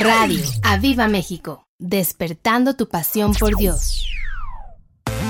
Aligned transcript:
Radio 0.00 0.44
Aviva 0.62 1.08
México, 1.08 1.66
despertando 1.78 2.74
tu 2.74 2.88
pasión 2.88 3.34
por 3.34 3.56
Dios. 3.56 4.06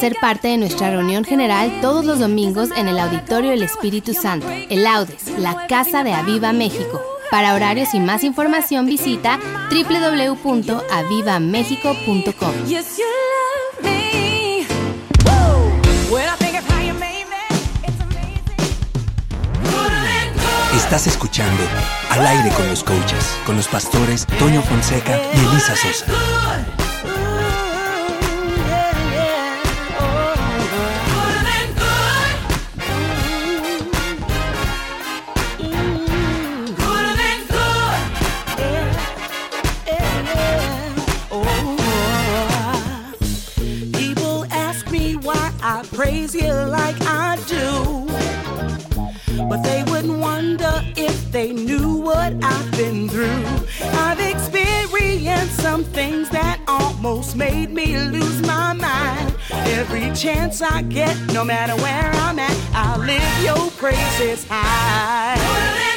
ser 0.00 0.16
parte 0.18 0.48
de 0.48 0.56
nuestra 0.56 0.90
reunión 0.90 1.22
general 1.24 1.70
todos 1.82 2.06
los 2.06 2.20
domingos 2.20 2.70
en 2.74 2.88
el 2.88 2.98
Auditorio 2.98 3.52
El 3.52 3.62
Espíritu 3.62 4.14
Santo, 4.14 4.48
el 4.48 4.86
Audes, 4.86 5.38
la 5.38 5.66
Casa 5.66 6.02
de 6.02 6.14
Aviva 6.14 6.54
México. 6.54 7.02
Para 7.30 7.54
horarios 7.54 7.92
y 7.92 8.00
más 8.00 8.24
información 8.24 8.86
visita 8.86 9.38
www.avivamexico.com. 9.70 12.54
Estás 20.74 21.06
escuchando 21.06 21.62
Al 22.08 22.26
aire 22.26 22.48
con 22.56 22.66
los 22.68 22.82
coaches, 22.82 23.36
con 23.44 23.56
los 23.56 23.68
pastores 23.68 24.26
Toño 24.38 24.62
Fonseca 24.62 25.20
y 25.34 25.38
Elisa 25.38 25.76
Sosa. 25.76 26.06
I 45.72 45.84
praise 45.84 46.34
you 46.34 46.52
like 46.52 46.96
I 47.02 47.38
do. 47.46 48.04
But 49.48 49.62
they 49.62 49.84
wouldn't 49.84 50.18
wonder 50.18 50.82
if 50.96 51.30
they 51.30 51.52
knew 51.52 51.94
what 51.94 52.34
I've 52.42 52.70
been 52.72 53.08
through. 53.08 53.44
I've 53.92 54.18
experienced 54.18 55.60
some 55.60 55.84
things 55.84 56.28
that 56.30 56.60
almost 56.66 57.36
made 57.36 57.70
me 57.70 57.96
lose 57.96 58.42
my 58.42 58.72
mind. 58.72 59.32
Every 59.78 60.10
chance 60.12 60.60
I 60.60 60.82
get, 60.82 61.16
no 61.32 61.44
matter 61.44 61.76
where 61.76 62.10
I'm 62.14 62.40
at, 62.40 62.58
I'll 62.74 62.98
live 62.98 63.44
your 63.44 63.70
praises 63.78 64.44
high. 64.48 65.89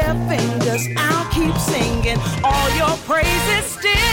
their 0.00 0.14
fingers. 0.28 0.88
I'll 0.96 1.30
keep 1.32 1.56
singing 1.56 2.18
all 2.44 2.70
your 2.76 2.96
praises 2.98 3.64
still. 3.64 4.07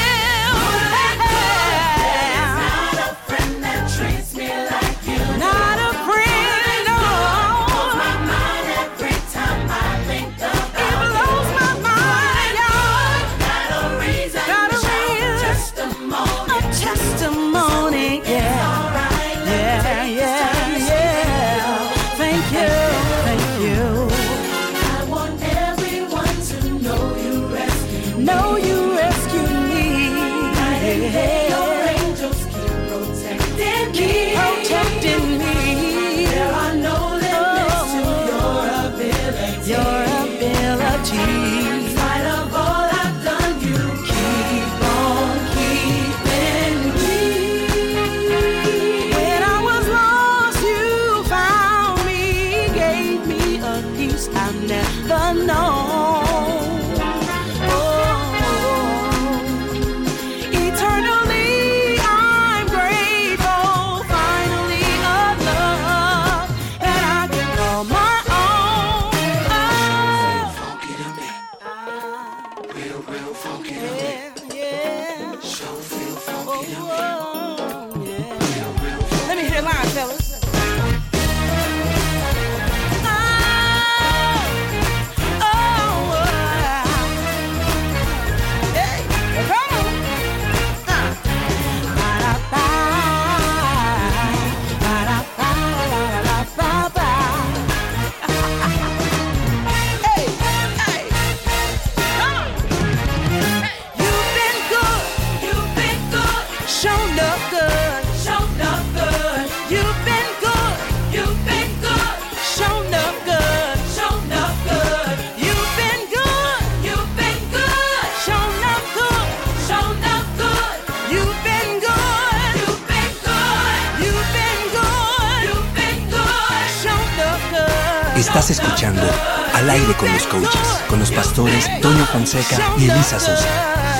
Fonseca 132.35 132.73
y 132.77 132.89
Elisa 132.89 133.19
Sosa. 133.19 133.94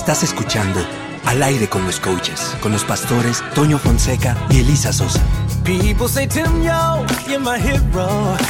Estás 0.00 0.22
escuchando 0.22 0.80
Al 1.26 1.42
aire 1.42 1.68
con 1.68 1.84
los 1.84 2.00
coaches, 2.00 2.56
con 2.62 2.72
los 2.72 2.84
pastores 2.84 3.44
Toño 3.54 3.78
Fonseca 3.78 4.34
y 4.48 4.60
Elisa 4.60 4.94
Sosa. 4.94 5.20
People 5.62 6.08
say, 6.08 6.26
Tim, 6.26 6.62
yo, 6.62 7.04
you're 7.28 7.38
my 7.38 7.58
hero. 7.58 8.08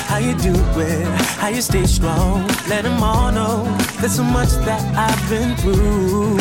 How 0.09 0.19
you 0.19 0.35
do 0.37 0.55
it? 0.81 1.09
How 1.41 1.49
you 1.49 1.61
stay 1.61 1.89
strong? 1.89 2.47
Let 2.69 2.85
them 2.85 3.03
all 3.03 3.33
know 3.33 3.65
there's 4.01 4.15
so 4.15 4.23
much 4.23 4.51
that 4.65 4.81
I've 4.97 5.29
been 5.29 5.57
through. 5.57 6.39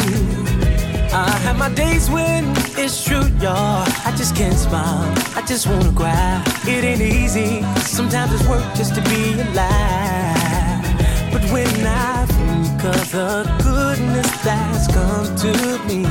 I 1.12 1.28
have 1.44 1.58
my 1.58 1.70
days 1.74 2.08
when 2.08 2.46
it's 2.78 3.04
true, 3.04 3.26
y'all. 3.42 3.84
I 4.06 4.14
just 4.16 4.36
can't 4.36 4.54
smile. 4.54 5.12
I 5.36 5.42
just 5.42 5.66
wanna 5.66 5.92
cry. 5.92 6.44
It 6.68 6.84
ain't 6.84 7.02
easy. 7.02 7.64
Sometimes 7.82 8.32
it's 8.32 8.48
work 8.48 8.64
just 8.76 8.94
to 8.94 9.02
be 9.02 9.42
alive. 9.42 10.86
But 11.34 11.44
when 11.52 11.68
I 11.88 12.28
think 12.28 12.84
of 12.84 13.12
the 13.12 13.44
good 13.64 13.69
goodness 13.90 14.30
that's 14.44 14.88
come 14.94 15.36
to 15.36 15.52
me, 15.88 16.06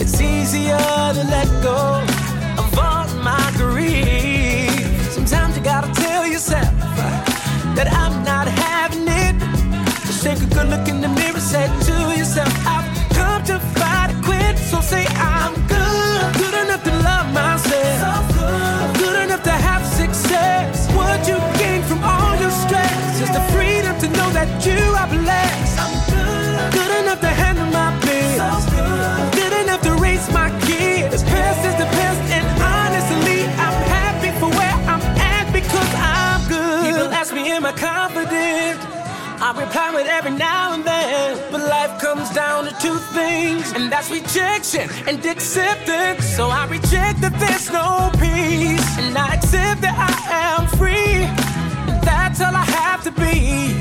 it's 0.00 0.20
easier 0.20 0.78
to 1.16 1.24
let 1.34 1.48
go 1.62 2.00
of 2.62 2.78
all 2.78 3.08
my 3.24 3.50
grief. 3.56 4.70
Sometimes 5.10 5.56
you 5.56 5.64
gotta 5.64 5.92
tell 6.00 6.24
yourself 6.24 6.70
that 7.76 7.88
I'm 7.90 8.22
not 8.22 8.46
having 8.46 9.08
it. 9.08 9.34
Just 10.06 10.22
take 10.22 10.40
a 10.42 10.46
good 10.54 10.68
look 10.68 10.86
in 10.86 11.00
the 11.00 11.08
mirror, 11.08 11.40
say 11.40 11.66
to 11.86 12.16
yourself, 12.16 12.52
I 39.44 39.50
reply 39.60 39.90
with 39.94 40.06
every 40.06 40.30
now 40.30 40.72
and 40.72 40.82
then, 40.84 41.36
but 41.52 41.60
life 41.60 42.00
comes 42.00 42.30
down 42.30 42.64
to 42.64 42.72
two 42.80 42.96
things, 43.12 43.72
and 43.72 43.92
that's 43.92 44.10
rejection 44.10 44.88
and 45.06 45.22
acceptance. 45.26 46.24
So 46.34 46.48
I 46.48 46.64
reject 46.64 47.20
that 47.20 47.34
there's 47.38 47.70
no 47.70 48.08
peace, 48.18 48.88
and 48.96 49.12
I 49.18 49.34
accept 49.34 49.82
that 49.82 49.96
I 50.00 50.12
am 50.48 50.66
free. 50.78 51.28
And 51.92 52.02
that's 52.02 52.40
all 52.40 52.56
I 52.56 52.64
have 52.80 53.04
to 53.04 53.10
be, 53.10 53.76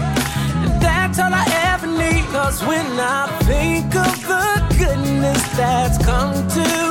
and 0.67 0.81
that's 0.81 1.17
all 1.17 1.33
I 1.33 1.45
ever 1.71 1.87
need. 1.87 2.25
Cause 2.33 2.61
when 2.65 2.85
I 2.99 3.27
think 3.47 3.95
of 3.95 4.15
the 4.27 4.75
goodness 4.77 5.41
that's 5.55 5.97
come 6.03 6.33
to 6.57 6.82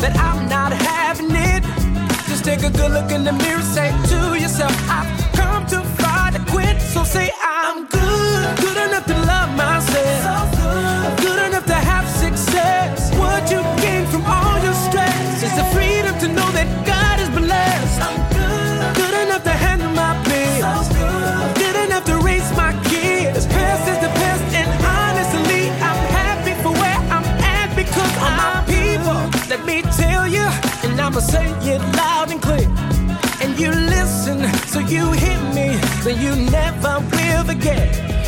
that 0.00 0.16
I'm 0.16 0.48
not 0.48 0.72
having 0.72 1.30
it. 1.30 1.62
Just 2.28 2.44
take 2.44 2.62
a 2.62 2.70
good 2.70 2.92
look 2.92 3.10
in 3.10 3.22
the 3.22 3.32
mirror, 3.32 3.62
say 3.62 3.90
to 4.08 4.40
yourself, 4.40 4.74
I've 4.88 5.19
so 34.70 34.78
you 34.78 35.10
hit 35.10 35.42
me, 35.52 35.74
then 36.04 36.20
you 36.22 36.48
never 36.48 37.00
will 37.10 37.44
forget. 37.44 38.19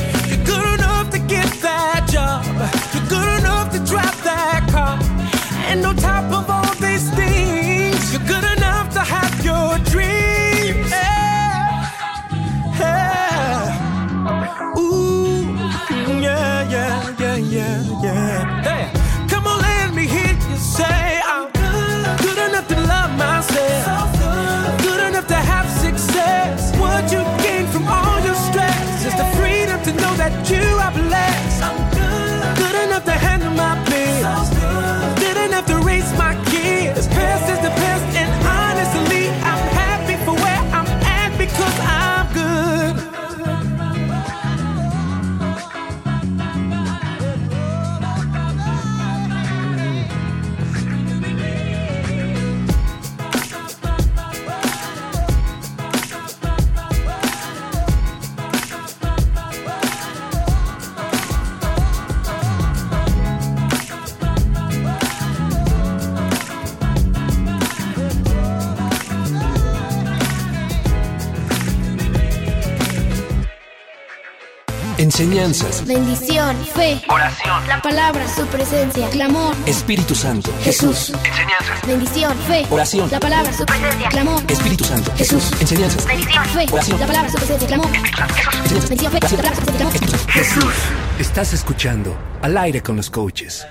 Enseñanzas, 75.42 75.84
Bendición, 75.84 76.56
fe, 76.66 77.02
Oración. 77.08 77.66
la 77.66 77.82
palabra, 77.82 78.32
su 78.32 78.46
presencia, 78.46 79.10
clamor, 79.10 79.56
Espíritu 79.66 80.14
Santo, 80.14 80.54
Jesús. 80.62 81.12
Enseñanzas. 81.24 81.84
Bendición, 81.84 82.38
fe, 82.46 82.64
Oración. 82.70 83.10
la 83.10 83.18
palabra, 83.18 83.52
su 83.52 83.66
presencia, 83.66 84.08
clamor, 84.08 84.40
Espíritu 84.48 84.84
Santo, 84.84 85.12
Jesús. 85.16 85.50
Enseñanzas, 85.60 86.06
Bendición, 86.06 86.44
fe, 86.44 86.66
Oración. 86.70 87.00
la 87.00 87.06
palabra, 87.08 87.28
su 87.28 87.36
presencia, 87.38 87.66
clamor, 87.66 87.86
Enseñanzas, 87.88 88.88
bendición, 88.88 89.12
fe, 89.12 89.18
la 89.20 89.28
palabra, 89.36 89.56
su 89.56 89.64
presencia, 89.66 90.06
clamor. 90.06 90.30
Jesús. 90.30 90.74
Estás 91.18 91.52
escuchando 91.52 92.16
Al 92.42 92.56
aire 92.56 92.80
con 92.80 92.94
los 92.94 93.10
coaches. 93.10 93.66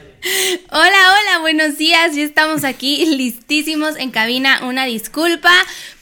Hola, 0.72 0.84
hola, 0.84 1.40
buenos 1.40 1.78
días. 1.78 2.14
Ya 2.18 2.24
estamos 2.24 2.66
aquí 2.66 3.06
listísimos 3.16 3.96
en 3.96 4.12
cabina. 4.12 4.60
Una 4.66 4.84
disculpa 4.84 5.54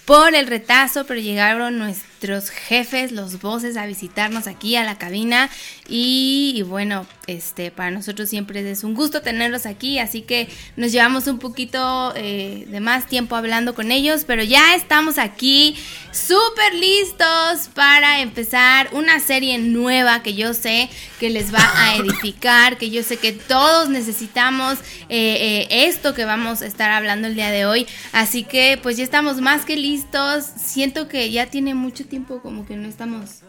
por 0.05 0.33
el 0.33 0.47
retraso, 0.47 1.05
pero 1.05 1.19
llegaron 1.19 1.77
nuestros 1.77 2.08
jefes, 2.49 3.11
los 3.11 3.41
voces, 3.41 3.77
a 3.77 3.85
visitarnos 3.85 4.47
aquí 4.47 4.75
a 4.75 4.83
la 4.83 4.97
cabina. 4.97 5.49
Y, 5.87 6.53
y 6.55 6.61
bueno, 6.61 7.07
este, 7.27 7.69
para 7.69 7.91
nosotros 7.91 8.27
siempre 8.27 8.69
es 8.69 8.83
un 8.83 8.95
gusto 8.95 9.21
tenerlos 9.21 9.67
aquí, 9.67 9.99
así 9.99 10.21
que 10.21 10.49
nos 10.75 10.91
llevamos 10.91 11.27
un 11.27 11.37
poquito 11.37 12.11
eh, 12.15 12.65
de 12.67 12.79
más 12.79 13.07
tiempo 13.07 13.35
hablando 13.35 13.75
con 13.75 13.91
ellos, 13.91 14.23
pero 14.25 14.43
ya 14.43 14.73
estamos 14.75 15.19
aquí 15.19 15.75
súper 16.11 16.73
listos 16.73 17.69
para 17.75 18.21
empezar 18.21 18.89
una 18.93 19.19
serie 19.19 19.59
nueva 19.59 20.23
que 20.23 20.33
yo 20.33 20.55
sé 20.55 20.89
que 21.19 21.29
les 21.29 21.53
va 21.53 21.61
a 21.75 21.95
edificar, 21.97 22.77
que 22.77 22.89
yo 22.89 23.03
sé 23.03 23.17
que 23.17 23.31
todos 23.31 23.89
necesitamos 23.89 24.79
eh, 25.09 25.67
eh, 25.69 25.87
esto 25.87 26.13
que 26.15 26.25
vamos 26.25 26.61
a 26.61 26.65
estar 26.65 26.89
hablando 26.89 27.27
el 27.27 27.35
día 27.35 27.51
de 27.51 27.65
hoy. 27.65 27.85
Así 28.11 28.43
que 28.43 28.79
pues 28.81 28.97
ya 28.97 29.03
estamos 29.03 29.39
más 29.41 29.65
que 29.65 29.77
listos. 29.77 30.45
Siento 30.57 31.07
que 31.07 31.29
ya 31.29 31.47
tiene 31.47 31.75
mucho 31.75 32.05
tiempo 32.09 32.41
como 32.41 32.65
que 32.65 32.75
no 32.75 32.87
estamos 32.87 33.41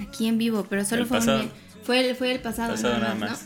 aquí 0.00 0.28
en 0.28 0.38
vivo, 0.38 0.66
pero 0.68 0.84
solo 0.84 1.02
El 1.02 1.08
fue, 1.08 1.18
un 1.18 1.26
día- 1.26 1.48
fue, 1.84 2.08
el- 2.10 2.16
fue 2.16 2.32
el 2.32 2.40
pasado, 2.40 2.72
Pasado 2.74 2.94
nada 2.98 3.14
nada 3.14 3.30
más, 3.30 3.42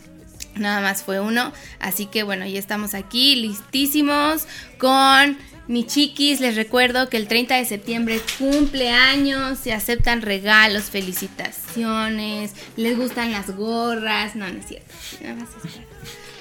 ¿no? 0.54 0.61
Nada 0.61 0.80
más 0.80 1.02
fue 1.02 1.20
uno. 1.20 1.52
Así 1.80 2.06
que 2.06 2.23
bueno, 2.23 2.46
ya 2.46 2.58
estamos 2.58 2.94
aquí 2.94 3.37
listísimos 3.37 4.46
con 4.78 5.37
mi 5.68 5.85
chiquis. 5.87 6.40
Les 6.40 6.56
recuerdo 6.56 7.08
que 7.11 7.16
el 7.18 7.28
30 7.28 7.56
de 7.56 7.64
septiembre 7.66 8.20
cumple 8.38 8.90
años, 8.90 9.58
se 9.58 9.73
aceptan 9.75 10.23
regalos, 10.23 10.85
felicitaciones, 10.85 12.52
les 12.76 12.96
gustan 12.96 13.32
las 13.32 13.50
gorras. 13.54 14.35
No, 14.37 14.49
no 14.50 14.58
es 14.58 14.66
cierto. 14.66 14.94
Nada 15.23 15.35
más 15.35 15.49
es 15.64 15.73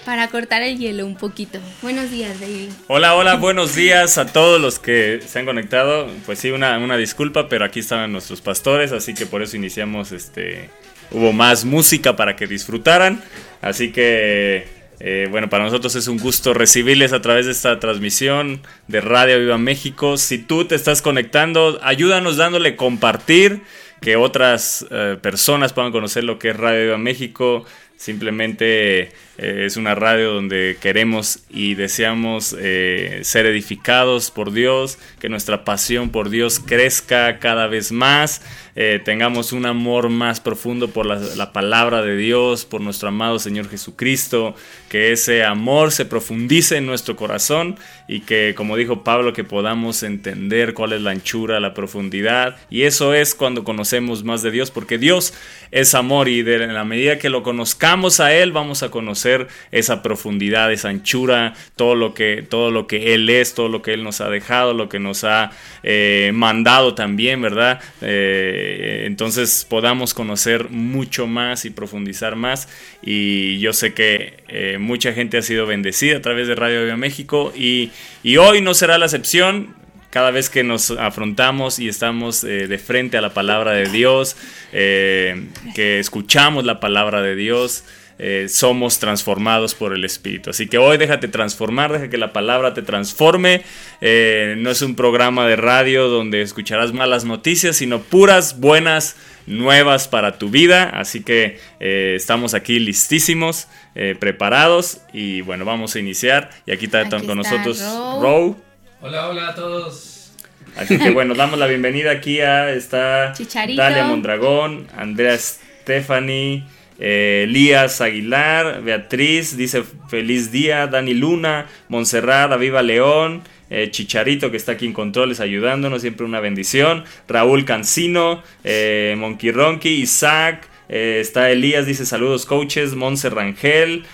para- 0.05 0.27
cortar 0.29 0.61
el 0.63 0.77
hielo 0.77 1.05
un 1.05 1.15
poquito. 1.15 1.59
Buenos 1.81 2.11
días, 2.11 2.39
David. 2.39 2.69
Hola, 2.87 3.15
hola, 3.15 3.35
buenos 3.47 3.75
días 3.75 4.17
a 4.17 4.27
todos 4.27 4.61
los 4.61 4.79
que 4.79 5.19
se 5.25 5.39
han 5.39 5.45
conectado. 5.45 6.07
Pues 6.25 6.39
sí, 6.39 6.51
una, 6.51 6.77
una 6.77 6.97
disculpa, 6.97 7.49
pero 7.49 7.65
aquí 7.65 7.79
estaban 7.81 8.11
nuestros 8.11 8.41
pastores, 8.41 8.91
así 8.91 9.13
que 9.13 9.25
por 9.25 9.41
eso 9.41 9.55
iniciamos 9.57 10.11
este. 10.11 10.69
Hubo 11.11 11.31
más 11.33 11.65
música 11.65 12.15
para 12.15 12.35
que 12.35 12.47
disfrutaran. 12.47 13.21
Así 13.61 13.91
que, 13.91 14.67
eh, 14.99 15.27
bueno, 15.29 15.49
para 15.49 15.63
nosotros 15.63 15.95
es 15.95 16.07
un 16.07 16.17
gusto 16.17 16.53
recibirles 16.53 17.13
a 17.13 17.21
través 17.21 17.45
de 17.45 17.51
esta 17.51 17.79
transmisión 17.79 18.61
de 18.87 19.01
Radio 19.01 19.39
Viva 19.39 19.57
México. 19.59 20.17
Si 20.17 20.37
tú 20.39 20.65
te 20.65 20.75
estás 20.75 21.01
conectando, 21.03 21.79
ayúdanos 21.83 22.37
dándole 22.37 22.75
compartir. 22.75 23.61
que 24.01 24.17
otras 24.17 24.85
eh, 24.91 25.17
personas 25.19 25.73
puedan 25.73 25.91
conocer 25.91 26.23
lo 26.25 26.37
que 26.37 26.49
es 26.49 26.57
Radio 26.57 26.83
Viva 26.83 26.97
México. 26.97 27.65
Simplemente 27.97 29.03
eh, 29.37 29.63
es 29.65 29.77
una 29.77 29.95
radio 29.95 30.33
donde 30.33 30.77
queremos 30.81 31.39
y 31.49 31.75
deseamos 31.75 32.55
eh, 32.59 33.21
ser 33.23 33.45
edificados 33.45 34.31
por 34.31 34.51
Dios, 34.51 34.97
que 35.19 35.29
nuestra 35.29 35.63
pasión 35.63 36.09
por 36.09 36.29
Dios 36.29 36.59
crezca 36.59 37.39
cada 37.39 37.67
vez 37.67 37.91
más, 37.91 38.41
eh, 38.75 39.01
tengamos 39.03 39.53
un 39.53 39.65
amor 39.65 40.09
más 40.09 40.41
profundo 40.41 40.89
por 40.89 41.05
la, 41.05 41.15
la 41.17 41.53
palabra 41.53 42.01
de 42.01 42.17
Dios, 42.17 42.65
por 42.65 42.81
nuestro 42.81 43.07
amado 43.07 43.39
Señor 43.39 43.69
Jesucristo, 43.69 44.55
que 44.95 45.11
ese 45.11 45.43
amor 45.43 45.91
se 45.91 46.05
profundice 46.05 46.77
en 46.77 46.85
nuestro 46.85 47.17
corazón 47.17 47.75
y 48.07 48.21
que, 48.21 48.53
como 48.55 48.77
dijo 48.77 49.03
Pablo, 49.03 49.33
que 49.33 49.43
podamos 49.43 50.03
entender 50.03 50.73
cuál 50.73 50.93
es 50.93 51.01
la 51.01 51.11
anchura, 51.11 51.59
la 51.59 51.73
profundidad. 51.73 52.55
Y 52.69 52.83
eso 52.83 53.13
es 53.13 53.35
cuando 53.35 53.65
conocemos 53.65 54.23
más 54.23 54.41
de 54.41 54.51
Dios, 54.51 54.71
porque 54.71 54.97
Dios 54.97 55.33
es 55.71 55.95
amor 55.95 56.29
y 56.29 56.43
de 56.43 56.67
la 56.67 56.85
medida 56.85 57.19
que 57.19 57.29
lo 57.29 57.43
conozcamos 57.43 58.21
a 58.21 58.33
Él, 58.33 58.53
vamos 58.53 58.83
a 58.83 58.89
conocer 58.89 59.49
esa 59.73 60.01
profundidad, 60.01 60.71
esa 60.71 60.87
anchura, 60.87 61.55
todo 61.75 61.95
lo 61.95 62.13
que, 62.13 62.45
todo 62.49 62.71
lo 62.71 62.87
que 62.87 63.15
Él 63.15 63.29
es, 63.29 63.53
todo 63.53 63.67
lo 63.67 63.81
que 63.81 63.93
Él 63.93 64.01
nos 64.01 64.21
ha 64.21 64.29
dejado, 64.29 64.73
lo 64.73 64.87
que 64.87 64.99
nos 64.99 65.25
ha 65.25 65.51
eh, 65.83 66.31
mandado 66.33 66.95
también, 66.95 67.41
¿verdad? 67.41 67.81
Eh, 68.01 69.03
entonces 69.07 69.67
podamos 69.69 70.13
conocer 70.13 70.69
mucho 70.69 71.27
más 71.27 71.65
y 71.65 71.69
profundizar 71.69 72.37
más. 72.37 72.69
Y 73.01 73.59
yo 73.59 73.73
sé 73.73 73.93
que 73.93 74.45
eh, 74.47 74.77
mucha 74.85 75.13
gente 75.13 75.37
ha 75.37 75.41
sido 75.41 75.65
bendecida 75.65 76.17
a 76.17 76.21
través 76.21 76.47
de 76.47 76.55
Radio 76.55 76.83
Viva 76.83 76.95
México 76.95 77.51
y, 77.55 77.91
y 78.23 78.37
hoy 78.37 78.61
no 78.61 78.73
será 78.73 78.97
la 78.97 79.05
excepción. 79.05 79.75
Cada 80.09 80.31
vez 80.31 80.49
que 80.49 80.63
nos 80.63 80.91
afrontamos 80.91 81.77
y 81.77 81.89
estamos 81.89 82.45
eh, 82.45 82.67
de 82.67 82.77
frente 82.77 83.17
a 83.17 83.21
la 83.21 83.33
palabra 83.33 83.73
de 83.73 83.89
Dios, 83.89 84.37
eh, 84.71 85.47
que 85.75 85.99
escuchamos 85.99 86.63
la 86.63 86.79
palabra 86.79 87.21
de 87.21 87.35
Dios, 87.35 87.83
eh, 88.17 88.47
somos 88.49 88.99
transformados 88.99 89.75
por 89.75 89.93
el 89.93 90.05
Espíritu. 90.05 90.49
Así 90.49 90.67
que 90.67 90.77
hoy 90.77 90.97
déjate 90.97 91.27
transformar, 91.27 91.91
deja 91.91 92.09
que 92.09 92.17
la 92.17 92.33
palabra 92.33 92.73
te 92.73 92.81
transforme. 92.81 93.61
Eh, 94.01 94.55
no 94.57 94.69
es 94.69 94.81
un 94.81 94.95
programa 94.95 95.47
de 95.47 95.55
radio 95.55 96.07
donde 96.07 96.41
escucharás 96.41 96.93
malas 96.93 97.25
noticias, 97.25 97.75
sino 97.77 98.01
puras, 98.01 98.59
buenas 98.59 99.15
nuevas 99.47 100.07
para 100.07 100.37
tu 100.37 100.49
vida. 100.49 100.89
Así 100.89 101.23
que 101.23 101.59
eh, 101.79 102.13
estamos 102.15 102.53
aquí 102.53 102.79
listísimos, 102.79 103.67
eh, 103.95 104.15
preparados 104.19 105.01
y 105.13 105.41
bueno, 105.41 105.65
vamos 105.65 105.95
a 105.95 105.99
iniciar. 105.99 106.49
Y 106.65 106.71
aquí 106.71 106.85
está 106.85 107.01
Aquí 107.01 107.09
con 107.09 107.21
está 107.21 107.35
nosotros 107.35 107.81
Row. 108.21 108.57
Hola, 109.01 109.29
hola 109.29 109.49
a 109.49 109.55
todos. 109.55 110.31
Así 110.75 110.97
que 110.97 111.11
bueno, 111.11 111.35
damos 111.35 111.57
la 111.59 111.67
bienvenida 111.67 112.11
aquí 112.11 112.41
a 112.41 112.71
esta 112.71 113.31
Chicharito. 113.33 113.81
Dalia 113.81 114.03
Mondragón, 114.05 114.87
Andrea 114.95 115.37
Stephanie, 115.37 116.65
eh, 116.99 117.45
Elías 117.47 118.01
Aguilar, 118.01 118.81
Beatriz, 118.81 119.57
dice 119.57 119.83
feliz 120.09 120.51
día, 120.51 120.87
Dani 120.87 121.13
Luna, 121.13 121.67
Montserrat, 121.89 122.51
Aviva 122.51 122.81
León, 122.81 123.43
eh, 123.69 123.89
Chicharito 123.89 124.51
que 124.51 124.57
está 124.57 124.73
aquí 124.73 124.85
en 124.85 124.93
controles 124.93 125.39
ayudándonos, 125.39 126.01
siempre 126.01 126.25
una 126.25 126.39
bendición, 126.39 127.03
Raúl 127.27 127.65
Cancino, 127.65 128.43
eh, 128.63 129.15
Monkey 129.17 129.51
Ronky, 129.51 129.89
Isaac, 129.89 130.67
eh, 130.87 131.17
está 131.19 131.49
Elías, 131.49 131.87
dice 131.87 132.05
saludos 132.05 132.45
coaches, 132.45 132.93
Monse 132.93 133.29
Rangel, 133.29 134.05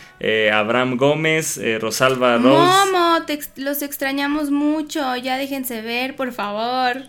Abraham 0.54 0.98
Gómez, 0.98 1.60
Rosalba 1.80 2.38
Rose. 2.38 3.52
Los 3.56 3.82
extrañamos 3.82 4.52
mucho. 4.52 5.16
Ya 5.16 5.38
déjense 5.38 5.82
ver, 5.82 6.16
por 6.16 6.32
favor. 6.32 7.02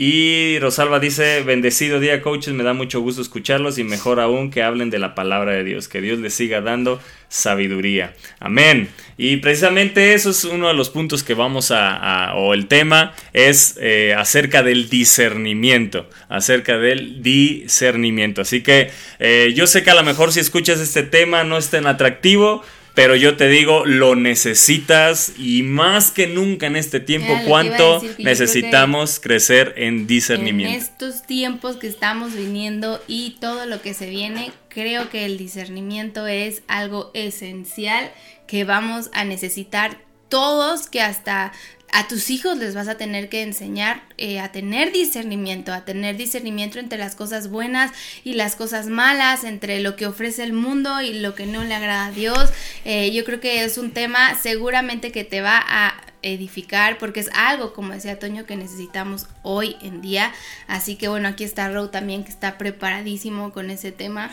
Y 0.00 0.60
Rosalba 0.60 1.00
dice, 1.00 1.42
bendecido 1.42 1.98
día 1.98 2.22
coaches, 2.22 2.54
me 2.54 2.62
da 2.62 2.72
mucho 2.72 3.00
gusto 3.00 3.20
escucharlos 3.20 3.78
y 3.78 3.82
mejor 3.82 4.20
aún 4.20 4.52
que 4.52 4.62
hablen 4.62 4.90
de 4.90 5.00
la 5.00 5.16
palabra 5.16 5.50
de 5.50 5.64
Dios, 5.64 5.88
que 5.88 6.00
Dios 6.00 6.20
les 6.20 6.34
siga 6.34 6.60
dando 6.60 7.00
sabiduría. 7.28 8.14
Amén. 8.38 8.90
Y 9.16 9.38
precisamente 9.38 10.14
eso 10.14 10.30
es 10.30 10.44
uno 10.44 10.68
de 10.68 10.74
los 10.74 10.90
puntos 10.90 11.24
que 11.24 11.34
vamos 11.34 11.72
a, 11.72 12.32
o 12.36 12.54
el 12.54 12.68
tema 12.68 13.12
es 13.32 13.76
eh, 13.80 14.14
acerca 14.16 14.62
del 14.62 14.88
discernimiento, 14.88 16.08
acerca 16.28 16.78
del 16.78 17.20
discernimiento. 17.20 18.42
Así 18.42 18.62
que 18.62 18.92
eh, 19.18 19.52
yo 19.56 19.66
sé 19.66 19.82
que 19.82 19.90
a 19.90 19.96
lo 19.96 20.04
mejor 20.04 20.30
si 20.30 20.38
escuchas 20.38 20.78
este 20.78 21.02
tema 21.02 21.42
no 21.42 21.58
es 21.58 21.70
tan 21.70 21.88
atractivo. 21.88 22.62
Pero 22.98 23.14
yo 23.14 23.36
te 23.36 23.48
digo, 23.48 23.86
lo 23.86 24.16
necesitas 24.16 25.32
y 25.38 25.62
más 25.62 26.10
que 26.10 26.26
nunca 26.26 26.66
en 26.66 26.74
este 26.74 26.98
tiempo, 26.98 27.30
Era 27.30 27.44
cuánto 27.44 28.00
decir, 28.00 28.24
necesitamos 28.24 29.20
crecer 29.20 29.72
en 29.76 29.98
En 29.98 30.06
discernimiento. 30.08 30.76
estos 30.76 31.22
tiempos 31.22 31.76
que 31.76 31.86
estamos 31.86 32.34
viniendo 32.34 33.00
y 33.06 33.36
todo 33.38 33.66
lo 33.66 33.82
que 33.82 33.94
se 33.94 34.10
viene, 34.10 34.50
creo 34.68 35.10
que 35.10 35.26
el 35.26 35.38
discernimiento 35.38 36.26
es 36.26 36.62
algo 36.66 37.12
esencial 37.14 38.10
que 38.48 38.64
vamos 38.64 39.10
a 39.12 39.24
necesitar 39.24 39.98
todos, 40.28 40.88
que 40.88 41.00
hasta 41.00 41.52
a 41.92 42.06
tus 42.08 42.30
hijos 42.30 42.56
les 42.58 42.74
vas 42.74 42.88
a 42.88 42.96
tener 42.96 43.28
que 43.28 43.42
enseñar 43.42 44.02
eh, 44.18 44.40
a 44.40 44.52
tener 44.52 44.92
discernimiento, 44.92 45.72
a 45.72 45.84
tener 45.84 46.16
discernimiento 46.16 46.78
entre 46.78 46.98
las 46.98 47.14
cosas 47.14 47.50
buenas 47.50 47.92
y 48.24 48.34
las 48.34 48.56
cosas 48.56 48.86
malas, 48.86 49.44
entre 49.44 49.80
lo 49.80 49.96
que 49.96 50.06
ofrece 50.06 50.42
el 50.44 50.52
mundo 50.52 51.00
y 51.00 51.14
lo 51.14 51.34
que 51.34 51.46
no 51.46 51.64
le 51.64 51.74
agrada 51.74 52.06
a 52.06 52.10
Dios. 52.10 52.50
Eh, 52.84 53.12
yo 53.12 53.24
creo 53.24 53.40
que 53.40 53.64
es 53.64 53.78
un 53.78 53.92
tema 53.92 54.36
seguramente 54.40 55.12
que 55.12 55.24
te 55.24 55.40
va 55.40 55.62
a 55.66 55.94
edificar 56.22 56.98
porque 56.98 57.20
es 57.20 57.30
algo, 57.32 57.72
como 57.72 57.92
decía 57.92 58.18
Toño, 58.18 58.44
que 58.44 58.56
necesitamos 58.56 59.26
hoy 59.42 59.76
en 59.82 60.00
día. 60.00 60.32
Así 60.66 60.96
que 60.96 61.08
bueno, 61.08 61.28
aquí 61.28 61.44
está 61.44 61.68
Row 61.68 61.88
también 61.88 62.24
que 62.24 62.30
está 62.30 62.58
preparadísimo 62.58 63.52
con 63.52 63.70
ese 63.70 63.92
tema. 63.92 64.30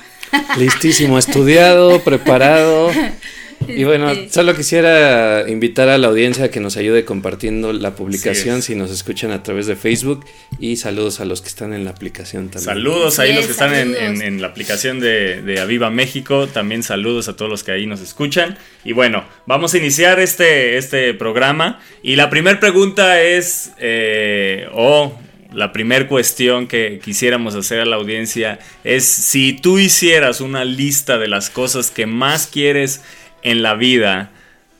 Listísimo, 0.58 1.18
estudiado, 1.18 2.04
preparado. 2.04 2.92
Y 3.68 3.84
bueno, 3.84 4.12
Este, 4.12 4.30
solo 4.32 4.56
quisiera 4.56 5.46
invitar 5.50 5.90
a 5.90 5.98
la 5.98 6.08
audiencia 6.08 6.46
a 6.46 6.48
que 6.50 6.60
nos 6.60 6.78
ayude 6.78 7.04
compartiendo 7.04 7.74
la 7.74 7.96
publicación 7.96 8.62
si 8.62 8.76
nos 8.76 8.92
escuchan 8.92 9.32
a 9.32 9.42
través 9.44 9.66
de 9.66 9.76
Facebook 9.76 10.24
y 10.60 10.76
saludos 10.78 11.20
a 11.20 11.26
los 11.26 11.42
que 11.42 11.48
están 11.48 11.74
en 11.74 11.84
la 11.84 11.92
aplicación 11.92 12.50
también. 12.50 12.64
Saludos 12.76 13.18
ahí 13.20 13.34
los 13.34 13.46
que 13.46 13.52
están 13.52 13.74
en- 13.74 14.22
en 14.22 14.42
la 14.42 14.48
aplicación 14.48 15.00
de, 15.00 15.42
de 15.42 15.60
Aviva 15.60 15.90
México. 15.90 16.48
También 16.48 16.84
saludos 16.84 17.28
a 17.28 17.36
todos 17.36 17.50
los 17.50 17.64
que 17.64 17.72
ahí 17.72 17.88
nos 17.88 18.02
escuchan. 18.02 18.58
Y 18.84 18.92
bueno, 18.94 19.26
vamos 19.48 19.74
a 19.74 19.78
iniciar 19.80 20.20
este, 20.20 20.78
este 20.78 21.14
programa. 21.16 21.80
Y 22.04 22.18
la 22.18 22.30
primera 22.30 22.60
pregunta 22.60 23.22
es, 23.22 23.72
eh, 23.80 24.68
o 24.74 25.18
la 25.54 25.72
primera 25.72 26.08
cuestión 26.08 26.68
que 26.68 27.00
quisiéramos 27.04 27.56
hacer 27.56 27.80
a 27.80 27.86
la 27.86 27.96
audiencia 27.96 28.60
es 28.84 29.06
si 29.06 29.54
tú 29.54 29.80
hicieras 29.80 30.42
una 30.42 30.66
lista 30.66 31.18
de 31.18 31.30
las 31.30 31.50
cosas 31.50 31.92
que 31.92 32.06
más 32.06 32.46
quieres 32.48 33.02
en 33.46 33.62
la 33.64 33.76
vida, 33.76 34.32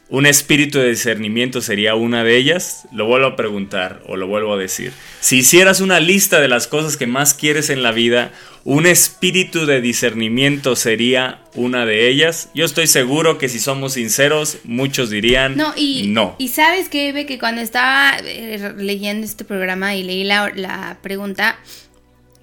¿Un 0.08 0.28
espíritu 0.28 0.78
de 0.78 0.90
discernimiento 0.90 1.62
sería 1.62 1.96
una 1.96 2.24
de 2.24 2.38
ellas? 2.38 2.88
Lo 2.92 3.08
vuelvo 3.08 3.26
a 3.26 3.36
preguntar 3.36 4.04
o 4.06 4.18
lo 4.18 4.28
vuelvo 4.28 4.54
a 4.54 4.58
decir. 4.58 4.94
Si 5.20 5.38
hicieras 5.38 5.82
una 5.82 6.00
lista 6.00 6.40
de 6.40 6.48
las 6.48 6.68
cosas 6.68 6.96
que 6.96 7.08
más 7.08 7.34
quieres 7.34 7.72
en 7.72 7.82
la 7.82 7.92
vida, 7.92 8.32
¿un 8.64 8.86
espíritu 8.86 9.66
de 9.66 9.82
discernimiento 9.82 10.76
sería 10.76 11.42
una 11.56 11.88
de 11.88 12.08
ellas? 12.08 12.50
Yo 12.54 12.66
estoy 12.66 12.86
seguro 12.86 13.40
que 13.40 13.50
si 13.50 13.58
somos 13.58 13.94
sinceros, 13.94 14.60
muchos 14.64 15.10
dirían 15.10 15.58
No, 15.58 15.74
y, 15.76 16.06
no. 16.10 16.36
y 16.38 16.50
sabes 16.50 16.88
que, 16.88 17.10
Eve, 17.10 17.26
que 17.26 17.40
cuando 17.40 17.62
estaba 17.62 18.16
eh, 18.24 18.74
leyendo 18.78 19.26
este 19.26 19.44
programa 19.44 19.96
y 19.96 20.04
leí 20.04 20.24
la, 20.24 20.52
la 20.54 21.00
pregunta, 21.02 21.58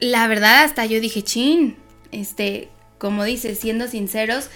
la 0.01 0.27
verdad 0.27 0.65
hasta 0.65 0.85
yo 0.85 1.01
dije, 1.01 1.23
chin, 1.23 1.77
este, 2.11 2.71
como 2.99 3.23
dices, 3.23 3.61
siendo 3.61 3.87
sinceros, 3.87 4.49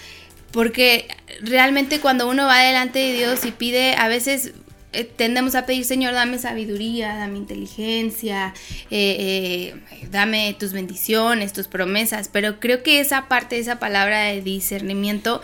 porque 0.50 1.07
realmente 1.41 2.01
cuando 2.01 2.29
uno 2.29 2.47
va 2.47 2.59
delante 2.59 2.99
de 2.99 3.12
Dios 3.15 3.45
y 3.45 3.53
pide, 3.53 3.95
a 3.97 4.09
veces 4.09 4.53
eh, 4.93 5.05
tendemos 5.05 5.55
a 5.55 5.67
pedir, 5.67 5.85
Señor, 5.85 6.15
dame 6.15 6.39
sabiduría, 6.39 7.17
dame 7.17 7.39
inteligencia, 7.39 8.55
eh, 8.91 9.75
eh, 9.91 10.09
dame 10.11 10.57
tus 10.59 10.73
bendiciones, 10.73 11.53
tus 11.53 11.69
promesas, 11.69 12.29
pero 12.33 12.61
creo 12.61 12.83
que 12.83 13.01
esa 13.01 13.29
parte, 13.29 13.59
esa 13.59 13.79
palabra 13.79 14.23
de 14.23 14.41
discernimiento, 14.41 15.43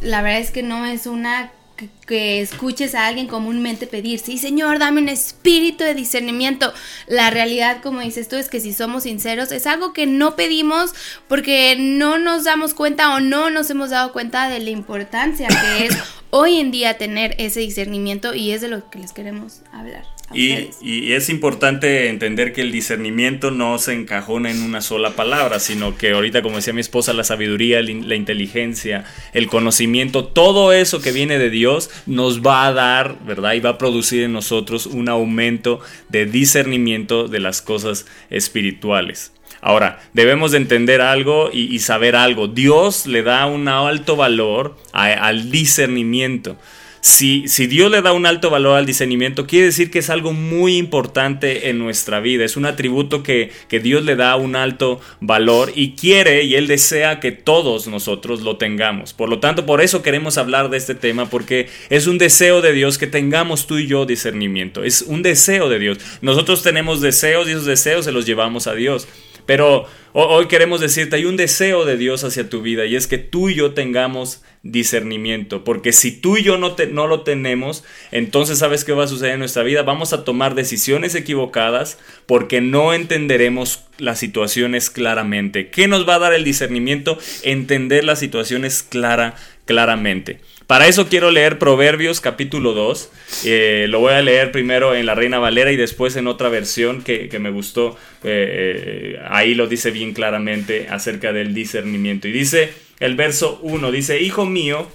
la 0.00 0.22
verdad 0.22 0.40
es 0.40 0.50
que 0.50 0.62
no 0.62 0.84
es 0.84 1.06
una 1.06 1.52
que, 1.78 1.88
que 2.06 2.42
escuches 2.42 2.94
a 2.94 3.06
alguien 3.06 3.26
comúnmente 3.26 3.86
pedir, 3.86 4.18
sí 4.18 4.36
Señor, 4.36 4.78
dame 4.78 5.00
un 5.00 5.08
espíritu 5.08 5.84
de 5.84 5.94
discernimiento. 5.94 6.74
La 7.06 7.30
realidad, 7.30 7.80
como 7.82 8.00
dices 8.00 8.28
tú, 8.28 8.36
es 8.36 8.50
que 8.50 8.60
si 8.60 8.74
somos 8.74 9.04
sinceros, 9.04 9.52
es 9.52 9.66
algo 9.66 9.94
que 9.94 10.06
no 10.06 10.36
pedimos 10.36 10.92
porque 11.28 11.76
no 11.78 12.18
nos 12.18 12.44
damos 12.44 12.74
cuenta 12.74 13.14
o 13.14 13.20
no 13.20 13.48
nos 13.48 13.70
hemos 13.70 13.90
dado 13.90 14.12
cuenta 14.12 14.50
de 14.50 14.58
la 14.58 14.70
importancia 14.70 15.48
que 15.48 15.86
es 15.86 15.96
hoy 16.30 16.58
en 16.58 16.70
día 16.70 16.98
tener 16.98 17.34
ese 17.38 17.60
discernimiento 17.60 18.34
y 18.34 18.50
es 18.50 18.60
de 18.60 18.68
lo 18.68 18.90
que 18.90 18.98
les 18.98 19.12
queremos 19.12 19.62
hablar. 19.72 20.17
Y, 20.34 20.68
y 20.82 21.12
es 21.14 21.30
importante 21.30 22.08
entender 22.10 22.52
que 22.52 22.60
el 22.60 22.70
discernimiento 22.70 23.50
no 23.50 23.78
se 23.78 23.94
encajona 23.94 24.50
en 24.50 24.62
una 24.62 24.82
sola 24.82 25.12
palabra, 25.12 25.58
sino 25.58 25.96
que 25.96 26.10
ahorita, 26.10 26.42
como 26.42 26.56
decía 26.56 26.74
mi 26.74 26.82
esposa, 26.82 27.14
la 27.14 27.24
sabiduría, 27.24 27.80
la 27.80 27.90
in- 27.90 28.08
la 28.10 28.14
inteligencia, 28.14 29.04
el 29.32 29.46
conocimiento, 29.46 30.26
todo 30.26 30.72
eso 30.74 31.00
que 31.00 31.12
viene 31.12 31.38
de 31.38 31.48
Dios 31.48 31.88
nos 32.04 32.42
va 32.42 32.66
a 32.66 32.72
dar, 32.74 33.16
¿verdad? 33.24 33.54
Y 33.54 33.60
va 33.60 33.70
a 33.70 33.78
producir 33.78 34.22
en 34.24 34.34
nosotros 34.34 34.84
un 34.84 35.08
aumento 35.08 35.80
de 36.10 36.26
discernimiento 36.26 37.26
de 37.26 37.40
las 37.40 37.62
cosas 37.62 38.04
espirituales. 38.28 39.32
Ahora, 39.60 39.98
debemos 40.12 40.52
de 40.52 40.58
entender 40.58 41.00
algo 41.00 41.50
y, 41.52 41.74
y 41.74 41.78
saber 41.80 42.14
algo. 42.16 42.48
Dios 42.48 43.06
le 43.06 43.22
da 43.22 43.46
un 43.46 43.66
alto 43.66 44.14
valor 44.14 44.76
a- 44.92 45.06
al 45.12 45.50
discernimiento. 45.50 46.56
Si, 47.00 47.46
Dios 47.66 47.90
le 47.90 48.02
da 48.02 48.12
un 48.12 48.26
alto 48.26 48.50
valor 48.50 48.76
al 48.76 48.86
discernimiento, 48.86 49.46
quiere 49.46 49.66
decir 49.66 49.90
que 49.90 50.00
es 50.00 50.10
algo 50.10 50.32
muy 50.32 50.76
importante 50.76 51.68
en 51.68 51.78
nuestra 51.78 52.20
vida. 52.20 52.44
Es 52.44 52.56
un 52.56 52.66
atributo 52.66 53.22
que, 53.22 53.50
que 53.68 53.80
Dios 53.80 54.04
le 54.04 54.16
da 54.16 54.36
un 54.36 54.56
alto 54.56 55.00
valor 55.20 55.72
y 55.74 55.92
quiere 55.92 56.44
y 56.44 56.54
Él 56.56 56.66
desea 56.66 57.20
que 57.20 57.32
todos 57.32 57.86
nosotros 57.86 58.42
lo 58.42 58.56
tengamos. 58.56 59.12
Por 59.12 59.28
lo 59.28 59.38
tanto, 59.38 59.66
por 59.66 59.80
eso 59.80 60.02
queremos 60.02 60.38
hablar 60.38 60.70
de 60.70 60.76
este 60.76 60.94
tema, 60.94 61.30
porque 61.30 61.68
es 61.90 62.06
un 62.06 62.18
deseo 62.18 62.60
de 62.62 62.72
Dios 62.72 62.98
que 62.98 63.06
tengamos 63.06 63.66
tú 63.66 63.78
y 63.78 63.86
yo 63.86 64.06
discernimiento. 64.06 64.82
Es 64.82 65.02
un 65.02 65.22
deseo 65.22 65.68
de 65.68 65.78
Dios. 65.78 65.98
Nosotros 66.20 66.62
tenemos 66.62 67.00
deseos 67.00 67.48
y 67.48 67.52
esos 67.52 67.66
deseos 67.66 68.04
se 68.04 68.12
los 68.12 68.26
llevamos 68.26 68.66
a 68.66 68.74
Dios. 68.74 69.06
Pero 69.48 69.86
ho- 70.12 70.26
hoy 70.28 70.46
queremos 70.46 70.78
decirte, 70.82 71.16
hay 71.16 71.24
un 71.24 71.38
deseo 71.38 71.86
de 71.86 71.96
Dios 71.96 72.22
hacia 72.22 72.50
tu 72.50 72.60
vida 72.60 72.84
y 72.84 72.96
es 72.96 73.06
que 73.06 73.16
tú 73.16 73.48
y 73.48 73.54
yo 73.54 73.72
tengamos 73.72 74.42
discernimiento. 74.62 75.64
Porque 75.64 75.92
si 75.94 76.12
tú 76.12 76.36
y 76.36 76.42
yo 76.42 76.58
no, 76.58 76.72
te- 76.74 76.86
no 76.88 77.06
lo 77.06 77.22
tenemos, 77.22 77.82
entonces 78.12 78.58
sabes 78.58 78.84
qué 78.84 78.92
va 78.92 79.04
a 79.04 79.08
suceder 79.08 79.32
en 79.32 79.38
nuestra 79.38 79.62
vida. 79.62 79.84
Vamos 79.84 80.12
a 80.12 80.22
tomar 80.22 80.54
decisiones 80.54 81.14
equivocadas 81.14 81.98
porque 82.26 82.60
no 82.60 82.92
entenderemos 82.92 83.84
las 83.96 84.18
situaciones 84.18 84.90
claramente. 84.90 85.70
¿Qué 85.70 85.88
nos 85.88 86.06
va 86.06 86.16
a 86.16 86.18
dar 86.18 86.34
el 86.34 86.44
discernimiento? 86.44 87.18
Entender 87.42 88.04
las 88.04 88.18
situaciones 88.18 88.82
clara, 88.82 89.34
claramente. 89.64 90.40
Para 90.68 90.86
eso 90.86 91.08
quiero 91.08 91.30
leer 91.30 91.58
Proverbios 91.58 92.20
capítulo 92.20 92.74
2. 92.74 93.10
Eh, 93.46 93.86
lo 93.88 94.00
voy 94.00 94.12
a 94.12 94.20
leer 94.20 94.52
primero 94.52 94.94
en 94.94 95.06
la 95.06 95.14
Reina 95.14 95.38
Valera 95.38 95.72
y 95.72 95.76
después 95.76 96.14
en 96.16 96.26
otra 96.26 96.50
versión 96.50 97.00
que, 97.00 97.30
que 97.30 97.38
me 97.38 97.50
gustó. 97.50 97.96
Eh, 98.22 99.14
eh, 99.16 99.20
ahí 99.30 99.54
lo 99.54 99.66
dice 99.66 99.90
bien 99.90 100.12
claramente 100.12 100.88
acerca 100.90 101.32
del 101.32 101.54
discernimiento. 101.54 102.28
Y 102.28 102.32
dice 102.32 102.70
el 103.00 103.16
verso 103.16 103.58
1, 103.62 103.90
dice, 103.90 104.20
Hijo 104.20 104.44
mío, 104.44 104.86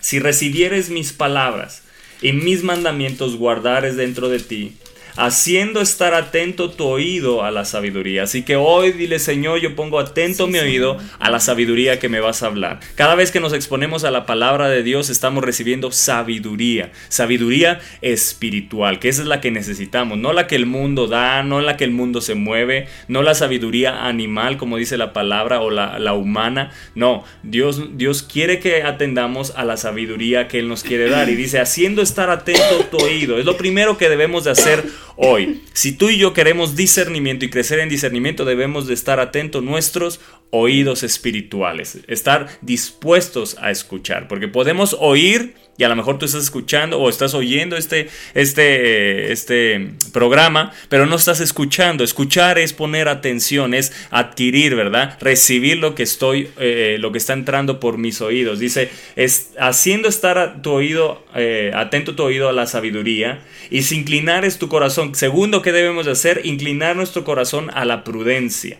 si 0.00 0.20
recibieres 0.20 0.90
mis 0.90 1.12
palabras 1.12 1.82
y 2.22 2.32
mis 2.32 2.62
mandamientos 2.62 3.34
guardares 3.34 3.96
dentro 3.96 4.28
de 4.28 4.38
ti, 4.38 4.76
haciendo 5.16 5.80
estar 5.80 6.14
atento 6.14 6.70
tu 6.70 6.84
oído 6.84 7.44
a 7.44 7.50
la 7.50 7.64
sabiduría. 7.64 8.24
Así 8.24 8.42
que 8.42 8.56
hoy 8.56 8.92
dile, 8.92 9.18
Señor, 9.18 9.60
yo 9.60 9.74
pongo 9.76 9.98
atento 9.98 10.46
mi 10.46 10.58
oído 10.58 10.98
a 11.18 11.30
la 11.30 11.40
sabiduría 11.40 11.98
que 11.98 12.08
me 12.08 12.20
vas 12.20 12.42
a 12.42 12.46
hablar. 12.46 12.80
Cada 12.94 13.14
vez 13.14 13.30
que 13.30 13.40
nos 13.40 13.52
exponemos 13.52 14.04
a 14.04 14.10
la 14.10 14.26
palabra 14.26 14.68
de 14.68 14.82
Dios, 14.82 15.10
estamos 15.10 15.44
recibiendo 15.44 15.92
sabiduría, 15.92 16.92
sabiduría 17.08 17.80
espiritual, 18.00 18.98
que 18.98 19.08
esa 19.08 19.22
es 19.22 19.28
la 19.28 19.40
que 19.40 19.50
necesitamos, 19.50 20.18
no 20.18 20.32
la 20.32 20.46
que 20.46 20.56
el 20.56 20.66
mundo 20.66 21.06
da, 21.06 21.42
no 21.42 21.60
la 21.60 21.76
que 21.76 21.84
el 21.84 21.90
mundo 21.90 22.20
se 22.20 22.34
mueve, 22.34 22.88
no 23.08 23.22
la 23.22 23.34
sabiduría 23.34 24.06
animal, 24.06 24.56
como 24.56 24.76
dice 24.76 24.96
la 24.96 25.12
palabra, 25.12 25.60
o 25.60 25.70
la, 25.70 25.98
la 25.98 26.14
humana. 26.14 26.70
No, 26.94 27.24
Dios, 27.42 27.96
Dios 27.96 28.22
quiere 28.22 28.58
que 28.58 28.82
atendamos 28.82 29.52
a 29.56 29.64
la 29.64 29.76
sabiduría 29.76 30.48
que 30.48 30.58
Él 30.58 30.68
nos 30.68 30.82
quiere 30.82 31.08
dar. 31.08 31.28
Y 31.28 31.34
dice, 31.34 31.60
haciendo 31.60 32.02
estar 32.02 32.30
atento 32.30 32.86
tu 32.90 32.98
oído. 32.98 33.38
Es 33.38 33.44
lo 33.44 33.56
primero 33.56 33.98
que 33.98 34.08
debemos 34.08 34.44
de 34.44 34.50
hacer 34.50 34.84
hoy. 35.20 35.62
Si 35.74 35.92
tú 35.92 36.08
y 36.08 36.16
yo 36.16 36.32
queremos 36.32 36.76
discernimiento 36.76 37.44
y 37.44 37.50
crecer 37.50 37.78
en 37.78 37.88
discernimiento, 37.88 38.44
debemos 38.44 38.86
de 38.86 38.94
estar 38.94 39.20
atentos 39.20 39.62
nuestros 39.62 40.20
oídos 40.50 41.02
espirituales, 41.02 41.98
estar 42.08 42.48
dispuestos 42.62 43.56
a 43.60 43.70
escuchar, 43.70 44.28
porque 44.28 44.48
podemos 44.48 44.96
oír 44.98 45.54
y 45.80 45.84
a 45.84 45.88
lo 45.88 45.96
mejor 45.96 46.18
tú 46.18 46.26
estás 46.26 46.42
escuchando 46.42 46.98
o 47.00 47.08
estás 47.08 47.32
oyendo 47.32 47.74
este, 47.78 48.10
este, 48.34 49.32
este 49.32 49.92
programa, 50.12 50.74
pero 50.90 51.06
no 51.06 51.16
estás 51.16 51.40
escuchando. 51.40 52.04
Escuchar 52.04 52.58
es 52.58 52.74
poner 52.74 53.08
atención, 53.08 53.72
es 53.72 53.90
adquirir, 54.10 54.74
¿verdad? 54.74 55.16
Recibir 55.22 55.78
lo 55.78 55.94
que 55.94 56.02
estoy, 56.02 56.50
eh, 56.58 56.98
lo 57.00 57.12
que 57.12 57.18
está 57.18 57.32
entrando 57.32 57.80
por 57.80 57.96
mis 57.96 58.20
oídos. 58.20 58.58
Dice, 58.58 58.90
es 59.16 59.52
haciendo 59.58 60.06
estar 60.08 60.36
a 60.36 60.60
tu 60.60 60.70
oído, 60.70 61.24
eh, 61.34 61.72
atento 61.74 62.14
tu 62.14 62.24
oído 62.24 62.50
a 62.50 62.52
la 62.52 62.66
sabiduría 62.66 63.40
y 63.70 63.80
si 63.80 63.96
inclinares 63.96 64.58
tu 64.58 64.68
corazón. 64.68 65.14
Segundo, 65.14 65.62
¿qué 65.62 65.72
debemos 65.72 66.04
de 66.04 66.12
hacer? 66.12 66.42
Inclinar 66.44 66.94
nuestro 66.94 67.24
corazón 67.24 67.70
a 67.72 67.86
la 67.86 68.04
prudencia. 68.04 68.78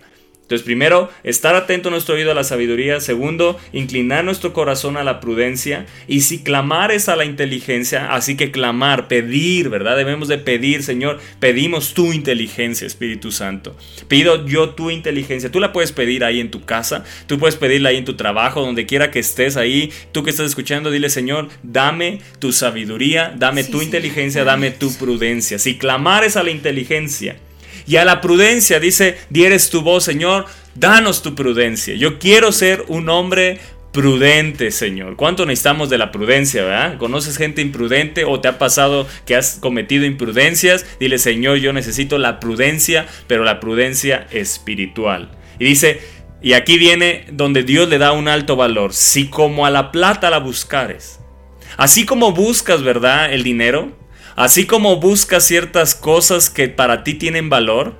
Entonces, 0.50 0.64
primero, 0.64 1.08
estar 1.22 1.54
atento 1.54 1.90
nuestro 1.90 2.16
oído 2.16 2.32
a 2.32 2.34
la 2.34 2.42
sabiduría. 2.42 2.98
Segundo, 2.98 3.56
inclinar 3.72 4.24
nuestro 4.24 4.52
corazón 4.52 4.96
a 4.96 5.04
la 5.04 5.20
prudencia. 5.20 5.86
Y 6.08 6.22
si 6.22 6.42
clamar 6.42 6.90
es 6.90 7.08
a 7.08 7.14
la 7.14 7.24
inteligencia, 7.24 8.12
así 8.12 8.36
que 8.36 8.50
clamar, 8.50 9.06
pedir, 9.06 9.68
¿verdad? 9.68 9.96
Debemos 9.96 10.26
de 10.26 10.38
pedir, 10.38 10.82
Señor, 10.82 11.20
pedimos 11.38 11.94
tu 11.94 12.12
inteligencia, 12.12 12.84
Espíritu 12.84 13.30
Santo. 13.30 13.76
Pido 14.08 14.44
yo 14.44 14.70
tu 14.70 14.90
inteligencia. 14.90 15.52
Tú 15.52 15.60
la 15.60 15.72
puedes 15.72 15.92
pedir 15.92 16.24
ahí 16.24 16.40
en 16.40 16.50
tu 16.50 16.64
casa, 16.64 17.04
tú 17.28 17.38
puedes 17.38 17.54
pedirla 17.54 17.90
ahí 17.90 17.98
en 17.98 18.04
tu 18.04 18.16
trabajo, 18.16 18.60
donde 18.60 18.86
quiera 18.86 19.12
que 19.12 19.20
estés 19.20 19.56
ahí. 19.56 19.92
Tú 20.10 20.24
que 20.24 20.30
estás 20.30 20.46
escuchando, 20.46 20.90
dile, 20.90 21.10
Señor, 21.10 21.46
dame 21.62 22.22
tu 22.40 22.50
sabiduría, 22.50 23.32
dame 23.38 23.62
tu 23.62 23.82
inteligencia, 23.82 24.42
dame 24.42 24.72
tu 24.72 24.92
prudencia. 24.98 25.60
Si 25.60 25.78
clamar 25.78 26.24
es 26.24 26.36
a 26.36 26.42
la 26.42 26.50
inteligencia, 26.50 27.36
y 27.90 27.96
a 27.96 28.05
la 28.05 28.20
prudencia 28.20 28.79
dice, 28.79 29.18
dieres 29.31 29.68
tu 29.68 29.83
voz, 29.83 30.05
Señor, 30.05 30.46
danos 30.76 31.22
tu 31.22 31.35
prudencia. 31.35 31.96
Yo 31.96 32.20
quiero 32.20 32.53
ser 32.53 32.85
un 32.87 33.09
hombre 33.09 33.59
prudente, 33.92 34.70
Señor. 34.70 35.16
¿Cuánto 35.16 35.44
necesitamos 35.44 35.90
de 35.90 35.98
la 35.98 36.12
prudencia, 36.12 36.62
verdad? 36.62 36.98
¿Conoces 36.98 37.37
gente 37.37 37.62
imprudente 37.62 38.24
o 38.24 38.38
te 38.38 38.46
ha 38.46 38.61
pasado 38.61 39.09
que 39.26 39.35
has 39.35 39.59
cometido 39.61 40.05
imprudencias? 40.05 40.87
Dile, 41.00 41.18
Señor, 41.18 41.57
yo 41.57 41.72
necesito 41.72 42.16
la 42.18 42.38
prudencia, 42.38 43.09
pero 43.26 43.42
la 43.42 43.59
prudencia 43.59 44.29
espiritual. 44.31 45.33
Y 45.59 45.64
dice, 45.64 46.00
y 46.40 46.53
aquí 46.53 46.79
viene 46.79 47.24
donde 47.33 47.64
Dios 47.64 47.88
le 47.88 47.98
da 47.98 48.12
un 48.12 48.29
alto 48.29 48.55
valor. 48.55 48.94
Si 48.94 49.26
como 49.26 49.66
a 49.66 49.70
la 49.70 49.90
plata 49.90 50.31
la 50.31 50.38
buscares, 50.38 51.18
así 51.76 52.07
como 52.07 52.31
buscas, 52.31 52.85
¿verdad? 52.85 53.33
El 53.33 53.42
dinero, 53.42 53.98
Así 54.40 54.64
como 54.64 54.96
buscas 54.96 55.44
ciertas 55.44 55.94
cosas 55.94 56.48
que 56.48 56.70
para 56.70 57.05
ti 57.05 57.12
tienen 57.12 57.50
valor, 57.50 57.92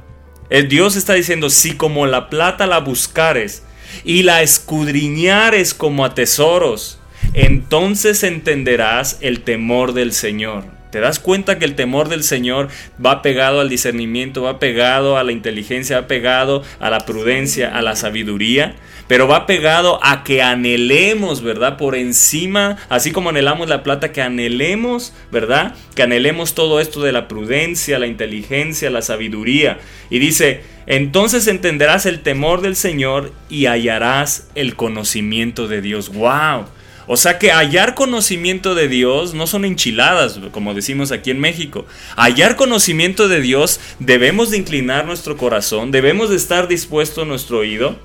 el 0.49 0.69
Dios 0.69 0.97
está 0.97 1.13
diciendo, 1.13 1.51
si 1.51 1.73
como 1.73 2.07
la 2.07 2.31
plata 2.31 2.67
la 2.67 2.79
buscares 2.79 3.63
y 4.05 4.23
la 4.23 4.41
escudriñares 4.41 5.75
como 5.75 6.03
a 6.03 6.15
tesoros, 6.15 6.99
entonces 7.35 8.23
entenderás 8.23 9.19
el 9.21 9.43
temor 9.43 9.93
del 9.93 10.15
Señor. 10.15 10.65
¿Te 10.91 11.01
das 11.01 11.19
cuenta 11.19 11.59
que 11.59 11.67
el 11.67 11.75
temor 11.75 12.09
del 12.09 12.25
Señor 12.25 12.69
va 13.05 13.21
pegado 13.21 13.61
al 13.61 13.69
discernimiento, 13.69 14.41
va 14.41 14.59
pegado 14.59 15.19
a 15.19 15.25
la 15.25 15.33
inteligencia, 15.33 16.01
va 16.01 16.07
pegado 16.07 16.65
a 16.81 16.89
la 16.89 17.01
prudencia, 17.01 17.77
a 17.77 17.83
la 17.83 17.97
sabiduría? 17.97 18.77
Pero 19.11 19.27
va 19.27 19.45
pegado 19.45 19.99
a 20.05 20.23
que 20.23 20.41
anhelemos, 20.41 21.43
¿verdad? 21.43 21.77
Por 21.77 21.97
encima, 21.97 22.77
así 22.89 23.11
como 23.11 23.31
anhelamos 23.31 23.69
la 23.69 23.83
plata, 23.83 24.13
que 24.13 24.23
anhelemos, 24.23 25.13
¿verdad? 25.33 25.75
Que 25.97 26.05
anhelemos 26.05 26.55
todo 26.55 26.79
esto 26.79 27.03
de 27.03 27.11
la 27.11 27.27
prudencia, 27.27 27.99
la 27.99 28.07
inteligencia, 28.07 28.89
la 28.89 29.03
sabiduría. 29.03 29.81
Y 30.11 30.21
dice, 30.21 30.63
entonces 30.87 31.49
entenderás 31.49 32.07
el 32.07 32.21
temor 32.21 32.61
del 32.61 32.77
Señor 32.77 33.33
y 33.49 33.67
hallarás 33.67 34.47
el 34.55 34.77
conocimiento 34.77 35.67
de 35.67 35.83
Dios. 35.83 36.11
¡Wow! 36.11 36.67
O 37.09 37.17
sea 37.17 37.41
que 37.41 37.51
hallar 37.51 37.97
conocimiento 37.97 38.77
de 38.77 38.87
Dios 38.87 39.35
no 39.35 39.49
son 39.49 39.65
enchiladas, 39.65 40.39
como 40.53 40.73
decimos 40.73 41.11
aquí 41.11 41.33
en 41.33 41.41
México. 41.41 41.85
Hallar 42.15 42.55
conocimiento 42.55 43.27
de 43.27 43.41
Dios 43.41 43.81
debemos 43.99 44.53
de 44.53 44.59
inclinar 44.59 45.05
nuestro 45.05 45.37
corazón, 45.37 45.91
debemos 45.91 46.31
de 46.31 46.37
estar 46.37 46.69
dispuesto 46.69 47.25
nuestro 47.25 47.59
oído, 47.59 47.99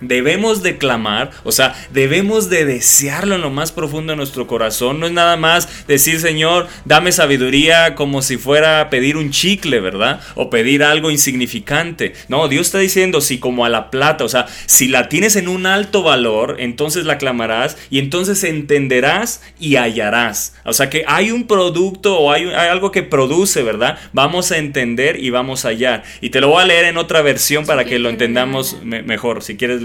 debemos 0.00 0.62
de 0.62 0.78
clamar, 0.78 1.30
o 1.44 1.52
sea, 1.52 1.74
debemos 1.92 2.50
de 2.50 2.64
desearlo 2.64 3.34
en 3.34 3.40
lo 3.40 3.50
más 3.50 3.72
profundo 3.72 4.12
de 4.12 4.16
nuestro 4.16 4.46
corazón. 4.46 5.00
No 5.00 5.06
es 5.06 5.12
nada 5.12 5.36
más 5.36 5.86
decir, 5.86 6.20
Señor, 6.20 6.68
dame 6.84 7.12
sabiduría 7.12 7.94
como 7.94 8.22
si 8.22 8.36
fuera 8.36 8.80
a 8.80 8.90
pedir 8.90 9.16
un 9.16 9.30
chicle, 9.30 9.80
¿verdad? 9.80 10.20
O 10.34 10.50
pedir 10.50 10.82
algo 10.82 11.10
insignificante. 11.10 12.14
No, 12.28 12.48
Dios 12.48 12.66
está 12.66 12.78
diciendo, 12.78 13.20
si 13.20 13.38
como 13.38 13.64
a 13.64 13.68
la 13.68 13.90
plata, 13.90 14.24
o 14.24 14.28
sea, 14.28 14.46
si 14.66 14.88
la 14.88 15.08
tienes 15.08 15.36
en 15.36 15.48
un 15.48 15.66
alto 15.66 16.02
valor, 16.02 16.56
entonces 16.58 17.04
la 17.04 17.18
clamarás 17.18 17.76
y 17.90 17.98
entonces 17.98 18.44
entenderás 18.44 19.42
y 19.58 19.76
hallarás. 19.76 20.54
O 20.64 20.72
sea, 20.72 20.90
que 20.90 21.04
hay 21.06 21.30
un 21.30 21.46
producto 21.46 22.18
o 22.18 22.32
hay, 22.32 22.44
hay 22.44 22.68
algo 22.68 22.90
que 22.90 23.02
produce, 23.02 23.62
¿verdad? 23.62 23.98
Vamos 24.12 24.52
a 24.52 24.58
entender 24.58 25.22
y 25.22 25.30
vamos 25.30 25.64
a 25.64 25.68
hallar. 25.68 26.02
Y 26.20 26.30
te 26.30 26.40
lo 26.40 26.48
voy 26.48 26.62
a 26.62 26.66
leer 26.66 26.84
en 26.86 26.96
otra 26.96 27.22
versión 27.22 27.66
para 27.66 27.84
que 27.84 27.98
lo 27.98 28.08
entendamos 28.08 28.78
me- 28.82 29.02
mejor. 29.02 29.42
Si 29.42 29.56
quieres 29.56 29.82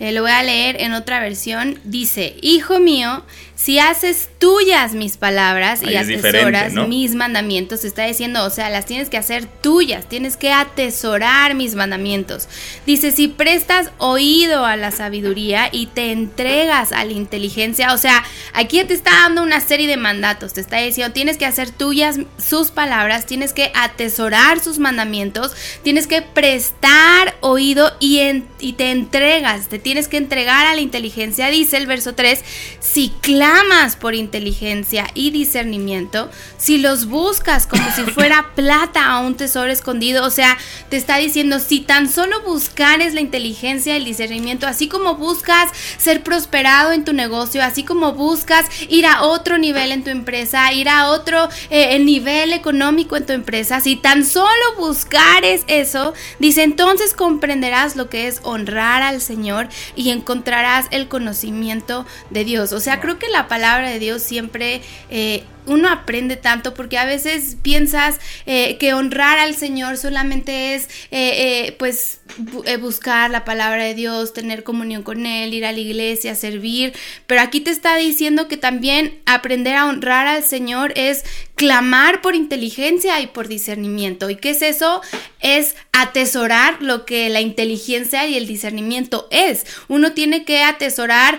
eh, 0.00 0.12
lo 0.12 0.22
voy 0.22 0.30
a 0.30 0.42
leer 0.42 0.80
en 0.80 0.92
otra 0.92 1.20
versión, 1.20 1.78
dice, 1.84 2.36
Hijo 2.42 2.80
mío, 2.80 3.24
si 3.56 3.78
haces 3.78 4.28
tuyas 4.38 4.94
mis 4.94 5.16
palabras 5.16 5.80
y 5.82 5.86
Ahí 5.88 5.96
atesoras 5.96 6.72
¿no? 6.72 6.88
mis 6.88 7.14
mandamientos, 7.14 7.82
te 7.82 7.86
está 7.86 8.04
diciendo, 8.04 8.44
o 8.44 8.50
sea, 8.50 8.68
las 8.68 8.84
tienes 8.84 9.08
que 9.08 9.16
hacer 9.16 9.46
tuyas, 9.46 10.08
tienes 10.08 10.36
que 10.36 10.50
atesorar 10.52 11.54
mis 11.54 11.74
mandamientos. 11.74 12.48
Dice, 12.84 13.12
si 13.12 13.28
prestas 13.28 13.90
oído 13.98 14.64
a 14.66 14.76
la 14.76 14.90
sabiduría 14.90 15.68
y 15.70 15.86
te 15.86 16.10
entregas 16.12 16.92
a 16.92 17.04
la 17.04 17.12
inteligencia, 17.12 17.94
o 17.94 17.98
sea, 17.98 18.24
aquí 18.52 18.82
te 18.84 18.92
está 18.94 19.10
dando 19.12 19.42
una 19.42 19.60
serie 19.60 19.86
de 19.86 19.96
mandatos, 19.96 20.52
te 20.52 20.60
está 20.60 20.78
diciendo, 20.78 21.12
tienes 21.12 21.36
que 21.38 21.46
hacer 21.46 21.70
tuyas 21.70 22.18
sus 22.38 22.70
palabras, 22.70 23.24
tienes 23.26 23.52
que 23.52 23.70
atesorar 23.74 24.60
sus 24.60 24.78
mandamientos, 24.78 25.52
tienes 25.82 26.06
que 26.06 26.22
prestar 26.22 27.34
oído 27.40 27.92
y, 28.00 28.18
en- 28.18 28.46
y 28.60 28.74
te 28.74 28.90
entregas, 28.90 29.68
te 29.68 29.78
tienes 29.78 30.08
que 30.08 30.16
entregar 30.16 30.66
a 30.66 30.74
la 30.74 30.80
inteligencia, 30.80 31.48
dice 31.50 31.76
el 31.76 31.86
verso 31.86 32.14
3, 32.14 32.42
si 32.80 33.12
clamas 33.44 33.96
por 33.96 34.14
inteligencia 34.14 35.06
y 35.12 35.30
discernimiento, 35.30 36.30
si 36.56 36.78
los 36.78 37.04
buscas 37.04 37.66
como 37.66 37.84
si 37.94 38.00
fuera 38.04 38.46
plata 38.54 39.04
a 39.04 39.20
un 39.20 39.34
tesoro 39.34 39.70
escondido, 39.70 40.24
o 40.24 40.30
sea, 40.30 40.56
te 40.88 40.96
está 40.96 41.18
diciendo, 41.18 41.60
si 41.60 41.80
tan 41.80 42.10
solo 42.10 42.40
buscares 42.40 43.12
la 43.12 43.20
inteligencia 43.20 43.92
y 43.92 43.96
el 43.98 44.06
discernimiento, 44.06 44.66
así 44.66 44.88
como 44.88 45.16
buscas 45.16 45.70
ser 45.98 46.22
prosperado 46.22 46.92
en 46.92 47.04
tu 47.04 47.12
negocio, 47.12 47.62
así 47.62 47.84
como 47.84 48.14
buscas 48.14 48.64
ir 48.88 49.04
a 49.04 49.24
otro 49.24 49.58
nivel 49.58 49.92
en 49.92 50.04
tu 50.04 50.08
empresa, 50.08 50.72
ir 50.72 50.88
a 50.88 51.10
otro 51.10 51.50
eh, 51.68 51.98
nivel 51.98 52.54
económico 52.54 53.14
en 53.14 53.26
tu 53.26 53.34
empresa, 53.34 53.82
si 53.82 53.96
tan 53.96 54.24
solo 54.24 54.48
buscares 54.78 55.64
eso, 55.66 56.14
dice, 56.38 56.62
entonces 56.62 57.12
comprenderás 57.12 57.94
lo 57.94 58.08
que 58.08 58.26
es 58.26 58.40
honrar 58.42 59.02
al 59.02 59.20
Señor 59.20 59.68
y 59.96 60.08
encontrarás 60.08 60.86
el 60.92 61.08
conocimiento 61.08 62.06
de 62.30 62.44
Dios. 62.46 62.72
O 62.72 62.80
sea, 62.80 63.02
creo 63.02 63.18
que 63.18 63.33
la 63.34 63.48
palabra 63.48 63.90
de 63.90 63.98
Dios 63.98 64.22
siempre... 64.22 64.80
eh, 65.10 65.44
uno 65.66 65.88
aprende 65.88 66.36
tanto 66.36 66.74
porque 66.74 66.98
a 66.98 67.04
veces 67.04 67.56
piensas 67.62 68.18
eh, 68.46 68.76
que 68.78 68.94
honrar 68.94 69.38
al 69.38 69.54
Señor 69.54 69.96
solamente 69.96 70.74
es 70.74 70.84
eh, 71.10 71.66
eh, 71.66 71.76
pues 71.78 72.20
bu- 72.38 72.78
buscar 72.80 73.30
la 73.30 73.44
palabra 73.44 73.84
de 73.84 73.94
Dios, 73.94 74.32
tener 74.32 74.62
comunión 74.62 75.02
con 75.02 75.26
Él, 75.26 75.54
ir 75.54 75.64
a 75.64 75.72
la 75.72 75.78
iglesia, 75.78 76.34
servir, 76.34 76.92
pero 77.26 77.40
aquí 77.40 77.60
te 77.60 77.70
está 77.70 77.96
diciendo 77.96 78.48
que 78.48 78.56
también 78.56 79.20
aprender 79.26 79.76
a 79.76 79.86
honrar 79.86 80.26
al 80.26 80.44
Señor 80.44 80.92
es 80.96 81.24
clamar 81.54 82.20
por 82.20 82.34
inteligencia 82.34 83.20
y 83.20 83.28
por 83.28 83.46
discernimiento. 83.48 84.28
¿Y 84.28 84.36
qué 84.36 84.50
es 84.50 84.62
eso? 84.62 85.00
Es 85.40 85.76
atesorar 85.92 86.82
lo 86.82 87.06
que 87.06 87.28
la 87.28 87.40
inteligencia 87.40 88.26
y 88.26 88.36
el 88.36 88.46
discernimiento 88.46 89.28
es. 89.30 89.64
Uno 89.86 90.12
tiene 90.12 90.44
que 90.44 90.62
atesorar 90.62 91.38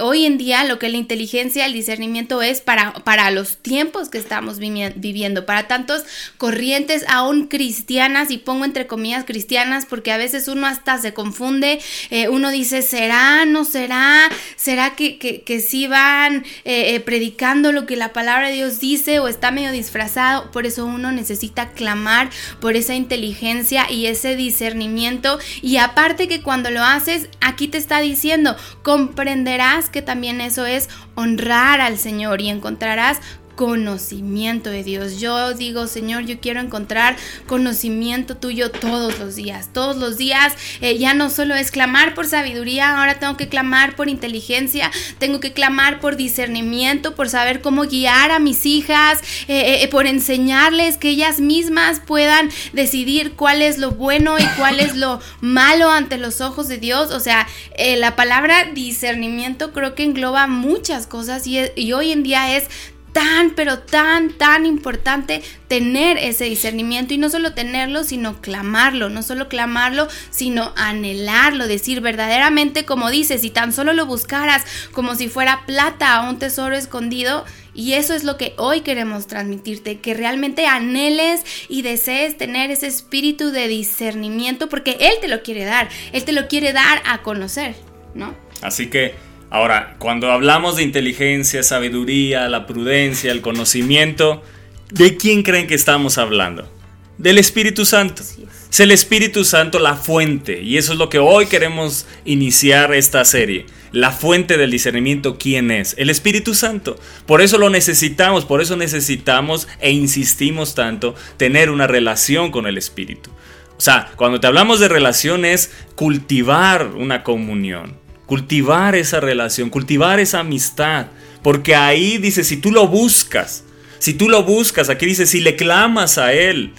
hoy 0.00 0.26
en 0.26 0.36
día 0.38 0.64
lo 0.64 0.78
que 0.78 0.90
la 0.90 0.98
inteligencia 0.98 1.64
y 1.64 1.66
el 1.68 1.72
discernimiento 1.72 2.42
es 2.42 2.60
para, 2.60 2.92
para 3.04 3.15
los 3.30 3.58
tiempos 3.58 4.08
que 4.08 4.18
estamos 4.18 4.58
viviendo, 4.58 5.46
para 5.46 5.68
tantos 5.68 6.04
corrientes 6.38 7.04
aún 7.08 7.46
cristianas, 7.46 8.30
y 8.30 8.38
pongo 8.38 8.64
entre 8.64 8.86
comillas 8.86 9.24
cristianas 9.24 9.86
porque 9.86 10.12
a 10.12 10.16
veces 10.16 10.48
uno 10.48 10.66
hasta 10.66 10.98
se 10.98 11.12
confunde, 11.14 11.80
eh, 12.10 12.28
uno 12.28 12.50
dice, 12.50 12.82
¿será? 12.82 13.44
¿No 13.44 13.64
será? 13.64 14.28
¿Será 14.56 14.94
que, 14.94 15.18
que, 15.18 15.42
que 15.42 15.60
sí 15.60 15.86
van 15.86 16.44
eh, 16.64 16.94
eh, 16.94 17.00
predicando 17.00 17.72
lo 17.72 17.86
que 17.86 17.96
la 17.96 18.12
palabra 18.12 18.48
de 18.48 18.54
Dios 18.54 18.80
dice 18.80 19.18
o 19.18 19.28
está 19.28 19.50
medio 19.50 19.72
disfrazado? 19.72 20.50
Por 20.50 20.66
eso 20.66 20.86
uno 20.86 21.12
necesita 21.12 21.70
clamar 21.70 22.30
por 22.60 22.76
esa 22.76 22.94
inteligencia 22.94 23.90
y 23.90 24.06
ese 24.06 24.36
discernimiento. 24.36 25.38
Y 25.62 25.78
aparte 25.78 26.28
que 26.28 26.42
cuando 26.42 26.70
lo 26.70 26.82
haces, 26.82 27.28
aquí 27.40 27.68
te 27.68 27.78
está 27.78 28.00
diciendo, 28.00 28.56
comprenderás 28.82 29.90
que 29.90 30.02
también 30.02 30.40
eso 30.40 30.66
es 30.66 30.88
honrar 31.16 31.80
al 31.80 31.98
Señor 31.98 32.40
y 32.40 32.48
encontrarás 32.48 33.20
conocimiento 33.56 34.70
de 34.70 34.84
Dios. 34.84 35.18
Yo 35.18 35.54
digo, 35.54 35.86
Señor, 35.86 36.24
yo 36.26 36.38
quiero 36.38 36.60
encontrar 36.60 37.16
conocimiento 37.46 38.36
tuyo 38.36 38.70
todos 38.70 39.18
los 39.18 39.34
días. 39.34 39.70
Todos 39.72 39.96
los 39.96 40.18
días 40.18 40.54
eh, 40.80 40.98
ya 40.98 41.14
no 41.14 41.30
solo 41.30 41.54
es 41.54 41.70
clamar 41.70 42.14
por 42.14 42.26
sabiduría, 42.26 42.98
ahora 42.98 43.18
tengo 43.18 43.36
que 43.36 43.48
clamar 43.48 43.96
por 43.96 44.08
inteligencia, 44.08 44.90
tengo 45.18 45.40
que 45.40 45.52
clamar 45.52 46.00
por 46.00 46.16
discernimiento, 46.16 47.14
por 47.14 47.30
saber 47.30 47.62
cómo 47.62 47.84
guiar 47.84 48.30
a 48.30 48.38
mis 48.38 48.66
hijas, 48.66 49.20
eh, 49.48 49.82
eh, 49.82 49.88
por 49.88 50.06
enseñarles 50.06 50.98
que 50.98 51.08
ellas 51.08 51.40
mismas 51.40 52.00
puedan 52.00 52.50
decidir 52.74 53.32
cuál 53.32 53.62
es 53.62 53.78
lo 53.78 53.92
bueno 53.92 54.38
y 54.38 54.44
cuál 54.58 54.80
es 54.80 54.94
lo 54.96 55.20
malo 55.40 55.90
ante 55.90 56.18
los 56.18 56.42
ojos 56.42 56.68
de 56.68 56.76
Dios. 56.76 57.10
O 57.10 57.20
sea, 57.20 57.48
la 57.96 58.16
palabra 58.16 58.64
discernimiento 58.74 59.72
creo 59.72 59.94
que 59.94 60.02
engloba 60.02 60.46
muchas 60.46 61.06
cosas 61.06 61.46
y, 61.46 61.58
y 61.74 61.92
hoy 61.94 62.12
en 62.12 62.22
día 62.22 62.56
es 62.56 62.68
tan, 63.16 63.52
pero 63.52 63.78
tan, 63.78 64.28
tan 64.28 64.66
importante 64.66 65.40
tener 65.68 66.18
ese 66.18 66.44
discernimiento 66.44 67.14
y 67.14 67.18
no 67.18 67.30
solo 67.30 67.54
tenerlo, 67.54 68.04
sino 68.04 68.42
clamarlo, 68.42 69.08
no 69.08 69.22
solo 69.22 69.48
clamarlo, 69.48 70.06
sino 70.28 70.74
anhelarlo, 70.76 71.66
decir 71.66 72.02
verdaderamente 72.02 72.84
como 72.84 73.10
dice, 73.10 73.38
si 73.38 73.48
tan 73.48 73.72
solo 73.72 73.94
lo 73.94 74.04
buscaras 74.04 74.64
como 74.92 75.14
si 75.14 75.28
fuera 75.28 75.64
plata 75.64 76.14
a 76.14 76.28
un 76.28 76.38
tesoro 76.38 76.76
escondido, 76.76 77.46
y 77.72 77.94
eso 77.94 78.12
es 78.12 78.22
lo 78.22 78.36
que 78.36 78.52
hoy 78.58 78.82
queremos 78.82 79.26
transmitirte, 79.26 79.98
que 79.98 80.12
realmente 80.12 80.66
anheles 80.66 81.42
y 81.70 81.80
desees 81.80 82.36
tener 82.36 82.70
ese 82.70 82.86
espíritu 82.86 83.50
de 83.50 83.66
discernimiento, 83.66 84.68
porque 84.68 84.98
Él 85.00 85.14
te 85.22 85.28
lo 85.28 85.42
quiere 85.42 85.64
dar, 85.64 85.88
Él 86.12 86.24
te 86.24 86.32
lo 86.32 86.48
quiere 86.48 86.74
dar 86.74 87.00
a 87.06 87.22
conocer, 87.22 87.76
¿no? 88.14 88.36
Así 88.60 88.90
que, 88.90 89.14
ahora, 89.50 89.96
cuando 89.98 90.30
hablamos 90.30 90.76
de 90.76 90.82
inteligencia, 90.82 91.62
sabiduría, 91.62 92.48
la 92.48 92.66
prudencia, 92.66 93.32
el 93.32 93.40
conocimiento, 93.40 94.42
¿de 94.90 95.16
quién 95.16 95.42
creen 95.42 95.66
que 95.66 95.74
estamos 95.74 96.18
hablando? 96.18 96.70
Del 97.18 97.38
Espíritu 97.38 97.86
Santo. 97.86 98.22
Es 98.70 98.80
el 98.80 98.90
Espíritu 98.90 99.44
Santo 99.44 99.78
la 99.78 99.94
fuente, 99.94 100.60
y 100.62 100.76
eso 100.76 100.92
es 100.92 100.98
lo 100.98 101.08
que 101.08 101.18
hoy 101.18 101.46
queremos 101.46 102.06
iniciar 102.24 102.94
esta 102.94 103.24
serie. 103.24 103.64
La 103.92 104.12
fuente 104.12 104.58
del 104.58 104.70
discernimiento, 104.70 105.38
¿quién 105.38 105.70
es? 105.70 105.94
El 105.96 106.10
Espíritu 106.10 106.54
Santo. 106.54 106.96
Por 107.24 107.40
eso 107.40 107.56
lo 107.56 107.70
necesitamos, 107.70 108.44
por 108.44 108.60
eso 108.60 108.76
necesitamos 108.76 109.66
e 109.80 109.92
insistimos 109.92 110.74
tanto 110.74 111.14
tener 111.38 111.70
una 111.70 111.86
relación 111.86 112.50
con 112.50 112.66
el 112.66 112.76
Espíritu. 112.76 113.30
O 113.78 113.80
sea, 113.80 114.10
cuando 114.16 114.40
te 114.40 114.46
hablamos 114.46 114.80
de 114.80 114.88
relación 114.88 115.44
es 115.44 115.70
cultivar 115.94 116.88
una 116.88 117.22
comunión, 117.22 117.96
cultivar 118.26 118.94
esa 118.94 119.20
relación, 119.20 119.70
cultivar 119.70 120.20
esa 120.20 120.40
amistad. 120.40 121.06
Porque 121.42 121.74
ahí 121.74 122.18
dice, 122.18 122.44
si 122.44 122.56
tú 122.56 122.72
lo 122.72 122.88
buscas, 122.88 123.64
si 123.98 124.14
tú 124.14 124.28
lo 124.28 124.42
buscas, 124.42 124.90
aquí 124.90 125.06
dice, 125.06 125.26
si 125.26 125.40
le 125.40 125.56
clamas 125.56 126.18
a 126.18 126.32
Él. 126.32 126.72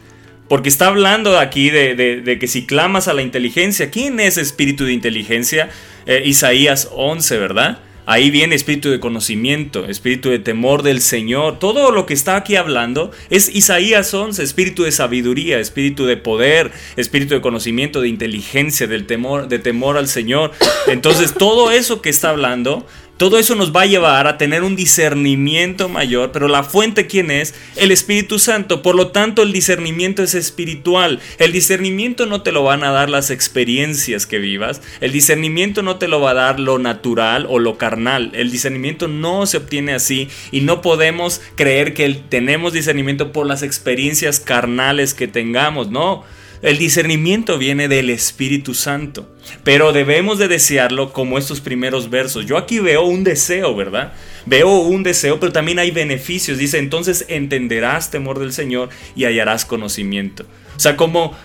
Porque 0.49 0.69
está 0.69 0.87
hablando 0.87 1.39
aquí 1.39 1.69
de, 1.69 2.37
que 2.39 2.47
si 2.47 2.65
clamas 2.65 3.07
a 3.07 3.13
la 3.13 3.21
inteligencia, 3.21 3.89
¿quién 3.89 4.19
es 4.19 4.37
espíritu 4.37 4.85
de 4.85 4.93
inteligencia? 4.93 5.69
Eh, 6.05 6.23
Isaías 6.25 6.89
11, 6.93 7.37
¿verdad? 7.37 7.79
Ahí 8.09 8.31
viene 8.31 8.55
espíritu 8.55 8.89
de 8.89 9.01
conocimiento, 9.01 9.85
espíritu 9.85 10.29
de 10.29 10.39
temor 10.39 10.81
del 10.81 11.01
Señor. 11.01 11.59
Todo 11.59 11.91
lo 11.91 12.05
que 12.05 12.13
está 12.13 12.37
aquí 12.37 12.55
hablando 12.55 13.11
es 13.29 13.53
Isaías 13.53 14.13
11, 14.13 14.41
espíritu 14.41 14.83
de 14.83 14.93
sabiduría, 14.93 15.59
espíritu 15.59 16.05
de 16.05 16.15
poder, 16.15 16.71
espíritu 16.95 17.33
de 17.33 17.41
conocimiento, 17.41 17.99
de 17.99 18.07
inteligencia, 18.07 18.87
del 18.87 19.05
temor, 19.05 19.49
de 19.49 19.59
temor 19.59 19.97
al 19.97 20.07
Señor. 20.07 20.53
Entonces, 20.87 21.33
todo 21.33 21.69
eso 21.69 22.01
que 22.01 22.09
está 22.09 22.29
hablando, 22.29 22.87
todo 23.17 23.39
eso 23.39 23.55
nos 23.55 23.75
va 23.75 23.81
a 23.81 23.87
llevar 23.87 24.27
a 24.27 24.37
tener 24.37 24.63
un 24.63 24.75
discernimiento 24.75 25.89
mayor, 25.89 26.31
pero 26.31 26.47
la 26.47 26.63
fuente 26.63 27.07
quién 27.07 27.31
es? 27.31 27.55
El 27.75 27.91
Espíritu 27.91 28.37
Santo. 28.37 28.83
Por 28.83 28.95
lo 28.95 29.07
tanto, 29.07 29.41
el 29.41 29.51
discernimiento 29.51 30.21
es 30.21 30.35
espiritual. 30.35 31.19
El 31.39 31.51
discernimiento 31.51 32.27
no 32.27 32.43
te 32.43 32.51
lo 32.51 32.63
van 32.63 32.83
a 32.83 32.91
dar 32.91 33.09
las 33.09 33.31
experiencias 33.31 34.27
que 34.27 34.37
vivas. 34.37 34.81
El 35.01 35.11
discernimiento 35.11 35.81
no 35.81 35.97
te 35.97 36.07
lo 36.07 36.21
va 36.21 36.31
a 36.31 36.35
dar 36.35 36.59
lo 36.59 36.77
natural 36.77 37.47
o 37.49 37.57
lo 37.57 37.77
carnal. 37.77 38.31
El 38.33 38.51
discernimiento 38.51 39.07
no 39.07 39.47
se 39.47 39.57
obtiene 39.57 39.93
así 39.93 40.29
y 40.51 40.61
no 40.61 40.81
podemos 40.81 41.41
creer 41.55 41.93
que 41.93 42.07
tenemos 42.29 42.73
discernimiento 42.73 43.31
por 43.31 43.47
las 43.47 43.63
experiencias 43.63 44.39
carnales 44.39 45.13
que 45.13 45.27
tengamos, 45.27 45.89
no. 45.89 46.23
El 46.61 46.77
discernimiento 46.79 47.57
viene 47.57 47.87
del 47.87 48.09
Espíritu 48.09 48.73
Santo, 48.73 49.29
pero 49.63 49.93
debemos 49.93 50.39
de 50.39 50.47
desearlo 50.47 51.13
como 51.13 51.37
estos 51.37 51.61
primeros 51.61 52.09
versos. 52.09 52.47
Yo 52.47 52.57
aquí 52.57 52.79
veo 52.79 53.03
un 53.03 53.23
deseo, 53.23 53.75
¿verdad? 53.75 54.13
Veo 54.47 54.79
un 54.79 55.03
deseo, 55.03 55.39
pero 55.39 55.51
también 55.51 55.77
hay 55.77 55.91
beneficios. 55.91 56.57
Dice, 56.57 56.79
entonces 56.79 57.25
entenderás 57.27 58.09
temor 58.09 58.39
del 58.39 58.53
Señor 58.53 58.89
y 59.15 59.25
hallarás 59.25 59.65
conocimiento. 59.65 60.45
O 60.75 60.79
sea, 60.79 60.95
como, 60.95 61.35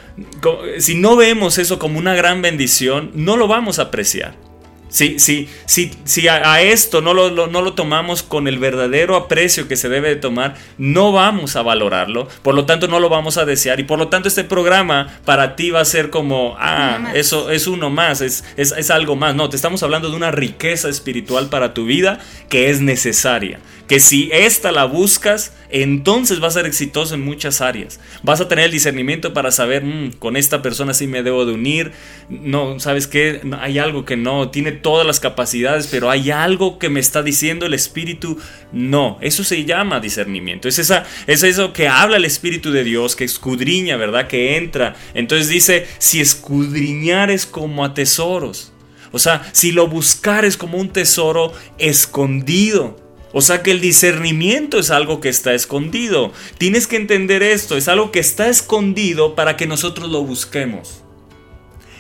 si 0.79 0.95
no 0.95 1.17
vemos 1.17 1.59
eso 1.59 1.79
como 1.79 1.99
una 1.99 2.15
gran 2.15 2.41
bendición, 2.41 3.11
no 3.15 3.37
lo 3.37 3.49
vamos 3.49 3.79
a 3.79 3.83
apreciar. 3.83 4.35
Si, 4.93 5.19
si, 5.19 5.49
si, 5.65 5.91
si 6.05 6.29
a, 6.29 6.53
a 6.53 6.61
esto 6.61 7.01
no 7.01 7.15
lo, 7.15 7.31
lo- 7.31 7.47
no 7.47 7.63
lo 7.63 7.73
tomamos 7.73 8.23
con 8.23 8.47
el 8.47 8.59
verdadero 8.59 9.17
aprecio 9.17 9.67
que 9.67 9.77
se 9.77 9.89
debe 9.89 10.11
de 10.11 10.17
tomar, 10.17 10.55
no 10.77 11.13
vamos 11.13 11.57
a 11.57 11.63
valorarlo, 11.63 12.29
por 12.43 12.55
lo 12.55 12.67
tanto 12.67 12.89
no 12.89 13.01
lo 13.01 13.09
vamos 13.09 13.39
a 13.39 13.47
desear 13.47 13.81
y 13.81 13.85
por 13.85 13.99
lo 13.99 14.09
tanto 14.09 14.29
este 14.29 14.45
programa 14.45 15.19
para 15.25 15.57
ti 15.57 15.71
va 15.71 15.81
a 15.81 15.85
ser 15.87 16.11
como, 16.11 16.57
ah, 16.59 17.11
eso 17.15 17.51
es 17.51 17.67
uno 17.67 17.89
más, 17.89 18.21
es, 18.21 18.45
es, 18.59 18.73
es 18.73 18.91
algo 18.91 19.17
más. 19.17 19.35
No, 19.35 19.49
te 19.49 19.57
estamos 19.57 19.83
hablando 19.83 20.11
de 20.11 20.17
una 20.17 20.31
riqueza 20.31 20.91
espiritual 20.91 21.49
para 21.49 21.73
tu 21.73 21.87
vida 21.87 22.19
que 22.51 22.69
es 22.69 22.83
necesaria. 22.83 23.61
Que 23.89 23.99
si 23.99 24.29
esta 24.33 24.73
la 24.73 24.85
buscas, 24.85 25.55
entonces 25.73 26.39
vas 26.39 26.55
a 26.57 26.61
ser 26.61 26.67
exitoso 26.67 27.15
en 27.15 27.23
muchas 27.23 27.61
áreas. 27.61 27.99
Vas 28.23 28.41
a 28.41 28.49
tener 28.49 28.67
el 28.67 28.71
discernimiento 28.71 29.33
para 29.33 29.51
saber, 29.51 29.85
"Mm, 29.85 30.13
con 30.19 30.37
esta 30.37 30.63
persona 30.63 30.95
sí 30.95 31.07
me 31.07 31.23
debo 31.23 31.47
de 31.47 31.53
unir. 31.53 31.93
No, 32.29 32.79
¿sabes 32.79 33.07
qué? 33.07 33.41
Hay 33.61 33.79
algo 33.79 34.05
que 34.05 34.17
no, 34.17 34.51
tiene 34.51 34.73
todas 34.73 35.07
las 35.07 35.21
capacidades, 35.21 35.87
pero 35.87 36.11
hay 36.11 36.31
algo 36.31 36.79
que 36.79 36.89
me 36.89 37.01
está 37.01 37.23
diciendo 37.23 37.67
el 37.67 37.75
Espíritu. 37.75 38.39
No, 38.73 39.19
eso 39.21 39.45
se 39.45 39.65
llama 39.65 40.01
discernimiento. 40.01 40.69
Es, 40.69 40.79
esa, 40.79 41.05
es 41.27 41.43
eso 41.43 41.73
que 41.73 41.89
habla 41.89 42.17
el 42.17 42.25
Espíritu 42.25 42.71
de 42.71 42.85
Dios, 42.85 43.17
que 43.17 43.25
escudriña, 43.25 43.97
¿verdad? 43.97 44.29
Que 44.29 44.57
entra. 44.57 44.95
Entonces 45.15 45.49
dice, 45.49 45.87
si 45.99 46.21
escudriñares 46.21 47.47
como 47.47 47.85
a 47.85 47.95
tesoros. 47.95 48.73
O 49.13 49.19
sea, 49.19 49.49
si 49.53 49.73
lo 49.73 49.89
buscares 49.89 50.57
como 50.57 50.79
un 50.79 50.91
tesoro 50.91 51.53
escondido. 51.79 53.02
O 53.33 53.41
sea 53.41 53.63
que 53.63 53.71
el 53.71 53.81
discernimiento 53.81 54.79
es 54.79 54.91
algo 54.91 55.21
que 55.21 55.29
está 55.29 55.55
escondido. 55.55 56.33
Tienes 56.59 56.87
que 56.87 56.97
entender 56.97 57.43
esto, 57.43 57.77
es 57.77 57.89
algo 57.89 58.13
que 58.13 58.21
está 58.21 58.49
escondido 58.49 59.35
para 59.35 59.57
que 59.57 59.67
nosotros 59.67 60.11
lo 60.11 60.23
busquemos. 60.23 61.03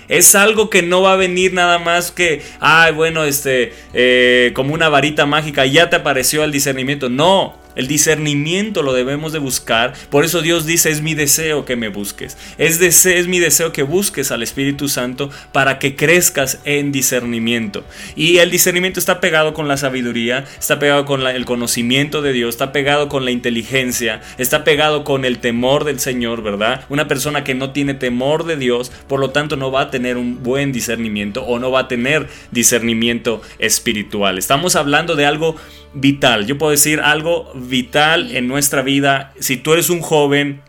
Es 0.09 0.35
algo 0.35 0.69
que 0.69 0.83
no 0.83 1.01
va 1.01 1.15
a 1.15 1.17
venir 1.17 1.55
nada 1.55 1.79
más 1.79 2.11
que, 2.11 2.43
ay, 2.61 2.93
bueno, 2.93 3.25
este, 3.25 3.73
eh, 3.95 4.53
como 4.55 4.75
una 4.75 4.91
varita 4.91 5.25
mágica, 5.25 5.65
ya 5.65 5.89
te 5.89 5.97
apareció 5.97 6.45
el 6.45 6.53
discernimiento. 6.53 7.09
No, 7.09 7.62
el 7.77 7.87
discernimiento 7.89 8.83
lo 8.83 8.93
debemos 8.93 9.33
de 9.33 9.39
buscar. 9.39 9.93
Por 10.11 10.25
eso 10.25 10.43
Dios 10.43 10.67
dice, 10.67 10.91
es 10.91 11.03
mi 11.03 11.15
deseo 11.15 11.65
que 11.65 11.77
me 11.77 11.89
busques. 11.89 12.37
Es, 12.59 12.81
dese- 12.81 13.17
es 13.17 13.29
mi 13.29 13.39
deseo 13.39 13.73
que 13.73 13.83
busques 13.83 14.31
al 14.31 14.43
Espíritu 14.43 14.89
Santo 14.89 15.31
para 15.53 15.79
que 15.79 15.97
crezcas 15.97 16.61
en 16.65 16.93
discernimiento. 16.93 17.85
Y 18.17 18.39
el 18.39 18.51
discernimiento 18.51 19.01
está 19.01 19.21
pegado 19.21 19.55
con 19.55 19.69
la 19.69 19.77
sabiduría, 19.77 20.45
está 20.59 20.79
pegado 20.79 21.05
con 21.05 21.27
el 21.27 21.45
conocimiento 21.45 22.23
de 22.23 22.33
Dios, 22.33 22.51
está 22.55 22.73
pegado 22.73 23.09
con 23.09 23.25
la 23.25 23.31
inteligencia, 23.31 24.21
está 24.39 24.65
pegado 24.65 25.05
con 25.05 25.25
el 25.25 25.39
temor 25.39 25.85
del 25.85 26.01
Señor, 26.01 26.43
¿verdad? 26.43 26.85
Una 26.89 27.09
persona 27.09 27.45
que 27.45 27.55
no 27.55 27.71
tiene 27.71 27.95
temor 27.95 28.45
de 28.45 28.57
Dios, 28.57 28.91
por 29.09 29.21
lo 29.21 29.31
tanto 29.31 29.57
no 29.57 29.71
va 29.71 29.83
a 29.83 29.91
tener 29.91 30.17
un 30.17 30.43
buen 30.43 30.73
discernimiento 30.73 31.43
o 31.45 31.59
no 31.59 31.71
va 31.71 31.81
a 31.81 31.89
tener 31.89 32.29
discernimiento 32.51 33.43
espiritual. 33.59 34.39
Estamos 34.39 34.77
hablando 34.77 35.17
de 35.17 35.27
algo 35.27 35.57
vital. 35.95 36.47
Yo 36.47 36.59
puedo 36.59 36.71
decir 36.71 37.01
algo 37.01 37.53
vital 37.55 38.35
en 38.35 38.49
nuestra 38.49 38.83
vida. 38.83 39.33
Si 39.39 39.57
tú 39.57 39.73
eres 39.73 39.91
un 39.91 40.01
joven, 40.01 40.63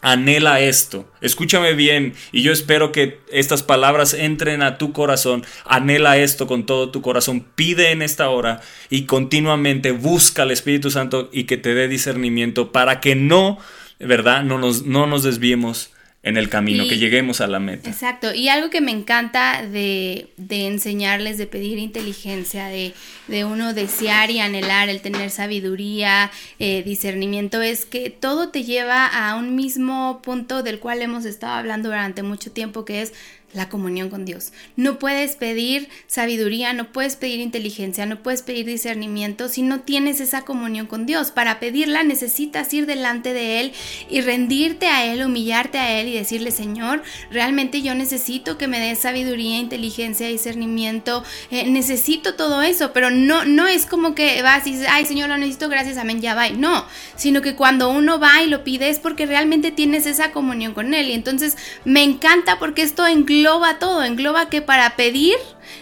anhela 0.00 0.60
esto. 0.60 1.08
Escúchame 1.20 1.74
bien 1.74 2.14
y 2.32 2.42
yo 2.42 2.52
espero 2.52 2.92
que 2.92 3.20
estas 3.30 3.62
palabras 3.62 4.14
entren 4.14 4.62
a 4.62 4.78
tu 4.78 4.92
corazón. 4.92 5.44
Anhela 5.64 6.18
esto 6.18 6.46
con 6.46 6.66
todo 6.66 6.90
tu 6.90 7.02
corazón. 7.02 7.46
Pide 7.54 7.90
en 7.90 8.02
esta 8.02 8.30
hora 8.30 8.60
y 8.88 9.04
continuamente 9.04 9.92
busca 9.92 10.42
al 10.42 10.50
Espíritu 10.50 10.90
Santo 10.90 11.28
y 11.32 11.44
que 11.44 11.56
te 11.56 11.74
dé 11.74 11.88
discernimiento 11.88 12.72
para 12.72 13.00
que 13.00 13.14
no, 13.14 13.58
¿verdad? 13.98 14.42
No 14.42 14.58
nos, 14.58 14.84
no 14.84 15.06
nos 15.06 15.22
desviemos 15.22 15.90
en 16.22 16.36
el 16.36 16.50
camino, 16.50 16.84
Y- 16.84 16.88
que 16.88 16.98
lleguemos 16.98 17.40
a 17.40 17.46
la 17.46 17.58
meta. 17.60 17.88
Exacto, 17.88 18.34
y 18.34 18.48
algo 18.48 18.68
que 18.68 18.82
me 18.82 18.90
encanta 18.92 19.66
de, 19.66 20.28
de 20.36 20.66
enseñarles, 20.66 21.38
de 21.38 21.46
pedir 21.46 21.78
inteligencia, 21.78 22.66
de, 22.66 22.92
de 23.28 23.44
uno 23.46 23.72
desear 23.72 24.30
y 24.30 24.38
anhelar 24.40 24.90
el 24.90 25.00
tener 25.00 25.30
sabiduría, 25.30 26.30
eh, 26.58 26.82
discernimiento, 26.84 27.62
es 27.62 27.86
que 27.86 28.10
todo 28.10 28.50
te 28.50 28.64
lleva 28.64 29.06
a 29.06 29.34
un 29.36 29.56
mismo 29.56 30.20
punto 30.22 30.62
del 30.62 30.78
cual 30.78 31.00
hemos 31.00 31.24
estado 31.24 31.54
hablando 31.54 31.88
durante 31.88 32.22
mucho 32.22 32.50
tiempo, 32.52 32.84
que 32.84 33.00
es 33.00 33.14
la 33.52 33.68
comunión 33.68 34.10
con 34.10 34.24
Dios. 34.24 34.52
No 34.76 34.98
puedes 34.98 35.34
pedir 35.36 35.88
sabiduría, 36.06 36.72
no 36.72 36.92
puedes 36.92 37.16
pedir 37.16 37.40
inteligencia, 37.40 38.06
no 38.06 38.22
puedes 38.22 38.42
pedir 38.42 38.66
discernimiento 38.66 39.48
si 39.48 39.62
no 39.62 39.80
tienes 39.80 40.20
esa 40.20 40.42
comunión 40.42 40.86
con 40.86 41.04
Dios. 41.04 41.30
Para 41.32 41.58
pedirla 41.58 42.04
necesitas 42.04 42.72
ir 42.72 42.86
delante 42.86 43.32
de 43.32 43.60
Él 43.60 43.72
y 44.08 44.20
rendirte 44.20 44.86
a 44.86 45.04
Él, 45.04 45.24
humillarte 45.24 45.78
a 45.78 46.00
Él 46.00 46.08
y 46.08 46.14
decirle, 46.14 46.52
Señor, 46.52 47.02
realmente 47.30 47.82
yo 47.82 47.94
necesito 47.94 48.56
que 48.56 48.68
me 48.68 48.78
des 48.78 49.00
sabiduría, 49.00 49.58
inteligencia, 49.58 50.28
discernimiento, 50.28 51.24
eh, 51.50 51.68
necesito 51.68 52.34
todo 52.34 52.62
eso, 52.62 52.92
pero 52.92 53.10
no, 53.10 53.44
no 53.44 53.66
es 53.66 53.86
como 53.86 54.14
que 54.14 54.42
vas 54.42 54.66
y 54.66 54.72
dices, 54.72 54.86
ay 54.88 55.06
Señor, 55.06 55.28
lo 55.28 55.38
necesito, 55.38 55.68
gracias, 55.68 55.96
amén, 55.96 56.20
ya 56.20 56.34
va. 56.34 56.50
No, 56.50 56.84
sino 57.16 57.42
que 57.42 57.56
cuando 57.56 57.90
uno 57.90 58.20
va 58.20 58.42
y 58.42 58.46
lo 58.46 58.64
pide 58.64 58.88
es 58.88 58.98
porque 58.98 59.26
realmente 59.26 59.70
tienes 59.72 60.06
esa 60.06 60.30
comunión 60.30 60.72
con 60.72 60.94
Él. 60.94 61.08
Y 61.08 61.14
entonces 61.14 61.56
me 61.84 62.02
encanta 62.02 62.58
porque 62.58 62.82
esto 62.82 63.06
engloba 63.06 63.39
todo, 63.78 64.04
engloba 64.04 64.48
que 64.48 64.62
para 64.62 64.96
pedir 64.96 65.36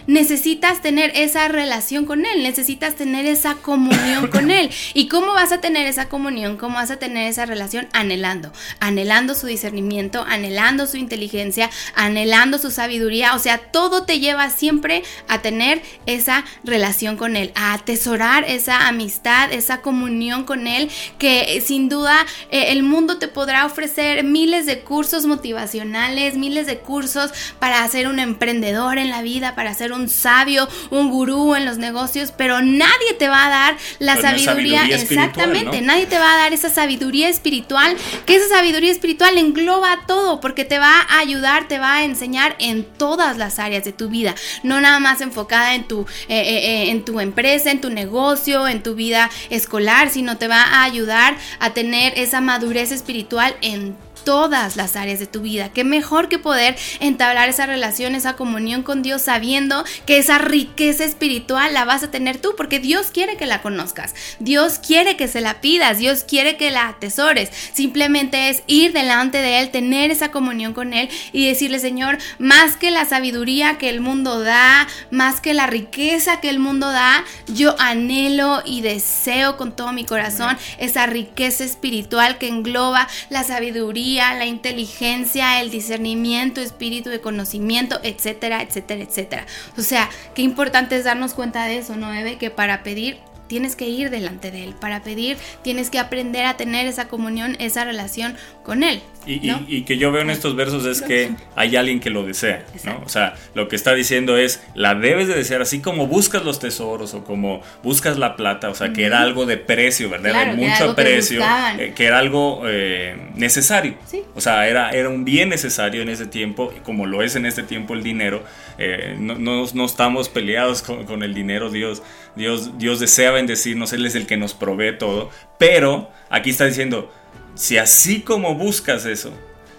necesitas 0.07 0.81
tener 0.81 1.11
esa 1.15 1.47
relación 1.47 2.05
con 2.05 2.25
Él, 2.25 2.43
necesitas 2.43 2.95
tener 2.95 3.25
esa 3.25 3.55
comunión 3.55 4.27
con 4.27 4.51
Él. 4.51 4.69
¿Y 4.93 5.07
cómo 5.07 5.33
vas 5.33 5.51
a 5.51 5.61
tener 5.61 5.87
esa 5.87 6.09
comunión? 6.09 6.57
¿Cómo 6.57 6.75
vas 6.75 6.91
a 6.91 6.97
tener 6.97 7.27
esa 7.29 7.45
relación? 7.45 7.87
Anhelando, 7.93 8.51
anhelando 8.79 9.35
su 9.35 9.47
discernimiento, 9.47 10.25
anhelando 10.27 10.87
su 10.87 10.97
inteligencia, 10.97 11.69
anhelando 11.95 12.57
su 12.57 12.71
sabiduría. 12.71 13.35
O 13.35 13.39
sea, 13.39 13.57
todo 13.57 14.03
te 14.03 14.19
lleva 14.19 14.49
siempre 14.49 15.03
a 15.27 15.41
tener 15.41 15.81
esa 16.05 16.43
relación 16.63 17.17
con 17.17 17.35
Él, 17.35 17.51
a 17.55 17.73
atesorar 17.73 18.45
esa 18.47 18.87
amistad, 18.87 19.51
esa 19.53 19.81
comunión 19.81 20.43
con 20.43 20.67
Él, 20.67 20.89
que 21.17 21.61
sin 21.65 21.89
duda 21.89 22.25
eh, 22.51 22.71
el 22.71 22.83
mundo 22.83 23.19
te 23.19 23.27
podrá 23.27 23.65
ofrecer 23.65 24.23
miles 24.23 24.65
de 24.65 24.81
cursos 24.81 25.25
motivacionales, 25.25 26.35
miles 26.35 26.65
de 26.65 26.79
cursos 26.79 27.31
para 27.57 27.87
ser 27.87 28.07
un 28.07 28.19
emprendedor 28.19 28.97
en 28.97 29.09
la 29.09 29.21
vida, 29.21 29.55
para 29.55 29.73
ser 29.73 29.91
un 29.93 30.09
sabio, 30.09 30.67
un 30.89 31.09
gurú 31.09 31.55
en 31.55 31.65
los 31.65 31.77
negocios, 31.77 32.33
pero 32.35 32.61
nadie 32.61 33.13
te 33.17 33.27
va 33.27 33.47
a 33.47 33.49
dar 33.49 33.77
la 33.99 34.15
Pero 34.15 34.29
no 34.29 34.35
es 34.35 34.43
sabiduría, 34.43 34.85
exactamente, 34.85 35.81
¿no? 35.81 35.87
nadie 35.87 36.05
te 36.05 36.19
va 36.19 36.33
a 36.33 36.37
dar 36.37 36.53
esa 36.53 36.69
sabiduría 36.69 37.29
espiritual, 37.29 37.95
que 38.25 38.35
esa 38.35 38.47
sabiduría 38.49 38.91
espiritual 38.91 39.37
engloba 39.37 39.99
todo, 40.07 40.39
porque 40.39 40.65
te 40.65 40.79
va 40.79 41.01
a 41.01 41.19
ayudar, 41.19 41.67
te 41.67 41.79
va 41.79 41.95
a 41.95 42.03
enseñar 42.03 42.55
en 42.59 42.83
todas 42.83 43.37
las 43.37 43.59
áreas 43.59 43.83
de 43.83 43.93
tu 43.93 44.09
vida, 44.09 44.35
no 44.63 44.81
nada 44.81 44.99
más 44.99 45.21
enfocada 45.21 45.75
en 45.75 45.87
tu, 45.87 46.01
eh, 46.27 46.39
eh, 46.39 46.85
eh, 46.85 46.89
en 46.91 47.05
tu 47.05 47.19
empresa, 47.19 47.71
en 47.71 47.81
tu 47.81 47.89
negocio, 47.89 48.67
en 48.67 48.83
tu 48.83 48.95
vida 48.95 49.29
escolar, 49.49 50.09
sino 50.09 50.37
te 50.37 50.47
va 50.47 50.61
a 50.61 50.83
ayudar 50.83 51.37
a 51.59 51.71
tener 51.71 52.17
esa 52.17 52.41
madurez 52.41 52.91
espiritual 52.91 53.55
en 53.61 53.95
todas 54.29 54.75
las 54.75 54.95
áreas 54.95 55.17
de 55.17 55.25
tu 55.25 55.41
vida. 55.41 55.69
Qué 55.69 55.83
mejor 55.83 56.29
que 56.29 56.37
poder 56.37 56.75
entablar 56.99 57.49
esa 57.49 57.65
relación, 57.65 58.13
esa 58.13 58.35
comunión 58.35 58.83
con 58.83 59.01
Dios, 59.01 59.23
sabiendo 59.23 59.83
que 60.05 60.19
esa 60.19 60.37
riqueza 60.37 61.03
espiritual 61.03 61.73
la 61.73 61.83
vas 61.83 62.03
a 62.03 62.11
tener 62.11 62.37
tú, 62.37 62.53
porque 62.55 62.77
Dios 62.77 63.07
quiere 63.11 63.37
que 63.37 63.47
la 63.47 63.63
conozcas. 63.63 64.13
Dios 64.37 64.77
quiere 64.77 65.17
que 65.17 65.27
se 65.27 65.41
la 65.41 65.61
pidas, 65.61 65.97
Dios 65.97 66.23
quiere 66.23 66.57
que 66.57 66.69
la 66.69 66.89
atesores. 66.89 67.49
Simplemente 67.73 68.49
es 68.49 68.61
ir 68.67 68.93
delante 68.93 69.39
de 69.39 69.61
Él, 69.61 69.71
tener 69.71 70.11
esa 70.11 70.29
comunión 70.29 70.73
con 70.73 70.93
Él 70.93 71.09
y 71.31 71.47
decirle, 71.47 71.79
Señor, 71.79 72.19
más 72.37 72.77
que 72.77 72.91
la 72.91 73.05
sabiduría 73.05 73.79
que 73.79 73.89
el 73.89 73.99
mundo 73.99 74.41
da, 74.41 74.87
más 75.09 75.41
que 75.41 75.55
la 75.55 75.65
riqueza 75.65 76.39
que 76.39 76.51
el 76.51 76.59
mundo 76.59 76.91
da, 76.91 77.23
yo 77.47 77.75
anhelo 77.79 78.61
y 78.63 78.81
deseo 78.81 79.57
con 79.57 79.75
todo 79.75 79.91
mi 79.91 80.05
corazón 80.05 80.55
esa 80.77 81.07
riqueza 81.07 81.63
espiritual 81.63 82.37
que 82.37 82.47
engloba 82.47 83.07
la 83.31 83.43
sabiduría, 83.43 84.18
la 84.19 84.45
inteligencia, 84.45 85.61
el 85.61 85.71
discernimiento, 85.71 86.61
espíritu 86.61 87.09
de 87.09 87.21
conocimiento, 87.21 87.99
etcétera, 88.03 88.61
etcétera, 88.61 89.03
etcétera. 89.03 89.45
O 89.77 89.81
sea, 89.81 90.09
qué 90.35 90.41
importante 90.41 90.95
es 90.97 91.03
darnos 91.03 91.33
cuenta 91.33 91.65
de 91.65 91.77
eso, 91.77 91.95
¿no, 91.95 92.13
Eve? 92.13 92.37
Que 92.37 92.49
para 92.49 92.83
pedir 92.83 93.19
tienes 93.49 93.75
que 93.75 93.89
ir 93.89 94.09
delante 94.09 94.51
de 94.51 94.63
Él. 94.63 94.75
Para 94.79 95.03
pedir 95.03 95.35
tienes 95.63 95.89
que 95.89 95.99
aprender 95.99 96.45
a 96.45 96.55
tener 96.55 96.87
esa 96.87 97.09
comunión, 97.09 97.57
esa 97.59 97.83
relación 97.83 98.35
con 98.63 98.83
Él. 98.83 99.01
Y, 99.25 99.45
y- 99.45 99.51
¿no? 99.51 99.65
y 99.67 99.81
que 99.83 99.97
yo 99.97 100.11
veo 100.13 100.21
en 100.21 100.29
estos 100.29 100.55
versos 100.55 100.85
es 100.85 101.01
que 101.01 101.31
hay 101.57 101.75
alguien 101.75 101.99
que 101.99 102.09
lo 102.09 102.23
desea, 102.25 102.65
¿no? 102.85 103.01
O 103.05 103.09
sea, 103.09 103.35
lo 103.53 103.67
que 103.67 103.75
está 103.75 103.93
diciendo 103.93 104.37
es, 104.37 104.63
la 104.75 104.95
debes 104.95 105.27
de 105.27 105.35
desear, 105.35 105.61
así 105.61 105.81
como 105.81 106.07
buscas 106.07 106.45
los 106.45 106.59
tesoros 106.59 107.13
o 107.13 107.25
como 107.25 107.61
buscas 107.83 108.17
la 108.17 108.37
plata, 108.37 108.69
o 108.69 108.75
sea, 108.75 108.93
que 108.93 109.03
era 109.03 109.19
algo 109.21 109.45
de 109.45 109.57
precio, 109.57 110.09
¿verdad? 110.09 110.31
Claro, 110.31 110.51
de 110.55 110.57
mucho 110.57 110.95
que 110.95 111.01
precio, 111.01 111.41
eh, 111.77 111.93
que 111.95 112.05
era 112.05 112.17
algo 112.19 112.61
eh, 112.67 113.17
necesario. 113.35 113.95
Sí. 114.05 114.23
O 114.35 114.41
sea, 114.41 114.67
era, 114.67 114.91
era 114.91 115.09
un 115.09 115.25
bien 115.25 115.49
necesario 115.49 116.01
en 116.01 116.09
ese 116.09 116.25
tiempo, 116.25 116.71
como 116.83 117.05
lo 117.05 117.21
es 117.21 117.35
en 117.35 117.45
este 117.45 117.63
tiempo 117.63 117.93
el 117.95 118.03
dinero. 118.03 118.43
eh, 118.77 119.15
no, 119.19 119.35
no- 119.37 119.65
no 119.73 119.85
estamos 119.85 120.29
peleados 120.29 120.81
con, 120.81 121.05
con 121.05 121.21
el 121.23 121.33
dinero, 121.33 121.69
Dios, 121.69 122.01
Dios, 122.39 122.79
Dios 122.79 122.99
desea 122.99 123.29
bendecirnos, 123.31 123.93
Él 123.93 124.05
es 124.05 124.15
el 124.15 124.25
que 124.25 124.37
nos 124.37 124.55
provee 124.55 124.97
todo, 124.97 125.29
pero 125.59 126.09
aquí 126.31 126.49
está 126.49 126.65
diciendo, 126.65 127.11
si 127.53 127.77
así 127.77 128.21
como 128.21 128.55
buscas 128.55 129.05
eso, 129.05 129.31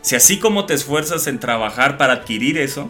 si 0.03 0.15
así 0.15 0.39
como 0.39 0.67
te 0.67 0.75
esfuerzas 0.75 1.27
en 1.27 1.41
trabajar 1.41 1.99
para 1.99 2.13
adquirir 2.13 2.57
eso, 2.59 2.89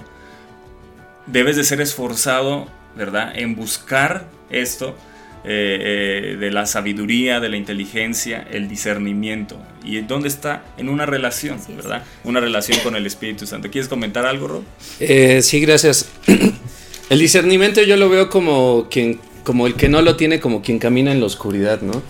debes 1.26 1.56
de 1.56 1.64
ser 1.64 1.80
esforzado 1.80 2.68
¿verdad? 2.96 3.32
En 3.36 3.56
buscar 3.56 4.26
esto 4.50 4.96
eh, 5.44 6.32
eh, 6.34 6.36
de 6.36 6.50
la 6.50 6.66
sabiduría, 6.66 7.40
de 7.40 7.48
la 7.48 7.56
inteligencia, 7.56 8.46
el 8.50 8.68
discernimiento. 8.68 9.56
¿Y 9.84 10.00
dónde 10.00 10.28
está? 10.28 10.64
En 10.76 10.88
una 10.88 11.06
relación. 11.06 11.58
¿verdad? 11.76 12.04
Una 12.24 12.40
relación 12.40 12.78
con 12.80 12.96
el 12.96 13.06
Espíritu 13.06 13.46
Santo. 13.46 13.70
¿Quieres 13.70 13.88
comentar 13.88 14.26
algo, 14.26 14.48
Rob? 14.48 14.62
Eh, 14.98 15.40
sí, 15.42 15.60
gracias. 15.60 16.10
El 17.10 17.18
discernimiento 17.18 17.82
yo 17.82 17.96
lo 17.96 18.08
veo 18.08 18.30
como 18.30 18.86
quien, 18.88 19.18
como 19.44 19.66
el 19.66 19.74
que 19.74 19.88
no 19.88 20.02
lo 20.02 20.16
tiene, 20.16 20.40
como 20.40 20.62
quien 20.62 20.78
camina 20.78 21.12
en 21.12 21.20
la 21.20 21.26
oscuridad, 21.26 21.82
¿no? 21.82 22.02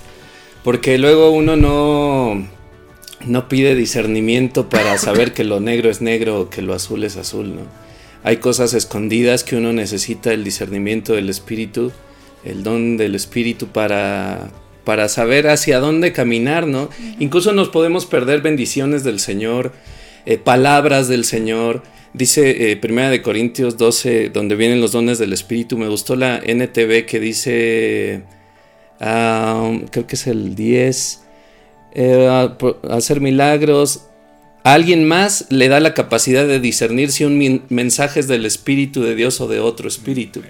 Porque 0.65 0.99
luego 0.99 1.31
uno 1.31 1.57
no, 1.57 2.47
no 3.25 3.49
pide 3.49 3.75
discernimiento 3.75 4.69
para 4.69 4.99
saber 4.99 5.33
que 5.33 5.45
lo 5.45 5.61
negro 5.61 5.91
es 5.91 6.01
negro 6.01 6.41
o 6.41 6.51
que 6.51 6.63
lo 6.63 6.75
azul 6.75 7.05
es 7.05 7.17
azul, 7.17 7.55
¿no? 7.57 7.63
Hay 8.23 8.37
cosas 8.37 8.75
escondidas 8.75 9.45
que 9.45 9.57
uno 9.57 9.73
necesita 9.73 10.33
el 10.33 10.45
discernimiento 10.45 11.15
del 11.15 11.31
espíritu, 11.31 11.91
el 12.45 12.63
don 12.63 12.97
del 12.99 13.15
espíritu 13.15 13.69
para, 13.69 14.51
para 14.85 15.09
saber 15.09 15.49
hacia 15.49 15.81
dónde 15.81 16.13
caminar, 16.13 16.67
¿no? 16.67 16.91
Incluso 17.19 17.53
nos 17.53 17.71
podemos 17.71 18.05
perder 18.05 18.43
bendiciones 18.43 19.05
del 19.05 19.21
Señor, 19.21 19.73
eh, 20.27 20.37
palabras 20.37 21.09
del 21.09 21.25
Señor. 21.25 21.83
Dice 22.13 22.73
eh, 22.73 22.77
Primera 22.77 23.09
de 23.11 23.23
Corintios 23.23 23.77
12, 23.77 24.31
donde 24.31 24.57
vienen 24.57 24.81
los 24.81 24.93
dones 24.93 25.19
del 25.19 25.33
Espíritu. 25.33 25.79
Me 25.79 25.89
gustó 25.89 26.17
la 26.17 26.39
NTV 26.45 27.07
que 27.07 27.21
dice, 27.21 28.23
ah, 29.01 29.71
creo 29.91 30.07
que 30.07 30.17
es 30.17 30.27
el 30.27 30.55
10, 30.57 31.23
eh, 31.95 32.29
a- 32.29 32.59
por- 32.59 32.81
hacer 32.91 33.21
milagros. 33.21 34.07
A 34.65 34.75
alguien 34.75 35.07
más 35.07 35.47
le 35.51 35.69
da 35.69 35.81
la 35.81 35.95
capacidad 35.95 36.47
de 36.47 36.61
discernir 36.61 37.13
si 37.13 37.25
un 37.25 37.63
mensaje 37.71 38.21
es 38.21 38.29
del 38.29 38.45
Espíritu 38.45 39.03
de 39.03 39.15
Dios 39.15 39.41
o 39.41 39.49
de 39.49 39.61
otro 39.61 39.89
Espíritu. 39.89 40.43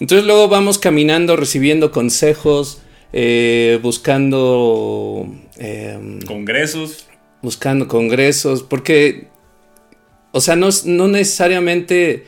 Entonces 0.00 0.26
luego 0.26 0.48
vamos 0.48 0.78
caminando, 0.78 1.36
recibiendo 1.36 1.92
consejos, 1.92 2.78
eh, 3.12 3.78
buscando... 3.82 5.26
em, 5.58 6.20
Congresos. 6.22 7.06
buscando 7.40 7.86
congresos, 7.86 8.62
porque, 8.64 9.28
o 10.36 10.40
sea, 10.40 10.54
no, 10.54 10.68
no 10.84 11.08
necesariamente 11.08 12.26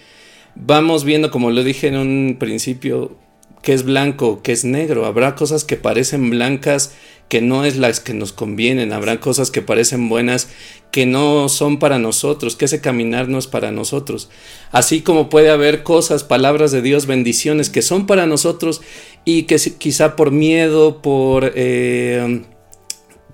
vamos 0.55 1.05
viendo, 1.05 1.31
como 1.31 1.51
lo 1.51 1.63
dije 1.63 1.89
en 1.89 1.97
un 1.97 2.37
principio, 2.39 3.19
que 3.61 3.75
es 3.75 3.83
blanco, 3.83 4.41
que 4.43 4.53
es 4.53 4.65
negro. 4.65 5.05
Habrá 5.05 5.35
cosas 5.35 5.65
que 5.65 5.77
parecen 5.77 6.31
blancas 6.31 6.95
que 7.29 7.43
no 7.43 7.67
es 7.67 7.77
las 7.77 8.01
que 8.01 8.15
nos 8.15 8.33
convienen. 8.33 8.95
Habrá 8.95 9.21
cosas 9.21 9.51
que 9.51 9.61
parecen 9.61 10.09
buenas 10.09 10.49
que 10.91 11.05
no 11.05 11.51
son 11.51 11.79
para 11.79 11.99
nosotros, 11.99 12.57
que 12.57 12.65
ese 12.65 12.81
caminar 12.81 13.29
no 13.29 13.37
es 13.37 13.47
para 13.47 13.73
nosotros. 13.73 14.31
Así 14.73 15.03
como 15.03 15.29
puede 15.29 15.51
haber 15.51 15.83
cosas, 15.83 16.25
palabras 16.25 16.73
de 16.73 16.81
Dios, 16.81 17.05
bendiciones 17.05 17.69
que 17.69 17.83
son 17.83 18.07
para 18.07 18.25
nosotros 18.25 18.81
y 19.27 19.43
que 19.43 19.57
quizá 19.77 20.17
por 20.17 20.31
miedo, 20.31 21.03
por... 21.03 21.53
eh, 21.55 22.41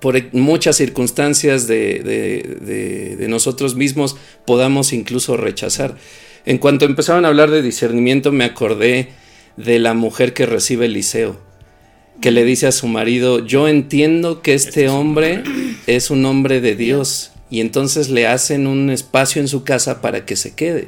por 0.04 0.20
muchas 0.34 0.76
circunstancias 0.76 1.66
de, 1.66 2.00
de- 2.04 2.58
de- 2.60 3.16
de 3.16 3.28
nosotros 3.28 3.74
mismos 3.74 4.16
podamos 4.46 4.92
incluso 4.92 5.38
rechazar. 5.38 5.96
En 6.44 6.58
cuanto 6.58 6.84
empezaron 6.84 7.24
a 7.24 7.28
hablar 7.28 7.50
de 7.50 7.62
discernimiento, 7.62 8.30
me 8.30 8.44
acordé 8.44 9.08
de 9.56 9.78
la 9.78 9.94
mujer 9.94 10.34
que 10.34 10.44
recibe 10.44 10.84
Eliseo, 10.84 11.40
que 12.20 12.32
le 12.32 12.44
dice 12.44 12.66
a 12.66 12.72
su 12.72 12.86
marido, 12.86 13.46
yo 13.46 13.66
entiendo 13.66 14.42
que 14.42 14.52
este, 14.52 14.68
Este 14.68 14.88
hombre 14.90 15.42
es 15.86 16.10
un 16.10 16.26
hombre 16.26 16.60
de 16.60 16.76
Dios, 16.76 17.30
y 17.48 17.60
entonces 17.62 18.10
le 18.10 18.26
hacen 18.26 18.66
un 18.66 18.90
espacio 18.90 19.40
en 19.40 19.48
su 19.48 19.64
casa 19.64 20.02
para 20.02 20.26
que 20.26 20.36
se 20.36 20.54
quede. 20.54 20.84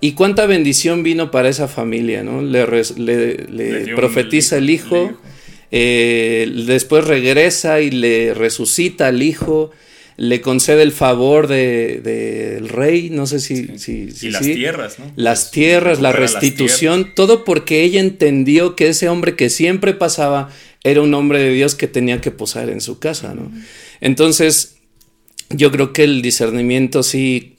Y 0.00 0.12
cuánta 0.12 0.46
bendición 0.46 1.04
vino 1.04 1.30
para 1.30 1.48
esa 1.48 1.68
familia, 1.68 2.24
¿no? 2.24 2.42
Le, 2.42 2.64
profetiza 3.94 4.56
el 4.56 4.68
hijo. 4.70 5.12
Eh, 5.70 6.50
después 6.66 7.04
regresa 7.04 7.80
y 7.80 7.90
le 7.90 8.34
resucita 8.34 9.08
al 9.08 9.22
hijo, 9.22 9.70
le 10.16 10.40
concede 10.40 10.82
el 10.82 10.90
favor 10.92 11.46
del 11.46 12.02
de, 12.02 12.50
del 12.54 12.68
rey, 12.68 13.08
no 13.10 13.26
sé 13.26 13.38
si... 13.38 13.78
si- 13.78 14.10
si- 14.10 14.26
y 14.26 14.30
las 14.30 14.44
sí. 14.44 14.54
tierras, 14.54 14.98
¿no? 14.98 15.12
Las 15.14 15.50
tierras, 15.52 16.00
la 16.00 16.10
restitución, 16.12 17.12
todo 17.14 17.44
porque 17.44 17.82
ella 17.84 18.00
entendió 18.00 18.74
que 18.74 18.88
ese 18.88 19.08
hombre 19.08 19.36
que 19.36 19.48
siempre 19.50 19.94
pasaba 19.94 20.50
era 20.82 21.02
un 21.02 21.14
hombre 21.14 21.40
de 21.40 21.52
Dios 21.52 21.74
que 21.76 21.86
tenía 21.86 22.20
que 22.20 22.30
posar 22.32 22.68
en 22.70 22.80
su 22.80 22.98
casa, 22.98 23.34
¿no? 23.34 23.52
Entonces, 24.00 24.76
yo 25.50 25.70
creo 25.70 25.92
que 25.92 26.04
el 26.04 26.20
discernimiento 26.22 27.02
sí, 27.02 27.56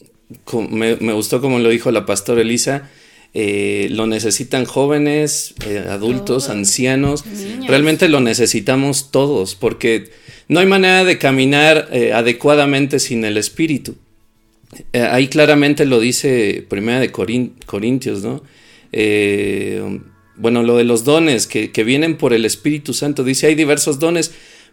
me, 0.70 0.96
me 0.98 1.14
gustó 1.14 1.40
como 1.42 1.60
lo 1.60 1.70
dijo 1.70 1.92
la 1.92 2.06
pastora 2.06 2.42
Elisa, 2.42 2.90
eh, 3.34 3.88
lo 3.92 4.08
necesitan 4.08 4.66
jóvenes, 4.66 5.54
eh, 5.66 5.86
adultos, 5.90 6.46
Todos. 6.46 6.50
ancianos, 6.50 7.26
Niños. 7.26 7.68
realmente 7.68 8.10
lo 8.10 8.20
necesitamos 8.20 9.12
todos, 9.12 9.56
porque 9.56 10.10
no 10.48 10.60
hay 10.60 10.66
manera 10.66 11.04
de 11.04 11.18
caminar 11.18 11.88
eh, 11.92 12.12
adecuadamente 12.14 13.00
sin 13.00 13.24
el 13.26 13.38
espíritu. 13.38 13.96
Ahí 14.94 15.28
claramente 15.28 15.86
lo 15.86 16.00
dice 16.00 16.64
Primera 16.70 17.00
de 17.00 17.12
Corin- 17.12 17.54
Corintios, 17.66 18.24
¿no? 18.24 18.44
Bueno, 20.36 20.64
lo 20.64 20.78
de 20.78 20.84
los 20.86 21.04
dones 21.04 21.48
que, 21.48 21.72
que 21.72 21.84
vienen 21.84 22.16
por 22.18 22.34
el 22.34 22.46
Espíritu 22.46 22.94
Santo, 22.94 23.24
dice 23.24 23.48
hay 23.48 23.56
diversos 23.56 24.00
dones, 24.00 24.32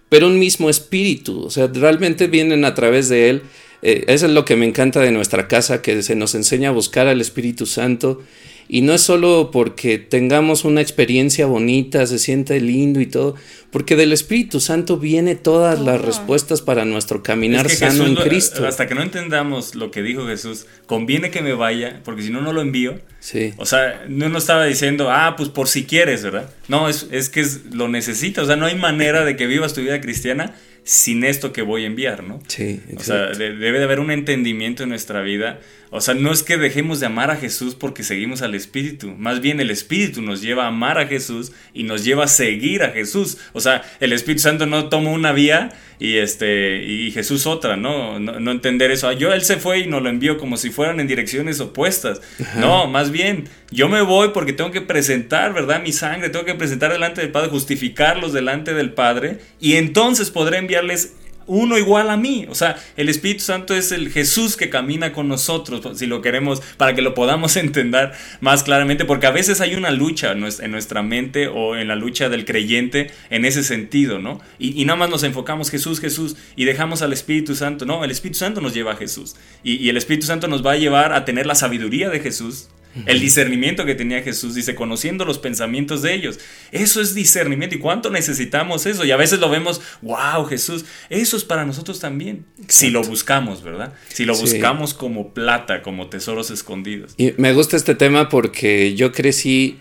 pero 0.08 0.28
un 0.28 0.38
mismo 0.38 0.70
espíritu, 0.70 1.42
o 1.42 1.50
sea, 1.50 1.66
realmente 1.66 2.28
vienen 2.28 2.64
a 2.64 2.74
través 2.74 3.08
de 3.08 3.30
él. 3.30 3.42
Eh, 3.82 4.04
eso 4.08 4.26
es 4.26 4.32
lo 4.32 4.44
que 4.44 4.56
me 4.56 4.66
encanta 4.66 5.00
de 5.00 5.10
nuestra 5.12 5.48
casa, 5.48 5.82
que 5.82 6.02
se 6.02 6.14
nos 6.16 6.34
enseña 6.34 6.70
a 6.70 6.72
buscar 6.72 7.06
al 7.08 7.20
Espíritu 7.20 7.66
Santo. 7.66 8.22
Y 8.68 8.80
no 8.80 8.94
es 8.94 9.02
solo 9.02 9.50
porque 9.52 9.96
tengamos 9.98 10.64
una 10.64 10.80
experiencia 10.80 11.46
bonita, 11.46 12.04
se 12.04 12.18
siente 12.18 12.60
lindo 12.60 13.00
y 13.00 13.06
todo, 13.06 13.36
porque 13.70 13.94
del 13.94 14.12
Espíritu 14.12 14.58
Santo 14.58 14.96
viene 14.96 15.36
todas 15.36 15.78
las 15.80 16.00
respuestas 16.00 16.62
para 16.62 16.84
nuestro 16.84 17.22
caminar 17.22 17.64
Es 17.66 17.72
que 17.74 17.78
sano 17.78 17.92
Jesús 17.92 18.06
en 18.08 18.14
lo- 18.16 18.22
Cristo. 18.24 18.66
Hasta 18.66 18.88
que 18.88 18.96
no 18.96 19.02
entendamos 19.02 19.76
lo 19.76 19.92
que 19.92 20.02
dijo 20.02 20.26
Jesús, 20.26 20.66
conviene 20.86 21.30
que 21.30 21.42
me 21.42 21.52
vaya, 21.52 22.00
porque 22.04 22.22
si 22.22 22.30
no, 22.30 22.40
no 22.40 22.52
lo 22.52 22.60
envío. 22.60 22.98
Sí. 23.20 23.52
O 23.58 23.66
sea, 23.66 24.04
no 24.08 24.28
nos 24.30 24.42
estaba 24.42 24.64
diciendo, 24.64 25.12
ah, 25.12 25.34
pues 25.36 25.48
por 25.48 25.68
si 25.68 25.84
quieres, 25.84 26.24
¿verdad? 26.24 26.50
No, 26.66 26.88
es, 26.88 27.06
es 27.12 27.28
que 27.28 27.40
es- 27.42 27.66
lo 27.72 27.86
necesitas. 27.86 28.42
O 28.44 28.46
sea, 28.48 28.56
no 28.56 28.66
hay 28.66 28.74
manera 28.74 29.24
de 29.24 29.36
que 29.36 29.46
vivas 29.46 29.74
tu 29.74 29.80
vida 29.80 30.00
cristiana 30.00 30.56
sin 30.86 31.24
esto 31.24 31.52
que 31.52 31.62
voy 31.62 31.82
a 31.82 31.86
enviar, 31.88 32.22
¿no? 32.22 32.38
Sí, 32.46 32.80
O 32.96 33.00
sea, 33.02 33.24
exacto. 33.24 33.38
de- 33.38 33.56
debe 33.56 33.78
de 33.78 33.84
haber 33.84 33.98
un 33.98 34.12
entendimiento 34.12 34.84
en 34.84 34.88
nuestra 34.90 35.20
vida. 35.20 35.58
O 35.90 36.00
sea, 36.00 36.14
no 36.14 36.30
es 36.32 36.44
que 36.44 36.56
dejemos 36.58 37.00
de 37.00 37.06
amar 37.06 37.30
a 37.32 37.36
Jesús 37.36 37.74
porque 37.74 38.04
seguimos 38.04 38.40
al 38.42 38.54
Espíritu. 38.54 39.08
Más 39.18 39.40
bien 39.40 39.58
el 39.60 39.70
Espíritu 39.70 40.22
nos 40.22 40.42
lleva 40.42 40.64
a 40.64 40.68
amar 40.68 40.98
a 40.98 41.06
Jesús 41.08 41.50
y 41.74 41.82
nos 41.82 42.04
lleva 42.04 42.24
a 42.24 42.28
seguir 42.28 42.84
a 42.84 42.90
Jesús. 42.90 43.36
O 43.52 43.60
sea, 43.60 43.82
el 43.98 44.12
Espíritu 44.12 44.42
Santo 44.42 44.66
no 44.66 44.88
toma 44.88 45.10
una 45.10 45.32
vía 45.32 45.70
y 45.98 46.18
este 46.18 46.82
y 46.82 47.10
Jesús 47.10 47.46
otra, 47.46 47.76
¿no? 47.76 48.18
No, 48.18 48.38
no 48.38 48.50
entender 48.50 48.90
eso. 48.90 49.08
Ah, 49.08 49.12
yo 49.12 49.32
él 49.32 49.42
se 49.42 49.56
fue 49.56 49.80
y 49.80 49.86
nos 49.86 50.02
lo 50.02 50.08
envió 50.08 50.38
como 50.38 50.56
si 50.56 50.70
fueran 50.70 51.00
en 51.00 51.06
direcciones 51.06 51.60
opuestas. 51.60 52.20
No, 52.56 52.86
más 52.86 53.10
bien, 53.10 53.48
yo 53.70 53.88
me 53.88 54.02
voy 54.02 54.30
porque 54.30 54.52
tengo 54.52 54.70
que 54.70 54.80
presentar, 54.80 55.52
¿verdad? 55.52 55.82
Mi 55.82 55.92
sangre, 55.92 56.28
tengo 56.28 56.44
que 56.44 56.54
presentar 56.54 56.92
delante 56.92 57.20
del 57.20 57.30
Padre, 57.30 57.48
justificarlos 57.48 58.32
delante 58.32 58.74
del 58.74 58.92
Padre 58.92 59.38
y 59.60 59.74
entonces 59.74 60.30
podré 60.30 60.58
enviarles 60.58 61.14
uno 61.46 61.78
igual 61.78 62.10
a 62.10 62.16
mí. 62.16 62.46
O 62.48 62.54
sea, 62.54 62.76
el 62.96 63.08
Espíritu 63.08 63.40
Santo 63.42 63.74
es 63.74 63.92
el 63.92 64.10
Jesús 64.10 64.56
que 64.56 64.70
camina 64.70 65.12
con 65.12 65.28
nosotros, 65.28 65.98
si 65.98 66.06
lo 66.06 66.20
queremos, 66.22 66.60
para 66.76 66.94
que 66.94 67.02
lo 67.02 67.14
podamos 67.14 67.56
entender 67.56 68.12
más 68.40 68.62
claramente, 68.62 69.04
porque 69.04 69.26
a 69.26 69.30
veces 69.30 69.60
hay 69.60 69.74
una 69.74 69.90
lucha 69.90 70.32
en 70.32 70.40
nues- 70.40 70.62
en 70.62 70.70
nuestra 70.70 71.02
mente 71.02 71.48
o 71.48 71.76
en 71.76 71.88
la 71.88 71.96
lucha 71.96 72.28
del 72.28 72.44
creyente 72.44 73.10
en 73.30 73.44
ese 73.44 73.62
sentido, 73.62 74.18
¿no? 74.18 74.40
Y, 74.58 74.84
nada 74.84 74.96
más 74.98 75.10
nos 75.10 75.22
enfocamos 75.22 75.70
Jesús, 75.70 76.00
Jesús, 76.00 76.36
y 76.56 76.64
dejamos 76.64 77.02
al 77.02 77.12
Espíritu 77.12 77.54
Santo. 77.54 77.84
No, 77.86 78.04
el 78.04 78.10
Espíritu 78.10 78.38
Santo 78.38 78.60
nos 78.60 78.74
lleva 78.74 78.92
a 78.92 78.96
Jesús. 78.96 79.36
Y 79.62 79.88
el 79.88 79.96
Espíritu 79.96 80.26
Santo 80.26 80.48
nos 80.48 80.64
va 80.64 80.72
a 80.72 80.76
llevar 80.76 81.12
a 81.12 81.24
tener 81.24 81.46
la 81.46 81.54
sabiduría 81.54 82.08
de 82.10 82.20
Jesús. 82.20 82.68
El 83.04 83.20
discernimiento 83.20 83.84
que 83.84 83.94
tenía 83.94 84.22
Jesús, 84.22 84.54
dice, 84.54 84.74
conociendo 84.74 85.24
los 85.26 85.38
pensamientos 85.38 86.00
de 86.02 86.14
ellos. 86.14 86.38
Eso 86.72 87.00
es 87.02 87.14
discernimiento. 87.14 87.76
¿Y 87.76 87.78
cuánto 87.78 88.10
necesitamos 88.10 88.86
eso? 88.86 89.04
Y 89.04 89.10
a 89.10 89.16
veces 89.16 89.38
lo 89.38 89.50
vemos, 89.50 89.82
wow, 90.02 90.44
Jesús, 90.46 90.86
eso 91.10 91.36
es 91.36 91.44
para 91.44 91.64
nosotros 91.66 92.00
también. 92.00 92.46
Si 92.68 92.90
lo 92.90 93.02
buscamos, 93.02 93.62
¿verdad? 93.62 93.92
Si 94.08 94.24
lo 94.24 94.34
Sí. 94.34 94.42
buscamos 94.42 94.94
como 94.94 95.34
plata, 95.34 95.82
como 95.82 96.08
tesoros 96.08 96.50
escondidos. 96.50 97.14
Y 97.18 97.34
me 97.36 97.52
gusta 97.52 97.76
este 97.76 97.94
tema 97.94 98.28
porque 98.28 98.94
yo 98.94 99.12
crecí 99.12 99.78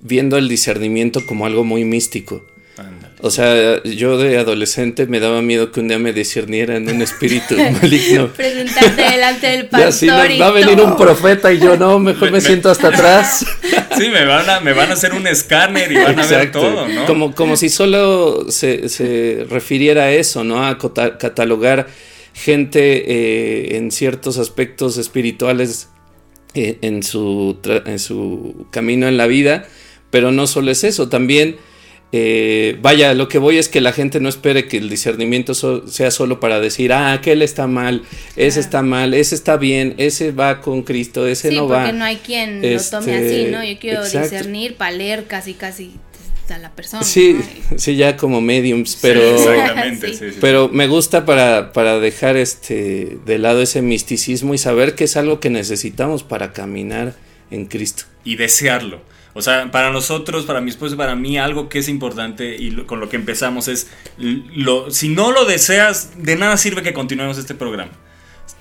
viendo 0.00 0.36
el 0.36 0.48
discernimiento 0.48 1.24
como 1.26 1.46
algo 1.46 1.64
muy 1.64 1.84
místico. 1.84 2.44
O 3.20 3.30
sea, 3.30 3.82
yo 3.82 4.16
de 4.16 4.38
adolescente 4.38 5.06
me 5.06 5.18
daba 5.18 5.42
miedo 5.42 5.72
que 5.72 5.80
un 5.80 5.88
día 5.88 5.98
me 5.98 6.12
discernieran 6.12 6.88
un 6.88 7.02
espíritu 7.02 7.56
maligno. 7.82 8.28
Presentarte 8.28 9.02
delante 9.02 9.46
del 9.48 9.60
Y 9.62 9.64
pastor. 9.64 9.88
así 9.88 10.06
va 10.06 10.46
a 10.46 10.50
venir 10.52 10.80
un 10.80 10.96
profeta 10.96 11.52
y 11.52 11.58
yo 11.58 11.76
no, 11.76 11.98
mejor 11.98 12.22
Me- 12.26 12.30
me 12.32 12.38
me- 12.38 12.40
siento 12.40 12.70
hasta 12.70 12.88
atrás. 12.88 13.44
Sí, 13.98 14.10
me 14.10 14.24
van 14.26 14.48
a, 14.48 14.60
me 14.60 14.72
van 14.74 14.90
a 14.90 14.92
hacer 14.92 15.12
un 15.12 15.26
escáner 15.26 15.90
y 15.90 15.96
van 15.96 16.16
a 16.20 16.24
ver 16.24 16.52
todo, 16.52 16.86
¿no? 16.86 17.04
Como, 17.06 17.34
como 17.34 17.56
si 17.56 17.68
solo 17.68 18.46
se, 18.48 18.88
se 18.88 19.44
refiriera 19.50 20.04
a 20.04 20.12
eso, 20.12 20.44
¿no? 20.44 20.64
A 20.64 20.78
catalogar 20.78 21.88
gente 22.32 22.80
eh, 23.72 23.76
en 23.76 23.90
ciertos 23.90 24.38
aspectos 24.38 24.98
espirituales 24.98 25.88
eh, 26.54 26.78
en, 26.82 27.02
su 27.02 27.58
en 27.64 27.98
su 27.98 28.66
camino 28.70 29.08
en 29.08 29.16
la 29.16 29.26
vida, 29.26 29.66
Pero 30.10 30.30
no 30.30 30.46
solo 30.46 30.70
es 30.70 30.84
eso, 30.84 31.08
también, 31.08 31.56
eh, 32.12 32.78
vaya, 32.80 33.12
lo 33.14 33.28
que 33.28 33.38
voy 33.38 33.58
es 33.58 33.68
que 33.68 33.80
la 33.82 33.92
gente 33.92 34.18
no 34.20 34.28
espere 34.30 34.66
que 34.66 34.78
el 34.78 34.88
discernimiento 34.88 35.54
so- 35.54 35.86
sea 35.88 36.10
solo 36.10 36.40
para 36.40 36.58
decir, 36.60 36.92
ah, 36.92 37.12
aquel 37.12 37.42
está 37.42 37.66
mal, 37.66 38.02
ese 38.36 38.60
está 38.60 38.82
mal, 38.82 39.12
ese 39.12 39.34
está 39.34 39.56
bien, 39.58 39.94
ese 39.98 40.32
va 40.32 40.60
con 40.62 40.82
Cristo, 40.82 41.26
ese 41.26 41.50
Sí, 41.50 41.56
no 41.56 41.62
porque 41.68 41.82
va. 41.82 41.92
no 41.92 42.04
hay 42.04 42.16
quien 42.16 42.64
Este, 42.64 42.96
lo 42.96 43.02
tome 43.02 43.14
así, 43.16 43.44
¿no? 43.50 43.62
Yo 43.62 43.78
quiero 43.78 44.02
exacto. 44.04 44.30
discernir 44.30 44.76
para 44.76 44.92
leer 44.92 45.24
casi, 45.26 45.52
casi 45.54 45.92
a 46.48 46.56
la 46.56 46.70
persona. 46.70 47.02
Sí, 47.02 47.38
¿no? 47.70 47.78
sí, 47.78 47.96
ya 47.96 48.16
como 48.16 48.40
mediums, 48.40 48.96
pero... 49.02 49.20
Sí. 49.38 49.96
sí, 50.00 50.14
sí, 50.14 50.30
sí. 50.30 50.38
Pero 50.40 50.70
me 50.70 50.86
gusta 50.88 51.26
para, 51.26 51.74
para 51.74 51.98
dejar 52.00 52.38
este 52.38 53.18
de 53.26 53.38
lado 53.38 53.60
ese 53.60 53.82
misticismo 53.82 54.54
y 54.54 54.58
saber 54.58 54.94
que 54.94 55.04
es 55.04 55.18
algo 55.18 55.40
que 55.40 55.50
necesitamos 55.50 56.22
para 56.22 56.54
caminar 56.54 57.14
en 57.50 57.66
Cristo. 57.66 58.04
y 58.24 58.36
desearlo. 58.36 59.02
O 59.38 59.42
sea, 59.42 59.70
para 59.70 59.90
nosotros, 59.90 60.44
para 60.44 60.60
mi 60.60 60.68
esposo 60.70 60.96
para 60.96 61.14
mí, 61.14 61.38
algo 61.38 61.68
que 61.68 61.78
es 61.78 61.88
importante 61.88 62.56
y 62.56 62.70
lo- 62.70 62.86
con 62.86 62.98
lo 63.00 63.08
que 63.08 63.16
empezamos 63.16 63.68
es, 63.68 63.88
lo, 64.18 64.90
si 64.90 65.08
no 65.08 65.30
lo 65.32 65.44
deseas, 65.44 66.10
de 66.16 66.36
nada 66.36 66.56
sirve 66.56 66.82
que 66.82 66.92
continuemos 66.92 67.38
este 67.38 67.54
programa. 67.54 67.92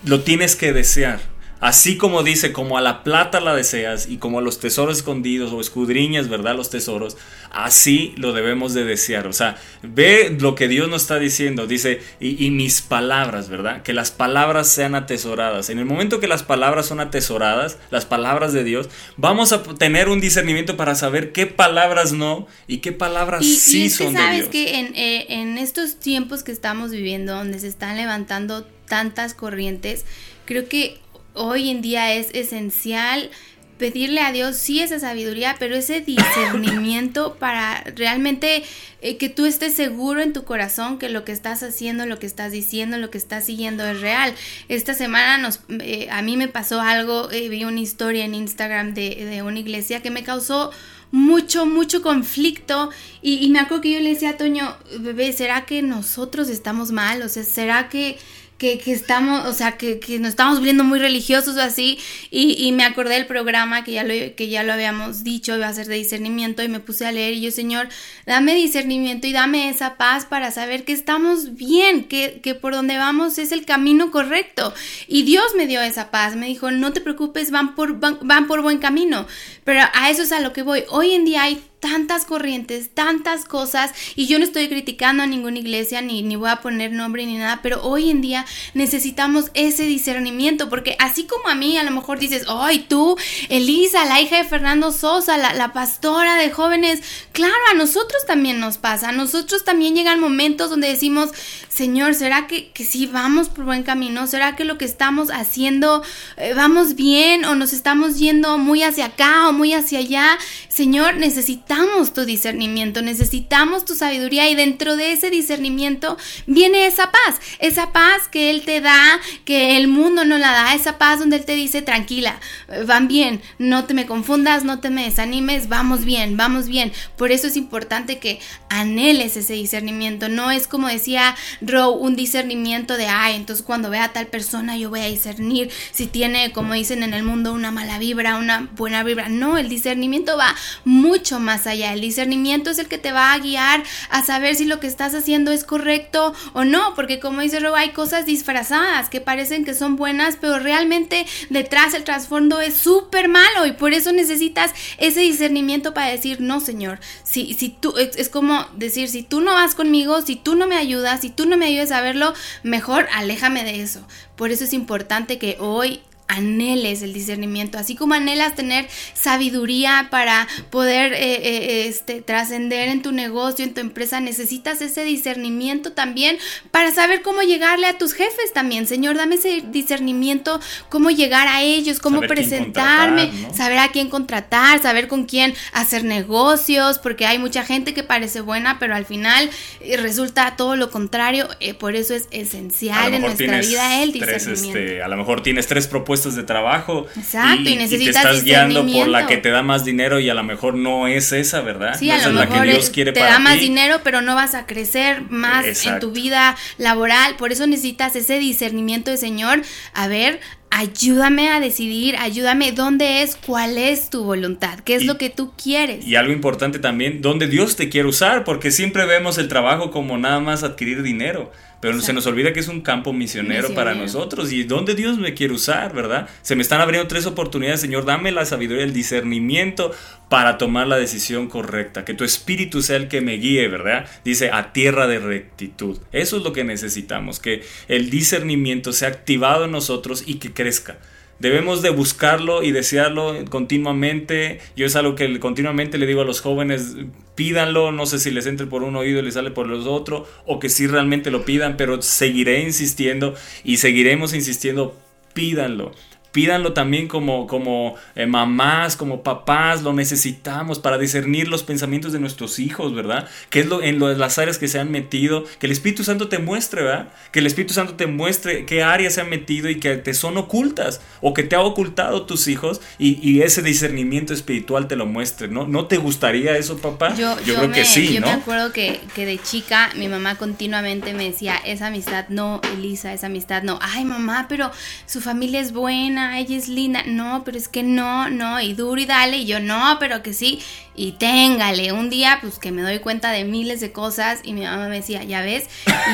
Lo 0.06 0.22
tienes 0.22 0.56
que 0.56 0.74
desear. 0.74 1.20
Así 1.60 1.98
como 1.98 2.22
dice, 2.24 2.52
como 2.54 2.78
a 2.78 2.82
la 2.82 3.04
plata 3.04 3.40
la 3.40 3.56
deseas 3.56 4.08
y 4.08 4.18
como 4.18 4.40
a 4.40 4.42
los 4.42 4.60
tesoros 4.60 4.98
escondidos 4.98 5.52
o 5.54 5.60
escudriñas, 5.60 6.30
¿verdad? 6.30 6.56
Los 6.56 6.70
tesoros, 6.70 7.18
así 7.52 8.14
lo 8.18 8.32
debemos 8.32 8.76
de 8.76 8.84
desear. 8.84 9.26
O 9.26 9.34
sea, 9.34 9.58
ve 9.82 10.36
lo 10.40 10.54
que 10.54 10.68
Dios 10.68 10.88
nos 10.88 11.02
está 11.04 11.18
diciendo. 11.18 11.66
Dice, 11.66 12.02
y, 12.20 12.46
y 12.46 12.52
mis 12.52 12.82
palabras, 12.82 13.50
¿verdad? 13.50 13.82
Que 13.82 13.94
las 13.94 14.12
palabras 14.12 14.68
sean 14.70 14.94
atesoradas. 14.94 15.70
En 15.72 15.80
el 15.80 15.86
momento 15.86 16.20
que 16.20 16.28
las 16.28 16.44
palabras 16.44 16.86
son 16.86 17.00
atesoradas, 17.00 17.78
las 17.90 18.06
palabras 18.06 18.54
de 18.54 18.64
Dios, 18.64 18.90
vamos 19.18 19.52
a 19.52 19.64
tener 19.64 20.10
un 20.10 20.22
discernimiento 20.22 20.78
para 20.78 20.94
saber 20.94 21.32
qué 21.32 21.48
palabras 21.48 22.14
no 22.14 22.46
y 22.68 22.78
qué 22.78 22.92
palabras 22.92 23.44
Y, 23.44 23.56
sí 23.56 23.84
y 23.84 23.86
es 23.88 23.98
que 23.98 24.04
son 24.04 24.14
de 24.14 24.20
sabes 24.20 24.40
Dios. 24.40 24.50
que 24.50 24.80
en, 24.80 24.96
eh, 24.96 25.26
en 25.30 25.58
estos 25.58 26.00
tiempos 26.00 26.44
que 26.44 26.52
estamos 26.52 26.92
viviendo, 26.92 27.34
donde 27.34 27.60
se 27.60 27.68
están 27.68 27.98
levantando 27.98 28.64
tantas 28.88 29.34
corrientes, 29.34 30.06
creo 30.46 30.70
que 30.70 31.00
hoy 31.38 31.70
en 31.70 31.82
día 31.82 32.14
es 32.14 32.30
esencial 32.34 33.30
pedirle 33.78 34.22
a 34.22 34.32
Dios 34.32 34.58
sí 34.58 34.82
esa 34.82 35.00
sabiduría, 35.00 35.56
pero 35.60 35.76
ese 35.76 36.02
discernimiento 36.06 37.36
para 37.36 37.84
realmente 37.96 38.64
eh, 39.02 39.18
que 39.18 39.30
tú 39.30 39.46
estés 39.46 39.74
seguro 39.74 40.22
en 40.22 40.34
tu 40.34 40.44
corazón 40.44 40.98
que 40.98 41.10
lo 41.10 41.24
que 41.24 41.32
estás 41.32 41.64
haciendo, 41.64 42.06
lo 42.06 42.20
que 42.20 42.28
estás 42.28 42.52
diciendo, 42.52 42.98
lo 42.98 43.10
que 43.10 43.18
estás 43.18 43.46
siguiendo 43.46 43.86
es 43.86 44.02
real. 44.02 44.34
Esta 44.68 44.94
semana 44.94 45.38
nos, 45.38 45.62
eh, 45.80 46.08
a 46.12 46.22
mí 46.22 46.38
me 46.38 46.48
pasó 46.48 46.82
algo, 46.82 47.32
eh, 47.32 47.50
vi 47.50 47.64
una 47.64 47.80
historia 47.80 48.26
en 48.26 48.36
Instagram 48.36 48.94
de, 48.94 49.26
de 49.26 49.42
una 49.44 49.60
iglesia 49.60 50.02
que 50.02 50.12
me 50.12 50.24
causó 50.24 50.72
mucho, 51.12 51.66
mucho 51.66 52.02
conflicto. 52.02 52.90
Y, 53.22 53.46
y 53.46 53.50
me 53.50 53.60
acuerdo 53.60 53.82
que 53.82 53.94
yo 53.94 54.00
le 54.00 54.10
decía 54.10 54.32
a 54.32 54.38
Toño, 54.38 54.76
bebé, 55.00 55.32
¿será 55.34 55.66
que 55.66 55.82
nosotros 55.82 56.50
estamos 56.50 56.92
mal? 56.92 57.22
O 57.22 57.30
sea, 57.30 57.44
¿será 57.44 57.90
que, 57.90 58.18
que, 58.58 58.80
que 58.80 58.92
estamos, 58.92 59.46
o 59.46 59.54
sea, 59.54 59.78
que, 59.78 60.00
que 60.00 60.20
nos 60.20 60.30
estamos 60.30 60.58
volviendo 60.58 60.84
muy 60.84 61.00
religiosos 61.00 61.56
o 61.58 61.62
así? 61.62 62.00
Y, 62.32 62.54
y 62.66 62.72
me 62.72 62.84
acordé 62.84 63.16
del 63.16 63.28
programa 63.28 63.84
que 63.84 63.94
ya, 63.94 64.04
lo, 64.04 64.14
que 64.36 64.50
ya 64.50 64.64
lo 64.64 64.74
habíamos 64.74 65.24
dicho, 65.24 65.56
iba 65.56 65.68
a 65.68 65.74
ser 65.74 65.88
de 65.88 65.96
discernimiento, 65.96 66.64
y 66.64 66.68
me 66.68 66.80
puse 66.80 67.06
a 67.06 67.12
leer. 67.12 67.34
Y 67.34 67.42
yo, 67.42 67.52
Señor, 67.52 67.90
dame 68.26 68.56
discernimiento 68.56 69.28
y 69.28 69.34
dame 69.34 69.70
esa 69.70 69.96
paz 69.96 70.26
para 70.26 70.52
saber 70.52 70.86
que 70.86 70.94
estamos 70.94 71.56
bien, 71.56 72.06
que, 72.06 72.40
que 72.42 72.56
por 72.56 72.74
donde 72.74 72.98
vamos 72.98 73.38
es 73.38 73.52
el 73.52 73.66
camino 73.66 74.12
correcto. 74.12 74.74
Y 75.08 75.24
Dios 75.24 75.46
me 75.56 75.68
dio 75.68 75.82
esa 75.82 76.12
paz, 76.12 76.36
me 76.36 76.48
dijo, 76.48 76.72
no 76.72 76.94
te 76.94 77.02
preocupes, 77.02 77.52
van 77.52 77.76
por, 77.76 78.00
van, 78.00 78.20
van 78.22 78.48
por 78.48 78.62
buen 78.62 78.80
camino. 78.80 79.28
Pero 79.64 79.82
a 79.94 80.10
eso 80.10 80.24
es 80.24 80.32
a 80.32 80.40
lo 80.40 80.54
que 80.54 80.64
voy. 80.64 80.84
Hoy 80.90 81.12
en 81.12 81.26
día 81.26 81.44
hay 81.44 81.62
tantas 81.80 82.26
corrientes, 82.26 82.90
tantas 82.94 83.46
cosas, 83.46 83.94
y 84.16 84.26
yo 84.28 84.40
no 84.40 84.46
estoy 84.46 84.68
criticando 84.68 85.24
a 85.24 85.28
ninguna 85.28 85.60
iglesia, 85.60 86.02
ni, 86.02 86.24
ni 86.24 86.36
voy 86.36 86.50
a 86.50 86.62
poner 86.62 86.92
nombre 86.92 87.26
ni 87.26 87.38
nada, 87.38 87.60
pero 87.62 87.84
hoy 87.84 88.10
en 88.10 88.22
día 88.22 88.46
necesitamos 88.74 89.52
ese 89.54 89.84
discernimiento, 89.84 90.70
porque 90.70 90.96
así 91.00 91.26
como 91.26 91.50
a 91.50 91.56
mí 91.56 91.78
a 91.78 91.84
lo 91.84 91.92
mejor 91.92 92.20
dices, 92.20 92.46
ay, 92.48 92.86
tú, 92.90 93.16
Elisa, 93.50 94.06
la 94.06 94.20
hija 94.22 94.38
de 94.38 94.44
Fernando 94.44 94.92
Sosa, 94.92 95.38
la, 95.38 95.54
la 95.54 95.72
pastora 95.72 96.36
de 96.36 96.50
jóvenes, 96.50 97.02
claro, 97.32 97.54
a 97.72 97.76
nosotros 97.76 98.26
también 98.26 98.60
nos 98.60 98.78
pasa, 98.78 99.10
a 99.10 99.14
nosotros 99.14 99.64
también 99.64 99.96
llegan 99.96 100.20
momentos 100.20 100.72
donde 100.72 100.88
decimos, 100.88 101.30
Señor, 101.70 102.16
¿será 102.16 102.48
que, 102.48 102.72
que 102.72 102.86
sí 102.86 103.06
vamos 103.06 103.50
por 103.50 103.66
buen 103.66 103.84
camino? 103.84 104.26
¿Será 104.26 104.56
que 104.56 104.66
lo 104.66 104.80
que 104.80 104.86
estamos 104.86 105.30
haciendo 105.30 106.04
eh, 106.38 106.54
vamos 106.56 106.96
bien 106.96 107.46
o 107.46 107.54
nos 107.54 107.72
estamos 107.72 108.18
yendo 108.18 108.58
muy 108.58 108.82
hacia 108.82 109.06
acá 109.06 109.48
o 109.48 109.54
muy 109.54 109.74
hacia 109.74 110.00
allá? 110.00 110.40
Señor, 110.70 111.18
necesitamos 111.18 111.67
tu 112.14 112.26
discernimiento, 112.26 113.02
necesitamos 113.02 113.86
tu 113.86 113.96
sabiduría 113.96 114.50
y 114.50 114.56
dentro 114.56 114.96
de 114.96 115.12
ese 115.12 115.30
discernimiento 115.30 116.18
viene 116.46 116.88
esa 116.88 117.12
paz, 117.12 117.40
esa 117.60 117.92
paz 117.92 118.28
que 118.32 118.50
Él 118.50 118.64
te 118.64 118.82
da, 118.82 119.20
que 119.46 119.78
el 119.78 119.88
mundo 119.88 120.26
no 120.26 120.38
la 120.38 120.52
da, 120.52 120.74
esa 120.74 120.98
paz 120.98 121.20
donde 121.20 121.38
Él 121.38 121.46
te 121.46 121.56
dice, 121.56 121.82
tranquila, 121.82 122.40
eh, 122.70 122.84
van 122.86 123.08
bien, 123.08 123.42
no 123.58 123.86
te 123.86 123.94
me 123.94 124.06
confundas, 124.06 124.64
no 124.64 124.80
te 124.80 124.90
me 124.90 125.04
desanimes, 125.04 125.70
vamos 125.70 126.06
bien, 126.06 126.38
vamos 126.38 126.68
bien. 126.68 126.92
Por 127.18 127.32
eso 127.32 127.48
es 127.48 127.58
importante 127.58 128.20
que 128.20 128.40
anheles 128.70 129.38
ese 129.38 129.54
discernimiento, 129.54 130.30
no 130.30 130.52
es 130.52 130.68
como 130.68 130.88
decía 130.88 131.36
Row, 131.62 131.92
un 131.92 132.16
discernimiento 132.16 132.98
de, 132.98 133.08
ay, 133.08 133.36
entonces 133.36 133.66
cuando 133.66 133.90
vea 133.90 134.06
a 134.06 134.14
tal 134.14 134.28
persona 134.28 134.78
yo 134.78 134.90
voy 134.90 135.02
a 135.02 135.06
discernir 135.06 135.70
si 135.92 136.08
tiene, 136.08 136.52
como 136.52 136.74
dicen 136.74 137.04
en 137.04 137.14
el 137.14 137.24
mundo, 137.24 137.54
una 137.54 137.72
mala 137.72 138.00
vibra, 138.00 138.38
una 138.38 138.70
buena 138.76 139.04
vibra. 139.04 139.30
No, 139.30 139.58
el 139.58 139.70
discernimiento 139.70 140.38
va 140.38 140.56
mucho 140.86 141.40
más 141.40 141.57
allá. 141.66 141.94
El 141.94 142.02
discernimiento 142.02 142.70
es 142.70 142.78
el 142.78 142.88
que 142.88 142.98
te 142.98 143.12
va 143.12 143.34
a 143.34 143.40
guiar 143.40 143.84
a 144.10 144.24
saber 144.24 144.56
si 144.56 144.66
lo 144.66 144.80
que 144.80 144.88
estás 144.88 145.16
haciendo 145.16 145.52
es 145.52 145.64
correcto 145.64 146.34
o 146.54 146.66
no, 146.66 146.94
porque 146.94 147.20
como 147.20 147.42
dice 147.42 147.60
Rob, 147.60 147.76
hay 147.76 147.90
cosas 147.92 148.26
disfrazadas 148.26 149.10
que 149.10 149.22
parecen 149.22 149.66
que 149.66 149.74
son 149.74 149.96
buenas, 149.96 150.38
pero 150.40 150.60
realmente 150.60 151.26
detrás 151.50 151.94
el 151.94 152.04
trasfondo 152.04 152.60
es 152.60 152.76
súper 152.76 153.30
malo 153.30 153.66
y 153.66 153.72
por 153.72 153.94
eso 153.94 154.12
necesitas 154.12 154.74
ese 154.98 155.22
discernimiento 155.22 155.94
para 155.94 156.08
decir, 156.08 156.42
no, 156.42 156.60
Señor, 156.60 157.00
si, 157.24 157.54
si 157.54 157.70
tú, 157.70 157.98
es, 157.98 158.18
es 158.18 158.30
como 158.30 158.68
decir, 158.76 159.10
si 159.10 159.24
tú 159.24 159.42
no 159.42 159.54
vas 159.54 159.74
conmigo, 159.74 160.22
si 160.22 160.36
tú 160.36 160.56
no 160.56 160.68
me 160.68 160.76
ayudas, 160.76 161.22
si 161.22 161.30
tú 161.30 161.46
no 161.46 161.58
me 161.58 161.66
ayudas 161.66 161.92
a 161.92 162.02
verlo, 162.02 162.34
mejor 162.64 163.08
aléjame 163.14 163.64
de 163.64 163.82
eso. 163.82 164.06
Por 164.36 164.52
eso 164.52 164.66
es 164.66 164.74
importante 164.74 165.38
que 165.38 165.58
hoy 165.60 166.02
anheles 166.28 167.02
el 167.02 167.14
discernimiento, 167.14 167.78
así 167.78 167.96
como 167.96 168.14
anhelas 168.14 168.56
tener 168.56 168.88
sabiduría 169.14 170.08
para 170.12 170.48
poder 170.70 171.14
eh, 171.14 171.18
eh, 171.20 171.88
este, 171.88 172.22
trascender 172.22 172.90
en 172.90 173.02
tu 173.02 173.12
negocio, 173.12 173.64
en 173.64 173.74
tu 173.74 173.82
empresa, 173.82 174.20
necesitas 174.20 174.82
ese 174.82 175.04
discernimiento 175.04 175.94
también 175.94 176.38
para 176.72 176.92
saber 176.92 177.22
cómo 177.22 177.42
llegarle 177.42 177.88
a 177.88 177.98
tus 177.98 178.14
jefes 178.14 178.54
también. 178.54 178.88
Señor, 178.88 179.16
dame 179.16 179.36
ese 179.36 179.64
discernimiento, 179.72 180.60
cómo 180.90 181.10
llegar 181.12 181.48
a 181.48 181.62
ellos, 181.62 182.00
cómo 182.00 182.18
Saber 182.18 182.30
presentarme, 182.30 183.32
saber 183.54 183.78
a 183.78 183.90
quién 183.90 184.10
contratar, 184.10 184.82
saber 184.82 185.08
con 185.08 185.26
quién 185.26 185.54
hacer 185.72 186.04
negocios, 186.04 187.00
porque 187.00 187.26
hay 187.26 187.38
mucha 187.38 187.64
gente 187.64 187.94
que 187.94 188.04
parece 188.04 188.42
buena, 188.42 188.80
pero 188.80 188.96
al 188.96 189.06
final 189.06 189.50
eh, 189.82 189.98
resulta 189.98 190.56
todo 190.58 190.76
lo 190.76 190.90
contrario. 190.90 191.48
por 191.80 191.96
eso 191.96 192.14
es 192.14 192.28
esencial 192.32 193.14
en 193.14 193.22
nuestra 193.22 193.60
vida 193.60 194.04
el 194.04 194.12
tres, 194.12 194.46
discernimiento. 194.46 194.80
este, 194.80 195.04
a 195.04 195.08
lo 195.08 195.18
mejor 195.18 195.44
tienes 195.44 195.68
tres 195.68 195.88
propuestas 195.88 196.17
de 196.24 196.44
trabajo 196.44 197.08
Exacto, 197.16 197.70
y 197.70 197.76
necesitas 197.76 198.18
estás 198.18 198.44
guiando 198.44 198.86
por 198.86 199.08
la 199.08 199.28
que 199.28 199.38
te 199.38 199.50
da 199.50 199.62
más 199.62 199.86
dinero 199.86 200.20
y 200.20 200.30
a 200.30 200.34
lo 200.34 200.44
mejor 200.44 200.76
no 200.76 201.08
es 201.08 201.32
esa, 201.32 201.62
¿verdad? 201.62 201.96
Sí, 201.98 202.08
no 202.08 202.14
a 202.14 202.18
lo 202.18 202.24
es 202.24 202.34
la 202.34 202.46
mejor 202.46 202.66
que 202.66 202.72
Dios 202.72 202.90
quiere 202.90 203.12
te 203.12 203.20
para 203.20 203.34
da 203.34 203.40
más 203.40 203.60
dinero, 203.60 204.02
pero 204.04 204.22
no 204.22 204.36
vas 204.36 204.56
a 204.56 204.66
crecer 204.66 205.22
más 205.30 205.86
en 205.86 206.00
tu 206.00 206.12
vida 206.12 206.56
laboral. 206.78 207.36
Por 207.36 207.52
eso 207.52 207.68
necesitas 207.68 208.16
ese 208.16 208.40
discernimiento 208.40 209.12
de 209.12 209.18
Señor. 209.18 209.62
A 209.94 210.08
ver, 210.08 210.40
ayúdame 210.70 211.50
a 211.50 211.60
decidir, 211.60 212.16
ayúdame 212.18 212.72
dónde 212.72 213.22
es, 213.24 213.36
cuál 213.36 213.78
es 213.78 214.10
tu 214.10 214.24
voluntad, 214.24 214.80
qué 214.82 214.96
es 214.96 215.04
Y- 215.04 215.06
lo 215.06 215.18
que 215.18 215.30
tú 215.30 215.54
quieres. 215.62 216.06
Y 216.06 216.16
algo 216.16 216.34
importante 216.34 216.80
también, 216.80 217.22
donde 217.22 217.48
Dios 217.48 217.76
te 217.76 217.90
quiere 217.90 218.08
usar, 218.08 218.44
porque 218.44 218.72
siempre 218.72 219.06
vemos 219.06 219.38
el 219.38 219.48
trabajo 219.48 219.92
como 219.92 220.18
nada 220.18 220.40
más 220.40 220.64
adquirir 220.64 221.04
dinero, 221.04 221.52
pero 221.80 221.94
se 221.94 222.00
Exacto. 222.00 222.14
nos 222.14 222.26
olvida 222.26 222.54
que 222.54 222.60
es 222.60 222.68
un 222.70 222.82
campo 222.82 223.14
misionero, 223.14 223.74
para 223.76 223.94
nosotros 223.94 224.52
y 224.52 224.64
donde 224.64 224.96
Dios 224.96 225.18
me 225.20 225.36
quiere 225.36 225.54
usar, 225.54 225.94
¿verdad? 225.94 226.28
Se 226.42 226.56
me 226.56 226.64
están 226.64 226.82
abriendo 226.82 227.08
tres 227.08 227.28
oportunidades, 227.28 227.82
Señor, 227.82 228.04
dame 228.06 228.32
la 228.32 228.46
sabiduría, 228.46 228.84
el 228.84 228.94
discernimiento 228.94 229.92
para 230.28 230.58
tomar 230.58 230.88
la 230.88 230.98
decisión 230.98 231.48
correcta, 231.48 232.04
que 232.04 232.16
tu 232.16 232.24
espíritu 232.24 232.82
sea 232.82 232.98
el 232.98 233.08
que 233.08 233.22
me 233.22 233.34
guíe, 233.34 233.68
¿verdad? 233.68 234.06
Dice, 234.26 234.50
a 234.52 234.74
tierra 234.74 235.06
de 235.08 235.20
rectitud. 235.20 236.00
Eso 236.12 236.38
es 236.38 236.44
lo 236.44 236.52
que 236.52 236.64
necesitamos, 236.64 237.40
que 237.40 237.62
el 237.88 238.10
discernimiento 238.10 238.92
sea 238.92 239.10
activado 239.10 239.66
en 239.66 239.72
nosotros 239.72 240.24
y 240.26 240.36
que 240.36 240.52
crezca. 240.58 240.98
Debemos 241.40 241.84
de 241.84 241.92
buscarlo 241.92 242.64
y 242.64 242.72
desearlo 242.72 243.46
continuamente. 243.50 244.60
Yo 244.76 244.88
es 244.88 244.96
algo 244.96 245.14
que 245.14 245.40
continuamente 245.40 246.00
le 246.00 246.08
digo 246.08 246.22
a 246.22 246.26
los 246.26 246.42
jóvenes, 246.42 246.96
pídanlo, 247.36 247.92
no 247.92 248.08
sé 248.08 248.18
si 248.18 248.32
les 248.32 248.48
entre 248.48 248.66
por 248.66 248.82
un 248.82 248.96
oído 248.96 249.20
y 249.20 249.22
les 249.22 249.36
sale 249.36 249.52
por 249.52 249.68
los 249.68 249.86
otro, 249.86 250.28
o 250.48 250.58
que 250.60 250.70
sí 250.70 250.88
realmente 250.88 251.30
lo 251.30 251.46
pidan, 251.46 251.78
pero 251.78 252.02
seguiré 252.02 252.62
insistiendo 252.62 253.36
y 253.64 253.78
seguiremos 253.78 254.34
insistiendo, 254.34 254.98
pídanlo. 255.36 255.92
Pídanlo 256.32 256.74
también 256.74 257.08
como, 257.08 257.48
como 257.48 257.96
eh, 258.16 258.26
mamás, 258.26 258.96
como 258.96 259.24
papás, 259.24 259.82
lo 259.84 259.94
necesitamos 259.94 260.80
para 260.80 260.98
discernir 260.98 261.48
los 261.48 261.64
pensamientos 261.64 262.12
de 262.14 262.20
nuestros 262.20 262.60
hijos, 262.60 262.94
¿verdad? 262.94 263.28
Que 263.50 263.62
es 263.62 263.66
lo, 263.68 263.82
en 263.82 264.00
lo- 264.00 264.14
las 264.16 264.38
áreas 264.38 264.58
que 264.58 264.68
se 264.68 264.80
han 264.80 264.92
metido, 264.92 265.46
que 265.60 265.66
el 265.68 265.72
Espíritu 265.72 266.04
Santo 266.04 266.28
te 266.28 266.40
muestre, 266.40 266.84
¿verdad? 266.84 267.08
Que 267.32 267.40
el 267.40 267.48
Espíritu 267.48 267.74
Santo 267.74 267.94
te 267.96 268.08
muestre 268.08 268.66
qué 268.66 268.84
áreas 268.84 269.14
se 269.16 269.22
han 269.22 269.30
metido 269.30 269.70
y 269.70 269.80
que 269.80 269.98
te 269.98 270.14
son 270.14 270.38
ocultas 270.38 271.02
o 271.22 271.34
que 271.34 271.44
te 271.44 271.56
ha 271.56 271.62
ocultado 271.62 272.26
tus 272.26 272.48
hijos 272.48 272.82
y, 273.00 273.20
y 273.28 273.42
ese 273.42 273.62
discernimiento 273.62 274.34
espiritual 274.34 274.88
te 274.88 274.96
lo 274.96 275.06
muestre, 275.06 275.48
¿no? 275.48 275.68
¿No 275.68 275.86
te 275.88 275.98
gustaría 275.98 276.58
eso, 276.58 276.78
papá? 276.78 277.16
Yo, 277.16 277.36
yo 277.42 277.56
creo 277.56 277.68
me, 277.70 277.76
que 277.76 277.86
sí, 277.86 278.14
yo 278.14 278.22
¿no? 278.22 278.28
me 278.28 278.34
acuerdo 278.34 278.72
que, 278.74 279.00
que 279.16 279.26
de 279.26 279.38
chica 279.42 279.90
mi 279.96 280.08
mamá 280.08 280.36
continuamente 280.36 281.14
me 281.14 281.26
decía, 281.26 281.56
esa 281.66 281.88
amistad 281.88 282.26
no, 282.30 282.62
Elisa, 282.74 283.14
esa 283.14 283.28
amistad 283.28 283.64
no. 283.64 283.80
Ay, 283.82 284.04
mamá, 284.06 284.46
pero 284.50 284.72
su 285.06 285.22
familia 285.22 285.60
es 285.62 285.72
buena, 285.72 286.17
ella 286.18 286.58
es 286.58 286.68
linda. 286.68 287.04
No, 287.06 287.44
pero 287.44 287.58
es 287.58 287.68
que 287.68 287.84
no, 287.84 288.30
no, 288.30 288.60
y 288.62 288.74
duro 288.74 289.00
y 289.00 289.06
dale. 289.06 289.38
Y 289.38 289.46
yo, 289.46 289.60
no, 289.60 289.98
pero 290.00 290.24
que 290.24 290.34
sí. 290.34 290.60
Y 290.96 291.14
téngale. 291.14 291.92
Un 291.92 292.10
día, 292.10 292.40
pues 292.42 292.60
que 292.60 292.72
me 292.72 292.82
doy 292.82 293.00
cuenta 293.00 293.32
de 293.32 293.44
miles 293.44 293.80
de 293.80 293.92
cosas 293.92 294.40
y 294.44 294.54
mi 294.54 294.62
mamá 294.62 294.88
me 294.88 294.98
decía, 294.98 295.24
ya 295.24 295.42
ves. 295.42 295.66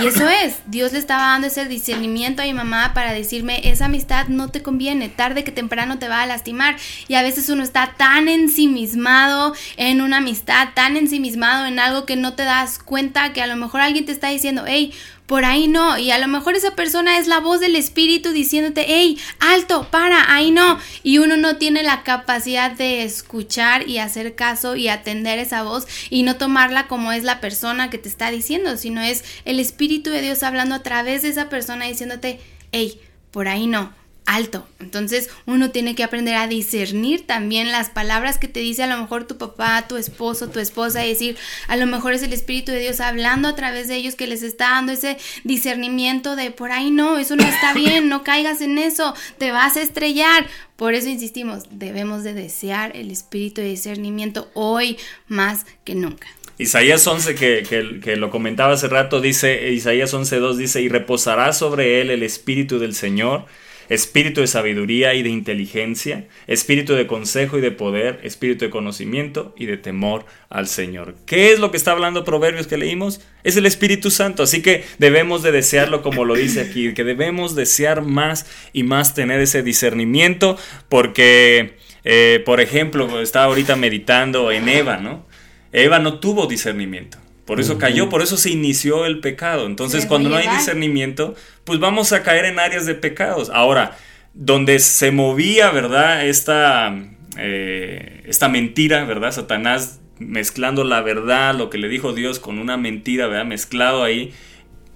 Y 0.01 0.07
eso 0.07 0.27
es, 0.43 0.57
Dios 0.67 0.91
le 0.91 0.99
estaba 0.99 1.23
dando 1.23 1.47
ese 1.47 1.65
discernimiento 1.65 2.41
a 2.41 2.45
mi 2.45 2.53
mamá 2.53 2.93
para 2.93 3.13
decirme, 3.13 3.61
esa 3.69 3.85
amistad 3.85 4.27
no 4.27 4.49
te 4.49 4.61
conviene, 4.61 5.09
tarde 5.09 5.43
que 5.43 5.51
temprano 5.51 5.99
te 5.99 6.09
va 6.09 6.21
a 6.21 6.25
lastimar. 6.25 6.75
Y 7.07 7.15
a 7.15 7.21
veces 7.21 7.49
uno 7.49 7.63
está 7.63 7.93
tan 7.97 8.27
ensimismado 8.27 9.53
en 9.77 10.01
una 10.01 10.17
amistad, 10.17 10.69
tan 10.73 10.97
ensimismado 10.97 11.65
en 11.65 11.79
algo 11.79 12.05
que 12.05 12.15
no 12.15 12.33
te 12.33 12.43
das 12.43 12.79
cuenta 12.79 13.33
que 13.33 13.41
a 13.41 13.47
lo 13.47 13.55
mejor 13.55 13.81
alguien 13.81 14.05
te 14.05 14.11
está 14.11 14.29
diciendo, 14.29 14.63
hey, 14.67 14.93
por 15.25 15.45
ahí 15.45 15.67
no. 15.67 15.97
Y 15.97 16.11
a 16.11 16.17
lo 16.17 16.27
mejor 16.27 16.55
esa 16.55 16.75
persona 16.75 17.17
es 17.17 17.27
la 17.27 17.39
voz 17.39 17.59
del 17.59 17.75
espíritu 17.75 18.31
diciéndote, 18.31 18.85
hey, 18.87 19.17
alto, 19.39 19.87
para, 19.89 20.33
ahí 20.33 20.51
no. 20.51 20.79
Y 21.01 21.17
uno 21.17 21.37
no 21.37 21.57
tiene 21.57 21.83
la 21.83 22.03
capacidad 22.03 22.71
de 22.71 23.03
escuchar 23.03 23.87
y 23.87 23.97
hacer 23.97 24.35
caso 24.35 24.75
y 24.75 24.89
atender 24.89 25.39
esa 25.39 25.63
voz 25.63 25.87
y 26.09 26.23
no 26.23 26.35
tomarla 26.35 26.87
como 26.87 27.11
es 27.11 27.23
la 27.23 27.39
persona 27.39 27.89
que 27.89 27.97
te 27.97 28.09
está 28.09 28.31
diciendo, 28.31 28.77
sino 28.77 29.01
es 29.01 29.23
el 29.45 29.59
espíritu 29.59 30.09
de 30.09 30.21
Dios 30.21 30.43
hablando 30.43 30.75
a 30.75 30.83
través 30.83 31.21
de 31.21 31.29
esa 31.29 31.49
persona 31.49 31.85
diciéndote, 31.85 32.39
hey, 32.71 32.99
por 33.31 33.47
ahí 33.47 33.67
no 33.67 34.02
alto. 34.25 34.67
Entonces 34.79 35.29
uno 35.45 35.71
tiene 35.71 35.95
que 35.95 36.03
aprender 36.03 36.35
a 36.35 36.47
discernir 36.47 37.27
también 37.27 37.71
las 37.71 37.89
palabras 37.89 38.37
que 38.37 38.47
te 38.47 38.59
dice 38.61 38.83
a 38.83 38.87
lo 38.87 38.97
mejor 38.97 39.25
tu 39.25 39.37
papá, 39.37 39.85
tu 39.87 39.97
esposo, 39.97 40.49
tu 40.49 40.59
esposa, 40.59 41.05
y 41.05 41.09
decir, 41.09 41.35
a 41.67 41.75
lo 41.75 41.85
mejor 41.87 42.13
es 42.13 42.23
el 42.23 42.31
Espíritu 42.33 42.71
de 42.71 42.79
Dios 42.79 42.99
hablando 43.01 43.47
a 43.49 43.55
través 43.55 43.87
de 43.87 43.95
ellos 43.95 44.15
que 44.15 44.27
les 44.27 44.43
está 44.43 44.69
dando 44.69 44.91
ese 44.93 45.17
discernimiento 45.63 46.35
de 46.35 46.51
por 46.51 46.71
ahí 46.71 46.91
no, 46.91 47.17
eso 47.17 47.35
no 47.35 47.43
está 47.43 47.73
bien, 47.73 48.09
no 48.09 48.23
caigas 48.23 48.61
en 48.61 48.77
eso, 48.77 49.13
te 49.37 49.51
vas 49.51 49.77
a 49.77 49.81
estrellar. 49.81 50.47
Por 50.75 50.93
eso 50.93 51.07
insistimos, 51.09 51.63
debemos 51.71 52.23
de 52.23 52.33
desear 52.33 52.95
el 52.97 53.11
espíritu 53.11 53.61
de 53.61 53.67
discernimiento 53.69 54.49
hoy 54.53 54.97
más 55.27 55.65
que 55.85 55.95
nunca. 55.95 56.27
Isaías 56.57 57.05
11, 57.07 57.35
que, 57.35 57.63
que- 57.67 57.99
que 58.01 58.15
lo 58.15 58.29
comentaba 58.29 58.73
hace 58.73 58.87
rato, 58.87 59.21
dice, 59.21 59.71
Isaías 59.71 60.13
11.2 60.13 60.55
dice, 60.55 60.81
y 60.81 60.89
reposará 60.89 61.53
sobre 61.53 62.01
él 62.01 62.09
el 62.11 62.23
espíritu 62.23 62.77
del 62.79 62.93
Señor, 62.95 63.45
espíritu 63.93 64.41
de 64.41 64.47
sabiduría 64.47 65.13
y 65.13 65.23
de 65.23 65.29
inteligencia, 65.29 66.27
espíritu 66.47 66.93
de 66.93 67.07
consejo 67.07 67.57
y 67.57 67.61
de 67.61 67.71
poder, 67.71 68.19
espíritu 68.23 68.65
de 68.65 68.71
conocimiento 68.71 69.53
y 69.57 69.65
de 69.65 69.77
temor 69.77 70.25
al 70.49 70.67
Señor. 70.67 71.15
¿Qué 71.25 71.51
es 71.51 71.59
lo 71.59 71.71
que 71.71 71.77
está 71.77 71.91
hablando 71.91 72.23
Proverbios 72.23 72.67
que 72.67 72.77
leímos? 72.77 73.21
Es 73.43 73.57
el 73.57 73.65
Espíritu 73.65 74.11
Santo, 74.11 74.43
así 74.43 74.61
que 74.61 74.83
debemos 74.97 75.43
de 75.43 75.51
desearlo 75.51 76.01
como 76.01 76.25
lo 76.25 76.35
dice 76.35 76.61
aquí, 76.61 76.93
que 76.93 77.03
debemos 77.03 77.55
desear 77.55 78.01
más 78.01 78.45
y 78.73 78.83
más 78.83 79.13
tener 79.13 79.39
ese 79.39 79.63
discernimiento, 79.63 80.57
porque, 80.89 81.77
eh, 82.03 82.41
por 82.45 82.61
ejemplo, 82.61 83.21
estaba 83.21 83.45
ahorita 83.45 83.75
meditando 83.75 84.51
en 84.51 84.69
Eva, 84.69 84.97
¿no? 84.97 85.25
Eva 85.71 85.99
no 85.99 86.19
tuvo 86.19 86.47
discernimiento. 86.47 87.22
Por 87.45 87.59
eso 87.59 87.77
cayó, 87.77 88.07
por 88.07 88.21
eso 88.21 88.37
se 88.37 88.51
inició 88.51 89.05
el 89.05 89.19
pecado. 89.19 89.65
Entonces, 89.65 90.05
cuando 90.05 90.29
no 90.29 90.37
hay 90.37 90.47
discernimiento, 90.47 91.35
pues 91.65 91.79
vamos 91.79 92.13
a 92.13 92.23
caer 92.23 92.45
en 92.45 92.57
áreas 92.57 92.85
de 92.85 92.95
pecados. 92.95 93.49
Ahora, 93.49 93.97
donde 94.33 94.79
se 94.79 95.11
movía, 95.11 95.69
¿verdad? 95.71 96.25
Esta, 96.25 96.95
eh, 97.37 98.23
esta 98.25 98.47
mentira, 98.47 99.03
¿verdad? 99.03 99.33
Satanás 99.33 99.99
mezclando 100.19 100.85
la 100.85 101.01
verdad, 101.01 101.53
lo 101.55 101.69
que 101.69 101.77
le 101.77 101.89
dijo 101.89 102.13
Dios 102.13 102.39
con 102.39 102.59
una 102.59 102.77
mentira, 102.77 103.27
¿verdad? 103.27 103.45
Mezclado 103.45 104.03
ahí. 104.03 104.33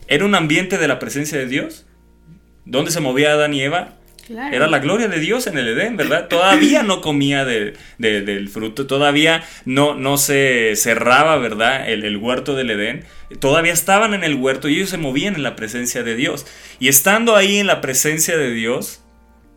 Era 0.08 0.24
un 0.24 0.36
ambiente 0.36 0.78
de 0.78 0.88
la 0.88 1.00
presencia 1.00 1.38
de 1.38 1.48
Dios. 1.48 1.86
¿Dónde 2.64 2.92
se 2.92 3.02
movía 3.02 3.34
Adán 3.34 3.54
y 3.54 3.62
Eva? 3.62 3.97
Claro. 4.28 4.54
Era 4.54 4.68
la 4.68 4.80
gloria 4.80 5.08
de 5.08 5.20
Dios 5.20 5.48
en 5.48 5.58
el 5.58 5.70
Edén, 5.70 5.96
¿verdad? 5.96 6.28
Todavía 6.28 6.84
no 6.84 7.00
comía 7.02 7.46
de- 7.46 7.76
de- 7.98 8.22
del 8.22 8.50
fruto, 8.50 8.86
todavía 8.86 9.44
no, 9.66 9.96
no 9.96 10.18
se 10.18 10.74
cerraba, 10.76 11.38
¿verdad? 11.38 11.90
El, 11.90 12.04
el 12.04 12.18
huerto 12.18 12.54
del 12.54 12.70
Edén. 12.72 13.06
Todavía 13.40 13.72
estaban 13.74 14.14
en 14.14 14.24
el 14.26 14.36
huerto 14.36 14.68
y 14.68 14.76
ellos 14.76 14.90
se 14.90 14.98
movían 14.98 15.36
en 15.36 15.44
la 15.44 15.56
presencia 15.56 16.04
de 16.04 16.16
Dios. 16.16 16.46
Y 16.80 16.90
estando 16.90 17.36
ahí 17.38 17.58
en 17.58 17.68
la 17.68 17.80
presencia 17.80 18.38
de 18.38 18.52
Dios, 18.52 19.02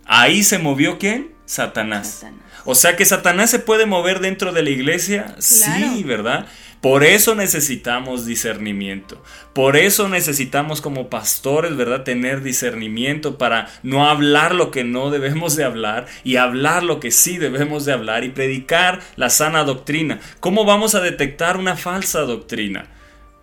ahí 0.06 0.42
se 0.44 0.58
movió 0.58 0.98
quién? 0.98 1.32
Satanás. 1.46 2.08
Satanás. 2.20 2.40
O 2.64 2.74
sea 2.74 2.94
que 2.94 3.04
Satanás 3.04 3.50
se 3.50 3.58
puede 3.58 3.86
mover 3.86 4.20
dentro 4.20 4.52
de 4.52 4.62
la 4.62 4.70
iglesia, 4.70 5.34
sí. 5.38 6.04
¿verdad? 6.04 6.46
Por 6.80 7.04
eso 7.04 7.34
necesitamos 7.34 8.24
discernimiento. 8.24 9.22
Por 9.52 9.76
eso 9.76 10.08
necesitamos 10.08 10.80
como 10.80 11.10
pastores, 11.10 11.76
¿verdad? 11.76 12.04
Tener 12.04 12.42
discernimiento 12.42 13.36
para 13.36 13.68
no 13.82 14.08
hablar 14.08 14.54
lo 14.54 14.70
que 14.70 14.82
no 14.82 15.10
debemos 15.10 15.56
de 15.56 15.64
hablar 15.64 16.06
y 16.24 16.36
hablar 16.36 16.82
lo 16.82 16.98
que 16.98 17.10
sí 17.10 17.36
debemos 17.36 17.84
de 17.84 17.92
hablar 17.92 18.24
y 18.24 18.30
predicar 18.30 19.00
la 19.16 19.28
sana 19.28 19.62
doctrina. 19.64 20.20
¿Cómo 20.40 20.64
vamos 20.64 20.94
a 20.94 21.00
detectar 21.00 21.58
una 21.58 21.76
falsa 21.76 22.20
doctrina? 22.20 22.86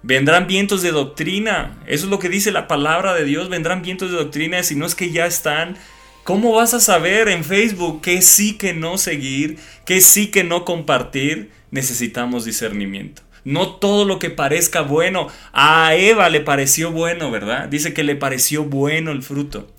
Vendrán 0.02 0.48
vientos 0.48 0.82
de 0.82 0.92
doctrina. 0.92 1.78
Eso 1.86 2.06
es 2.06 2.10
lo 2.10 2.18
que 2.18 2.30
dice 2.30 2.52
la 2.52 2.68
palabra 2.68 3.14
de 3.14 3.24
Dios. 3.24 3.50
Vendrán 3.50 3.84
vientos 3.84 4.10
de 4.10 4.18
doctrina 4.18 4.64
si 4.64 4.74
no 4.74 4.88
es 4.88 4.96
que 4.96 5.12
ya 5.12 5.28
están. 5.28 5.78
¿Cómo 6.24 6.56
vas 6.56 6.74
a 6.74 6.80
saber 6.80 7.30
en 7.30 7.44
Facebook 7.44 8.02
qué 8.02 8.24
sí 8.24 8.58
que 8.58 8.74
no 8.74 8.98
seguir, 8.98 9.60
qué 9.86 10.02
sí 10.02 10.28
que 10.28 10.44
no 10.44 10.66
compartir? 10.66 11.52
Necesitamos 11.70 12.44
discernimiento. 12.44 13.27
No 13.48 13.76
todo 13.78 14.04
lo 14.06 14.20
que 14.20 14.30
parezca 14.30 14.82
bueno. 14.82 15.28
A 15.54 15.96
Eva 15.96 16.30
le 16.30 16.42
pareció 16.42 16.92
bueno, 16.92 17.32
¿verdad? 17.32 17.70
Dice 17.70 17.94
que 17.94 18.04
le 18.04 18.16
pareció 18.16 18.66
bueno 18.66 19.12
el 19.12 19.24
fruto. 19.24 19.72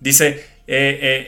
Dice, 0.00 0.44
eh, 0.66 1.26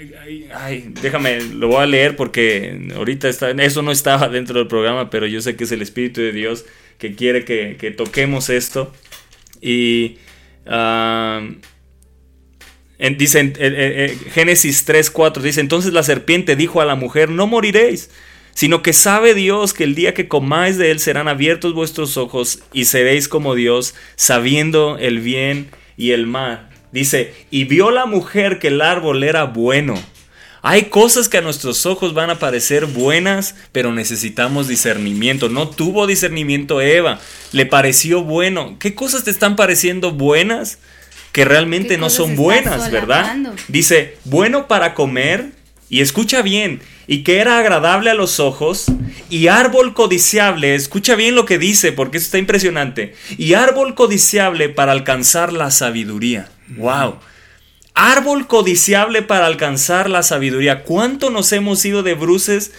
eh, 0.00 0.48
ay, 0.54 0.92
déjame, 1.02 1.40
lo 1.40 1.68
voy 1.68 1.82
a 1.82 1.86
leer 1.86 2.14
porque 2.14 2.88
ahorita 2.94 3.28
está, 3.28 3.50
eso 3.50 3.82
no 3.82 3.90
estaba 3.90 4.28
dentro 4.38 4.58
del 4.60 4.68
programa, 4.68 5.10
pero 5.10 5.26
yo 5.26 5.40
sé 5.40 5.56
que 5.56 5.64
es 5.64 5.72
el 5.72 5.82
Espíritu 5.82 6.20
de 6.20 6.30
Dios 6.32 6.64
que 6.98 7.14
quiere 7.16 7.44
que, 7.44 7.76
que 7.78 7.90
toquemos 7.90 8.48
esto. 8.48 8.92
Y 9.60 10.18
ah, 10.66 11.42
en- 12.98 13.18
dice 13.18 13.52
Génesis 14.32 14.86
3:4 14.86 15.40
dice, 15.42 15.60
entonces 15.60 15.92
la 15.92 16.02
serpiente 16.02 16.56
dijo 16.56 16.80
a 16.80 16.84
la 16.84 16.94
mujer, 16.94 17.28
no 17.30 17.46
moriréis, 17.46 18.10
sino 18.58 18.82
que 18.82 18.92
sabe 18.92 19.34
Dios 19.34 19.72
que 19.72 19.84
el 19.84 19.94
día 19.94 20.14
que 20.14 20.26
comáis 20.26 20.78
de 20.78 20.90
él 20.90 20.98
serán 20.98 21.28
abiertos 21.28 21.74
vuestros 21.74 22.16
ojos 22.16 22.58
y 22.72 22.86
seréis 22.86 23.28
como 23.28 23.54
Dios, 23.54 23.94
sabiendo 24.16 24.98
el 24.98 25.20
bien 25.20 25.70
y 25.96 26.10
el 26.10 26.26
mal. 26.26 26.68
Dice, 26.90 27.34
y 27.52 27.66
vio 27.66 27.92
la 27.92 28.04
mujer 28.04 28.58
que 28.58 28.66
el 28.66 28.80
árbol 28.80 29.22
era 29.22 29.44
bueno. 29.44 29.94
Hay 30.60 30.86
cosas 30.86 31.28
que 31.28 31.38
a 31.38 31.40
nuestros 31.40 31.86
ojos 31.86 32.14
van 32.14 32.30
a 32.30 32.40
parecer 32.40 32.86
buenas, 32.86 33.54
pero 33.70 33.92
necesitamos 33.92 34.66
discernimiento. 34.66 35.48
No 35.48 35.68
tuvo 35.68 36.08
discernimiento 36.08 36.80
Eva, 36.80 37.20
le 37.52 37.64
pareció 37.64 38.24
bueno. 38.24 38.74
¿Qué 38.80 38.92
cosas 38.92 39.22
te 39.22 39.30
están 39.30 39.54
pareciendo 39.54 40.10
buenas 40.10 40.80
que 41.30 41.44
realmente 41.44 41.90
¿Qué 41.90 41.98
no 41.98 42.10
son 42.10 42.34
buenas, 42.34 42.90
verdad? 42.90 43.36
Dice, 43.68 44.16
bueno 44.24 44.66
para 44.66 44.94
comer, 44.94 45.52
y 45.88 46.00
escucha 46.00 46.42
bien, 46.42 46.80
y 47.08 47.24
que 47.24 47.38
era 47.38 47.58
agradable 47.58 48.10
a 48.10 48.14
los 48.14 48.38
ojos, 48.38 48.86
y 49.30 49.48
árbol 49.48 49.94
codiciable, 49.94 50.74
escucha 50.74 51.16
bien 51.16 51.34
lo 51.34 51.46
que 51.46 51.58
dice, 51.58 51.90
porque 51.90 52.18
eso 52.18 52.26
está 52.26 52.38
impresionante, 52.38 53.14
y 53.36 53.54
árbol 53.54 53.94
codiciable 53.94 54.68
para 54.68 54.92
alcanzar 54.92 55.52
la 55.52 55.70
sabiduría. 55.70 56.50
¡Wow! 56.76 57.16
Árbol 57.94 58.46
codiciable 58.46 59.22
para 59.22 59.46
alcanzar 59.46 60.08
la 60.08 60.22
sabiduría. 60.22 60.84
¿Cuánto 60.84 61.30
nos 61.30 61.50
hemos 61.52 61.84
ido 61.84 62.04
de 62.04 62.14
bruces 62.14 62.72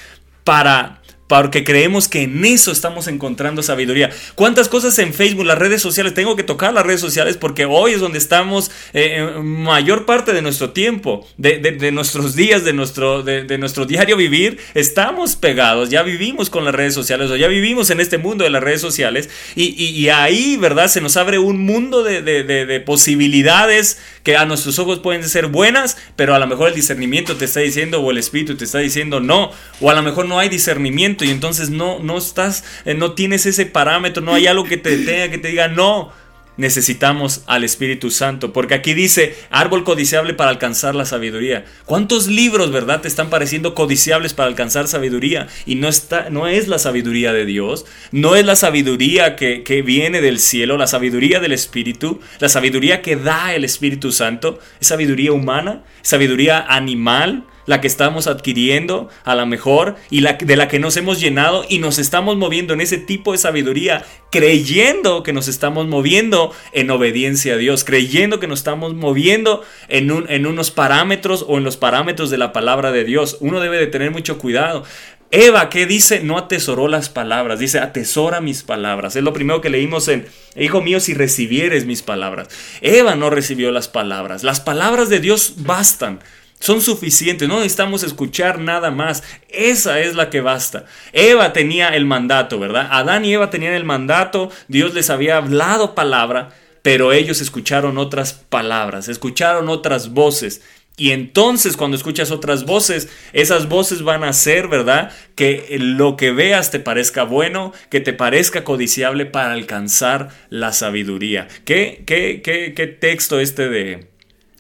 para 0.44 0.99
porque 1.30 1.64
creemos 1.64 2.08
que 2.08 2.24
en 2.24 2.44
eso 2.44 2.72
estamos 2.72 3.08
encontrando 3.08 3.62
sabiduría. 3.62 4.10
¿Cuántas 4.34 4.68
cosas 4.68 4.98
en 4.98 5.14
Facebook, 5.14 5.46
las 5.46 5.60
redes 5.60 5.80
sociales? 5.80 6.16
Tengo 6.16 6.36
que 6.36 6.42
tocar 6.44 6.74
las 6.74 6.84
redes 6.84 7.00
sociales 7.00 7.38
porque 7.38 7.66
hoy 7.66 7.94
es 7.94 8.00
donde 8.00 8.18
estamos 8.18 8.72
eh, 8.94 9.36
mayor 9.42 10.06
parte 10.08 10.34
de 10.34 10.42
nuestro 10.42 10.72
tiempo, 10.72 11.28
de, 11.38 11.92
nuestros 11.94 12.36
días, 12.36 12.66
de 12.66 12.74
nuestro, 12.74 13.22
de, 13.22 13.58
nuestro 13.60 13.86
diario 13.86 14.18
vivir. 14.18 14.58
Estamos 14.74 15.36
pegados, 15.36 15.92
ya 15.92 16.02
vivimos 16.02 16.50
con 16.50 16.66
las 16.66 16.74
redes 16.74 16.96
sociales 16.96 17.30
o 17.30 17.36
ya 17.36 17.48
vivimos 17.48 17.92
en 17.92 18.00
este 18.00 18.18
mundo 18.18 18.44
de 18.44 18.50
las 18.50 18.64
redes 18.64 18.82
sociales 18.82 19.30
y, 19.56 19.66
y- 19.82 19.90
y 20.00 20.10
ahí, 20.10 20.58
¿verdad? 20.58 20.88
Se 20.88 21.00
nos 21.00 21.16
abre 21.16 21.38
un 21.38 21.60
mundo 21.64 22.04
de 22.04 22.84
posibilidades 22.88 24.00
que 24.24 24.36
a 24.36 24.46
nuestros 24.46 24.80
ojos 24.80 25.00
pueden 25.00 25.24
ser 25.30 25.46
buenas, 25.48 25.96
pero 26.16 26.34
a 26.34 26.40
lo 26.40 26.48
mejor 26.48 26.70
el 26.70 26.76
discernimiento 26.76 27.36
te 27.36 27.46
está 27.46 27.60
diciendo 27.60 28.02
o 28.02 28.10
el 28.12 28.18
espíritu 28.18 28.56
te 28.56 28.66
está 28.66 28.80
diciendo 28.80 29.20
no, 29.20 29.52
o 29.80 29.92
a 29.92 29.94
lo 29.94 30.02
mejor 30.02 30.26
no 30.26 30.40
hay 30.40 30.50
discernimiento 30.50 31.19
y 31.26 31.32
entonces 31.32 31.70
no, 31.70 32.00
no 32.00 32.18
estás, 32.18 32.64
eh, 32.86 32.94
no 32.94 33.14
tienes 33.14 33.46
ese 33.46 33.66
parámetro, 33.66 34.24
no 34.24 34.34
hay 34.34 34.48
algo 34.48 34.64
que 34.64 34.78
te 34.78 34.98
tenga 34.98 35.30
que 35.30 35.38
te 35.38 35.50
diga 35.50 35.68
no. 35.68 36.12
Necesitamos 36.58 37.44
al 37.48 37.64
Espíritu 37.64 38.12
Santo, 38.12 38.52
porque 38.52 38.74
aquí 38.74 38.94
dice 38.94 39.34
árbol 39.50 39.86
codiciable 39.86 40.34
para 40.34 40.50
alcanzar 40.50 40.94
la 40.94 41.06
sabiduría. 41.06 41.64
¿Cuántos 41.86 42.28
libros, 42.28 42.70
verdad, 42.74 43.00
te 43.00 43.08
están 43.08 43.30
pareciendo 43.30 43.74
codiciables 43.74 44.34
para 44.34 44.50
alcanzar 44.50 44.90
sabiduría? 44.90 45.48
Y 45.66 45.76
no 45.76 45.88
está, 45.88 46.30
no 46.30 46.48
es 46.48 46.68
la 46.68 46.78
sabiduría 46.78 47.32
de 47.32 47.46
Dios, 47.46 47.86
no 48.12 48.36
es 48.36 48.46
la 48.46 48.58
sabiduría 48.58 49.38
que, 49.38 49.64
que 49.64 49.82
viene 49.84 50.20
del 50.20 50.38
cielo, 50.38 50.78
la 50.78 50.88
sabiduría 50.88 51.40
del 51.40 51.54
Espíritu, 51.54 52.20
la 52.40 52.50
sabiduría 52.50 53.02
que 53.02 53.16
da 53.16 53.54
el 53.56 53.64
Espíritu 53.64 54.12
Santo, 54.12 54.60
es 54.82 54.88
sabiduría 54.88 55.32
humana, 55.32 55.86
sabiduría 56.02 56.60
animal, 56.68 57.46
la 57.70 57.82
que 57.82 57.88
estamos 57.88 58.26
adquiriendo 58.26 59.10
a 59.24 59.36
la 59.36 59.46
mejor 59.46 59.96
y 60.10 60.22
la 60.22 60.34
de 60.34 60.56
la 60.56 60.68
que 60.68 60.80
nos 60.80 60.98
hemos 60.98 61.20
llenado 61.20 61.64
y 61.70 61.78
nos 61.78 62.00
estamos 62.00 62.36
moviendo 62.36 62.74
en 62.74 62.82
ese 62.82 62.98
tipo 62.98 63.32
de 63.32 63.38
sabiduría 63.38 64.04
creyendo 64.32 65.22
que 65.22 65.34
nos 65.34 65.48
estamos 65.48 65.88
moviendo 65.88 66.52
en 66.72 66.90
obediencia 66.90 67.54
a 67.54 67.58
Dios, 67.58 67.84
creyendo 67.84 68.40
que 68.40 68.48
nos 68.48 68.62
estamos 68.62 68.96
moviendo 68.96 69.64
en, 69.88 70.26
en 70.30 70.48
unos 70.48 70.72
parámetros 70.72 71.46
o 71.48 71.60
en 71.60 71.64
los 71.64 71.78
parámetros 71.78 72.32
de 72.32 72.40
la 72.40 72.54
palabra 72.54 72.92
de 72.92 73.04
Dios. 73.04 73.38
Uno 73.40 73.60
debe 73.60 73.78
de 73.78 73.86
tener 73.86 74.10
mucho 74.10 74.40
cuidado. 74.40 74.84
Eva, 75.30 75.70
¿qué 75.70 75.86
dice? 75.86 76.22
No 76.22 76.40
atesoró 76.40 76.88
las 76.88 77.10
palabras, 77.10 77.60
dice 77.60 77.78
atesora 77.78 78.42
mis 78.42 78.64
palabras. 78.64 79.16
Es 79.16 79.22
lo 79.22 79.32
primero 79.32 79.62
que 79.62 79.70
leímos 79.70 80.08
en, 80.08 80.26
Hijo 80.56 80.82
mío, 80.82 81.00
si 81.00 81.14
recibieres 81.14 81.86
mis 81.86 82.02
palabras. 82.02 82.48
Eva 82.82 83.16
no 83.16 83.30
recibió 83.30 83.72
las 83.72 83.88
palabras. 83.88 84.44
Las 84.44 84.60
palabras 84.60 85.10
de 85.10 85.20
Dios 85.20 85.54
bastan. 85.58 86.20
Son 86.60 86.82
suficientes, 86.82 87.48
no 87.48 87.58
necesitamos 87.58 88.04
escuchar 88.04 88.60
nada 88.60 88.92
más. 88.92 89.24
Esa 89.48 90.00
es 90.02 90.16
la 90.16 90.30
que 90.30 90.42
basta. 90.42 90.86
Eva 91.14 91.54
tenía 91.54 91.90
el 91.90 92.06
mandato, 92.06 92.60
¿verdad? 92.60 92.90
Adán 92.92 93.24
y 93.24 93.34
Eva 93.34 93.50
tenían 93.50 93.74
el 93.74 93.86
mandato, 93.86 94.52
Dios 94.68 94.94
les 94.94 95.10
había 95.10 95.38
hablado 95.38 95.96
palabra, 95.96 96.50
pero 96.82 97.14
ellos 97.14 97.40
escucharon 97.40 97.98
otras 97.98 98.34
palabras, 98.34 99.08
escucharon 99.08 99.70
otras 99.70 100.10
voces. 100.10 100.62
Y 100.98 101.12
entonces 101.12 101.78
cuando 101.78 101.96
escuchas 101.96 102.30
otras 102.30 102.66
voces, 102.66 103.08
esas 103.32 103.70
voces 103.70 104.02
van 104.02 104.26
a 104.26 104.30
hacer, 104.30 104.68
¿verdad? 104.68 105.14
Que 105.36 105.78
lo 105.80 106.18
que 106.18 106.32
veas 106.32 106.72
te 106.72 106.82
parezca 106.82 107.24
bueno, 107.24 107.72
que 107.90 108.02
te 108.02 108.12
parezca 108.12 108.66
codiciable 108.66 109.26
para 109.26 109.54
alcanzar 109.54 110.28
la 110.50 110.74
sabiduría. 110.74 111.48
¿Qué, 111.64 112.04
qué, 112.06 112.42
qué, 112.44 112.74
qué 112.76 112.88
texto 112.88 113.40
este 113.40 113.70
de, 113.70 114.09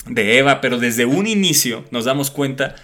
de 0.09 0.37
Eva? 0.37 0.59
Pero 0.61 0.77
desde 0.77 1.05
un 1.05 1.27
inicio 1.27 1.85
nos 1.91 2.05
damos 2.05 2.31
cuenta 2.31 2.75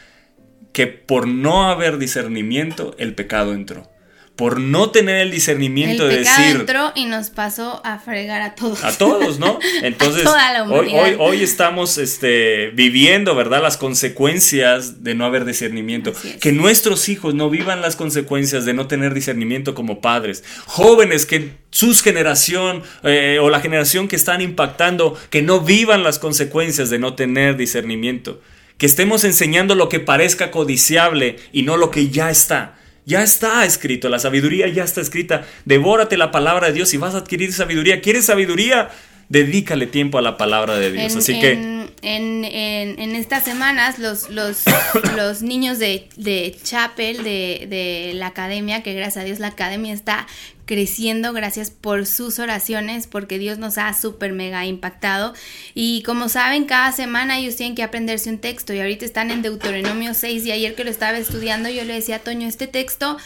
que 0.71 0.87
por 0.87 1.27
no 1.27 1.69
haber 1.69 1.97
discernimiento, 1.97 2.95
el 2.97 3.15
pecado 3.15 3.53
entró. 3.53 3.89
Por 4.35 4.59
no 4.59 4.91
tener 4.91 5.17
el 5.17 5.31
discernimiento 5.31 6.03
El 6.03 6.09
de 6.09 6.17
decir... 6.17 6.55
entró 6.57 6.91
y 6.93 7.05
nos 7.05 7.29
pasó 7.29 7.81
a 7.85 7.99
fregar 7.99 8.41
a 8.41 8.55
todos. 8.55 8.83
A 8.83 8.97
todos, 8.97 9.39
¿no? 9.39 9.59
Entonces, 9.81 10.23
toda 10.23 10.51
la 10.51 10.63
hoy, 10.63 10.89
hoy, 10.93 11.15
hoy 11.17 11.43
estamos 11.43 11.97
este, 11.97 12.71
viviendo, 12.71 13.33
¿verdad? 13.35 13.61
Las 13.61 13.77
consecuencias 13.77 15.03
de 15.03 15.15
no 15.15 15.25
haber 15.25 15.45
discernimiento. 15.45 16.11
Es. 16.11 16.37
Que 16.37 16.51
nuestros 16.51 17.07
hijos 17.07 17.33
no 17.33 17.49
vivan 17.49 17.81
las 17.81 17.95
consecuencias 17.95 18.65
de 18.65 18.73
no 18.73 18.87
tener 18.87 19.13
discernimiento 19.13 19.73
como 19.73 20.01
padres. 20.01 20.43
Jóvenes 20.65 21.25
que 21.25 21.53
sus 21.71 22.01
generación 22.01 22.83
eh, 23.03 23.39
o 23.41 23.49
la 23.49 23.59
generación 23.59 24.07
que 24.07 24.15
están 24.15 24.41
impactando, 24.41 25.17
que 25.29 25.41
no 25.41 25.59
vivan 25.59 26.03
las 26.03 26.19
consecuencias 26.19 26.89
de 26.89 26.99
no 26.99 27.15
tener 27.15 27.57
discernimiento. 27.57 28.41
Que 28.77 28.85
estemos 28.85 29.23
enseñando 29.23 29.75
lo 29.75 29.89
que 29.89 29.99
parezca 29.99 30.51
codiciable 30.51 31.37
y 31.51 31.63
no 31.63 31.77
lo 31.77 31.91
que 31.91 32.09
ya 32.09 32.29
está. 32.29 32.77
Ya 33.05 33.21
está 33.21 33.65
escrito, 33.65 34.09
la 34.09 34.19
sabiduría 34.19 34.67
ya 34.67 34.83
está 34.83 34.99
escrita. 34.99 35.45
Devórate 35.65 36.17
la 36.17 36.31
palabra 36.31 36.67
de 36.67 36.73
Dios 36.73 36.93
y 36.93 36.97
vas 36.97 37.13
a 37.13 37.19
adquirir 37.19 37.53
sabiduría. 37.53 38.01
¿Quieres 38.01 38.25
sabiduría? 38.25 38.89
Dedícale 39.29 39.87
tiempo 39.87 40.17
a 40.17 40.21
la 40.21 40.37
palabra 40.37 40.77
de 40.77 40.91
Dios. 40.91 41.13
En, 41.13 41.17
Así 41.19 41.39
que 41.39 41.84
en, 42.05 42.45
en- 42.45 43.15
estas 43.15 43.43
semanas 43.43 43.99
los, 43.99 44.29
los, 44.29 44.63
los 45.15 45.41
niños 45.41 45.79
de, 45.79 46.07
de 46.17 46.55
Chapel, 46.63 47.23
de, 47.23 47.67
de 47.69 48.11
la 48.15 48.27
academia, 48.27 48.83
que 48.83 48.93
gracias 48.93 49.23
a 49.23 49.25
Dios 49.25 49.39
la 49.39 49.47
academia 49.47 49.93
está 49.93 50.27
creciendo 50.65 51.31
gracias 51.31 51.69
por 51.69 52.05
sus 52.07 52.39
oraciones, 52.39 53.05
porque 53.07 53.37
Dios 53.37 53.59
nos 53.59 53.77
ha 53.77 53.93
súper 53.93 54.33
mega 54.33 54.65
impactado. 54.65 55.33
Y 55.75 56.01
como 56.03 56.27
saben, 56.27 56.65
cada 56.65 56.91
semana 56.91 57.37
ellos 57.37 57.55
tienen 57.55 57.75
que 57.75 57.83
aprenderse 57.83 58.29
un 58.29 58.39
texto 58.39 58.73
y 58.73 58.79
ahorita 58.79 59.05
están 59.05 59.29
en 59.31 59.41
Deuteronomio 59.43 60.13
6 60.13 60.45
y 60.45 60.51
ayer 60.51 60.73
que 60.75 60.83
lo 60.83 60.89
estaba 60.89 61.17
estudiando 61.17 61.69
yo 61.69 61.83
le 61.83 61.93
decía 61.93 62.17
a 62.17 62.19
Toño, 62.19 62.47
este 62.47 62.67
texto 62.67 63.17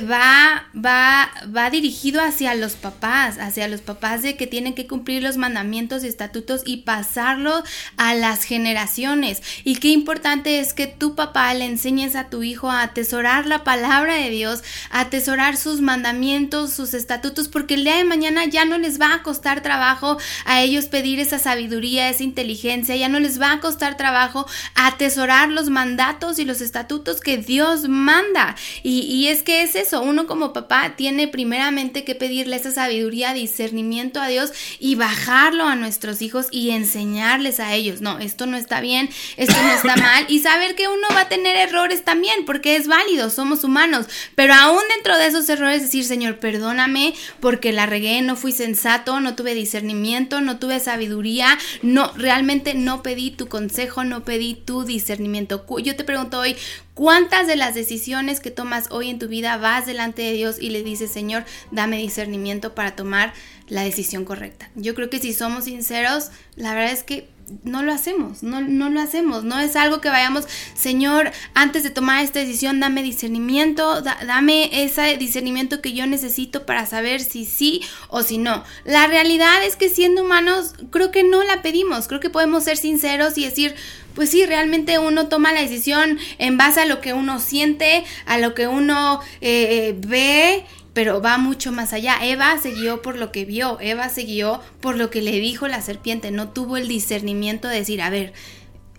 va, 0.00 0.68
va, 0.74 1.30
va 1.54 1.70
dirigido 1.70 2.22
hacia 2.22 2.54
los 2.54 2.74
papás, 2.74 3.38
hacia 3.38 3.68
los 3.68 3.80
papás 3.80 4.22
de 4.22 4.36
que 4.36 4.46
tienen 4.46 4.74
que 4.74 4.86
cumplir 4.86 5.22
los 5.22 5.36
mandamientos 5.36 6.04
y 6.04 6.08
estatutos 6.08 6.62
y 6.64 6.78
pasarlo 6.78 7.62
a 7.96 8.14
las 8.14 8.44
generaciones. 8.44 9.42
Y 9.64 9.76
qué 9.76 9.88
importante 9.88 10.60
es 10.60 10.72
que 10.72 10.86
tu 10.86 11.14
papá 11.14 11.52
le 11.54 11.66
enseñes 11.66 12.16
a 12.16 12.28
tu 12.28 12.42
hijo 12.42 12.70
a 12.70 12.82
atesorar 12.82 13.46
la 13.46 13.64
palabra 13.64 14.14
de 14.14 14.30
Dios, 14.30 14.62
a 14.90 15.00
atesorar 15.00 15.56
sus 15.56 15.80
mandamientos, 15.80 16.72
sus 16.72 16.94
estatutos, 16.94 17.48
porque 17.48 17.74
el 17.74 17.84
día 17.84 17.96
de 17.96 18.04
mañana 18.04 18.44
ya 18.46 18.64
no 18.64 18.78
les 18.78 19.00
va 19.00 19.14
a 19.14 19.22
costar 19.22 19.62
trabajo 19.62 20.18
a 20.44 20.62
ellos 20.62 20.86
pedir 20.86 21.20
esa 21.20 21.38
sabiduría, 21.38 22.08
esa 22.08 22.22
inteligencia, 22.22 22.96
ya 22.96 23.08
no 23.08 23.20
les 23.20 23.40
va 23.40 23.52
a 23.52 23.60
costar 23.60 23.96
trabajo 23.96 24.46
atesorar 24.74 25.50
los 25.50 25.68
mandatos 25.68 26.38
y 26.38 26.44
los 26.44 26.60
estatutos 26.60 27.20
que 27.20 27.36
Dios 27.36 27.88
manda. 27.88 28.56
Y, 28.82 29.00
y 29.00 29.28
es 29.28 29.42
que 29.42 29.62
es 29.62 29.81
eso, 29.82 30.02
uno 30.02 30.26
como 30.26 30.52
papá 30.52 30.94
tiene 30.96 31.28
primeramente 31.28 32.04
que 32.04 32.14
pedirle 32.14 32.56
esa 32.56 32.70
sabiduría, 32.70 33.34
discernimiento 33.34 34.20
a 34.20 34.28
Dios 34.28 34.52
y 34.78 34.94
bajarlo 34.94 35.64
a 35.66 35.76
nuestros 35.76 36.22
hijos 36.22 36.46
y 36.50 36.70
enseñarles 36.70 37.60
a 37.60 37.74
ellos, 37.74 38.00
no, 38.00 38.18
esto 38.18 38.46
no 38.46 38.56
está 38.56 38.80
bien, 38.80 39.10
esto 39.36 39.54
no 39.62 39.72
está 39.72 39.96
mal 39.96 40.24
y 40.28 40.40
saber 40.40 40.74
que 40.74 40.88
uno 40.88 41.06
va 41.14 41.22
a 41.22 41.28
tener 41.28 41.56
errores 41.56 42.04
también 42.04 42.44
porque 42.44 42.76
es 42.76 42.86
válido, 42.86 43.30
somos 43.30 43.64
humanos, 43.64 44.06
pero 44.34 44.54
aún 44.54 44.82
dentro 44.94 45.16
de 45.18 45.26
esos 45.26 45.48
errores 45.48 45.82
decir, 45.82 46.04
Señor, 46.04 46.38
perdóname 46.38 47.14
porque 47.40 47.72
la 47.72 47.86
regué, 47.86 48.22
no 48.22 48.36
fui 48.36 48.52
sensato, 48.52 49.20
no 49.20 49.34
tuve 49.34 49.54
discernimiento, 49.54 50.40
no 50.40 50.58
tuve 50.58 50.80
sabiduría, 50.80 51.58
no, 51.82 52.12
realmente 52.16 52.74
no 52.74 53.02
pedí 53.02 53.30
tu 53.30 53.48
consejo, 53.48 54.04
no 54.04 54.24
pedí 54.24 54.54
tu 54.54 54.84
discernimiento. 54.84 55.64
Yo 55.82 55.96
te 55.96 56.04
pregunto 56.04 56.38
hoy, 56.38 56.56
¿Cuántas 56.94 57.46
de 57.46 57.56
las 57.56 57.74
decisiones 57.74 58.40
que 58.40 58.50
tomas 58.50 58.90
hoy 58.90 59.08
en 59.08 59.18
tu 59.18 59.26
vida 59.26 59.56
vas 59.56 59.86
delante 59.86 60.20
de 60.20 60.32
Dios 60.32 60.56
y 60.60 60.68
le 60.68 60.82
dices, 60.82 61.10
Señor, 61.10 61.44
dame 61.70 61.96
discernimiento 61.96 62.74
para 62.74 62.94
tomar 62.94 63.32
la 63.66 63.82
decisión 63.82 64.26
correcta? 64.26 64.70
Yo 64.74 64.94
creo 64.94 65.08
que 65.08 65.18
si 65.18 65.32
somos 65.32 65.64
sinceros, 65.64 66.30
la 66.54 66.74
verdad 66.74 66.92
es 66.92 67.02
que 67.02 67.30
no 67.64 67.82
lo 67.82 67.92
hacemos, 67.92 68.42
no, 68.42 68.60
no 68.60 68.88
lo 68.90 69.00
hacemos, 69.00 69.44
no 69.44 69.58
es 69.58 69.76
algo 69.76 70.00
que 70.00 70.08
vayamos, 70.08 70.46
Señor, 70.74 71.30
antes 71.54 71.82
de 71.82 71.90
tomar 71.90 72.24
esta 72.24 72.38
decisión, 72.40 72.80
dame 72.80 73.02
discernimiento, 73.02 74.00
da- 74.00 74.18
dame 74.26 74.84
ese 74.84 75.16
discernimiento 75.16 75.80
que 75.82 75.92
yo 75.92 76.06
necesito 76.06 76.64
para 76.66 76.86
saber 76.86 77.20
si 77.20 77.44
sí 77.44 77.82
o 78.08 78.22
si 78.22 78.38
no. 78.38 78.64
La 78.84 79.06
realidad 79.06 79.64
es 79.64 79.76
que 79.76 79.88
siendo 79.88 80.22
humanos, 80.22 80.74
creo 80.90 81.10
que 81.10 81.24
no 81.24 81.42
la 81.42 81.62
pedimos, 81.62 82.08
creo 82.08 82.20
que 82.20 82.30
podemos 82.30 82.64
ser 82.64 82.76
sinceros 82.76 83.36
y 83.36 83.44
decir, 83.44 83.74
pues 84.14 84.30
sí, 84.30 84.44
realmente 84.46 84.98
uno 84.98 85.28
toma 85.28 85.52
la 85.52 85.62
decisión 85.62 86.18
en 86.38 86.58
base 86.58 86.80
a 86.80 86.86
lo 86.86 87.00
que 87.00 87.12
uno 87.12 87.38
siente, 87.40 88.04
a 88.26 88.38
lo 88.38 88.54
que 88.54 88.66
uno 88.66 89.20
eh, 89.40 89.94
ve, 90.06 90.64
pero 90.92 91.20
va 91.20 91.38
mucho 91.38 91.72
más 91.72 91.92
allá. 91.92 92.18
Eva 92.22 92.58
se 92.58 92.72
guió 92.72 93.02
por 93.02 93.16
lo 93.16 93.32
que 93.32 93.44
vio, 93.44 93.78
Eva 93.80 94.08
se 94.08 94.22
guió 94.22 94.60
por 94.80 94.96
lo 94.96 95.10
que 95.10 95.22
le 95.22 95.32
dijo 95.32 95.68
la 95.68 95.82
serpiente, 95.82 96.30
no 96.30 96.50
tuvo 96.50 96.76
el 96.76 96.88
discernimiento 96.88 97.68
de 97.68 97.76
decir, 97.76 98.02
a 98.02 98.10
ver, 98.10 98.32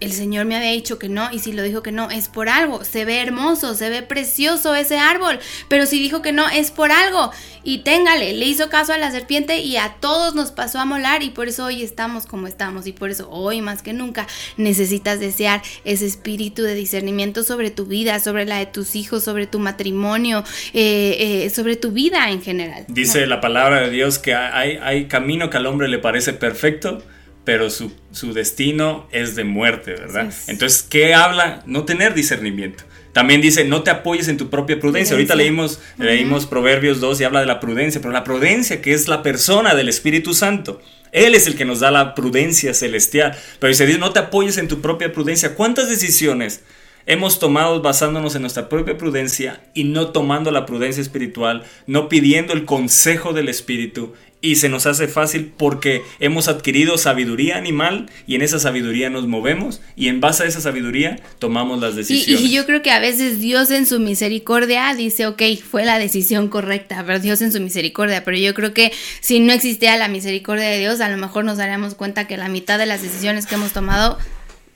el 0.04 0.12
Señor 0.12 0.46
me 0.46 0.56
había 0.56 0.72
dicho 0.72 1.00
que 1.00 1.10
no 1.10 1.32
y 1.32 1.40
si 1.40 1.54
lo 1.54 1.64
dijo 1.64 1.82
que 1.82 1.92
no 1.92 2.12
es 2.12 2.28
por 2.28 2.50
algo. 2.50 2.84
Se 2.84 3.06
ve 3.06 3.22
hermoso, 3.22 3.74
se 3.74 3.90
ve 3.90 4.02
precioso 4.02 4.76
ese 4.76 4.98
árbol, 4.98 5.40
pero 5.70 5.86
si 5.86 6.00
dijo 6.00 6.22
que 6.22 6.34
no 6.34 6.50
es 6.50 6.72
por 6.72 6.92
algo. 6.92 7.32
Y 7.64 7.80
téngale, 7.80 8.34
le 8.34 8.46
hizo 8.46 8.70
caso 8.70 8.92
a 8.92 8.98
la 8.98 9.12
serpiente 9.12 9.60
y 9.60 9.78
a 9.78 9.96
todos 10.02 10.36
nos 10.36 10.52
pasó 10.52 10.80
a 10.80 10.86
molar 10.86 11.24
y 11.24 11.30
por 11.30 11.48
eso 11.48 11.66
hoy 11.66 11.82
estamos 11.82 12.26
como 12.26 12.48
estamos 12.48 12.86
y 12.88 12.92
por 12.92 13.10
eso 13.10 13.30
hoy 13.30 13.62
más 13.62 13.82
que 13.82 13.94
nunca 13.94 14.28
necesitas 14.58 15.22
desear 15.22 15.62
ese 15.86 16.06
espíritu 16.06 16.64
de 16.64 16.76
discernimiento 16.76 17.44
sobre 17.44 17.72
tu 17.72 17.86
vida, 17.86 18.20
sobre 18.20 18.46
la 18.46 18.58
de 18.58 18.66
tus 18.66 18.96
hijos, 18.96 19.24
sobre 19.24 19.48
tu 19.48 19.60
matrimonio, 19.60 20.44
eh, 20.74 21.46
eh, 21.46 21.50
sobre 21.50 21.78
tu 21.78 21.92
vida 21.92 22.30
en 22.30 22.42
general. 22.42 22.86
Dice 22.90 23.26
la 23.28 23.40
palabra 23.40 23.82
de 23.82 23.90
Dios 23.90 24.20
que 24.20 24.34
hay, 24.34 24.78
hay 24.82 25.08
camino 25.08 25.50
que 25.50 25.58
al 25.58 25.66
hombre 25.66 25.88
le 25.88 26.00
parece 26.00 26.34
perfecto, 26.34 27.02
pero 27.44 27.70
su, 27.70 27.92
su 28.12 28.34
destino 28.34 29.08
es 29.12 29.36
de 29.36 29.44
muerte, 29.44 29.92
¿verdad? 29.92 30.34
Entonces, 30.48 30.84
¿qué 30.84 31.14
habla? 31.14 31.62
No 31.66 31.84
tener 31.84 32.14
discernimiento. 32.14 32.84
También 33.14 33.42
dice, 33.42 33.64
no 33.64 33.84
te 33.84 33.92
apoyes 33.92 34.28
en 34.28 34.38
tu 34.38 34.50
propia 34.50 34.80
prudencia. 34.80 35.14
Ahorita 35.14 35.36
leímos, 35.36 35.80
leímos 35.98 36.48
Proverbios 36.48 37.00
2 37.00 37.22
y 37.22 37.24
habla 37.24 37.42
de 37.42 37.46
la 37.46 37.60
prudencia, 37.60 38.02
pero 38.02 38.12
la 38.12 38.24
prudencia 38.24 38.82
que 38.82 38.94
es 38.94 39.08
la 39.08 39.22
persona 39.22 39.76
del 39.76 39.88
Espíritu 39.88 40.34
Santo. 40.34 40.82
Él 41.12 41.36
es 41.36 41.46
el 41.46 41.56
que 41.56 41.64
nos 41.64 41.80
da 41.80 41.92
la 41.92 42.16
prudencia 42.16 42.74
celestial. 42.74 43.38
Pero 43.60 43.70
dice, 43.70 43.86
Dios, 43.86 44.00
no 44.00 44.12
te 44.12 44.20
apoyes 44.20 44.58
en 44.58 44.68
tu 44.68 44.82
propia 44.82 45.14
prudencia. 45.14 45.54
¿Cuántas 45.54 45.90
decisiones 45.90 46.64
hemos 47.06 47.38
tomado 47.38 47.84
basándonos 47.84 48.34
en 48.34 48.42
nuestra 48.42 48.68
propia 48.68 48.98
prudencia 48.98 49.62
y 49.76 49.84
no 49.84 50.08
tomando 50.08 50.50
la 50.50 50.66
prudencia 50.66 51.02
espiritual, 51.02 51.64
no 51.86 52.10
pidiendo 52.10 52.54
el 52.54 52.66
consejo 52.66 53.32
del 53.34 53.48
Espíritu? 53.48 54.14
Y 54.46 54.58
se 54.58 54.68
nos 54.68 54.86
hace 54.86 55.08
fácil 55.08 55.54
porque 55.56 56.02
hemos 56.20 56.50
adquirido 56.50 56.98
sabiduría 56.98 57.56
animal 57.56 58.10
y 58.28 58.36
en 58.36 58.42
esa 58.42 58.60
sabiduría 58.60 59.10
nos 59.10 59.26
movemos 59.26 59.80
y 59.96 60.10
en 60.10 60.20
base 60.20 60.44
a 60.44 60.48
esa 60.48 60.60
sabiduría 60.60 61.18
tomamos 61.40 61.80
las 61.80 61.96
decisiones. 61.96 62.42
y 62.42 62.52
yo 62.52 62.66
creo 62.66 62.82
que 62.82 62.92
a 62.92 63.00
veces 63.00 63.40
Dios 63.40 63.72
en 63.72 63.86
su 63.86 64.02
misericordia 64.02 64.94
dice, 64.96 65.28
ok, 65.28 65.42
fue 65.66 65.86
la 65.86 65.98
decisión 65.98 66.50
correcta, 66.50 67.02
pero 67.08 67.20
Dios 67.20 67.42
en 67.42 67.54
su 67.54 67.62
misericordia, 67.62 68.26
pero 68.26 68.36
yo 68.36 68.54
creo 68.54 68.74
que 68.74 68.92
si 69.22 69.40
no 69.40 69.54
existía 69.54 69.96
la 69.96 70.10
misericordia 70.10 70.66
de 70.66 70.80
Dios, 70.80 71.00
a 71.00 71.08
lo 71.08 71.16
mejor 71.16 71.46
nos 71.46 71.58
daríamos 71.58 71.96
cuenta 71.96 72.28
que 72.28 72.36
la 72.36 72.50
mitad 72.50 72.78
de 72.78 72.86
las 72.86 73.02
decisiones 73.02 73.46
que 73.46 73.56
hemos 73.56 73.72
tomado 73.72 74.18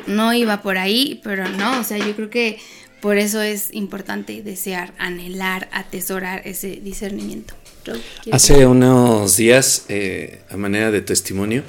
no 0.05 0.34
iba 0.34 0.61
por 0.61 0.78
ahí, 0.78 1.20
pero 1.26 1.49
no, 1.49 1.82
o 1.82 1.84
sea, 1.84 1.97
yo 1.97 2.15
creo 2.15 2.30
que 2.30 2.57
por 3.01 3.18
eso 3.18 3.41
es 3.41 3.74
importante 3.74 4.41
desear, 4.41 4.93
anhelar, 4.97 5.68
atesorar 5.72 6.41
ese 6.45 6.78
discernimiento. 6.78 7.53
Rob, 7.88 7.97
¿quieres 8.23 8.33
Hace 8.43 8.65
unos 8.65 9.38
días, 9.38 9.85
eh, 9.89 10.41
a 10.49 10.57
manera 10.57 10.91
de 10.91 11.01
testimonio, 11.01 11.63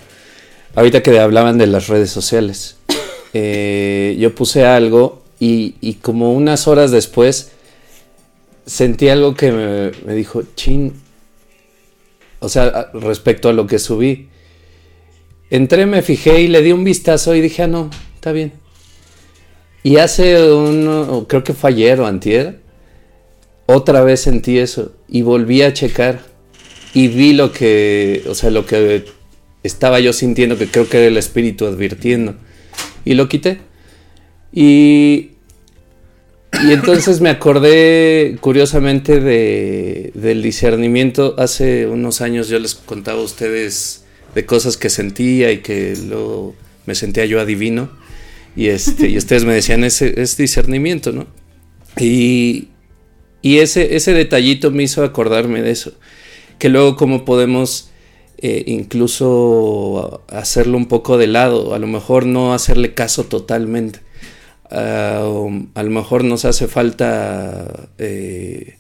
ahorita 0.75 1.03
que 1.03 1.19
hablaban 1.19 1.59
de 1.59 1.67
las 1.67 1.89
redes 1.89 2.11
sociales, 2.11 2.77
eh, 3.33 4.17
yo 4.19 4.35
puse 4.35 4.67
algo 4.67 5.23
y, 5.41 5.77
y 5.81 5.95
como 5.95 6.33
unas 6.33 6.69
horas 6.69 6.91
después 6.91 7.53
sentí 8.67 9.09
algo 9.09 9.35
que 9.35 9.53
me, 9.53 9.91
me 10.05 10.15
dijo, 10.15 10.43
chin, 10.55 10.93
o 12.41 12.49
sea, 12.49 12.91
respecto 12.93 13.49
a 13.49 13.53
lo 13.53 13.67
que 13.67 13.79
subí. 13.79 14.29
Entré, 15.51 15.87
me 15.87 16.03
fijé 16.03 16.43
y 16.43 16.49
le 16.49 16.63
di 16.63 16.73
un 16.73 16.85
vistazo 16.85 17.35
y 17.35 17.41
dije, 17.41 17.63
ah, 17.63 17.67
no, 17.67 17.91
está 18.15 18.33
bien. 18.33 18.53
Y 19.83 19.97
hace 19.97 20.53
un, 20.53 21.25
creo 21.29 21.43
que 21.43 21.55
fue 21.55 21.71
ayer 21.71 22.01
o 22.01 22.07
antier, 22.07 22.61
otra 23.71 24.03
vez 24.03 24.21
sentí 24.21 24.59
eso 24.59 24.93
y 25.09 25.21
volví 25.21 25.61
a 25.61 25.75
checar 25.75 26.23
y 26.95 27.09
vi 27.09 27.35
lo 27.35 27.53
que, 27.53 28.25
o 28.27 28.35
sea, 28.35 28.51
lo 28.51 28.65
que 28.65 29.05
estaba 29.63 30.01
yo 30.01 30.15
sintiendo, 30.15 30.57
que 30.57 30.69
creo 30.69 30.89
que 30.89 30.97
era 30.97 31.07
el 31.07 31.19
espíritu 31.19 31.67
advirtiendo. 31.67 32.35
Y 33.05 33.13
lo 33.13 33.29
quité. 33.29 33.59
Y, 34.55 35.33
y 36.65 36.73
entonces 36.73 37.21
me 37.21 37.29
acordé 37.29 38.39
curiosamente 38.41 39.21
de, 39.21 40.13
del 40.15 40.41
discernimiento. 40.43 41.35
Hace 41.37 41.87
unos 41.87 42.23
años 42.23 42.49
yo 42.49 42.59
les 42.59 42.75
contaba 42.75 43.21
a 43.21 43.25
ustedes 43.25 44.05
de 44.35 44.47
cosas 44.47 44.79
que 44.79 44.89
sentía 44.89 45.53
y 45.53 45.59
que 45.59 45.95
luego 46.09 46.57
me 46.87 46.95
sentía 46.95 47.27
yo 47.27 47.39
adivino. 47.39 47.91
Y, 48.57 48.69
este, 48.69 49.11
y 49.11 49.19
ustedes 49.19 49.45
me 49.45 49.53
decían, 49.53 49.85
ese 49.85 50.23
es 50.23 50.39
discernimiento, 50.39 51.13
¿no? 51.13 51.27
Y, 52.01 52.69
y 53.43 53.59
ese, 53.59 53.97
ese 53.97 54.13
detallito 54.13 54.71
me 54.71 54.83
hizo 54.83 55.05
acordarme 55.05 55.63
de 55.63 55.71
eso. 55.71 55.93
Que 56.59 56.69
luego 56.69 56.97
cómo 56.97 57.25
podemos 57.25 57.91
eh, 58.39 58.65
incluso 58.67 60.23
hacerlo 60.29 60.77
un 60.77 60.87
poco 60.87 61.19
de 61.19 61.27
lado, 61.27 61.75
a 61.75 61.79
lo 61.79 61.87
mejor 61.87 62.27
no 62.27 62.53
hacerle 62.55 62.95
caso 62.95 63.25
totalmente. 63.25 64.01
Ah, 64.71 65.25
a 65.75 65.83
lo 65.83 65.91
mejor 65.91 66.25
nos 66.25 66.45
hace 66.45 66.69
falta 66.69 67.89
eh, 67.99 68.77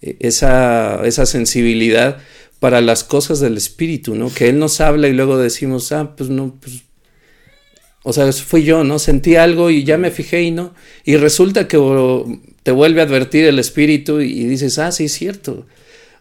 esa, 0.00 1.04
esa 1.06 1.26
sensibilidad 1.26 2.18
para 2.58 2.80
las 2.80 3.04
cosas 3.04 3.40
del 3.40 3.56
espíritu, 3.56 4.14
¿no? 4.14 4.32
Que 4.32 4.48
Él 4.48 4.58
nos 4.58 4.80
habla 4.80 5.08
y 5.08 5.12
luego 5.12 5.38
decimos, 5.38 5.92
ah, 5.92 6.14
pues 6.16 6.30
no, 6.30 6.56
pues 6.60 6.84
o 8.02 8.12
sea, 8.12 8.28
eso 8.28 8.44
fui 8.44 8.64
yo, 8.64 8.82
¿no? 8.82 8.98
Sentí 8.98 9.36
algo 9.36 9.70
y 9.70 9.84
ya 9.84 9.98
me 9.98 10.10
fijé 10.10 10.42
y 10.42 10.50
no. 10.50 10.72
Y 11.04 11.16
resulta 11.16 11.68
que 11.68 11.76
te 12.62 12.70
vuelve 12.72 13.00
a 13.00 13.04
advertir 13.04 13.46
el 13.46 13.58
espíritu 13.58 14.20
y 14.20 14.44
dices, 14.44 14.78
ah, 14.78 14.92
sí, 14.92 15.04
es 15.04 15.12
cierto. 15.12 15.66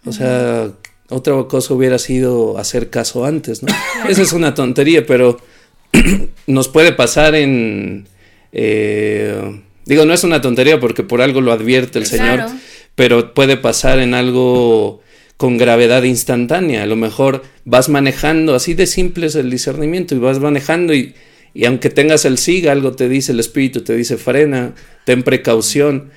O 0.05 0.13
sea, 0.13 0.71
otra 1.09 1.33
cosa 1.47 1.73
hubiera 1.73 1.99
sido 1.99 2.57
hacer 2.57 2.89
caso 2.89 3.25
antes, 3.25 3.63
¿no? 3.63 3.73
Esa 4.07 4.21
es 4.21 4.31
una 4.31 4.53
tontería, 4.53 5.05
pero 5.05 5.39
nos 6.47 6.67
puede 6.67 6.93
pasar 6.93 7.35
en... 7.35 8.07
eh, 8.51 9.61
digo, 9.85 10.05
no 10.05 10.13
es 10.13 10.23
una 10.23 10.41
tontería 10.41 10.79
porque 10.79 11.03
por 11.03 11.21
algo 11.21 11.41
lo 11.41 11.51
advierte 11.51 11.99
el 11.99 12.05
Señor, 12.05 12.45
pero 12.95 13.33
puede 13.33 13.57
pasar 13.57 13.99
en 13.99 14.13
algo 14.13 15.01
con 15.35 15.57
gravedad 15.57 16.03
instantánea. 16.03 16.83
A 16.83 16.85
lo 16.85 16.95
mejor 16.95 17.43
vas 17.65 17.89
manejando, 17.89 18.55
así 18.55 18.73
de 18.73 18.87
simple 18.87 19.27
es 19.27 19.35
el 19.35 19.49
discernimiento, 19.49 20.15
y 20.15 20.19
vas 20.19 20.39
manejando 20.39 20.93
y, 20.93 21.15
y 21.53 21.65
aunque 21.65 21.89
tengas 21.89 22.25
el 22.25 22.37
SIG, 22.37 22.69
algo 22.69 22.93
te 22.93 23.09
dice 23.09 23.31
el 23.31 23.39
espíritu, 23.39 23.81
te 23.81 23.95
dice 23.95 24.17
frena, 24.17 24.75
ten 25.05 25.23
precaución, 25.23 26.11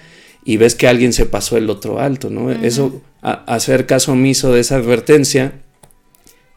y 0.44 0.56
ves 0.56 0.74
que 0.74 0.88
alguien 0.88 1.12
se 1.12 1.26
pasó 1.26 1.56
el 1.56 1.70
otro 1.70 2.00
alto, 2.00 2.30
¿no? 2.30 2.50
Eso, 2.50 3.00
a- 3.22 3.44
hacer 3.46 3.86
caso 3.86 4.12
omiso 4.12 4.52
de 4.52 4.60
esa 4.60 4.76
advertencia, 4.76 5.52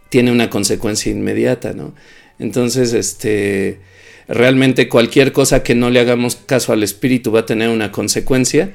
tiene 0.10 0.32
una 0.32 0.50
consecuencia 0.50 1.12
inmediata, 1.12 1.74
¿no? 1.74 1.94
Entonces, 2.40 2.94
este, 2.94 3.80
realmente 4.28 4.90
cualquier 4.90 5.32
cosa 5.32 5.62
que 5.64 5.76
no 5.76 5.90
le 5.90 6.00
hagamos 6.00 6.36
caso 6.36 6.74
al 6.74 6.84
espíritu 6.84 7.32
va 7.32 7.42
a 7.42 7.46
tener 7.46 7.70
una 7.70 7.92
consecuencia, 7.92 8.74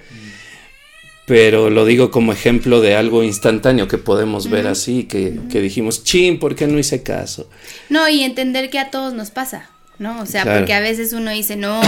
pero 1.27 1.71
lo 1.71 1.85
digo 1.85 2.11
como 2.11 2.33
ejemplo 2.33 2.81
de 2.81 2.97
algo 2.97 3.23
instantáneo 3.23 3.87
que 3.87 3.99
podemos 3.99 4.51
ver 4.51 4.67
así, 4.67 5.05
que, 5.05 5.39
que 5.51 5.61
dijimos, 5.61 6.03
chin, 6.03 6.39
¿por 6.41 6.57
qué 6.57 6.67
no 6.67 6.79
hice 6.79 7.03
caso? 7.03 7.49
No, 7.89 8.09
y 8.09 8.23
entender 8.25 8.69
que 8.71 8.79
a 8.81 8.91
todos 8.91 9.13
nos 9.15 9.31
pasa, 9.31 9.71
¿no? 9.99 10.21
O 10.23 10.27
sea, 10.27 10.43
Claro. 10.43 10.61
porque 10.61 10.73
a 10.75 10.81
veces 10.81 11.13
uno 11.13 11.31
dice, 11.31 11.55
no, 11.57 11.81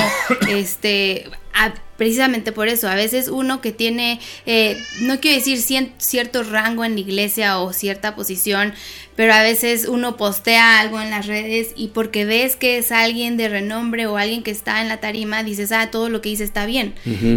este, 0.49 1.25
a- 1.55 1.74
precisamente 1.96 2.50
por 2.53 2.68
eso, 2.68 2.88
a 2.88 2.94
veces 2.96 3.28
uno 3.28 3.61
que 3.61 3.70
tiene, 3.72 4.18
eh, 4.46 4.76
no 5.03 5.20
quiero 5.20 5.36
decir 5.38 5.59
cien- 5.59 5.92
cierto 5.98 6.42
rango 6.42 6.84
en 6.84 6.94
la 6.94 7.00
iglesia 7.00 7.59
o 7.61 7.72
cierta 7.72 8.16
posición, 8.16 8.74
pero 9.14 9.34
a 9.34 9.42
veces 9.42 9.86
uno 9.86 10.16
postea 10.16 10.80
algo 10.80 11.00
en 11.00 11.11
las 11.11 11.26
redes 11.26 11.68
y 11.76 11.88
porque 11.88 12.24
ves 12.24 12.57
que 12.57 12.78
es 12.78 12.90
alguien 12.90 13.36
de 13.36 13.48
renombre 13.48 14.07
o 14.07 14.16
alguien 14.16 14.42
que 14.42 14.50
está 14.50 14.80
en 14.80 14.88
la 14.88 14.98
tarima, 15.00 15.42
dices, 15.44 15.70
ah, 15.70 15.90
todo 15.90 16.09
lo 16.09 16.20
que 16.22 16.30
dice 16.30 16.44
está 16.44 16.66
bien. 16.66 16.94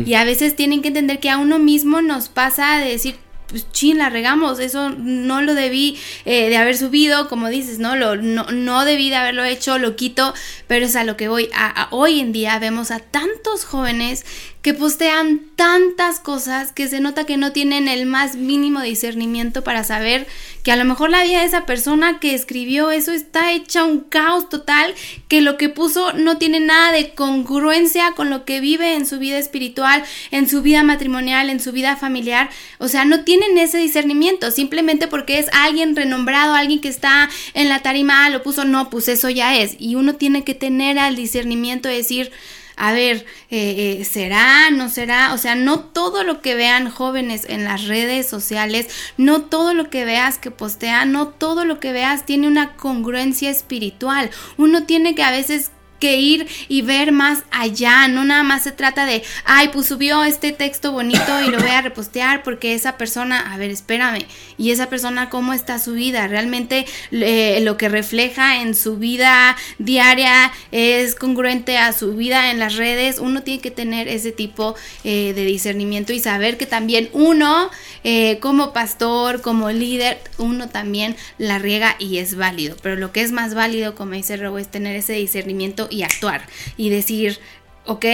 Y 0.07 0.13
a 0.16 0.24
veces 0.24 0.55
tienen 0.55 0.82
que 0.82 0.88
entender 0.88 1.20
que 1.20 1.30
a 1.30 1.38
uno 1.38 1.59
mismo 1.59 2.01
nos 2.01 2.30
pasa 2.30 2.80
de 2.80 2.89
decir, 2.89 3.16
pues 3.48 3.72
chin, 3.72 3.98
la 3.98 4.10
regamos, 4.10 4.60
eso 4.60 4.89
no 4.89 5.41
lo 5.41 5.54
debí 5.54 5.98
eh, 6.26 6.50
de 6.50 6.58
haber 6.58 6.78
subido, 6.78 7.28
como 7.28 7.50
dices, 7.50 7.80
¿no? 7.80 7.96
Lo, 7.96 8.16
no, 8.16 8.86
debí 8.86 9.10
de 9.10 9.16
haberlo 9.16 9.43
hecho, 9.43 9.78
lo 9.78 9.96
quito, 9.96 10.34
pero 10.68 10.86
es 10.86 10.96
a 10.96 11.04
lo 11.04 11.16
que 11.18 11.28
voy. 11.28 11.50
A, 11.54 11.88
hoy 11.91 12.20
en 12.20 12.32
día 12.32 12.58
vemos 12.60 12.91
a 12.91 13.00
tantos 13.00 13.66
jóvenes 13.66 14.26
que 14.66 14.74
postean 14.74 15.41
tantas 15.56 16.20
cosas 16.20 16.72
que 16.72 16.88
se 16.88 17.00
nota 17.00 17.28
que 17.28 17.38
no 17.38 17.52
tienen 17.52 17.88
el 17.88 18.08
más 18.08 18.36
mínimo 18.36 18.82
discernimiento 18.82 19.64
para 19.64 19.84
saber 19.84 20.26
que 20.64 20.72
a 20.72 20.76
lo 20.76 20.86
mejor 20.86 21.12
la 21.12 21.24
vida 21.24 21.41
de 21.41 21.46
esa 21.46 21.68
persona 21.68 22.20
que 22.20 22.34
escribió 22.34 22.89
eso 22.89 23.12
está 23.12 23.52
hecha 23.52 23.84
un 23.84 24.00
caos 24.00 24.50
total, 24.50 24.96
que 25.28 25.41
lo 25.41 25.58
que 25.58 25.70
puso 25.70 26.14
no 26.14 26.39
tiene 26.39 26.60
nada 26.60 26.91
de 26.91 27.14
congruencia 27.14 28.14
con 28.16 28.32
lo 28.32 28.43
que 28.43 28.60
vive 28.60 28.96
en 28.96 29.06
su 29.06 29.20
vida 29.20 29.38
espiritual, 29.38 30.04
en 30.32 30.50
su 30.50 30.64
vida 30.64 30.82
matrimonial, 30.82 31.52
en 31.52 31.60
su 31.60 31.72
vida 31.72 31.96
familiar. 31.96 32.50
O 32.80 32.88
sea, 32.88 33.06
no 33.06 33.24
tienen 33.38 33.58
ese 33.58 33.78
discernimiento, 33.80 34.50
simplemente 34.50 35.08
porque 35.08 35.40
es 35.40 35.48
alguien 35.52 35.96
renombrado, 35.96 36.54
alguien 36.54 36.80
que 36.80 36.88
está 36.88 37.30
en 37.54 37.68
la 37.68 37.82
tarima, 37.82 38.26
ah, 38.26 38.30
lo 38.30 38.44
puso, 38.44 38.64
no, 38.64 38.90
pues 38.90 39.10
eso 39.10 39.30
ya 39.30 39.58
es. 39.58 39.76
Y 39.78 39.96
uno 39.96 40.16
tiene 40.16 40.46
que 40.46 40.56
tener 40.56 40.98
al 40.98 41.18
discernimiento 41.18 41.90
de 41.90 41.98
decir, 41.98 42.32
a 42.78 42.94
ver, 42.94 43.26
eh, 43.50 43.98
eh, 44.00 44.06
¿será? 44.06 44.70
¿No 44.70 44.88
será? 44.88 45.34
O 45.34 45.38
sea, 45.38 45.56
no 45.56 45.80
todo 45.82 46.24
lo 46.24 46.42
que 46.42 46.56
vean 46.56 46.90
jóvenes 46.90 47.46
en 47.50 47.66
las 47.66 47.86
redes 47.86 48.26
sociales, 48.28 48.88
no 49.18 49.42
todo 49.42 49.74
lo 49.74 49.90
que 49.90 50.06
veas 50.06 50.38
que 50.38 50.52
postea, 50.52 51.04
no 51.04 51.28
todo 51.28 51.66
lo 51.66 51.82
que 51.82 51.92
veas 51.92 52.26
tiene 52.26 52.48
una 52.48 52.78
congruencia 52.78 53.50
espiritual. 53.50 54.30
Uno 54.58 54.84
tiene 54.84 55.14
que 55.14 55.24
a 55.24 55.32
veces 55.32 55.72
que 56.00 56.18
ir 56.18 56.48
y 56.68 56.82
ver 56.82 57.12
más 57.12 57.43
allá, 57.52 58.08
no 58.08 58.24
nada 58.24 58.43
más 58.43 58.64
se 58.64 58.72
trata 58.72 59.06
de, 59.06 59.24
ay, 59.46 59.70
pues 59.70 59.88
subió 59.88 60.24
este 60.24 60.52
texto 60.52 60.91
bonito 60.91 61.41
y 61.46 61.50
lo 61.50 61.60
voy 61.60 61.70
a 61.70 61.82
repostear 61.82 62.43
porque 62.43 62.74
esa 62.74 62.98
persona, 62.98 63.54
a 63.54 63.58
ver, 63.58 63.72
espérame, 63.72 64.26
y 64.58 64.72
esa 64.72 64.89
persona 64.89 65.30
cómo 65.30 65.54
está 65.54 65.80
su 65.80 65.93
vida, 65.93 66.28
realmente 66.28 66.86
eh, 67.12 67.60
lo 67.62 67.78
que 67.78 67.89
refleja 67.89 68.62
en 68.62 68.76
su 68.76 68.98
vida 68.98 69.56
diaria 69.78 70.52
es 70.72 71.16
congruente 71.16 71.78
a 71.78 71.93
su 71.93 72.16
vida 72.16 72.52
en 72.52 72.60
las 72.60 72.76
redes, 72.76 73.20
uno 73.20 73.43
tiene 73.43 73.62
que 73.62 73.72
tener 73.72 74.08
ese 74.08 74.32
tipo 74.32 74.76
eh, 75.04 75.34
de 75.34 75.46
discernimiento 75.46 76.14
y 76.14 76.20
saber 76.20 76.58
que 76.58 76.66
también 76.66 77.10
uno, 77.14 77.70
eh, 78.04 78.39
como 78.39 78.74
pastor, 78.74 79.41
como 79.41 79.72
líder, 79.72 80.20
uno 80.38 80.70
también 80.70 81.16
la 81.38 81.60
riega 81.60 81.96
y 82.00 82.18
es 82.18 82.36
válido, 82.36 82.76
pero 82.82 82.96
lo 82.96 83.12
que 83.12 83.22
es 83.22 83.32
más 83.32 83.54
válido, 83.54 83.96
como 83.96 84.14
dice 84.14 84.38
Robo, 84.38 84.58
es 84.58 84.70
tener 84.70 84.96
ese 84.96 85.14
discernimiento 85.14 85.85
y 85.90 86.04
actuar 86.04 86.46
y 86.78 86.90
decir, 86.90 87.40
ok, 87.86 88.06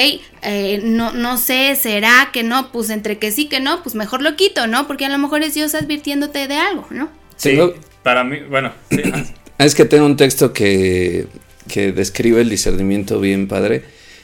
eh, 0.41 0.81
no, 0.83 1.11
no 1.13 1.37
sé, 1.37 1.75
será 1.75 2.29
que 2.33 2.43
no, 2.43 2.71
pues 2.71 2.89
entre 2.89 3.17
que 3.17 3.31
sí 3.31 3.45
que 3.47 3.59
no, 3.59 3.83
pues 3.83 3.95
mejor 3.95 4.21
lo 4.21 4.35
quito, 4.35 4.67
¿no? 4.67 4.87
Porque 4.87 5.05
a 5.05 5.09
lo 5.09 5.17
mejor 5.17 5.43
es 5.43 5.53
Dios 5.53 5.75
advirtiéndote 5.75 6.47
de 6.47 6.55
algo, 6.57 6.87
¿no? 6.89 7.09
Sí, 7.37 7.49
Tengo- 7.49 7.73
para 8.03 8.23
mí, 8.23 8.37
bueno, 8.49 8.71
sí. 8.89 9.01
Es 9.57 9.75
que 9.75 9.85
tengo 9.85 10.07
un 10.07 10.17
texto 10.17 10.53
que, 10.53 11.27
que 11.71 11.91
describe 11.91 12.41
el 12.41 12.49
discernimiento 12.49 13.19
bien 13.19 13.47
padre. 13.47 13.83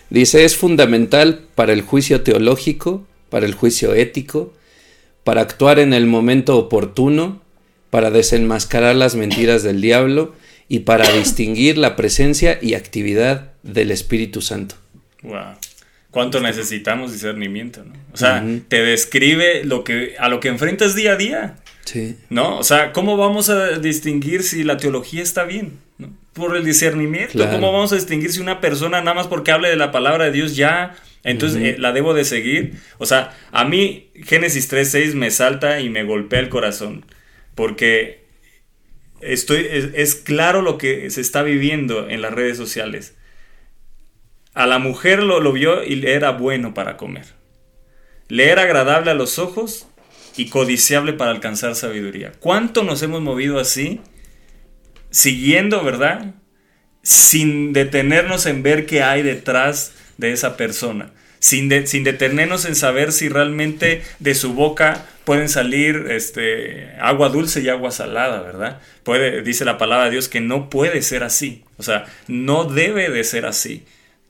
Dice, 0.09 0.45
es 0.45 0.57
fundamental 0.57 1.43
para 1.53 1.73
el 1.73 1.81
juicio 1.83 2.21
teológico, 2.21 3.05
para 3.29 3.45
el 3.45 3.53
juicio 3.53 3.93
ético, 3.93 4.51
para 5.23 5.41
actuar 5.41 5.77
en 5.77 5.93
el 5.93 6.07
momento 6.07 6.57
oportuno, 6.57 7.39
para 7.91 8.09
desenmascarar 8.09 8.95
las 8.95 9.13
mentiras 9.15 9.61
del 9.61 9.79
diablo 9.79 10.33
y 10.69 10.79
para 10.79 11.09
distinguir 11.11 11.77
la 11.77 11.95
presencia 11.95 12.59
y 12.61 12.73
actividad 12.73 13.53
del 13.63 13.91
Espíritu 13.91 14.41
Santo. 14.41 14.75
Wow. 15.23 15.55
¿Cuánto 16.11 16.39
necesitamos 16.39 17.11
discernimiento, 17.13 17.83
no? 17.83 17.93
O 18.13 18.17
sea, 18.17 18.43
te 18.67 18.81
describe 18.81 19.63
lo 19.63 19.83
que 19.83 20.15
a 20.17 20.29
lo 20.29 20.39
que 20.39 20.47
enfrentas 20.47 20.95
día 20.95 21.13
a 21.13 21.15
día, 21.15 21.55
Sí. 21.85 22.17
¿no? 22.29 22.57
O 22.57 22.63
sea, 22.63 22.91
¿cómo 22.91 23.15
vamos 23.15 23.49
a 23.49 23.79
distinguir 23.79 24.43
si 24.43 24.63
la 24.65 24.75
teología 24.77 25.23
está 25.23 25.43
bien? 25.45 25.73
¿no? 25.97 26.09
Por 26.33 26.57
el 26.57 26.65
discernimiento. 26.65 27.33
Claro. 27.33 27.51
¿Cómo 27.51 27.71
vamos 27.71 27.93
a 27.93 27.95
distinguir 27.95 28.31
si 28.33 28.41
una 28.41 28.59
persona 28.59 28.99
nada 28.99 29.13
más 29.13 29.27
porque 29.27 29.51
hable 29.51 29.69
de 29.69 29.77
la 29.77 29.91
palabra 29.91 30.25
de 30.25 30.31
Dios 30.31 30.55
ya 30.57 30.95
entonces 31.23 31.61
eh, 31.61 31.75
la 31.77 31.93
debo 31.93 32.13
de 32.13 32.25
seguir? 32.25 32.73
O 32.97 33.05
sea, 33.05 33.37
a 33.51 33.63
mí 33.63 34.09
Génesis 34.23 34.69
3:6 34.71 35.13
me 35.13 35.31
salta 35.31 35.79
y 35.79 35.89
me 35.89 36.03
golpea 36.03 36.39
el 36.39 36.49
corazón 36.49 37.05
porque 37.55 38.26
estoy 39.21 39.67
es, 39.71 40.15
claro 40.15 40.61
lo 40.61 40.77
que 40.77 41.09
se 41.09 41.21
está 41.21 41.43
viviendo 41.43 42.09
en 42.09 42.21
las 42.21 42.33
redes 42.33 42.57
sociales. 42.57 43.15
A 44.53 44.65
la 44.65 44.79
mujer 44.79 45.21
lo, 45.21 45.39
lo 45.39 45.51
vio 45.51 45.83
y 45.83 45.95
le 45.95 46.13
era 46.13 46.31
bueno 46.31 46.73
para 46.73 46.97
comer. 46.97 47.25
Le 48.27 48.49
era 48.49 48.63
agradable 48.63 49.11
a 49.11 49.15
los 49.15 49.39
ojos 49.39 49.87
y 50.35 50.49
codiciable 50.49 51.13
para 51.13 51.31
alcanzar 51.31 51.75
sabiduría. 51.75 52.31
¿Cuánto 52.39 52.83
nos 52.83 53.01
hemos 53.03 53.21
movido 53.21 53.59
así? 53.59 54.01
Siguiendo, 55.09 55.83
¿verdad? 55.83 56.35
Sin 57.03 57.71
detenernos 57.73 58.45
en 58.45 58.63
ver 58.63 58.85
qué 58.85 59.03
hay 59.03 59.23
detrás 59.23 59.93
de 60.17 60.31
esa 60.31 60.57
persona. 60.57 61.11
Sin, 61.39 61.69
de- 61.69 61.87
sin 61.87 62.03
detenernos 62.03 62.65
en 62.65 62.75
saber 62.75 63.11
si 63.11 63.29
realmente 63.29 64.01
de 64.19 64.35
su 64.35 64.53
boca 64.53 65.05
pueden 65.27 65.49
salir 65.49 66.05
este, 66.09 66.93
agua 67.01 67.27
dulce 67.27 67.59
y 67.59 67.67
agua 67.67 67.91
salada, 67.91 68.39
¿verdad? 68.39 68.79
Puede, 69.03 69.41
dice 69.41 69.65
la 69.65 69.77
palabra 69.77 70.05
de 70.05 70.11
Dios 70.11 70.29
que 70.29 70.39
no 70.39 70.69
puede 70.69 71.01
ser 71.01 71.23
así. 71.23 71.65
O 71.77 71.83
sea, 71.83 72.05
no 72.29 72.63
debe 72.63 73.09
de 73.09 73.25
ser 73.25 73.45
así. 73.45 73.83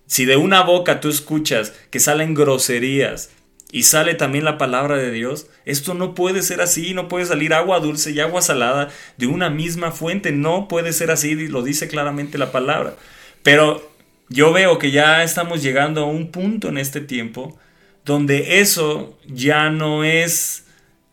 Si 0.07 0.25
de 0.25 0.37
una 0.37 0.63
boca 0.63 0.99
tú 0.99 1.09
escuchas 1.09 1.71
que 1.91 1.99
salen 1.99 2.33
groserías 2.33 3.29
y 3.71 3.83
sale 3.83 4.15
también 4.15 4.43
la 4.43 4.57
palabra 4.57 4.97
de 4.97 5.11
Dios, 5.11 5.45
esto 5.65 5.93
no 5.93 6.15
puede 6.15 6.41
ser 6.41 6.61
así, 6.61 6.95
no 6.95 7.07
puede 7.07 7.27
salir 7.27 7.53
agua 7.53 7.79
dulce 7.79 8.09
y 8.09 8.19
agua 8.19 8.41
salada 8.41 8.89
de 9.17 9.27
una 9.27 9.51
misma 9.51 9.91
fuente, 9.91 10.31
no 10.31 10.67
puede 10.67 10.93
ser 10.93 11.11
así, 11.11 11.47
lo 11.47 11.61
dice 11.61 11.87
claramente 11.87 12.39
la 12.39 12.51
palabra. 12.51 12.95
Pero 13.43 13.87
yo 14.29 14.51
veo 14.51 14.79
que 14.79 14.89
ya 14.89 15.21
estamos 15.21 15.61
llegando 15.61 16.01
a 16.01 16.05
un 16.05 16.31
punto 16.31 16.69
en 16.69 16.79
este 16.79 17.01
tiempo 17.01 17.55
donde 18.03 18.61
eso 18.61 19.15
ya 19.27 19.69
no 19.69 20.03
es... 20.03 20.63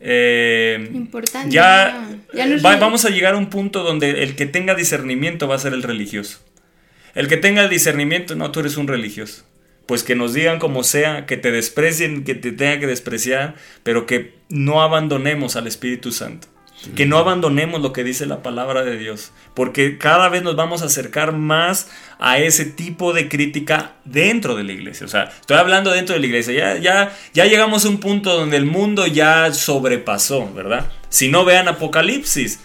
eh, 0.06 0.90
Importante, 0.92 1.48
Ya, 1.54 2.06
no 2.46 2.62
va- 2.62 2.76
vamos 2.76 3.04
a 3.04 3.10
llegar 3.10 3.34
a 3.34 3.36
un 3.38 3.48
punto 3.50 3.82
donde 3.82 4.22
el 4.22 4.36
que 4.36 4.46
tenga 4.46 4.74
discernimiento 4.74 5.48
va 5.48 5.54
a 5.56 5.58
ser 5.58 5.72
el 5.72 5.82
religioso. 5.82 6.38
El 7.14 7.26
que 7.28 7.36
tenga 7.38 7.62
el 7.62 7.70
discernimiento, 7.70 8.34
no, 8.36 8.50
tú 8.52 8.60
eres 8.60 8.76
un 8.76 8.86
religioso. 8.86 9.44
Pues 9.86 10.02
que 10.02 10.14
nos 10.14 10.34
digan 10.34 10.58
como 10.58 10.82
sea, 10.82 11.26
que 11.26 11.36
te 11.36 11.50
desprecien, 11.50 12.24
que 12.24 12.34
te 12.34 12.52
tenga 12.52 12.78
que 12.80 12.86
despreciar, 12.86 13.54
pero 13.82 14.06
que 14.06 14.34
no 14.48 14.82
abandonemos 14.82 15.56
al 15.56 15.66
Espíritu 15.66 16.12
Santo. 16.12 16.48
Que 16.94 17.06
no 17.06 17.18
abandonemos 17.18 17.80
lo 17.80 17.92
que 17.92 18.04
dice 18.04 18.26
la 18.26 18.42
palabra 18.42 18.84
de 18.84 18.96
Dios. 18.96 19.32
Porque 19.54 19.98
cada 19.98 20.28
vez 20.28 20.42
nos 20.42 20.56
vamos 20.56 20.82
a 20.82 20.86
acercar 20.86 21.32
más 21.32 21.88
a 22.18 22.38
ese 22.38 22.64
tipo 22.64 23.12
de 23.12 23.28
crítica 23.28 23.92
dentro 24.04 24.54
de 24.54 24.64
la 24.64 24.72
iglesia. 24.72 25.06
O 25.06 25.08
sea, 25.08 25.32
estoy 25.40 25.56
hablando 25.56 25.90
dentro 25.90 26.14
de 26.14 26.20
la 26.20 26.26
iglesia. 26.26 26.54
Ya, 26.54 26.78
ya, 26.78 27.16
ya 27.32 27.46
llegamos 27.46 27.84
a 27.84 27.88
un 27.88 27.98
punto 27.98 28.34
donde 28.36 28.56
el 28.56 28.66
mundo 28.66 29.06
ya 29.06 29.52
sobrepasó, 29.52 30.52
¿verdad? 30.52 30.90
Si 31.08 31.28
no 31.28 31.44
vean 31.44 31.68
Apocalipsis. 31.68 32.60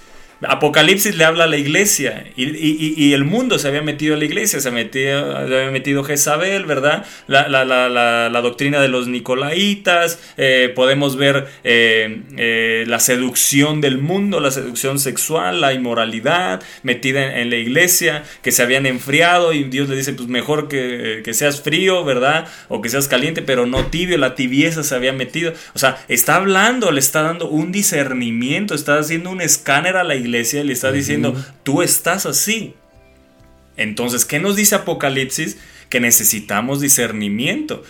Apocalipsis 0.47 1.17
le 1.17 1.25
habla 1.25 1.43
a 1.43 1.47
la 1.47 1.57
iglesia 1.57 2.25
y, 2.35 3.13
el 3.13 3.25
mundo 3.25 3.59
se 3.59 3.67
había 3.67 3.81
metido 3.81 4.15
a 4.15 4.17
la 4.17 4.23
iglesia, 4.23 4.59
se, 4.61 4.71
metió, 4.71 5.31
se 5.47 5.57
había 5.57 5.71
metido 5.71 6.03
Jezabel, 6.03 6.65
¿verdad? 6.65 7.05
La, 7.27 8.41
doctrina 8.41 8.79
de 8.79 8.87
los 8.87 9.07
nicolaitas, 9.07 10.19
eh, 10.37 10.71
podemos 10.73 11.17
ver 11.17 11.47
eh, 11.63 12.21
eh, 12.37 12.85
la 12.87 12.99
seducción 12.99 13.81
del 13.81 13.97
mundo, 13.97 14.39
la 14.39 14.51
seducción 14.51 14.97
sexual, 14.97 15.59
la 15.59 15.73
inmoralidad 15.73 16.61
metida 16.83 17.25
en, 17.25 17.37
en 17.37 17.49
la 17.49 17.57
iglesia, 17.57 18.23
que 18.41 18.51
se 18.51 18.63
habían 18.63 18.85
enfriado 18.85 19.51
y 19.51 19.65
Dios 19.65 19.89
le 19.89 19.97
dice, 19.97 20.13
pues 20.13 20.29
mejor 20.29 20.69
que, 20.69 21.21
que 21.25 21.33
seas 21.33 21.61
frío, 21.61 22.05
¿verdad? 22.05 22.47
O 22.69 22.81
que 22.81 22.87
seas 22.87 23.09
caliente, 23.09 23.41
pero 23.41 23.65
no 23.65 23.87
tibio, 23.87 24.17
la 24.17 24.35
tibieza 24.35 24.83
se 24.83 24.95
había 24.95 25.11
metido. 25.11 25.53
O 25.73 25.79
sea, 25.79 25.97
está 26.07 26.35
hablando, 26.35 26.91
le 26.91 26.99
está 26.99 27.23
dando 27.23 27.49
un 27.49 27.73
discernimiento, 27.73 28.73
está 28.73 28.99
haciendo 28.99 29.31
un 29.31 29.41
escáner 29.41 29.97
a 29.97 30.03
la 30.05 30.15
iglesia 30.15 30.28
y 30.37 30.63
le 30.63 30.73
está 30.73 30.91
diciendo, 30.91 31.35
tú 31.63 31.81
estás 31.81 32.25
así. 32.25 32.73
Entonces, 33.77 34.25
¿qué 34.25 34.39
nos 34.39 34.55
dice 34.55 34.75
Apocalipsis? 34.75 35.57
Que 35.89 35.99
necesitamos 35.99 36.81
discernimiento. 36.81 37.83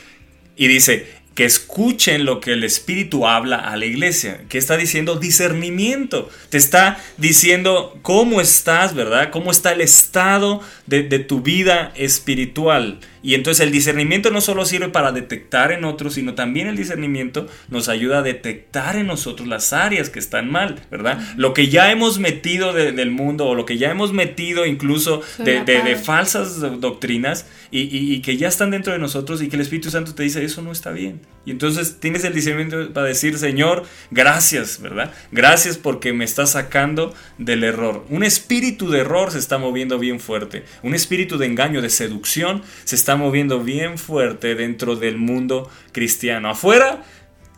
Y 0.56 0.68
dice, 0.68 1.08
que 1.36 1.46
escuchen 1.46 2.26
lo 2.26 2.42
que 2.42 2.52
el 2.52 2.64
Espíritu 2.66 3.26
habla 3.26 3.56
a 3.58 3.78
la 3.78 3.86
iglesia. 3.86 4.42
¿Qué 4.50 4.58
está 4.58 4.76
diciendo? 4.76 5.16
Discernimiento. 5.16 6.30
Te 6.50 6.58
está 6.58 7.00
diciendo 7.18 7.98
cómo 8.02 8.42
estás, 8.42 8.94
¿verdad? 8.94 9.30
Cómo 9.32 9.52
está 9.52 9.72
el 9.72 9.82
estado 9.82 10.62
de, 10.86 11.04
de 11.04 11.20
tu 11.20 11.42
vida 11.42 11.94
espiritual. 11.96 13.00
Y 13.22 13.34
entonces 13.34 13.66
el 13.66 13.72
discernimiento 13.72 14.32
no 14.32 14.40
solo 14.42 14.66
sirve 14.66 14.90
para 14.90 15.12
detectar 15.12 15.72
en 15.74 15.84
otros, 15.84 16.14
sino 16.14 16.36
también 16.36 16.68
el 16.68 16.78
discernimiento 16.78 17.48
nos 17.70 17.90
ayuda 17.90 18.20
a 18.20 18.22
detectar 18.22 18.96
en 18.96 19.08
nosotros 19.08 19.48
las 19.48 19.74
áreas 19.74 20.10
que 20.10 20.20
están 20.20 20.50
mal, 20.50 20.82
¿verdad? 20.90 21.20
Lo 21.36 21.54
que 21.54 21.68
ya 21.68 21.92
hemos 21.92 22.18
metido 22.20 22.72
de- 22.74 22.92
del 22.94 23.12
mundo 23.12 23.46
o 23.48 23.56
lo 23.56 23.66
que 23.66 23.78
ya 23.78 23.92
hemos 23.92 24.14
metido 24.14 24.66
incluso 24.66 25.22
de, 25.38 25.62
falsas 25.98 26.60
do- 26.62 26.78
doctrinas 26.78 27.46
y, 27.72 27.82
y- 27.82 28.14
y 28.16 28.22
que 28.22 28.38
ya 28.38 28.48
están 28.48 28.72
dentro 28.72 28.94
de 28.94 29.00
nosotros 29.00 29.42
y 29.42 29.50
que 29.50 29.58
el 29.58 29.62
Espíritu 29.64 29.90
Santo 29.92 30.16
te 30.16 30.24
dice 30.24 30.44
eso 30.44 30.62
no 30.62 30.72
está 30.72 30.92
bien. 30.92 31.19
Y 31.46 31.52
entonces 31.52 32.00
tienes 32.00 32.24
el 32.26 32.34
discernimiento 32.34 32.94
para 32.94 33.08
decir, 33.08 33.38
Señor, 33.38 33.84
gracias, 34.12 34.82
¿verdad? 34.82 35.12
Gracias 35.32 35.78
porque 35.78 36.14
me 36.14 36.26
estás 36.26 36.52
sacando 36.52 37.14
del 37.38 37.64
error. 37.64 38.06
Un 38.10 38.24
espíritu 38.24 38.90
de 38.90 39.00
error 39.00 39.32
se 39.32 39.40
está 39.40 39.58
moviendo 39.58 39.98
bien 39.98 40.20
fuerte. 40.20 40.64
Un 40.84 40.94
espíritu 40.94 41.38
de 41.38 41.48
engaño, 41.48 41.82
de 41.82 41.90
seducción, 41.90 42.62
se 42.84 42.96
está 42.96 43.16
moviendo 43.16 43.64
bien 43.64 43.98
fuerte 43.98 44.54
dentro 44.54 44.96
del 44.96 45.18
mundo 45.18 45.72
cristiano. 45.92 46.50
Afuera 46.50 47.04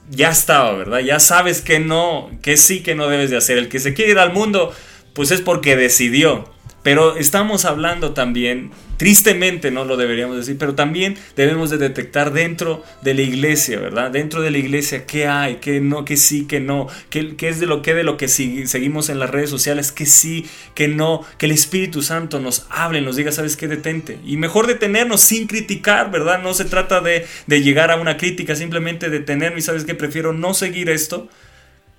ya 0.10 0.30
estaba, 0.30 0.74
¿verdad? 0.74 1.00
Ya 1.00 1.20
sabes 1.20 1.62
que 1.62 1.80
no, 1.80 2.30
que 2.42 2.58
sí, 2.58 2.84
que 2.84 2.96
no 2.96 3.08
debes 3.08 3.30
de 3.30 3.38
hacer. 3.38 3.58
El 3.58 3.68
que 3.68 3.80
se 3.80 3.94
quiere 3.94 4.12
ir 4.12 4.20
al 4.20 4.32
mundo, 4.32 4.74
pues 5.14 5.32
es 5.32 5.42
porque 5.42 5.76
decidió. 5.76 6.50
Pero 6.84 7.18
estamos 7.18 7.66
hablando 7.66 8.14
también, 8.14 8.72
tristemente 9.02 9.72
no 9.72 9.84
lo 9.84 9.98
deberíamos 9.98 10.38
decir, 10.38 10.60
pero 10.60 10.76
también 10.76 11.18
debemos 11.36 11.72
de 11.72 11.80
detectar 11.80 12.32
dentro 12.34 12.84
de 13.02 13.16
la 13.16 13.24
iglesia, 13.24 13.80
¿verdad? 13.80 14.12
Dentro 14.12 14.44
de 14.44 14.52
la 14.52 14.60
iglesia 14.60 15.08
qué 15.08 15.26
hay, 15.26 15.56
qué 15.56 15.80
no, 15.82 16.06
qué 16.06 16.18
sí, 16.18 16.46
qué 16.46 16.60
no, 16.60 16.88
qué, 17.10 17.36
es 17.50 17.60
de 17.60 17.66
lo 17.66 17.82
que 17.82 17.96
de 17.96 18.04
lo 18.04 18.16
que 18.16 18.28
si- 18.28 18.68
seguimos 18.68 19.10
en 19.10 19.18
las 19.18 19.32
redes 19.32 19.50
sociales, 19.50 19.92
qué 19.92 20.06
sí, 20.06 20.46
qué 20.76 20.88
no, 20.88 21.26
que 21.40 21.48
el 21.48 21.52
Espíritu 21.52 22.04
Santo 22.04 22.40
nos 22.40 22.68
hable, 22.70 23.02
nos 23.02 23.16
diga, 23.16 23.32
¿sabes 23.32 23.58
qué? 23.58 23.68
Detente. 23.68 24.20
Y 24.24 24.38
mejor 24.38 24.68
detenernos 24.68 25.22
sin 25.22 25.48
criticar, 25.48 26.12
¿verdad? 26.12 26.40
No 26.44 26.54
se 26.54 26.66
trata 26.66 27.02
de, 27.02 27.26
de 27.48 27.62
llegar 27.64 27.90
a 27.90 27.96
una 27.96 28.18
crítica, 28.18 28.56
simplemente 28.56 29.10
detenerme 29.10 29.62
¿sabes 29.62 29.84
qué? 29.84 29.96
Prefiero 29.96 30.32
no 30.32 30.54
seguir 30.54 30.92
esto 30.92 31.28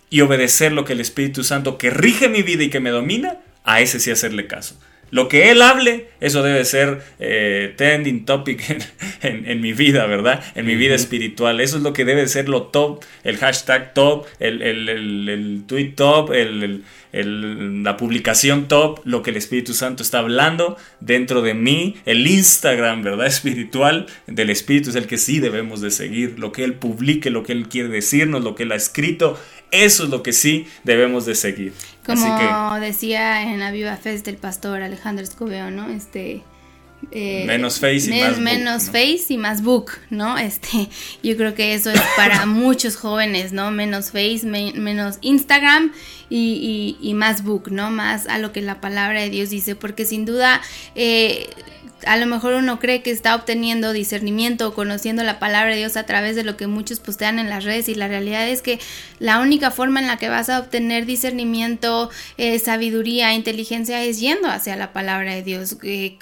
y 0.09 0.20
obedecer 0.20 0.70
lo 0.70 0.84
que 0.84 0.92
el 0.92 1.00
Espíritu 1.00 1.42
Santo 1.42 1.78
que 1.78 1.90
rige 1.90 2.28
mi 2.28 2.42
vida 2.42 2.62
y 2.62 2.70
que 2.70 2.78
me 2.78 2.90
domina, 2.90 3.38
a 3.64 3.80
ese 3.80 3.98
sí 3.98 4.12
hacerle 4.12 4.46
caso. 4.46 4.78
Lo 5.12 5.28
que 5.28 5.50
Él 5.50 5.60
hable, 5.62 6.08
Eso 6.20 6.42
debe 6.42 6.64
ser 6.64 7.00
eh, 7.20 7.74
trending 7.76 8.24
topic 8.24 8.68
en, 8.70 8.78
en- 9.22 9.48
en 9.50 9.60
mi 9.60 9.72
vida, 9.74 10.06
¿verdad? 10.06 10.42
En 10.54 10.64
mi 10.66 10.74
vida 10.74 10.94
espiritual. 10.94 11.60
Eso 11.60 11.76
es 11.76 11.82
lo 11.82 11.92
que 11.92 12.04
debe 12.04 12.26
ser 12.28 12.48
lo 12.48 12.62
top, 12.64 13.04
el 13.22 13.36
hashtag 13.36 13.92
top, 13.94 14.26
el, 14.40 14.62
el, 14.62 14.88
el- 14.88 15.28
el 15.28 15.62
tweet 15.66 15.92
top, 15.96 16.32
el, 16.32 16.82
el- 17.12 17.82
la 17.82 17.96
publicación 17.96 18.68
top, 18.68 19.00
lo 19.04 19.22
que 19.22 19.30
el 19.30 19.36
Espíritu 19.36 19.74
Santo 19.74 20.02
está 20.02 20.18
hablando 20.18 20.76
dentro 21.00 21.42
de 21.42 21.54
mí. 21.54 21.96
El 22.06 22.26
Instagram, 22.26 23.02
¿verdad? 23.02 23.26
Espiritual 23.26 24.06
del 24.26 24.50
Espíritu 24.50 24.90
es 24.90 24.96
el 24.96 25.06
que 25.06 25.18
sí 25.18 25.38
debemos 25.40 25.80
de 25.80 25.90
seguir. 25.90 26.38
Lo 26.38 26.52
que 26.52 26.64
Él 26.64 26.74
publique, 26.74 27.30
lo 27.30 27.42
que 27.42 27.52
Él 27.52 27.68
quiere 27.68 27.88
decirnos, 27.88 28.42
lo 28.42 28.54
que 28.54 28.62
Él 28.64 28.72
ha 28.72 28.76
escrito. 28.76 29.38
Eso 29.70 30.04
es 30.04 30.10
lo 30.10 30.22
que 30.22 30.32
sí 30.32 30.66
debemos 30.84 31.24
de 31.24 31.34
seguir. 31.34 31.72
Como 32.04 32.24
Así 32.24 32.44
que 32.44 32.80
decía 32.86 33.42
en 33.52 33.58
la 33.60 33.70
Viva 33.70 33.96
Fest 33.96 34.26
del 34.26 34.36
pastor 34.36 34.82
Alejandro 34.82 35.24
Escobedo, 35.24 35.70
¿no? 35.70 35.88
Este. 35.90 36.42
Eh, 37.11 37.44
Menos 37.46 37.80
face 37.80 38.07
y 38.07 38.11
men- 38.11 38.20
más 38.20 38.34
book, 38.36 38.42
menos 38.44 38.86
¿no? 38.86 38.92
face 38.92 39.24
y 39.28 39.36
más 39.38 39.62
book, 39.62 39.92
¿no? 40.11 40.38
Este, 40.38 40.88
yo 41.22 41.36
creo 41.36 41.55
que 41.55 41.74
eso 41.74 41.90
es 41.90 42.00
para 42.16 42.46
muchos 42.46 42.96
jóvenes, 42.96 43.53
¿no? 43.53 43.70
Menos 43.70 44.07
face, 44.12 44.40
me- 44.44 44.72
menos 44.72 45.18
Instagram 45.20 45.92
y, 46.30 46.96
y- 47.00 47.09
y 47.09 47.14
más 47.14 47.42
book, 47.44 47.70
¿no? 47.70 47.90
Más 47.90 48.26
a 48.28 48.38
lo 48.38 48.53
que 48.53 48.62
la 48.62 48.80
palabra 48.80 49.20
de 49.20 49.30
Dios 49.30 49.50
dice, 49.50 49.74
porque 49.74 50.05
sin 50.05 50.24
duda 50.24 50.61
eh, 50.94 51.48
a 52.07 52.16
lo 52.16 52.26
mejor 52.26 52.55
uno 52.55 52.78
cree 52.78 53.03
que 53.03 53.11
está 53.11 53.34
obteniendo 53.34 53.92
discernimiento 53.92 54.68
o 54.68 54.74
conociendo 54.74 55.22
la 55.22 55.38
palabra 55.38 55.70
de 55.70 55.78
Dios 55.78 55.96
a 55.96 56.05
través 56.05 56.34
de 56.34 56.42
lo 56.42 56.57
que 56.57 56.66
muchos 56.66 56.98
postean 56.98 57.38
en 57.38 57.48
las 57.48 57.64
redes 57.64 57.88
y 57.88 57.94
la 57.94 58.09
realidad 58.09 58.48
es 58.48 58.62
que 58.62 58.78
la 59.18 59.38
única 59.40 59.70
forma 59.70 60.00
en 60.00 60.07
la 60.09 60.16
que 60.16 60.28
vas 60.28 60.48
a 60.48 60.59
obtener 60.59 61.07
discernimiento, 61.07 62.11
eh, 62.38 62.59
sabiduría, 62.59 63.34
inteligencia 63.34 64.03
es 64.03 64.18
yendo 64.18 64.48
hacia 64.48 64.74
la 64.76 64.92
palabra 64.92 65.34
de 65.34 65.42
Dios, 65.42 65.76
eh, 65.82 66.16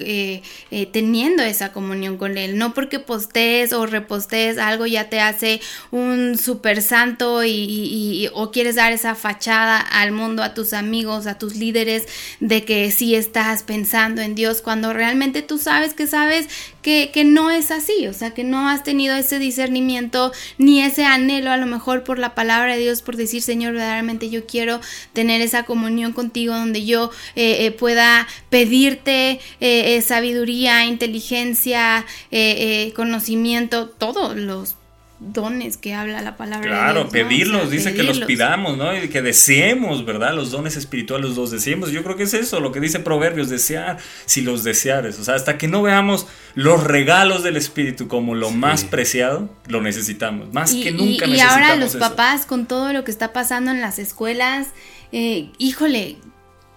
eh, 0.70 0.86
teniendo 0.92 1.42
esa 1.42 1.72
comunión 1.72 2.18
con 2.18 2.36
Él. 2.36 2.58
No 2.58 2.74
porque 2.74 2.98
postees 2.98 3.72
o 3.72 3.86
repostees 3.86 4.58
algo 4.58 4.86
ya 4.86 5.08
te 5.08 5.20
hace 5.20 5.60
un 5.90 6.36
super 6.36 6.82
santo 6.82 7.42
y- 7.44 8.28
o 8.34 8.50
quieres 8.50 8.74
dar 8.74 8.92
esa 8.92 9.14
fachada 9.14 9.78
al 9.78 10.12
mundo, 10.12 10.42
a 10.42 10.52
tus 10.54 10.72
amigos, 10.72 11.26
a 11.26 11.38
tus 11.38 11.56
líderes 11.56 12.06
de 12.40 12.64
que 12.64 12.90
sí 12.90 13.14
estás 13.14 13.62
pensando 13.62 14.20
en 14.20 14.34
Dios 14.34 14.60
cuando 14.60 14.92
realmente 14.92 15.42
tú 15.42 15.56
sabes 15.58 15.69
que 15.94 16.06
sabes 16.06 16.48
que, 16.82 17.10
que 17.12 17.24
no 17.24 17.50
es 17.50 17.70
así, 17.70 18.06
o 18.06 18.12
sea, 18.12 18.32
que 18.32 18.44
no 18.44 18.68
has 18.68 18.82
tenido 18.82 19.14
ese 19.14 19.38
discernimiento 19.38 20.32
ni 20.58 20.82
ese 20.82 21.04
anhelo 21.04 21.50
a 21.50 21.56
lo 21.56 21.66
mejor 21.66 22.04
por 22.04 22.18
la 22.18 22.34
palabra 22.34 22.74
de 22.74 22.80
Dios, 22.80 23.02
por 23.02 23.16
decir, 23.16 23.42
Señor, 23.42 23.72
verdaderamente 23.72 24.30
yo 24.30 24.46
quiero 24.46 24.80
tener 25.12 25.40
esa 25.40 25.64
comunión 25.64 26.12
contigo 26.12 26.54
donde 26.54 26.84
yo 26.84 27.10
eh, 27.36 27.66
eh, 27.66 27.70
pueda 27.70 28.26
pedirte 28.48 29.40
eh, 29.60 29.96
eh, 29.96 30.02
sabiduría, 30.02 30.84
inteligencia, 30.84 32.04
eh, 32.30 32.92
conocimiento, 32.94 33.88
todos 33.88 34.36
los 34.36 34.76
dones 35.20 35.76
que 35.76 35.92
habla 35.94 36.22
la 36.22 36.36
palabra 36.36 36.66
de 36.66 36.74
Claro, 36.74 36.92
Dios. 36.92 37.04
¿no? 37.04 37.08
O 37.08 37.12
sea, 37.12 37.22
pedirlos, 37.28 37.70
dice 37.70 37.94
que 37.94 38.02
los 38.02 38.20
pidamos, 38.20 38.76
¿no? 38.78 38.96
Y 38.96 39.08
que 39.08 39.20
deseemos, 39.22 40.04
¿verdad? 40.06 40.34
Los 40.34 40.50
dones 40.50 40.76
espirituales 40.76 41.36
los 41.36 41.50
deseemos. 41.50 41.90
Yo 41.92 42.02
creo 42.02 42.16
que 42.16 42.22
es 42.22 42.34
eso, 42.34 42.58
lo 42.60 42.72
que 42.72 42.80
dice 42.80 43.00
Proverbios, 43.00 43.48
desear, 43.50 43.98
si 44.26 44.40
los 44.40 44.64
deseares. 44.64 45.18
O 45.18 45.24
sea, 45.24 45.34
hasta 45.34 45.58
que 45.58 45.68
no 45.68 45.82
veamos 45.82 46.26
los 46.54 46.82
regalos 46.84 47.42
del 47.42 47.56
Espíritu 47.56 48.08
como 48.08 48.34
lo 48.34 48.50
más 48.50 48.84
preciado, 48.84 49.54
lo 49.68 49.82
necesitamos. 49.82 50.52
Más 50.52 50.72
Y, 50.72 50.82
que 50.82 50.88
y- 50.90 50.92
nunca 50.94 51.26
y 51.26 51.30
necesitamos 51.32 51.52
ahora 51.52 51.76
los 51.76 51.90
eso. 51.90 51.98
papás 51.98 52.46
con 52.46 52.66
todo 52.66 52.92
lo 52.92 53.04
que 53.04 53.10
está 53.10 53.32
pasando 53.32 53.70
en 53.70 53.80
las 53.82 53.98
escuelas, 53.98 54.68
eh, 55.12 55.50
híjole, 55.58 56.16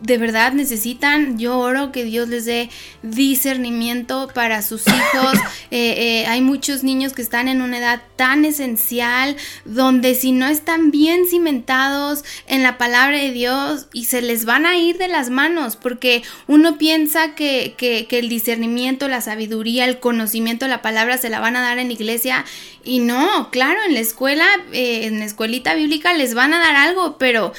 de 0.03 0.17
verdad 0.17 0.51
necesitan, 0.53 1.39
yo 1.39 1.57
oro 1.57 1.91
que 1.91 2.03
Dios 2.03 2.27
les 2.29 2.45
dé 2.45 2.69
discernimiento 3.01 4.29
para 4.33 4.61
sus 4.61 4.83
hijos. 4.87 5.33
Eh, 5.71 6.21
eh, 6.21 6.25
hay 6.27 6.41
muchos 6.41 6.83
niños 6.83 7.13
que 7.13 7.23
están 7.23 7.47
en 7.47 7.59
una 7.63 7.79
edad 7.79 8.03
tan 8.15 8.45
esencial 8.45 9.35
donde 9.65 10.13
si 10.13 10.31
no 10.31 10.45
están 10.47 10.91
bien 10.91 11.25
cimentados 11.27 12.23
en 12.45 12.61
la 12.61 12.77
palabra 12.77 13.17
de 13.17 13.31
Dios 13.31 13.87
y 13.91 14.05
se 14.05 14.21
les 14.21 14.45
van 14.45 14.67
a 14.67 14.77
ir 14.77 14.99
de 14.99 15.07
las 15.07 15.31
manos 15.31 15.75
porque 15.75 16.21
uno 16.47 16.77
piensa 16.77 17.33
que, 17.33 17.73
que- 17.75 18.05
que 18.07 18.19
el 18.19 18.29
discernimiento, 18.29 19.07
la 19.07 19.21
sabiduría, 19.21 19.85
el 19.85 19.99
conocimiento 19.99 20.65
de 20.65 20.69
la 20.69 20.83
palabra 20.83 21.17
se 21.17 21.29
la 21.29 21.39
van 21.39 21.55
a 21.55 21.61
dar 21.61 21.79
en 21.79 21.87
la 21.87 21.93
iglesia 21.93 22.45
y 22.83 22.99
no, 22.99 23.49
claro, 23.49 23.79
en 23.87 23.95
la 23.95 24.01
escuela, 24.01 24.45
eh, 24.73 25.05
en 25.07 25.17
la 25.19 25.25
escuelita 25.25 25.73
bíblica 25.73 26.13
les 26.13 26.35
van 26.35 26.53
a 26.53 26.59
dar 26.59 26.75
algo, 26.75 27.17
pero 27.17 27.51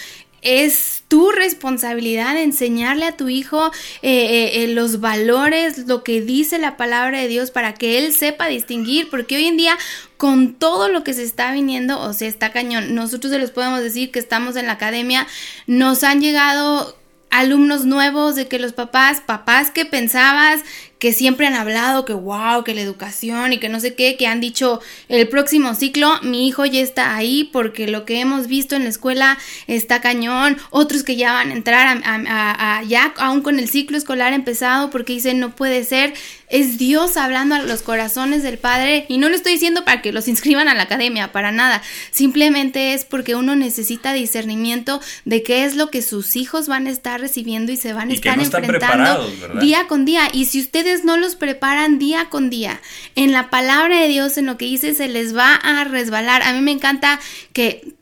es 0.44 1.02
tu 1.08 1.32
responsabilidad 1.32 2.36
enseñarle 2.36 3.06
a 3.06 3.16
tu 3.16 3.28
hijo 3.28 3.72
eh, 4.02 4.10
eh, 4.12 4.64
eh, 4.64 4.68
los 4.68 5.00
valores, 5.00 5.86
lo 5.86 6.04
que 6.04 6.20
dice 6.20 6.58
la 6.58 6.76
palabra 6.76 7.20
de 7.20 7.28
Dios 7.28 7.50
para 7.50 7.74
que 7.74 7.98
él 7.98 8.12
sepa 8.12 8.46
distinguir, 8.46 9.10
porque 9.10 9.36
hoy 9.36 9.46
en 9.46 9.56
día 9.56 9.76
con 10.16 10.54
todo 10.54 10.88
lo 10.88 11.02
que 11.02 11.14
se 11.14 11.24
está 11.24 11.52
viniendo, 11.52 12.00
o 12.00 12.12
sea, 12.12 12.28
está 12.28 12.52
cañón, 12.52 12.94
nosotros 12.94 13.32
se 13.32 13.38
los 13.38 13.50
podemos 13.50 13.80
decir 13.80 14.10
que 14.10 14.18
estamos 14.18 14.56
en 14.56 14.66
la 14.66 14.72
academia, 14.74 15.26
nos 15.66 16.04
han 16.04 16.20
llegado 16.20 16.96
alumnos 17.30 17.84
nuevos 17.84 18.36
de 18.36 18.46
que 18.46 18.60
los 18.60 18.72
papás, 18.72 19.20
papás 19.20 19.70
que 19.70 19.84
pensabas 19.84 20.60
que 21.04 21.12
siempre 21.12 21.46
han 21.46 21.52
hablado 21.52 22.06
que 22.06 22.14
wow, 22.14 22.64
que 22.64 22.74
la 22.74 22.80
educación 22.80 23.52
y 23.52 23.58
que 23.58 23.68
no 23.68 23.78
sé 23.78 23.94
qué, 23.94 24.16
que 24.16 24.26
han 24.26 24.40
dicho 24.40 24.80
el 25.10 25.28
próximo 25.28 25.74
ciclo, 25.74 26.18
mi 26.22 26.48
hijo 26.48 26.64
ya 26.64 26.80
está 26.80 27.14
ahí 27.14 27.44
porque 27.52 27.86
lo 27.88 28.06
que 28.06 28.20
hemos 28.20 28.46
visto 28.46 28.74
en 28.74 28.84
la 28.84 28.88
escuela 28.88 29.36
está 29.66 30.00
cañón, 30.00 30.56
otros 30.70 31.02
que 31.02 31.16
ya 31.16 31.34
van 31.34 31.50
a 31.50 31.52
entrar 31.52 32.00
a, 32.06 32.78
a- 32.78 32.82
ya 32.84 33.12
aún 33.18 33.42
con 33.42 33.58
el 33.58 33.68
ciclo 33.68 33.98
escolar 33.98 34.32
empezado 34.32 34.88
porque 34.88 35.12
dicen 35.12 35.40
no 35.40 35.54
puede 35.54 35.84
ser, 35.84 36.14
es 36.54 36.78
Dios 36.78 37.16
hablando 37.16 37.56
a 37.56 37.62
los 37.62 37.82
corazones 37.82 38.44
del 38.44 38.58
Padre 38.58 39.06
y 39.08 39.18
no 39.18 39.28
lo 39.28 39.34
estoy 39.34 39.54
diciendo 39.54 39.84
para 39.84 40.02
que 40.02 40.12
los 40.12 40.28
inscriban 40.28 40.68
a 40.68 40.74
la 40.74 40.84
academia, 40.84 41.32
para 41.32 41.50
nada, 41.50 41.82
simplemente 42.12 42.94
es 42.94 43.04
porque 43.04 43.34
uno 43.34 43.56
necesita 43.56 44.12
discernimiento 44.12 45.00
de 45.24 45.42
qué 45.42 45.64
es 45.64 45.74
lo 45.74 45.90
que 45.90 46.00
sus 46.00 46.36
hijos 46.36 46.68
van 46.68 46.86
a 46.86 46.90
estar 46.90 47.20
recibiendo 47.20 47.72
y 47.72 47.76
se 47.76 47.92
van 47.92 48.08
a 48.12 48.14
estar 48.14 48.36
no 48.36 48.44
enfrentando 48.44 49.28
día 49.60 49.88
con 49.88 50.04
día. 50.04 50.28
Y 50.32 50.44
si 50.44 50.60
ustedes 50.60 51.04
no 51.04 51.16
los 51.16 51.34
preparan 51.34 51.98
día 51.98 52.28
con 52.30 52.50
día 52.50 52.80
en 53.16 53.32
la 53.32 53.50
palabra 53.50 54.00
de 54.00 54.06
Dios, 54.06 54.38
en 54.38 54.46
lo 54.46 54.56
que 54.56 54.66
dice, 54.66 54.94
se 54.94 55.08
les 55.08 55.36
va 55.36 55.56
a 55.56 55.82
resbalar. 55.82 56.42
A 56.44 56.52
mí 56.52 56.60
me 56.60 56.70
encanta 56.70 57.18
que 57.52 57.94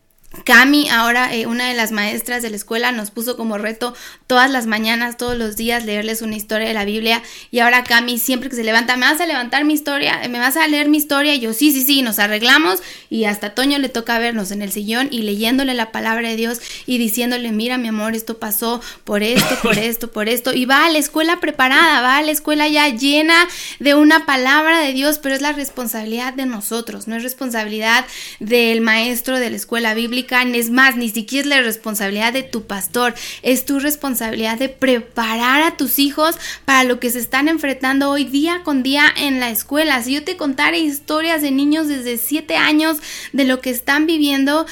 Cami, 0.45 0.89
ahora 0.89 1.35
eh, 1.35 1.47
una 1.47 1.69
de 1.69 1.75
las 1.75 1.93
maestras 1.93 2.43
de 2.43 2.51
la 2.51 2.57
escuela, 2.57 2.91
nos 2.93 3.11
puso 3.11 3.37
como 3.37 3.59
reto 3.59 3.95
todas 4.27 4.51
las 4.51 4.67
mañanas, 4.67 5.17
todos 5.17 5.37
los 5.37 5.57
días, 5.57 5.85
leerles 5.85 6.23
una 6.23 6.37
historia 6.37 6.67
de 6.67 6.75
la 6.75 6.85
Biblia. 6.85 7.23
Y 7.51 7.61
ahora 7.61 7.85
Cami, 7.85 8.19
siempre 8.19 8.49
que 8.49 8.57
se 8.57 8.65
levanta, 8.65 8.97
¿me 8.97 9.07
vas 9.07 9.21
a 9.21 9.27
levantar 9.27 9.65
mi 9.65 9.75
historia? 9.75 10.21
¿Me 10.29 10.39
vas 10.39 10.57
a 10.57 10.67
leer 10.67 10.89
mi 10.89 10.99
historia? 10.99 11.35
Y 11.35 11.41
yo, 11.41 11.53
sí, 11.53 11.73
sí, 11.73 11.85
sí, 11.85 12.03
nos 12.03 12.19
arreglamos. 12.19 12.81
Y 13.11 13.25
hasta 13.25 13.55
Toño 13.55 13.79
le 13.79 13.89
toca 13.89 14.19
vernos 14.19 14.51
en 14.51 14.63
el 14.63 14.73
sillón 14.73 15.09
y 15.11 15.23
leyéndole 15.23 15.75
la 15.75 15.93
palabra 15.93 16.29
de 16.29 16.37
Dios 16.37 16.61
y 16.87 16.99
diciéndole, 16.99 17.53
mira, 17.53 17.79
mi 17.79 17.89
amor, 17.89 18.15
esto 18.15 18.39
pasó 18.39 18.81
por 19.05 19.23
esto, 19.23 19.59
por 19.63 19.79
esto, 19.79 20.11
por 20.11 20.29
esto. 20.29 20.53
Y 20.55 20.65
va 20.65 20.87
a 20.87 20.91
la 20.91 20.99
escuela 20.99 21.41
preparada, 21.41 22.01
va 22.01 22.17
a 22.17 22.23
la 22.23 22.31
escuela 22.31 22.69
ya 22.69 22.89
llena 22.89 23.49
de 23.81 23.95
una 23.95 24.27
palabra 24.27 24.81
de 24.81 24.93
Dios, 24.93 25.19
pero 25.19 25.35
es 25.35 25.43
la 25.43 25.53
responsabilidad 25.53 26.33
de 26.33 26.47
nosotros, 26.47 27.07
no 27.07 27.17
es 27.17 27.23
responsabilidad 27.23 28.07
del 28.41 28.81
maestro 28.81 29.39
de 29.39 29.51
la 29.51 29.57
escuela 29.57 29.95
bíblica, 29.95 30.22
es 30.31 30.71
más, 30.71 30.97
ni 30.97 31.09
siquiera 31.11 31.43
es 31.43 31.49
la 31.49 31.63
responsabilidad 31.63 32.33
de 32.33 32.43
tu 32.43 32.67
pastor, 32.67 33.15
es 33.43 33.65
tu 33.65 33.79
responsabilidad 33.79 34.59
de 34.59 34.69
preparar 34.69 35.63
a 35.63 35.77
tus 35.77 35.99
hijos 35.99 36.37
para 36.65 36.85
lo 36.85 37.01
que 37.01 37.11
se 37.11 37.19
están 37.19 37.49
enfrentando 37.49 38.11
hoy 38.11 38.25
día 38.25 38.63
con 38.65 38.83
día 38.83 39.13
en 39.17 39.41
la 39.41 39.51
escuela. 39.51 40.03
Si 40.03 40.15
yo 40.15 40.25
te 40.25 40.37
contara 40.37 40.77
historias 40.77 41.43
de 41.43 41.51
niños 41.51 41.89
desde 41.89 42.19
7 42.19 42.57
años 42.57 42.99
de 43.33 43.45
lo 43.45 43.61
que 43.61 43.71
están 43.71 44.07
viviendo, 44.07 44.67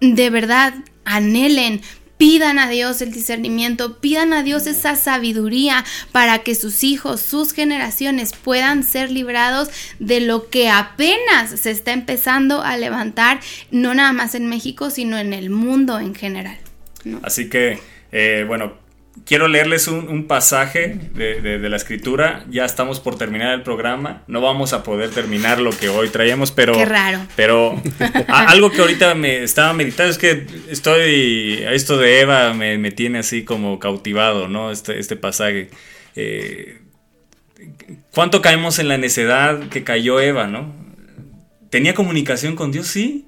de 0.00 0.30
verdad, 0.30 0.74
anhelen, 1.04 1.82
pidan 2.20 2.58
a 2.58 2.68
Dios 2.68 3.00
el 3.00 3.12
discernimiento, 3.12 3.96
pidan 3.96 4.34
a 4.34 4.42
Dios 4.42 4.66
esa 4.66 4.94
sabiduría 4.94 5.86
para 6.12 6.40
que 6.40 6.54
sus 6.54 6.84
hijos, 6.84 7.22
sus 7.22 7.54
generaciones 7.54 8.34
puedan 8.34 8.82
ser 8.84 9.10
librados 9.10 9.70
de 10.00 10.20
lo 10.20 10.50
que 10.50 10.68
apenas 10.68 11.58
se 11.58 11.70
está 11.70 11.94
empezando 11.94 12.60
a 12.60 12.76
levantar, 12.76 13.40
no 13.70 13.94
nada 13.94 14.12
más 14.12 14.34
en 14.34 14.48
México, 14.48 14.90
sino 14.90 15.16
en 15.16 15.32
el 15.32 15.48
mundo 15.48 15.98
en 15.98 16.14
general. 16.14 16.58
Así 17.22 17.48
que, 17.48 17.78
eh, 18.12 18.44
bueno, 18.46 18.74
quiero 19.26 19.48
leerles 19.48 19.88
un, 19.88 20.08
un 20.08 20.26
pasaje 20.26 20.98
de, 21.14 21.40
de- 21.40 21.58
de 21.58 21.68
la 21.68 21.76
escritura. 21.76 22.44
Ya 22.50 22.64
estamos 22.64 23.00
por 23.00 23.16
terminar 23.16 23.52
el 23.54 23.62
programa. 23.62 24.22
No 24.26 24.40
vamos 24.40 24.72
a 24.72 24.82
poder 24.82 25.10
terminar 25.10 25.60
lo 25.60 25.70
que 25.70 25.88
hoy 25.88 26.08
traíamos, 26.08 26.50
pero... 26.52 26.72
Qué 26.74 26.84
raro. 26.84 27.20
Pero 27.36 27.80
a- 28.28 28.50
algo 28.50 28.70
que 28.70 28.80
ahorita 28.80 29.14
me 29.14 29.42
estaba 29.42 29.72
meditando 29.72 30.10
es 30.10 30.18
que 30.18 30.46
estoy... 30.68 31.62
Esto 31.70 31.96
de 31.98 32.20
Eva 32.20 32.52
me, 32.54 32.78
me 32.78 32.90
tiene 32.90 33.18
así 33.20 33.44
como 33.44 33.78
cautivado, 33.78 34.48
¿no? 34.48 34.70
Este, 34.70 34.98
este 34.98 35.16
pasaje. 35.16 35.70
Eh, 36.16 36.78
¿Cuánto 38.14 38.42
caemos 38.42 38.78
en 38.78 38.88
la 38.88 38.98
necedad 38.98 39.68
que 39.68 39.84
cayó 39.84 40.20
Eva, 40.20 40.46
no? 40.46 40.74
¿Tenía 41.70 41.94
comunicación 41.94 42.56
con 42.56 42.72
Dios? 42.72 42.86
Sí. 42.88 43.26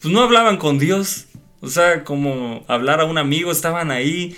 Pues 0.00 0.12
no 0.14 0.20
hablaban 0.22 0.56
con 0.58 0.78
Dios. 0.78 1.26
O 1.60 1.68
sea, 1.68 2.04
como 2.04 2.64
hablar 2.68 3.00
a 3.00 3.04
un 3.04 3.18
amigo, 3.18 3.50
estaban 3.50 3.90
ahí 3.90 4.36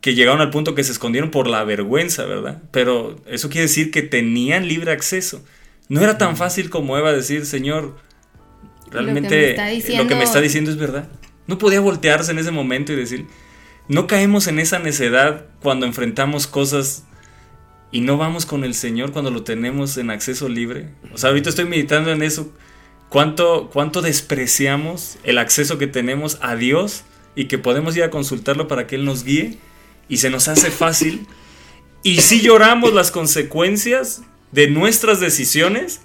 que 0.00 0.14
llegaron 0.14 0.40
al 0.40 0.50
punto 0.50 0.74
que 0.74 0.84
se 0.84 0.92
escondieron 0.92 1.30
por 1.30 1.46
la 1.46 1.64
vergüenza, 1.64 2.24
¿verdad? 2.24 2.62
Pero 2.70 3.16
eso 3.26 3.48
quiere 3.48 3.62
decir 3.68 3.90
que 3.90 4.02
tenían 4.02 4.66
libre 4.68 4.92
acceso. 4.92 5.44
No 5.88 6.00
era 6.00 6.18
tan 6.18 6.36
fácil 6.36 6.70
como 6.70 6.96
Eva 6.98 7.12
decir, 7.12 7.46
Señor, 7.46 7.96
realmente 8.90 9.50
lo 9.50 9.56
que 9.56 9.70
diciendo- 9.74 10.16
me 10.16 10.24
está 10.24 10.40
diciendo 10.40 10.70
es 10.70 10.76
verdad. 10.76 11.08
No 11.46 11.58
podía 11.58 11.80
voltearse 11.80 12.32
en 12.32 12.38
ese 12.38 12.50
momento 12.50 12.92
y 12.92 12.96
decir, 12.96 13.26
no 13.88 14.06
caemos 14.06 14.46
en 14.46 14.58
esa 14.58 14.78
necedad 14.78 15.46
cuando 15.60 15.86
enfrentamos 15.86 16.46
cosas 16.46 17.04
y 17.90 18.00
no 18.00 18.16
vamos 18.16 18.46
con 18.46 18.64
el 18.64 18.74
Señor 18.74 19.12
cuando 19.12 19.30
lo 19.30 19.42
tenemos 19.44 19.96
en 19.98 20.10
acceso 20.10 20.48
libre. 20.48 20.88
O 21.12 21.18
sea, 21.18 21.30
ahorita 21.30 21.50
estoy 21.50 21.66
meditando 21.66 22.10
en 22.10 22.22
eso. 22.22 22.52
¿Cuánto, 23.08 23.68
cuánto 23.72 24.00
despreciamos 24.00 25.18
el 25.24 25.36
acceso 25.38 25.76
que 25.78 25.86
tenemos 25.86 26.38
a 26.40 26.56
Dios 26.56 27.04
y 27.34 27.44
que 27.46 27.58
podemos 27.58 27.94
ir 27.96 28.04
a 28.04 28.10
consultarlo 28.10 28.68
para 28.68 28.86
que 28.86 28.94
Él 28.96 29.04
nos 29.04 29.24
guíe? 29.24 29.58
Y 30.08 30.18
se 30.18 30.30
nos 30.30 30.48
hace 30.48 30.70
fácil. 30.70 31.26
Y 32.02 32.20
si 32.20 32.40
lloramos 32.40 32.92
las 32.92 33.10
consecuencias 33.10 34.22
de 34.50 34.68
nuestras 34.68 35.20
decisiones 35.20 36.02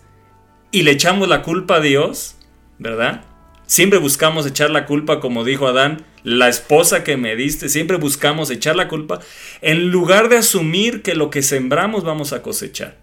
y 0.72 0.84
le 0.84 0.92
echamos 0.92 1.28
la 1.28 1.42
culpa 1.42 1.76
a 1.76 1.82
Dios, 1.82 2.36
¿verdad? 2.80 3.24
Siempre 3.66 4.00
buscamos 4.00 4.46
echar 4.46 4.70
la 4.70 4.86
culpa, 4.86 5.20
como 5.20 5.44
dijo 5.44 5.68
Adán, 5.68 6.06
la 6.24 6.48
esposa 6.48 7.04
que 7.04 7.18
me 7.18 7.36
diste, 7.36 7.68
siempre 7.68 7.98
buscamos 7.98 8.50
echar 8.50 8.76
la 8.76 8.88
culpa 8.88 9.20
en 9.62 9.90
lugar 9.90 10.30
de 10.30 10.38
asumir 10.38 11.02
que 11.02 11.16
lo 11.16 11.30
que 11.30 11.42
sembramos 11.42 12.04
vamos 12.04 12.32
a 12.32 12.42
cosechar. 12.42 12.98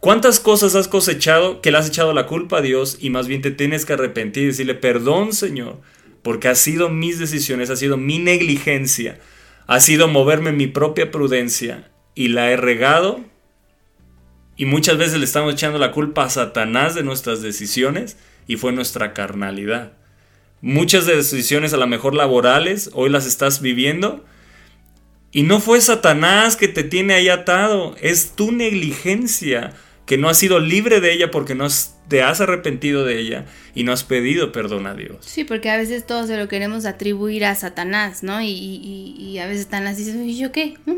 ¿Cuántas 0.00 0.38
cosas 0.38 0.74
has 0.74 0.88
cosechado 0.88 1.60
que 1.60 1.70
le 1.70 1.78
has 1.78 1.88
echado 1.88 2.12
la 2.12 2.26
culpa 2.26 2.58
a 2.58 2.62
Dios 2.62 2.98
y 3.00 3.10
más 3.10 3.26
bien 3.26 3.42
te 3.42 3.50
tienes 3.50 3.84
que 3.84 3.94
arrepentir 3.94 4.44
y 4.44 4.46
decirle, 4.46 4.74
perdón 4.74 5.32
Señor, 5.32 5.80
porque 6.22 6.48
ha 6.48 6.54
sido 6.54 6.88
mis 6.88 7.18
decisiones, 7.18 7.70
ha 7.70 7.76
sido 7.76 7.96
mi 7.96 8.18
negligencia, 8.18 9.18
ha 9.68 9.80
sido 9.80 10.08
moverme 10.08 10.50
mi 10.50 10.66
propia 10.66 11.10
prudencia 11.10 11.90
y 12.14 12.28
la 12.28 12.50
he 12.50 12.56
regado? 12.56 13.20
Y 14.56 14.64
muchas 14.64 14.96
veces 14.96 15.18
le 15.18 15.24
estamos 15.24 15.52
echando 15.52 15.78
la 15.78 15.92
culpa 15.92 16.24
a 16.24 16.30
Satanás 16.30 16.94
de 16.96 17.04
nuestras 17.04 17.42
decisiones 17.42 18.16
y 18.48 18.56
fue 18.56 18.72
nuestra 18.72 19.12
carnalidad. 19.12 19.92
Muchas 20.62 21.06
de 21.06 21.14
decisiones 21.14 21.74
a 21.74 21.76
lo 21.76 21.86
mejor 21.86 22.14
laborales 22.14 22.90
hoy 22.94 23.10
las 23.10 23.26
estás 23.26 23.60
viviendo 23.60 24.24
y 25.30 25.42
no 25.42 25.60
fue 25.60 25.80
Satanás 25.82 26.56
que 26.56 26.68
te 26.68 26.82
tiene 26.82 27.12
ahí 27.12 27.28
atado, 27.28 27.94
es 28.00 28.32
tu 28.34 28.50
negligencia 28.50 29.74
que 30.08 30.18
no 30.18 30.28
has 30.28 30.38
sido 30.38 30.58
libre 30.58 31.00
de 31.00 31.12
ella 31.12 31.30
porque 31.30 31.54
no 31.54 31.68
te 32.08 32.22
has 32.22 32.40
arrepentido 32.40 33.04
de 33.04 33.20
ella 33.20 33.44
y 33.74 33.84
no 33.84 33.92
has 33.92 34.02
pedido 34.02 34.50
perdón 34.50 34.86
a 34.86 34.94
Dios. 34.94 35.18
Sí, 35.20 35.44
porque 35.44 35.68
a 35.70 35.76
veces 35.76 36.06
todo 36.06 36.26
se 36.26 36.36
lo 36.38 36.48
queremos 36.48 36.86
atribuir 36.86 37.44
a 37.44 37.54
Satanás, 37.54 38.22
¿no? 38.22 38.40
Y, 38.40 38.48
y- 38.48 39.14
y 39.18 39.38
a 39.38 39.46
veces 39.46 39.64
Satanás 39.64 39.98
dice, 39.98 40.16
¿y 40.24 40.38
yo 40.38 40.50
qué? 40.50 40.74
¿No? 40.86 40.96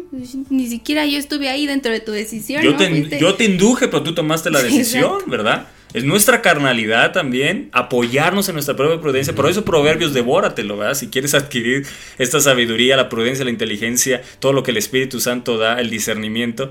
Ni 0.48 0.68
siquiera 0.68 1.04
yo 1.06 1.18
estuve 1.18 1.48
ahí 1.48 1.66
dentro 1.66 1.90
de 1.92 1.98
tu 2.00 2.12
decisión. 2.12 2.62
Yo 2.62 2.70
¿no? 2.72 2.76
te, 2.78 2.88
Fuiste- 2.88 3.18
yo 3.18 3.34
te 3.34 3.44
induje, 3.44 3.88
pero 3.88 4.02
tú 4.04 4.14
tomaste 4.14 4.50
la 4.50 4.62
decisión, 4.62 5.02
exacto. 5.04 5.30
¿verdad? 5.30 5.66
Es 5.92 6.04
nuestra 6.04 6.40
carnalidad 6.40 7.10
también 7.12 7.68
apoyarnos 7.72 8.48
en 8.48 8.54
nuestra 8.54 8.76
propia 8.76 9.00
prudencia. 9.00 9.34
Por 9.34 9.50
eso 9.50 9.64
Proverbios, 9.64 10.14
devóratelo, 10.14 10.76
¿verdad? 10.76 10.94
Si 10.94 11.08
quieres 11.08 11.34
adquirir 11.34 11.84
esta 12.18 12.38
sabiduría, 12.38 12.96
la 12.96 13.08
prudencia, 13.08 13.44
la 13.44 13.50
inteligencia, 13.50 14.22
todo 14.38 14.52
lo 14.52 14.62
que 14.62 14.70
el 14.70 14.76
Espíritu 14.76 15.18
Santo 15.18 15.58
da, 15.58 15.80
el 15.80 15.90
discernimiento. 15.90 16.70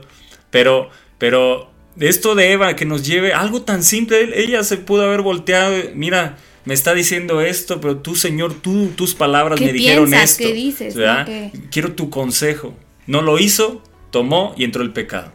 Pero, 0.52 0.90
pero 1.18 1.69
esto 2.00 2.36
de 2.36 2.52
Eva, 2.52 2.76
que 2.76 2.86
nos 2.86 3.06
lleve 3.06 3.34
algo 3.34 3.62
tan 3.62 3.84
simple, 3.84 4.42
ella 4.42 4.64
se 4.64 4.78
pudo 4.78 5.04
haber 5.04 5.22
volteado, 5.22 5.76
mira, 5.96 6.38
me 6.66 6.74
está 6.74 6.94
diciendo 6.94 7.42
esto, 7.42 7.82
pero 7.82 7.98
tú, 7.98 8.16
Señor, 8.16 8.54
tú, 8.54 8.90
tus 8.96 9.16
palabras 9.16 9.58
¿Qué 9.60 9.68
me 9.68 9.74
dijeron 9.74 10.06
piensas? 10.10 10.32
esto. 10.32 10.44
¿Qué 10.44 10.54
dices? 10.54 10.96
¿Qué? 10.96 11.52
Quiero 11.72 11.94
tu 11.94 12.10
consejo. 12.10 12.76
No 13.08 13.22
lo 13.22 13.40
hizo, 13.40 13.82
tomó 14.12 14.54
y 14.58 14.66
entró 14.66 14.84
el 14.84 14.92
pecado. 14.94 15.32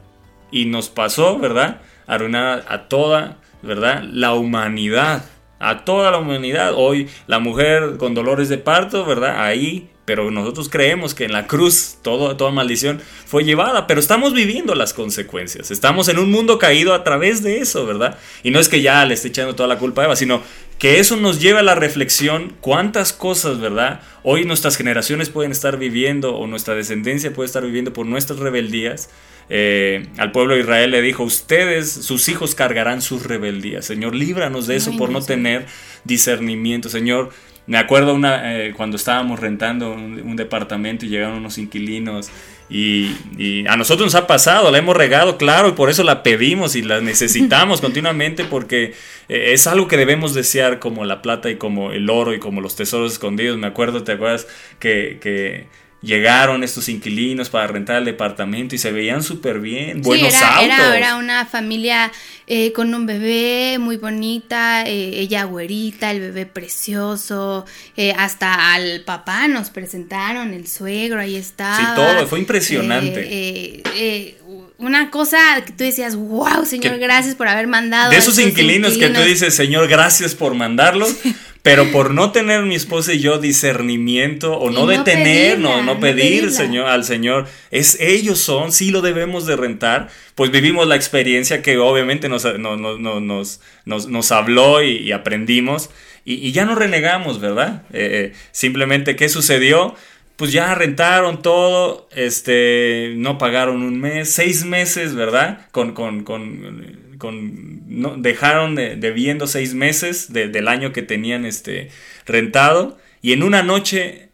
Y 0.50 0.66
nos 0.66 0.88
pasó, 0.88 1.38
¿verdad? 1.38 1.80
A 2.06 2.14
arruinar 2.14 2.64
a 2.68 2.88
toda, 2.88 3.38
¿verdad? 3.62 4.04
La 4.04 4.34
humanidad. 4.34 5.24
A 5.58 5.84
toda 5.84 6.10
la 6.10 6.18
humanidad. 6.18 6.74
Hoy 6.76 7.08
la 7.26 7.40
mujer 7.40 7.96
con 7.98 8.14
dolores 8.14 8.48
de 8.48 8.58
parto, 8.58 9.04
¿verdad? 9.04 9.44
Ahí. 9.44 9.90
Pero 10.04 10.30
nosotros 10.30 10.68
creemos 10.68 11.14
que 11.14 11.24
en 11.24 11.32
la 11.32 11.46
cruz 11.46 11.96
todo, 12.02 12.36
toda 12.36 12.50
maldición 12.50 13.00
fue 13.26 13.44
llevada, 13.44 13.86
pero 13.86 14.00
estamos 14.00 14.34
viviendo 14.34 14.74
las 14.74 14.92
consecuencias. 14.92 15.70
Estamos 15.70 16.08
en 16.08 16.18
un 16.18 16.30
mundo 16.30 16.58
caído 16.58 16.92
a 16.92 17.04
través 17.04 17.42
de 17.42 17.58
eso, 17.58 17.86
¿verdad? 17.86 18.18
Y 18.42 18.50
no 18.50 18.60
es 18.60 18.68
que 18.68 18.82
ya 18.82 19.04
le 19.06 19.14
esté 19.14 19.28
echando 19.28 19.54
toda 19.54 19.68
la 19.68 19.78
culpa 19.78 20.02
a 20.02 20.04
Eva, 20.04 20.16
sino 20.16 20.42
que 20.78 20.98
eso 20.98 21.16
nos 21.16 21.40
lleva 21.40 21.60
a 21.60 21.62
la 21.62 21.74
reflexión 21.74 22.52
cuántas 22.60 23.12
cosas, 23.12 23.60
¿verdad? 23.60 24.00
Hoy 24.22 24.44
nuestras 24.44 24.76
generaciones 24.76 25.30
pueden 25.30 25.52
estar 25.52 25.78
viviendo 25.78 26.36
o 26.36 26.46
nuestra 26.46 26.74
descendencia 26.74 27.32
puede 27.32 27.46
estar 27.46 27.64
viviendo 27.64 27.92
por 27.92 28.06
nuestras 28.06 28.40
rebeldías. 28.40 29.08
Eh, 29.50 30.08
al 30.16 30.32
pueblo 30.32 30.54
de 30.54 30.60
Israel 30.60 30.90
le 30.90 31.02
dijo, 31.02 31.22
ustedes, 31.22 31.90
sus 31.90 32.28
hijos 32.28 32.54
cargarán 32.54 33.02
sus 33.02 33.24
rebeldías. 33.24 33.84
Señor, 33.84 34.14
líbranos 34.14 34.66
de 34.66 34.76
eso 34.76 34.90
Ay, 34.90 34.98
por 34.98 35.10
no 35.10 35.22
tener 35.22 35.66
discernimiento. 36.04 36.88
Señor, 36.88 37.30
me 37.66 37.78
acuerdo 37.78 38.14
una, 38.14 38.56
eh, 38.56 38.74
cuando 38.76 38.96
estábamos 38.96 39.40
rentando 39.40 39.92
un, 39.92 40.20
un 40.20 40.36
departamento 40.36 41.06
y 41.06 41.08
llegaron 41.08 41.38
unos 41.38 41.58
inquilinos 41.58 42.30
y, 42.70 43.14
y 43.36 43.66
a 43.66 43.76
nosotros 43.76 44.06
nos 44.06 44.14
ha 44.14 44.26
pasado, 44.26 44.70
la 44.70 44.78
hemos 44.78 44.96
regado, 44.96 45.36
claro, 45.36 45.68
y 45.68 45.72
por 45.72 45.90
eso 45.90 46.02
la 46.02 46.22
pedimos 46.22 46.76
y 46.76 46.82
la 46.82 47.00
necesitamos 47.00 47.80
continuamente 47.82 48.44
porque 48.44 48.94
eh, 49.28 49.52
es 49.52 49.66
algo 49.66 49.86
que 49.86 49.96
debemos 49.96 50.34
desear 50.34 50.78
como 50.78 51.04
la 51.04 51.20
plata 51.20 51.50
y 51.50 51.56
como 51.56 51.92
el 51.92 52.08
oro 52.08 52.32
y 52.32 52.38
como 52.38 52.60
los 52.60 52.74
tesoros 52.74 53.12
escondidos. 53.12 53.58
Me 53.58 53.66
acuerdo, 53.66 54.02
¿te 54.02 54.12
acuerdas? 54.12 54.46
Que, 54.78 55.18
que 55.20 55.66
llegaron 56.04 56.62
estos 56.62 56.88
inquilinos 56.88 57.48
para 57.48 57.66
rentar 57.66 57.96
el 57.96 58.04
departamento 58.04 58.74
y 58.74 58.78
se 58.78 58.92
veían 58.92 59.22
súper 59.22 59.60
bien, 59.60 60.02
buenos 60.02 60.34
era, 60.34 60.56
autos. 60.56 60.78
Era, 60.78 60.96
era 60.96 61.16
una 61.16 61.46
familia 61.46 62.12
eh, 62.46 62.72
con 62.72 62.94
un 62.94 63.06
bebé 63.06 63.78
muy 63.78 63.96
bonita, 63.96 64.82
eh, 64.82 65.20
ella 65.20 65.44
güerita, 65.44 66.10
el 66.10 66.20
bebé 66.20 66.44
precioso, 66.44 67.64
eh, 67.96 68.12
hasta 68.16 68.74
al 68.74 69.00
papá 69.00 69.48
nos 69.48 69.70
presentaron, 69.70 70.52
el 70.52 70.66
suegro, 70.66 71.20
ahí 71.20 71.36
estaba. 71.36 71.78
Sí, 71.78 71.84
todo, 71.96 72.26
fue 72.26 72.38
impresionante. 72.38 74.32
Una 74.76 75.10
cosa 75.10 75.38
que 75.64 75.70
tú 75.72 75.84
decías, 75.84 76.16
wow, 76.16 76.64
señor, 76.66 76.94
Que- 76.94 76.98
gracias 76.98 77.34
por 77.36 77.46
haber 77.46 77.68
mandado. 77.68 78.10
De 78.10 78.16
esos 78.16 78.38
inquilinos, 78.40 78.94
que 78.94 78.98
tú 78.98 79.04
inquilinos". 79.06 79.26
dices, 79.28 79.54
Señor, 79.54 79.86
gracias 79.88 80.34
por 80.34 80.54
mandarlos, 80.54 81.14
pero 81.62 81.90
por 81.92 82.12
no 82.12 82.32
tener 82.32 82.62
mi 82.64 82.74
esposa 82.74 83.12
y 83.12 83.20
yo 83.20 83.38
discernimiento 83.38 84.58
o 84.58 84.70
Y 84.70 84.74
no 84.74 84.86
detener, 84.86 85.58
no, 85.60 85.80
no 85.82 86.00
pedir 86.00 86.50
señor, 86.50 86.88
al 86.88 87.04
Señor, 87.04 87.46
es 87.70 87.98
ellos 88.00 88.38
son, 88.40 88.72
sí 88.72 88.90
lo 88.90 89.00
debemos 89.00 89.46
de 89.46 89.56
rentar, 89.56 90.08
pues 90.34 90.50
vivimos 90.50 90.86
la 90.88 90.96
experiencia 90.96 91.62
que 91.62 91.78
obviamente 91.78 92.28
nos, 92.28 92.44
no- 92.58 92.76
no- 92.76 92.98
no- 92.98 93.20
nos, 93.20 93.60
nos, 93.84 94.08
nos 94.08 94.32
habló 94.32 94.82
y, 94.82 94.96
y 94.98 95.12
aprendimos 95.12 95.88
y, 96.24 96.34
y 96.34 96.52
ya 96.52 96.64
no 96.64 96.74
renegamos, 96.74 97.40
¿verdad? 97.40 97.82
Eh, 97.92 98.32
eh, 98.32 98.36
simplemente, 98.50 99.14
¿qué 99.14 99.28
sucedió? 99.28 99.94
Pues 100.36 100.50
ya 100.52 100.74
rentaron 100.74 101.42
todo, 101.42 102.08
este, 102.14 103.14
no 103.16 103.38
pagaron 103.38 103.82
un 103.82 104.00
mes, 104.00 104.30
seis 104.30 104.64
meses, 104.64 105.14
¿verdad? 105.14 105.66
Con, 105.70 105.92
con, 105.92 106.24
con, 106.24 107.16
con 107.18 107.82
no, 108.00 108.16
dejaron 108.16 108.74
de- 108.74 108.96
debiendo 108.96 109.46
seis 109.46 109.74
meses 109.74 110.32
de- 110.32 110.48
del 110.48 110.66
año 110.66 110.92
que 110.92 111.02
tenían 111.02 111.44
este, 111.44 111.90
rentado 112.26 112.98
y 113.22 113.32
en 113.32 113.42
una 113.44 113.62
noche 113.62 114.30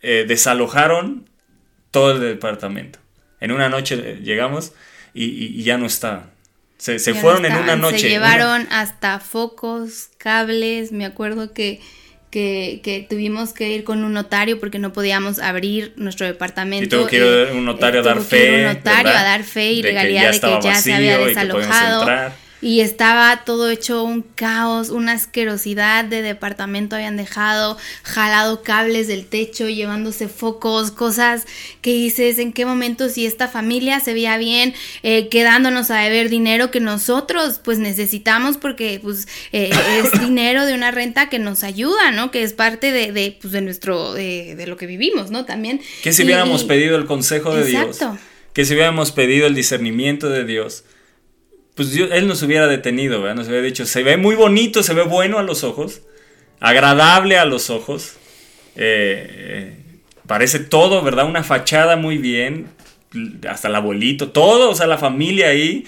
eh, 0.00 0.24
desalojaron 0.26 1.28
todo 1.90 2.12
el 2.12 2.20
departamento. 2.20 2.98
En 3.40 3.52
una 3.52 3.68
noche 3.68 3.94
eh, 4.02 4.20
llegamos 4.22 4.72
y, 5.12 5.24
y- 5.26 5.60
y 5.60 5.62
ya 5.64 5.76
no 5.76 5.84
estaba. 5.86 6.30
Se, 6.78 6.98
se 6.98 7.12
no 7.12 7.20
fueron 7.20 7.44
en 7.44 7.52
una 7.52 7.60
estaban, 7.60 7.80
noche. 7.82 7.98
Se 7.98 8.06
una- 8.06 8.14
llevaron 8.14 8.66
hasta 8.70 9.20
focos, 9.20 10.08
cables. 10.18 10.92
Me 10.92 11.04
acuerdo 11.06 11.52
que, 11.52 11.80
que, 12.36 12.80
que 12.82 13.00
tuvimos 13.00 13.54
que 13.54 13.72
ir 13.72 13.82
con 13.82 14.04
un 14.04 14.12
notario 14.12 14.60
porque 14.60 14.78
no 14.78 14.92
podíamos 14.92 15.38
abrir 15.38 15.94
nuestro 15.96 16.26
departamento. 16.26 16.84
Y 16.84 16.88
tuvo 16.88 17.06
que 17.06 17.16
ir 17.16 17.56
un 17.56 17.64
notario 17.64 18.00
a 18.00 18.02
dar 18.02 18.20
fe, 18.20 18.58
un 18.58 18.74
notario 18.74 19.04
¿verdad? 19.04 19.16
a 19.16 19.24
dar 19.24 19.42
fe 19.42 19.72
y 19.72 19.76
De 19.76 19.88
que 19.88 19.94
legalidad 19.94 20.20
ya 20.20 20.32
de 20.32 20.58
que 20.58 20.64
ya 20.64 20.74
se 20.74 20.92
había 20.92 21.16
desalojado. 21.16 22.34
Y 22.66 22.80
estaba 22.80 23.44
todo 23.44 23.70
hecho 23.70 24.02
un 24.02 24.22
caos, 24.22 24.88
una 24.88 25.12
asquerosidad 25.12 26.04
de 26.04 26.20
departamento 26.20 26.96
habían 26.96 27.16
dejado, 27.16 27.76
jalado 28.02 28.64
cables 28.64 29.06
del 29.06 29.24
techo, 29.26 29.68
llevándose 29.68 30.26
focos, 30.26 30.90
cosas 30.90 31.46
que 31.80 31.92
dices, 31.92 32.40
en 32.40 32.52
qué 32.52 32.66
momento 32.66 33.08
si 33.08 33.24
esta 33.24 33.46
familia 33.46 34.00
se 34.00 34.14
veía 34.14 34.36
bien, 34.36 34.74
eh, 35.04 35.28
quedándonos 35.28 35.92
a 35.92 35.98
deber 35.98 36.28
dinero 36.28 36.72
que 36.72 36.80
nosotros 36.80 37.60
pues 37.62 37.78
necesitamos 37.78 38.56
porque 38.56 38.98
pues 39.00 39.28
eh, 39.52 39.70
es 40.02 40.20
dinero 40.20 40.66
de 40.66 40.74
una 40.74 40.90
renta 40.90 41.28
que 41.28 41.38
nos 41.38 41.62
ayuda, 41.62 42.10
¿no? 42.10 42.32
Que 42.32 42.42
es 42.42 42.52
parte 42.52 42.90
de, 42.90 43.12
de, 43.12 43.38
pues, 43.40 43.52
de 43.52 43.60
nuestro, 43.60 44.12
de, 44.12 44.56
de 44.56 44.66
lo 44.66 44.76
que 44.76 44.86
vivimos, 44.86 45.30
¿no? 45.30 45.44
También. 45.44 45.80
Que 46.02 46.12
si 46.12 46.22
Y- 46.22 46.24
hubiéramos 46.24 46.64
y- 46.64 46.66
pedido 46.66 46.96
el 46.96 47.06
consejo 47.06 47.54
de 47.54 47.70
Exacto. 47.70 48.10
Dios, 48.10 48.20
que 48.52 48.64
si 48.64 48.74
hubiéramos 48.74 49.12
pedido 49.12 49.46
el 49.46 49.54
discernimiento 49.54 50.28
de 50.30 50.44
Dios, 50.44 50.82
pues 51.76 51.96
Él 51.96 52.26
nos 52.26 52.42
hubiera 52.42 52.66
detenido, 52.66 53.22
¿verdad? 53.22 53.36
Nos 53.36 53.46
hubiera 53.46 53.64
dicho, 53.64 53.86
se 53.86 54.02
ve 54.02 54.16
muy 54.16 54.34
bonito, 54.34 54.82
se 54.82 54.94
ve 54.94 55.02
bueno 55.02 55.38
a 55.38 55.44
los 55.44 55.62
ojos, 55.62 56.02
agradable 56.58 57.38
a 57.38 57.44
los 57.44 57.70
ojos, 57.70 58.14
eh, 58.74 59.28
eh, 59.30 59.86
Parece 60.26 60.58
todo, 60.58 61.02
¿verdad? 61.02 61.26
Una 61.26 61.44
fachada 61.44 61.96
muy 61.96 62.18
bien, 62.18 62.66
hasta 63.48 63.68
el 63.68 63.76
abuelito, 63.76 64.30
todo, 64.30 64.70
o 64.70 64.74
sea, 64.74 64.86
la 64.86 64.98
familia 64.98 65.48
ahí, 65.48 65.84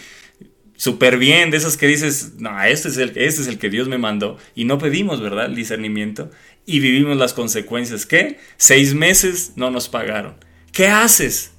súper 0.77 1.19
bien, 1.19 1.51
de 1.51 1.57
esos 1.57 1.77
que 1.77 1.89
dices, 1.89 2.35
no, 2.39 2.63
este 2.63 2.89
es, 2.89 2.99
el, 2.99 3.09
este 3.17 3.43
es 3.43 3.49
el 3.49 3.59
que 3.59 3.69
Dios 3.69 3.89
me 3.89 3.99
mandó. 3.99 4.39
Y 4.55 4.65
no 4.65 4.79
pedimos, 4.79 5.21
¿verdad? 5.21 5.47
El 5.47 5.57
discernimiento. 5.57 6.31
Y 6.67 6.79
vivimos 6.79 7.17
las 7.17 7.33
consecuencias. 7.33 8.07
¿Qué? 8.07 8.39
Seis 8.57 8.95
meses 8.95 9.55
no 9.57 9.71
nos 9.71 9.89
pagaron. 9.89 10.37
¿Qué 10.73 10.87
haces? 10.87 11.53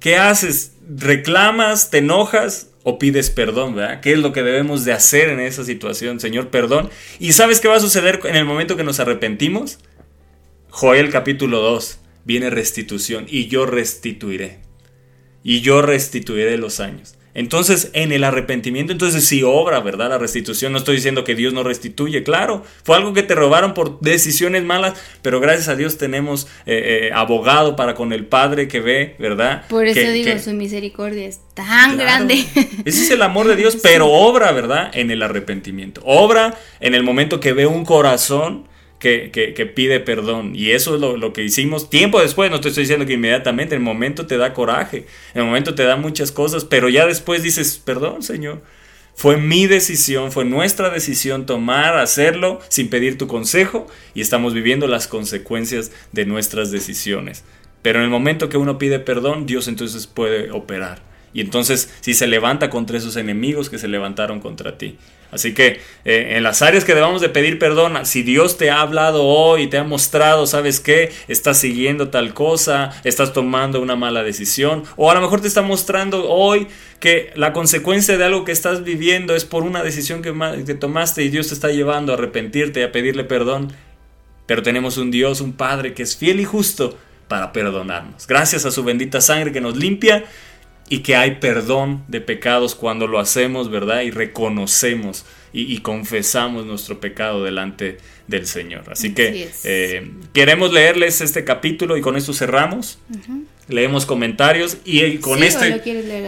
¿Qué 0.00 0.16
haces? 0.16 0.72
¿Reclamas? 0.88 1.90
¿Te 1.90 1.98
enojas? 1.98 2.70
¿O 2.88 3.00
pides 3.00 3.30
perdón? 3.30 3.74
¿verdad? 3.74 4.00
¿Qué 4.00 4.12
es 4.12 4.18
lo 4.20 4.32
que 4.32 4.44
debemos 4.44 4.84
de 4.84 4.92
hacer 4.92 5.28
en 5.28 5.40
esa 5.40 5.64
situación? 5.64 6.20
Señor, 6.20 6.50
perdón. 6.50 6.88
¿Y 7.18 7.32
sabes 7.32 7.60
qué 7.60 7.66
va 7.66 7.74
a 7.74 7.80
suceder 7.80 8.20
en 8.22 8.36
el 8.36 8.44
momento 8.44 8.76
que 8.76 8.84
nos 8.84 9.00
arrepentimos? 9.00 9.80
Joel 10.70 11.10
capítulo 11.10 11.62
2. 11.62 11.98
Viene 12.24 12.48
restitución 12.48 13.26
y 13.28 13.48
yo 13.48 13.66
restituiré. 13.66 14.60
Y 15.42 15.62
yo 15.62 15.82
restituiré 15.82 16.56
los 16.58 16.78
años. 16.78 17.15
Entonces, 17.36 17.90
en 17.92 18.12
el 18.12 18.24
arrepentimiento, 18.24 18.92
entonces 18.92 19.24
sí 19.26 19.42
obra, 19.44 19.80
¿verdad? 19.80 20.08
La 20.08 20.18
restitución. 20.18 20.72
No 20.72 20.78
estoy 20.78 20.96
diciendo 20.96 21.22
que 21.22 21.34
Dios 21.34 21.52
no 21.52 21.62
restituye, 21.62 22.22
claro. 22.22 22.64
Fue 22.82 22.96
algo 22.96 23.12
que 23.12 23.22
te 23.22 23.34
robaron 23.34 23.74
por 23.74 24.00
decisiones 24.00 24.64
malas, 24.64 24.94
pero 25.22 25.38
gracias 25.38 25.68
a 25.68 25.76
Dios 25.76 25.98
tenemos 25.98 26.46
eh, 26.66 27.08
eh, 27.08 27.10
abogado 27.14 27.76
para 27.76 27.94
con 27.94 28.12
el 28.12 28.26
Padre 28.26 28.68
que 28.68 28.80
ve, 28.80 29.14
¿verdad? 29.18 29.66
Por 29.68 29.86
eso 29.86 30.00
Que- 30.00 30.10
digo, 30.12 30.32
que- 30.32 30.38
su 30.40 30.52
misericordia 30.52 31.26
es 31.28 31.40
tan 31.54 31.94
Claro. 31.96 31.96
grande. 31.98 32.44
Ese 32.84 33.02
es 33.04 33.10
el 33.10 33.20
amor 33.22 33.46
de 33.48 33.56
Dios, 33.56 33.76
pero 33.82 34.06
obra, 34.10 34.50
¿verdad? 34.52 34.90
En 34.94 35.10
el 35.10 35.22
arrepentimiento. 35.22 36.00
Obra 36.04 36.54
en 36.80 36.94
el 36.94 37.02
momento 37.02 37.38
que 37.38 37.52
ve 37.52 37.66
un 37.66 37.84
corazón 37.84 38.66
que, 38.98 39.72
pide 39.74 40.00
perdón. 40.00 40.52
Y 40.54 40.70
eso 40.70 40.94
es 40.94 41.00
lo, 41.00 41.16
lo 41.16 41.32
que 41.32 41.44
hicimos 41.44 41.90
tiempo 41.90 42.20
después. 42.20 42.50
No 42.50 42.60
te 42.60 42.68
estoy 42.68 42.84
diciendo 42.84 43.06
que 43.06 43.14
inmediatamente. 43.14 43.74
En 43.74 43.82
el 43.82 43.84
momento 43.84 44.26
te 44.26 44.36
da 44.36 44.52
coraje. 44.52 45.06
El 45.34 45.44
momento 45.44 45.74
te 45.74 45.84
da 45.84 45.96
muchas 45.96 46.32
cosas. 46.32 46.64
Pero 46.64 46.88
ya 46.88 47.06
después 47.06 47.42
dices, 47.42 47.80
perdón, 47.84 48.22
Señor. 48.22 48.62
Fue 49.16 49.38
mi 49.38 49.66
decisión, 49.66 50.30
fue 50.30 50.44
nuestra 50.44 50.90
decisión 50.90 51.46
tomar, 51.46 51.96
hacerlo 51.96 52.60
sin 52.68 52.90
pedir 52.90 53.16
tu 53.16 53.26
consejo 53.26 53.86
y 54.12 54.20
estamos 54.20 54.52
viviendo 54.52 54.86
las 54.88 55.08
consecuencias 55.08 55.90
de 56.12 56.26
nuestras 56.26 56.70
decisiones. 56.70 57.42
Pero 57.80 58.00
en 58.00 58.04
el 58.04 58.10
momento 58.10 58.50
que 58.50 58.58
uno 58.58 58.76
pide 58.76 58.98
perdón, 58.98 59.46
Dios 59.46 59.68
entonces 59.68 60.06
puede 60.06 60.50
operar. 60.50 61.00
Y 61.36 61.42
entonces 61.42 61.92
si 62.00 62.14
se 62.14 62.26
levanta 62.26 62.70
contra 62.70 62.96
esos 62.96 63.14
enemigos 63.16 63.68
que 63.68 63.76
se 63.78 63.88
levantaron 63.88 64.40
contra 64.40 64.78
ti. 64.78 64.96
Así 65.30 65.52
que 65.52 65.82
eh, 66.06 66.36
en 66.36 66.42
las 66.42 66.62
áreas 66.62 66.86
que 66.86 66.94
debamos 66.94 67.20
de 67.20 67.28
pedir 67.28 67.58
perdón, 67.58 68.06
si 68.06 68.22
Dios 68.22 68.56
te 68.56 68.70
ha 68.70 68.80
hablado 68.80 69.22
hoy 69.22 69.66
te 69.66 69.76
ha 69.76 69.84
mostrado, 69.84 70.46
¿sabes 70.46 70.80
qué? 70.80 71.12
Estás 71.28 71.58
siguiendo 71.58 72.08
tal 72.08 72.32
cosa, 72.32 72.90
estás 73.04 73.34
tomando 73.34 73.82
una 73.82 73.96
mala 73.96 74.22
decisión, 74.22 74.84
o 74.96 75.10
a 75.10 75.14
lo 75.14 75.20
mejor 75.20 75.42
te 75.42 75.48
está 75.48 75.60
mostrando 75.60 76.26
hoy 76.26 76.68
que 77.00 77.32
la 77.34 77.52
consecuencia 77.52 78.16
de 78.16 78.24
algo 78.24 78.46
que 78.46 78.52
estás 78.52 78.82
viviendo 78.82 79.36
es 79.36 79.44
por 79.44 79.62
una 79.62 79.82
decisión 79.82 80.22
que, 80.22 80.32
que 80.64 80.74
tomaste 80.74 81.22
y 81.22 81.28
Dios 81.28 81.48
te 81.48 81.54
está 81.54 81.68
llevando 81.68 82.12
a 82.12 82.14
arrepentirte 82.14 82.80
y 82.80 82.84
a 82.84 82.92
pedirle 82.92 83.24
perdón. 83.24 83.74
Pero 84.46 84.62
tenemos 84.62 84.96
un 84.96 85.10
Dios, 85.10 85.42
un 85.42 85.52
Padre 85.52 85.92
que 85.92 86.02
es 86.02 86.16
fiel 86.16 86.40
y 86.40 86.44
justo 86.46 86.96
para 87.28 87.52
perdonarnos. 87.52 88.26
Gracias 88.26 88.64
a 88.64 88.70
su 88.70 88.84
bendita 88.84 89.20
sangre 89.20 89.52
que 89.52 89.60
nos 89.60 89.76
limpia 89.76 90.24
y 90.88 91.00
que 91.00 91.16
hay 91.16 91.32
perdón 91.36 92.04
de 92.08 92.20
pecados 92.20 92.74
cuando 92.74 93.06
lo 93.06 93.18
hacemos, 93.18 93.70
¿verdad? 93.70 94.02
Y 94.02 94.10
reconocemos 94.10 95.24
y, 95.52 95.72
y 95.72 95.78
confesamos 95.78 96.64
nuestro 96.66 97.00
pecado 97.00 97.42
delante 97.42 97.98
del 98.28 98.46
Señor. 98.46 98.84
Así 98.90 99.12
que 99.14 99.28
Así 99.28 99.60
eh, 99.64 100.10
queremos 100.32 100.72
leerles 100.72 101.20
este 101.20 101.44
capítulo 101.44 101.96
y 101.96 102.00
con 102.00 102.16
esto 102.16 102.32
cerramos. 102.32 102.98
Leemos 103.68 104.06
comentarios 104.06 104.76
y, 104.84 105.00
eh, 105.00 105.18
con 105.20 105.38
Sí, 105.38 105.44
¿o 105.44 105.46
este 105.48 105.70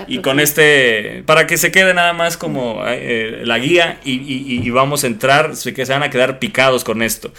y 0.09 0.19
con 0.19 0.41
este 0.41 1.23
para 1.25 1.47
que 1.47 1.57
se 1.57 1.71
quede 1.71 1.95
nada 1.95 2.13
más 2.13 2.37
como 2.37 2.83
eh, 2.89 3.43
la 3.45 3.59
guía 3.61 4.01
y, 4.05 4.69
vamos 4.71 5.05
a 5.05 5.07
entrar, 5.07 5.51
así 5.53 5.73
que 5.73 5.87
se 5.87 5.93
van 5.93 6.03
a 6.03 6.11
quedar 6.11 6.41
picados 6.41 6.83
con 6.83 7.01
esto. 7.01 7.33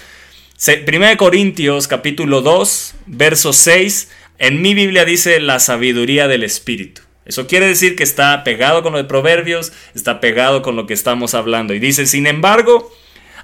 Se- 0.55 0.77
Primera 0.77 1.11
de 1.11 1.17
Corintios 1.17 1.87
capítulo 1.89 2.41
2, 2.41 2.95
verso 3.07 3.51
6, 3.51 4.09
en 4.37 4.61
mi 4.61 4.73
Biblia 4.73 5.03
dice 5.03 5.39
la 5.41 5.59
sabiduría 5.59 6.29
del 6.29 6.43
Espíritu. 6.43 7.01
Eso 7.29 7.45
quiere 7.45 7.67
decir 7.67 7.95
que 7.95 8.01
está 8.01 8.43
pegado 8.43 8.81
con 8.81 8.91
lo 8.91 8.97
de 8.97 9.03
Proverbios, 9.03 9.71
está 9.93 10.19
pegado 10.19 10.63
con 10.63 10.75
lo 10.75 10.87
que 10.87 10.95
estamos 10.95 11.35
hablando. 11.35 11.75
Y 11.75 11.79
dice, 11.79 12.07
sin 12.07 12.25
embargo, 12.25 12.91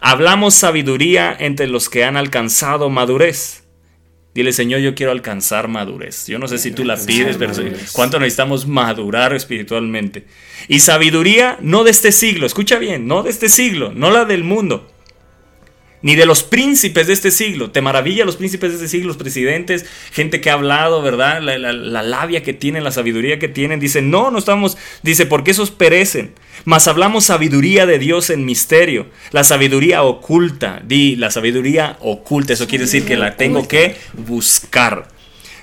hablamos 0.01 0.55
sabiduría 0.55 1.37
entre 1.39 1.67
los 1.67 1.87
que 1.87 2.03
han 2.03 2.17
alcanzado 2.17 2.89
madurez. 2.89 3.63
Dile, 4.33 4.53
Señor, 4.53 4.79
yo 4.79 4.95
quiero 4.95 5.11
alcanzar 5.11 5.67
madurez. 5.67 6.25
Yo 6.25 6.39
no 6.39 6.47
sé 6.47 6.57
si 6.57 6.71
tú 6.71 6.83
la 6.83 6.97
pides, 6.97 7.37
pero 7.37 7.53
cuánto 7.91 8.19
necesitamos 8.19 8.65
madurar 8.65 9.35
espiritualmente. 9.35 10.25
Y 10.67 10.79
sabiduría 10.79 11.59
no 11.61 11.83
de 11.83 11.91
este 11.91 12.11
siglo, 12.11 12.47
escucha 12.47 12.79
bien, 12.79 13.05
no 13.05 13.21
de 13.21 13.29
este 13.29 13.49
siglo, 13.49 13.93
no 13.93 14.09
la 14.09 14.25
del 14.25 14.43
mundo, 14.43 14.91
ni 16.05 16.15
de 16.15 16.27
los 16.27 16.43
príncipes 16.43 17.07
de 17.07 17.13
este 17.13 17.31
siglo. 17.31 17.71
Te 17.71 17.81
maravilla 17.81 18.25
los 18.25 18.35
príncipes 18.35 18.69
de 18.69 18.75
este 18.75 18.87
siglo, 18.87 19.07
los 19.07 19.17
presidentes, 19.17 19.87
gente 20.11 20.39
que 20.39 20.51
ha 20.51 20.53
hablado, 20.53 21.01
¿verdad? 21.01 21.41
La, 21.41 21.57
la- 21.57 21.73
la 21.73 22.03
labia 22.03 22.43
que 22.43 22.53
tienen, 22.53 22.83
la 22.83 22.91
sabiduría 22.91 23.39
que 23.39 23.47
tienen. 23.47 23.79
Dice, 23.79 24.03
no, 24.03 24.29
no 24.29 24.37
estamos, 24.37 24.77
dice, 25.01 25.25
porque 25.25 25.49
esos 25.49 25.71
perecen. 25.71 26.33
Mas 26.63 26.87
hablamos 26.87 27.25
sabiduría 27.25 27.87
de 27.87 27.97
Dios 27.97 28.29
en 28.29 28.45
misterio, 28.45 29.07
la 29.31 29.43
sabiduría 29.43 30.03
oculta. 30.03 30.79
Di, 30.85 31.15
la 31.15 31.31
sabiduría 31.31 31.97
oculta, 32.01 32.53
eso 32.53 32.67
quiere 32.67 32.85
decir 32.85 33.03
que 33.05 33.15
la 33.17 33.35
tengo 33.35 33.67
que 33.67 33.95
buscar 34.13 35.07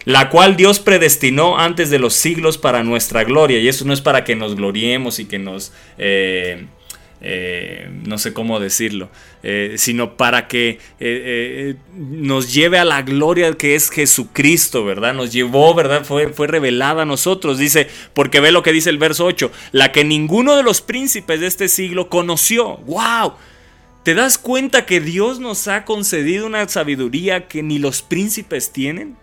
la 0.04 0.28
cual 0.30 0.56
Dios 0.56 0.80
predestinó 0.80 1.56
antes 1.60 1.88
de 1.88 2.00
los 2.00 2.14
siglos 2.14 2.58
para 2.58 2.82
nuestra 2.82 3.22
gloria. 3.22 3.60
Y 3.60 3.68
eso 3.68 3.84
no 3.84 3.92
es 3.92 4.00
para 4.00 4.24
que 4.24 4.34
nos 4.34 4.56
gloriemos 4.56 5.20
y 5.20 5.26
que 5.26 5.38
nos... 5.38 5.72
eh, 5.98 6.66
eh, 7.24 7.88
no 8.04 8.18
sé 8.18 8.32
cómo 8.32 8.58
decirlo, 8.58 9.08
eh, 9.44 9.74
sino 9.78 10.16
para 10.16 10.48
que 10.48 10.80
eh, 10.98 11.76
nos 11.94 12.52
lleve 12.52 12.78
a 12.78 12.84
la 12.84 13.02
gloria 13.02 13.52
que 13.52 13.76
es 13.76 13.90
Jesucristo, 13.90 14.84
¿verdad? 14.84 15.14
Nos 15.14 15.32
llevó, 15.32 15.72
¿verdad? 15.72 16.04
Fue, 16.04 16.28
fue 16.32 16.48
revelada 16.48 17.02
a 17.02 17.06
nosotros, 17.06 17.58
dice, 17.58 17.88
porque 18.12 18.40
ve 18.40 18.50
lo 18.50 18.64
que 18.64 18.72
dice 18.72 18.90
el 18.90 18.98
verso 18.98 19.24
8, 19.24 19.52
la 19.70 19.92
que 19.92 20.02
ninguno 20.02 20.56
de 20.56 20.64
los 20.64 20.80
príncipes 20.80 21.40
de 21.40 21.46
este 21.46 21.68
siglo 21.68 22.08
conoció. 22.08 22.78
¡Wow! 22.78 23.34
¿Te 24.02 24.14
das 24.14 24.36
cuenta 24.36 24.84
que 24.84 25.00
Dios 25.00 25.38
nos 25.38 25.68
ha 25.68 25.84
concedido 25.84 26.46
una 26.46 26.68
sabiduría 26.68 27.46
que 27.46 27.62
ni 27.62 27.78
los 27.78 28.02
príncipes 28.02 28.72
tienen? 28.72 29.16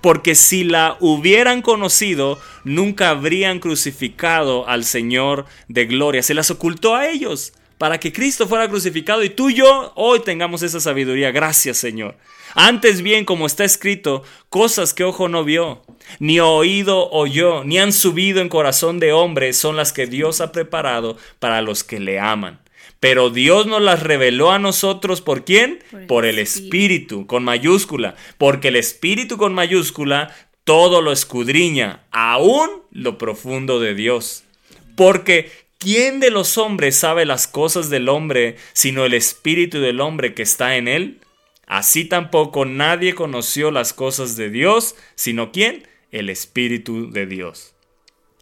Porque 0.00 0.34
si 0.34 0.64
la 0.64 0.96
hubieran 1.00 1.62
conocido, 1.62 2.40
nunca 2.64 3.10
habrían 3.10 3.58
crucificado 3.58 4.68
al 4.68 4.84
Señor 4.84 5.46
de 5.68 5.86
gloria. 5.86 6.22
Se 6.22 6.34
las 6.34 6.50
ocultó 6.50 6.94
a 6.94 7.08
ellos 7.08 7.52
para 7.80 7.98
que 7.98 8.12
Cristo 8.12 8.46
fuera 8.46 8.68
crucificado 8.68 9.24
y 9.24 9.30
tú 9.30 9.48
y 9.48 9.54
yo 9.54 9.92
hoy 9.94 10.20
tengamos 10.20 10.62
esa 10.62 10.80
sabiduría. 10.80 11.30
Gracias 11.30 11.78
Señor. 11.78 12.14
Antes 12.54 13.00
bien, 13.00 13.24
como 13.24 13.46
está 13.46 13.64
escrito, 13.64 14.22
cosas 14.50 14.92
que 14.92 15.04
ojo 15.04 15.28
no 15.28 15.44
vio, 15.44 15.82
ni 16.18 16.40
oído 16.40 17.08
oyó, 17.10 17.64
ni 17.64 17.78
han 17.78 17.94
subido 17.94 18.42
en 18.42 18.50
corazón 18.50 18.98
de 18.98 19.14
hombre, 19.14 19.54
son 19.54 19.76
las 19.76 19.92
que 19.94 20.06
Dios 20.06 20.42
ha 20.42 20.52
preparado 20.52 21.16
para 21.38 21.62
los 21.62 21.82
que 21.82 22.00
le 22.00 22.20
aman. 22.20 22.60
Pero 23.00 23.30
Dios 23.30 23.66
nos 23.66 23.80
las 23.80 24.02
reveló 24.02 24.52
a 24.52 24.58
nosotros 24.58 25.22
por 25.22 25.44
quién? 25.44 25.82
Por 25.90 26.00
el 26.00 26.06
Por 26.06 26.26
el 26.26 26.38
Espíritu. 26.38 26.66
Espíritu, 26.66 27.26
con 27.26 27.44
mayúscula. 27.44 28.14
Porque 28.36 28.68
el 28.68 28.76
Espíritu 28.76 29.38
con 29.38 29.54
mayúscula 29.54 30.34
todo 30.64 31.00
lo 31.00 31.10
escudriña, 31.10 32.04
aún 32.10 32.68
lo 32.92 33.18
profundo 33.18 33.80
de 33.80 33.94
Dios. 33.94 34.44
Porque 34.96 35.50
¿quién 35.78 36.20
de 36.20 36.30
los 36.30 36.58
hombres 36.58 36.94
sabe 36.94 37.24
las 37.24 37.48
cosas 37.48 37.88
del 37.88 38.08
hombre 38.08 38.56
sino 38.74 39.06
el 39.06 39.14
Espíritu 39.14 39.80
del 39.80 40.00
hombre 40.00 40.34
que 40.34 40.42
está 40.42 40.76
en 40.76 40.86
él? 40.86 41.20
Así 41.66 42.04
tampoco 42.04 42.66
nadie 42.66 43.14
conoció 43.14 43.70
las 43.70 43.92
cosas 43.94 44.36
de 44.36 44.50
Dios, 44.50 44.94
sino 45.14 45.52
quién? 45.52 45.88
El 46.10 46.28
Espíritu 46.28 47.10
de 47.10 47.26
Dios. 47.26 47.74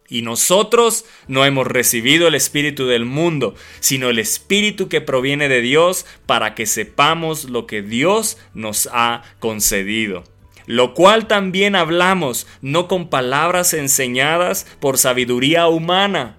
Y 0.09 0.23
nosotros 0.23 1.05
no 1.27 1.45
hemos 1.45 1.67
recibido 1.67 2.27
el 2.27 2.35
Espíritu 2.35 2.87
del 2.87 3.05
mundo, 3.05 3.53
sino 3.79 4.09
el 4.09 4.17
Espíritu 4.17 4.89
que 4.89 5.01
proviene 5.01 5.49
de 5.49 5.61
Dios 5.61 6.05
para 6.25 6.55
que 6.55 6.65
sepamos 6.65 7.45
lo 7.45 7.67
que 7.67 7.83
Dios 7.83 8.37
nos 8.55 8.89
ha 8.91 9.21
concedido. 9.39 10.23
Lo 10.65 10.93
cual 10.93 11.27
también 11.27 11.75
hablamos, 11.75 12.47
no 12.61 12.87
con 12.87 13.09
palabras 13.09 13.73
enseñadas 13.73 14.65
por 14.79 14.97
sabiduría 14.97 15.67
humana, 15.67 16.38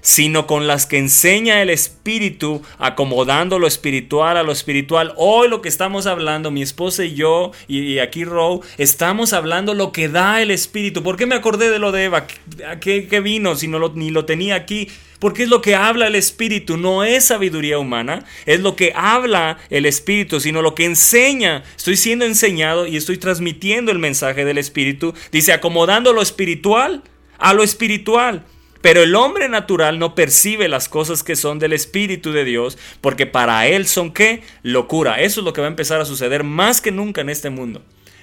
sino 0.00 0.46
con 0.46 0.66
las 0.66 0.86
que 0.86 0.98
enseña 0.98 1.62
el 1.62 1.70
Espíritu, 1.70 2.62
acomodando 2.78 3.58
lo 3.58 3.66
espiritual 3.66 4.36
a 4.36 4.42
lo 4.42 4.52
espiritual. 4.52 5.12
Hoy 5.16 5.48
lo 5.48 5.62
que 5.62 5.68
estamos 5.68 6.06
hablando, 6.06 6.50
mi 6.50 6.62
esposa 6.62 7.04
y 7.04 7.14
yo, 7.14 7.52
y, 7.68 7.98
aquí 7.98 8.24
Row, 8.24 8.62
estamos 8.78 9.32
hablando 9.32 9.74
lo 9.74 9.92
que 9.92 10.08
da 10.08 10.42
el 10.42 10.50
Espíritu. 10.50 11.02
¿Por 11.02 11.16
qué 11.16 11.26
me 11.26 11.34
acordé 11.34 11.70
de 11.70 11.78
lo 11.78 11.92
de 11.92 12.04
Eva? 12.04 12.26
¿A 12.68 12.80
qué, 12.80 13.20
vino 13.22 13.54
si 13.56 13.68
no 13.68 13.78
ni 13.94 14.10
lo 14.10 14.24
tenía 14.24 14.54
aquí? 14.54 14.88
porque 15.20 15.42
es 15.42 15.50
lo 15.50 15.60
que 15.60 15.74
habla 15.74 16.06
el 16.06 16.14
Espíritu, 16.14 16.78
no 16.78 17.04
es 17.04 17.26
sabiduría 17.26 17.78
humana, 17.78 18.24
es 18.46 18.60
lo 18.60 18.74
que 18.74 18.94
habla 18.96 19.58
el 19.68 19.84
Espíritu, 19.84 20.40
sino 20.40 20.62
lo 20.62 20.74
que 20.74 20.86
enseña. 20.86 21.62
Estoy 21.76 21.98
siendo 21.98 22.24
enseñado 22.24 22.86
y 22.86 22.96
estoy 22.96 23.18
transmitiendo 23.18 23.92
el 23.92 23.98
mensaje 23.98 24.46
del 24.46 24.56
Espíritu, 24.56 25.12
dice, 25.30 25.52
acomodando 25.52 26.14
lo 26.14 26.22
espiritual 26.22 27.02
a 27.36 27.52
lo 27.52 27.62
espiritual. 27.62 28.46
Pero 28.80 29.02
el 29.02 29.14
hombre 29.14 29.48
natural 29.48 29.98
no 29.98 30.14
percibe 30.14 30.68
las 30.68 30.88
cosas 30.88 31.22
que 31.22 31.36
son 31.36 31.58
del 31.58 31.72
Espíritu 31.72 32.32
de 32.32 32.44
Dios, 32.44 32.78
porque 33.00 33.26
para 33.26 33.66
él 33.66 33.86
son 33.86 34.12
qué? 34.12 34.42
Locura. 34.62 35.20
Eso 35.20 35.40
es 35.40 35.44
lo 35.44 35.52
que 35.52 35.60
va 35.60 35.66
a 35.66 35.70
empezar 35.70 36.00
a 36.00 36.06
suceder 36.06 36.44
más 36.44 36.80
que 36.80 36.90
nunca 36.90 37.20
en 37.20 37.28
este 37.28 37.50
mundo. 37.50 37.82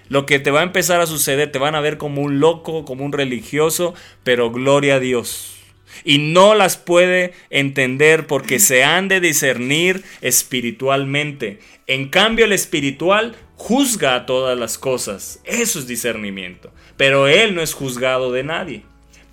Lo 0.10 0.26
que 0.26 0.40
te 0.40 0.52
va 0.52 0.62
a 0.62 0.64
empezar 0.64 1.02
a 1.02 1.06
suceder, 1.06 1.52
te 1.52 1.60
van 1.60 1.76
a 1.76 1.82
ver 1.82 1.98
como 1.98 2.22
un 2.22 2.40
loco, 2.40 2.86
como 2.86 3.06
un 3.06 3.12
religioso, 3.12 3.94
pero 4.24 4.52
gloria 4.52 4.96
a 4.96 5.00
Dios. 5.00 5.54
Y 6.04 6.18
no 6.20 6.56
las 6.56 6.78
puede 6.78 7.34
entender 7.50 8.28
porque 8.28 8.60
se 8.60 8.84
han 8.84 9.08
de 9.08 9.20
discernir 9.20 10.04
espiritualmente. 10.22 11.60
En 11.88 12.10
cambio, 12.10 12.46
el 12.46 12.54
espiritual 12.54 13.36
juzga 13.56 14.16
a 14.16 14.26
todas 14.26 14.58
las 14.58 14.78
cosas. 14.78 15.42
Eso 15.44 15.80
es 15.80 15.88
discernimiento. 15.88 16.72
Pero 16.96 17.28
él 17.28 17.56
no 17.56 17.62
es 17.62 17.74
juzgado 17.74 18.32
de 18.32 18.44
nadie. 18.44 18.84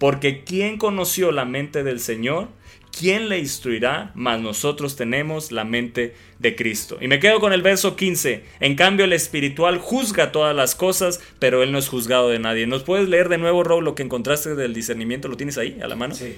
Porque 0.04 0.44
¿quién 0.44 0.76
conoció 0.76 1.32
la 1.32 1.46
mente 1.46 1.82
del 1.82 1.98
Señor? 1.98 2.48
¿Quién 2.90 3.30
le 3.30 3.38
instruirá? 3.38 4.12
Mas 4.14 4.38
nosotros 4.38 4.96
tenemos 4.96 5.50
la 5.50 5.64
mente 5.64 6.14
de 6.38 6.54
Cristo. 6.54 6.98
Y 7.00 7.08
me 7.08 7.20
quedo 7.20 7.40
con 7.40 7.54
el 7.54 7.62
verso 7.62 7.96
15. 7.96 8.44
En 8.60 8.74
cambio, 8.74 9.06
el 9.06 9.14
espiritual 9.14 9.78
juzga 9.78 10.30
todas 10.30 10.54
las 10.54 10.74
cosas, 10.74 11.22
pero 11.38 11.62
él 11.62 11.72
no 11.72 11.78
es 11.78 11.88
juzgado 11.88 12.28
de 12.28 12.38
nadie. 12.38 12.66
¿Nos 12.66 12.82
puedes 12.82 13.08
leer 13.08 13.30
de 13.30 13.38
nuevo, 13.38 13.64
Rob, 13.64 13.80
lo 13.80 13.94
que 13.94 14.02
encontraste 14.02 14.54
del 14.54 14.74
discernimiento? 14.74 15.28
¿Lo 15.28 15.38
tienes 15.38 15.56
ahí 15.56 15.78
a 15.82 15.88
la 15.88 15.96
mano? 15.96 16.14
Sí. 16.14 16.36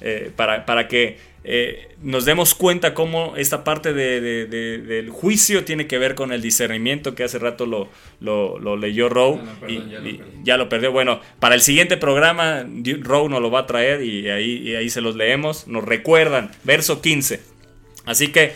Eh, 0.00 0.32
para, 0.34 0.64
para 0.64 0.88
que 0.88 1.18
eh, 1.48 1.94
nos 2.02 2.24
demos 2.24 2.54
cuenta 2.56 2.92
cómo 2.92 3.34
esta 3.36 3.62
parte 3.62 3.92
de- 3.92 4.20
de- 4.20 4.46
de- 4.46 4.78
del 4.78 5.10
juicio 5.10 5.64
tiene 5.64 5.86
que 5.86 5.96
ver 5.98 6.16
con 6.16 6.32
el 6.32 6.42
discernimiento 6.42 7.14
que 7.14 7.22
hace 7.22 7.38
rato 7.38 7.66
lo, 7.66 7.88
lo- 8.20 8.58
lo 8.58 8.76
leyó 8.76 9.08
Row 9.08 9.36
No, 9.36 9.44
no, 9.60 9.68
y, 9.68 9.76
ya 9.90 10.00
lo 10.00 10.08
y 10.08 10.12
perdí. 10.14 10.30
ya 10.42 10.56
lo 10.56 10.68
perdió. 10.68 10.90
Bueno, 10.92 11.20
para 11.38 11.54
el 11.54 11.60
siguiente 11.60 11.96
programa 11.96 12.64
Di- 12.68 12.94
Row 12.94 13.28
nos 13.28 13.40
lo 13.40 13.50
va 13.52 13.60
a 13.60 13.66
traer 13.66 14.02
y 14.02 14.28
ahí, 14.28 14.56
y 14.58 14.74
ahí 14.74 14.90
se 14.90 15.00
los 15.00 15.14
leemos. 15.14 15.68
Nos 15.68 15.84
recuerdan, 15.84 16.50
verso 16.64 17.00
15. 17.00 17.40
Así 18.04 18.28
que 18.28 18.52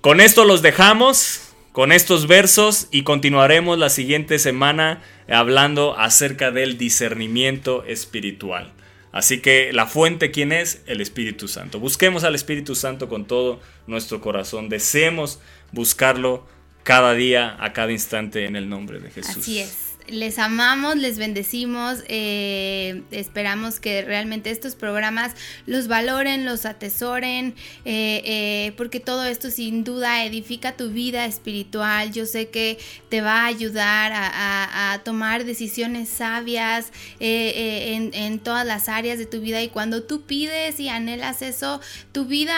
con 0.00 0.20
esto 0.20 0.44
los 0.44 0.60
dejamos, 0.60 1.52
con 1.70 1.92
estos 1.92 2.26
versos 2.26 2.88
y 2.90 3.02
continuaremos 3.02 3.78
la 3.78 3.88
siguiente 3.90 4.38
semana 4.40 5.02
hablando 5.28 5.96
acerca 5.98 6.50
del 6.50 6.76
discernimiento 6.78 7.84
espiritual. 7.84 8.72
Así 9.12 9.40
que 9.40 9.72
la 9.72 9.86
fuente, 9.86 10.30
¿quién 10.30 10.52
es? 10.52 10.82
El 10.86 11.00
Espíritu 11.00 11.46
Santo. 11.46 11.78
Busquemos 11.78 12.24
al 12.24 12.34
Espíritu 12.34 12.74
Santo 12.74 13.08
con 13.08 13.26
todo 13.26 13.60
nuestro 13.86 14.20
corazón. 14.22 14.70
Deseemos 14.70 15.38
buscarlo 15.70 16.46
cada 16.82 17.14
día, 17.14 17.56
a 17.60 17.72
cada 17.72 17.92
instante, 17.92 18.46
en 18.46 18.56
el 18.56 18.68
nombre 18.68 19.00
de 19.00 19.10
Jesús. 19.10 19.36
Así 19.38 19.60
es. 19.60 19.91
Les 20.08 20.38
amamos, 20.38 20.96
les 20.96 21.16
bendecimos, 21.18 22.02
eh, 22.08 23.02
esperamos 23.12 23.78
que 23.78 24.02
realmente 24.02 24.50
estos 24.50 24.74
programas 24.74 25.32
los 25.66 25.86
valoren, 25.86 26.44
los 26.44 26.66
atesoren, 26.66 27.54
eh, 27.84 28.22
eh, 28.24 28.72
porque 28.76 28.98
todo 28.98 29.24
esto 29.24 29.50
sin 29.50 29.84
duda 29.84 30.24
edifica 30.24 30.76
tu 30.76 30.90
vida 30.90 31.24
espiritual. 31.24 32.12
Yo 32.12 32.26
sé 32.26 32.48
que 32.48 32.78
te 33.08 33.20
va 33.20 33.42
a 33.42 33.46
ayudar 33.46 34.12
a, 34.14 35.00
tomar 35.04 35.44
decisiones 35.44 36.08
sabias 36.08 36.92
en, 37.18 38.12
en 38.14 38.38
todas 38.38 38.66
las 38.66 38.88
áreas 38.88 39.18
de 39.18 39.26
tu 39.26 39.40
vida 39.40 39.62
y 39.62 39.68
cuando 39.68 40.02
tú 40.02 40.22
pides 40.22 40.78
y 40.80 40.88
anhelas 40.88 41.42
eso, 41.42 41.80
tu 42.12 42.26
vida 42.26 42.54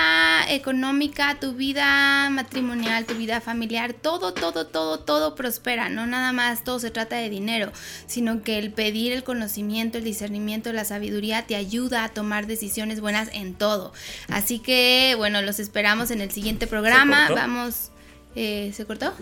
económica, 0.48 1.38
tu 1.40 1.52
vida 1.52 2.28
matrimonial, 2.30 3.06
tu 3.06 3.14
vida 3.14 3.40
familiar, 3.40 3.92
todo, 3.92 4.34
todo, 4.34 4.66
todo, 4.66 5.00
todo 5.00 5.34
prospera. 5.34 5.88
No 5.88 6.06
nada 6.06 6.32
más 6.32 6.64
todo 6.64 6.78
se 6.78 6.90
trata 6.90 7.16
de 7.16 7.33
dinero, 7.34 7.72
sino 8.06 8.42
que 8.42 8.58
el 8.58 8.70
pedir 8.72 9.12
el 9.12 9.22
conocimiento, 9.24 9.98
el 9.98 10.04
discernimiento, 10.04 10.72
la 10.72 10.84
sabiduría 10.84 11.46
te 11.46 11.56
ayuda 11.56 12.04
a 12.04 12.08
tomar 12.08 12.46
decisiones 12.46 13.00
buenas 13.00 13.28
en 13.32 13.54
todo. 13.54 13.92
Así 14.28 14.58
que, 14.58 15.14
bueno, 15.16 15.42
los 15.42 15.58
esperamos 15.60 16.10
en 16.10 16.20
el 16.20 16.30
siguiente 16.30 16.66
programa. 16.66 17.28
Vamos. 17.30 17.90
eh, 18.36 18.72
¿Se 18.74 18.84
cortó? 18.86 19.12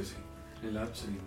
El 0.62 0.76
app 0.78 0.94
seguimos. 0.94 1.24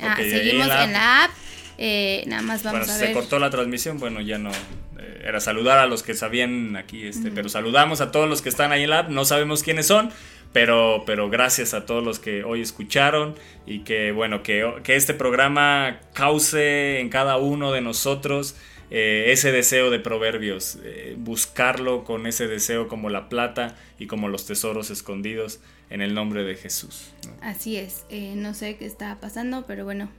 Ah, 0.00 0.16
seguimos 0.18 0.62
en 0.64 0.68
la 0.68 0.84
en 0.84 0.92
la 0.92 1.24
app. 1.24 1.30
Eh, 1.78 2.24
nada 2.26 2.42
más 2.42 2.62
vamos 2.62 2.80
bueno, 2.80 2.92
a 2.92 2.96
se 2.96 3.04
ver. 3.06 3.14
cortó 3.14 3.38
la 3.38 3.50
transmisión, 3.50 3.98
bueno, 3.98 4.20
ya 4.20 4.38
no. 4.38 4.50
eh, 4.50 5.22
era 5.24 5.40
saludar 5.40 5.78
a 5.78 5.86
los 5.86 6.02
que 6.02 6.14
sabían 6.14 6.76
aquí, 6.76 7.06
este, 7.06 7.30
pero 7.30 7.48
saludamos 7.48 8.00
a 8.00 8.10
todos 8.12 8.28
los 8.28 8.42
que 8.42 8.48
están 8.50 8.72
ahí 8.72 8.84
en 8.84 8.90
la 8.90 9.00
app, 9.00 9.08
no 9.08 9.24
sabemos 9.24 9.62
quiénes 9.62 9.86
son, 9.86 10.10
pero, 10.52 11.02
pero 11.06 11.30
gracias 11.30 11.74
a 11.74 11.86
todos 11.86 12.04
los 12.04 12.18
que 12.18 12.44
hoy 12.44 12.60
escucharon 12.62 13.34
y 13.66 13.80
que, 13.80 14.12
bueno, 14.12 14.42
que, 14.42 14.70
que 14.84 14.96
este 14.96 15.14
programa 15.14 16.00
cause 16.14 17.00
en 17.00 17.08
cada 17.08 17.36
uno 17.38 17.72
de 17.72 17.80
nosotros 17.80 18.54
eh, 18.90 19.32
ese 19.32 19.52
deseo 19.52 19.90
de 19.90 19.98
proverbios, 20.00 20.78
eh, 20.84 21.14
buscarlo 21.18 22.04
con 22.04 22.26
ese 22.26 22.46
deseo 22.46 22.88
como 22.88 23.08
la 23.08 23.28
plata 23.30 23.74
y 23.98 24.06
como 24.06 24.28
los 24.28 24.44
tesoros 24.46 24.90
escondidos 24.90 25.60
en 25.88 26.02
el 26.02 26.12
nombre 26.14 26.42
de 26.44 26.56
Jesús. 26.56 27.12
¿no? 27.26 27.32
Así 27.40 27.76
es. 27.78 28.04
eh, 28.10 28.34
no 28.36 28.52
sé 28.52 28.76
qué 28.76 28.84
está 28.86 29.18
pasando, 29.20 29.64
pero 29.66 29.84
bueno. 29.84 30.10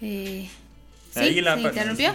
¿Sí? 0.00 0.50
Ahí 1.14 1.40
la- 1.40 1.54
¿Se 1.54 1.60
interrumpió? 1.62 2.14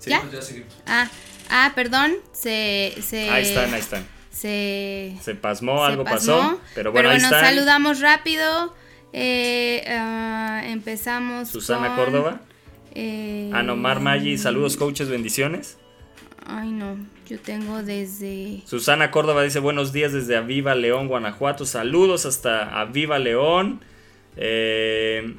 Sí. 0.00 0.10
¿Ya? 0.10 0.22
Pues. 0.28 0.52
Ah, 0.86 1.08
ah, 1.50 1.72
perdón. 1.74 2.14
Se, 2.32 2.94
se, 3.02 3.28
Ahí 3.30 3.44
están, 3.44 3.72
ahí 3.72 3.80
están. 3.80 4.04
Se, 4.30 5.16
Se 5.20 5.34
pasmó, 5.34 5.78
se 5.84 5.92
algo 5.92 6.04
pasmó, 6.04 6.36
pasó, 6.38 6.60
pero 6.74 6.92
bueno, 6.92 7.10
ahí 7.10 7.16
están. 7.16 7.44
saludamos 7.44 8.00
rápido. 8.00 8.74
Eh, 9.12 9.84
ah, 9.88 10.62
empezamos. 10.66 11.48
Susana 11.48 11.88
con, 11.88 11.96
Córdoba. 12.04 12.40
eh, 12.94 13.50
Anomar 13.52 14.00
Maggi, 14.00 14.38
saludos 14.38 14.76
coaches, 14.76 15.08
bendiciones. 15.08 15.78
Ay, 16.46 16.70
no. 16.70 16.96
Yo 17.28 17.38
tengo 17.40 17.82
desde. 17.82 18.62
Susana 18.66 19.10
Córdoba 19.10 19.42
dice 19.42 19.58
buenos 19.60 19.92
días 19.92 20.12
desde 20.12 20.36
Aviva 20.36 20.74
León, 20.74 21.06
Guanajuato. 21.08 21.64
Saludos 21.64 22.24
hasta 22.26 22.80
Aviva 22.80 23.18
León. 23.18 23.80
Eh, 24.36 25.36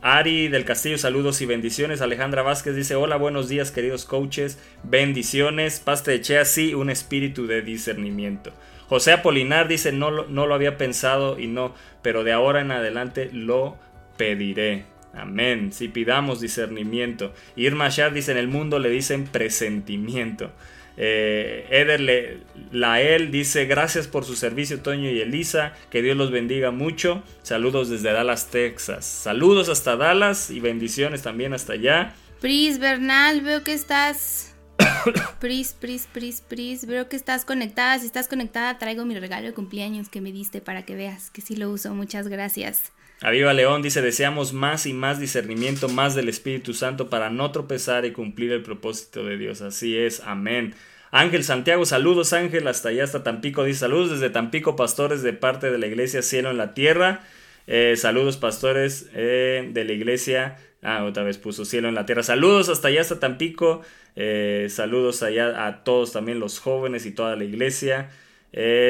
Ari 0.00 0.48
del 0.48 0.64
Castillo, 0.64 0.96
saludos 0.96 1.40
y 1.40 1.46
bendiciones. 1.46 2.00
Alejandra 2.00 2.42
Vázquez 2.42 2.76
dice 2.76 2.94
hola, 2.94 3.16
buenos 3.16 3.48
días 3.48 3.72
queridos 3.72 4.04
coaches, 4.04 4.58
bendiciones. 4.84 5.80
Paste 5.80 6.12
de 6.12 6.20
Chea, 6.20 6.44
sí, 6.44 6.72
un 6.74 6.88
espíritu 6.88 7.46
de 7.46 7.62
discernimiento. 7.62 8.52
José 8.88 9.12
Apolinar 9.12 9.66
dice 9.66 9.90
no, 9.92 10.10
lo- 10.10 10.26
no 10.28 10.46
lo 10.46 10.54
había 10.54 10.78
pensado 10.78 11.38
y 11.38 11.48
no, 11.48 11.74
pero 12.02 12.22
de 12.22 12.32
ahora 12.32 12.60
en 12.60 12.70
adelante 12.70 13.28
lo 13.32 13.76
pediré. 14.16 14.84
Amén. 15.14 15.72
Si 15.72 15.88
pidamos 15.88 16.40
discernimiento. 16.40 17.34
Irma 17.56 17.88
Shah 17.88 18.10
dice: 18.10 18.30
En 18.32 18.38
el 18.38 18.46
mundo 18.46 18.78
le 18.78 18.90
dicen 18.90 19.24
presentimiento. 19.24 20.52
Eh, 21.00 21.66
Eder 21.70 22.42
Lael 22.72 23.30
dice: 23.30 23.66
Gracias 23.66 24.08
por 24.08 24.24
su 24.24 24.34
servicio, 24.34 24.80
Toño 24.80 25.08
y 25.08 25.20
Elisa. 25.20 25.72
Que 25.90 26.02
Dios 26.02 26.16
los 26.16 26.32
bendiga 26.32 26.72
mucho. 26.72 27.22
Saludos 27.42 27.88
desde 27.88 28.12
Dallas, 28.12 28.50
Texas. 28.50 29.06
Saludos 29.06 29.68
hasta 29.68 29.96
Dallas 29.96 30.50
y 30.50 30.58
bendiciones 30.58 31.22
también 31.22 31.54
hasta 31.54 31.74
allá. 31.74 32.14
Pris 32.40 32.78
Bernal, 32.78 33.40
veo 33.42 33.62
que 33.62 33.72
estás. 33.72 34.56
Pris, 35.40 35.72
Pris, 35.72 36.08
Pris, 36.12 36.40
Pris, 36.40 36.86
veo 36.86 37.08
que 37.08 37.16
estás 37.16 37.44
conectada. 37.44 37.98
Si 38.00 38.06
estás 38.06 38.26
conectada, 38.26 38.78
traigo 38.78 39.04
mi 39.04 39.18
regalo 39.18 39.46
de 39.46 39.54
cumpleaños 39.54 40.08
que 40.08 40.20
me 40.20 40.32
diste 40.32 40.60
para 40.60 40.84
que 40.84 40.96
veas 40.96 41.30
que 41.30 41.40
sí 41.40 41.54
lo 41.54 41.70
uso. 41.70 41.94
Muchas 41.94 42.26
gracias. 42.26 42.92
Aviva 43.20 43.52
León 43.52 43.82
dice: 43.82 44.00
Deseamos 44.00 44.52
más 44.52 44.86
y 44.86 44.92
más 44.92 45.18
discernimiento, 45.18 45.88
más 45.88 46.14
del 46.14 46.28
Espíritu 46.28 46.72
Santo 46.74 47.10
para 47.10 47.30
no 47.30 47.50
tropezar 47.50 48.04
y 48.04 48.12
cumplir 48.12 48.52
el 48.52 48.62
propósito 48.62 49.24
de 49.24 49.36
Dios. 49.36 49.60
Así 49.60 49.96
es, 49.96 50.20
amén. 50.24 50.74
Ángel 51.10 51.42
Santiago, 51.42 51.86
saludos 51.86 52.32
Ángel, 52.32 52.68
hasta 52.68 52.90
allá, 52.90 53.04
hasta 53.04 53.22
Tampico. 53.24 53.64
Dice: 53.64 53.80
Saludos 53.80 54.10
desde 54.10 54.30
Tampico, 54.30 54.76
pastores 54.76 55.22
de 55.22 55.32
parte 55.32 55.70
de 55.70 55.78
la 55.78 55.86
iglesia 55.86 56.22
Cielo 56.22 56.50
en 56.50 56.58
la 56.58 56.74
Tierra. 56.74 57.22
Eh, 57.70 57.96
saludos, 57.96 58.38
pastores 58.38 59.10
eh, 59.14 59.68
de 59.72 59.84
la 59.84 59.92
iglesia. 59.92 60.56
Ah, 60.80 61.04
otra 61.04 61.22
vez 61.22 61.36
puso 61.36 61.64
cielo 61.66 61.88
en 61.88 61.94
la 61.94 62.06
tierra. 62.06 62.22
Saludos 62.22 62.70
hasta 62.70 62.88
allá, 62.88 63.02
hasta 63.02 63.20
Tampico. 63.20 63.82
Eh, 64.16 64.68
saludos 64.70 65.22
allá 65.22 65.66
a 65.66 65.84
todos 65.84 66.12
también 66.12 66.40
los 66.40 66.60
jóvenes 66.60 67.04
y 67.04 67.10
toda 67.10 67.36
la 67.36 67.44
iglesia. 67.44 68.10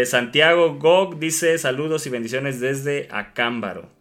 Santiago 0.04 0.76
Gog 0.76 1.18
dice 1.18 1.58
saludos 1.58 2.06
y 2.06 2.10
bendiciones 2.10 2.60
desde 2.60 3.08
Acámbaro. 3.10 3.97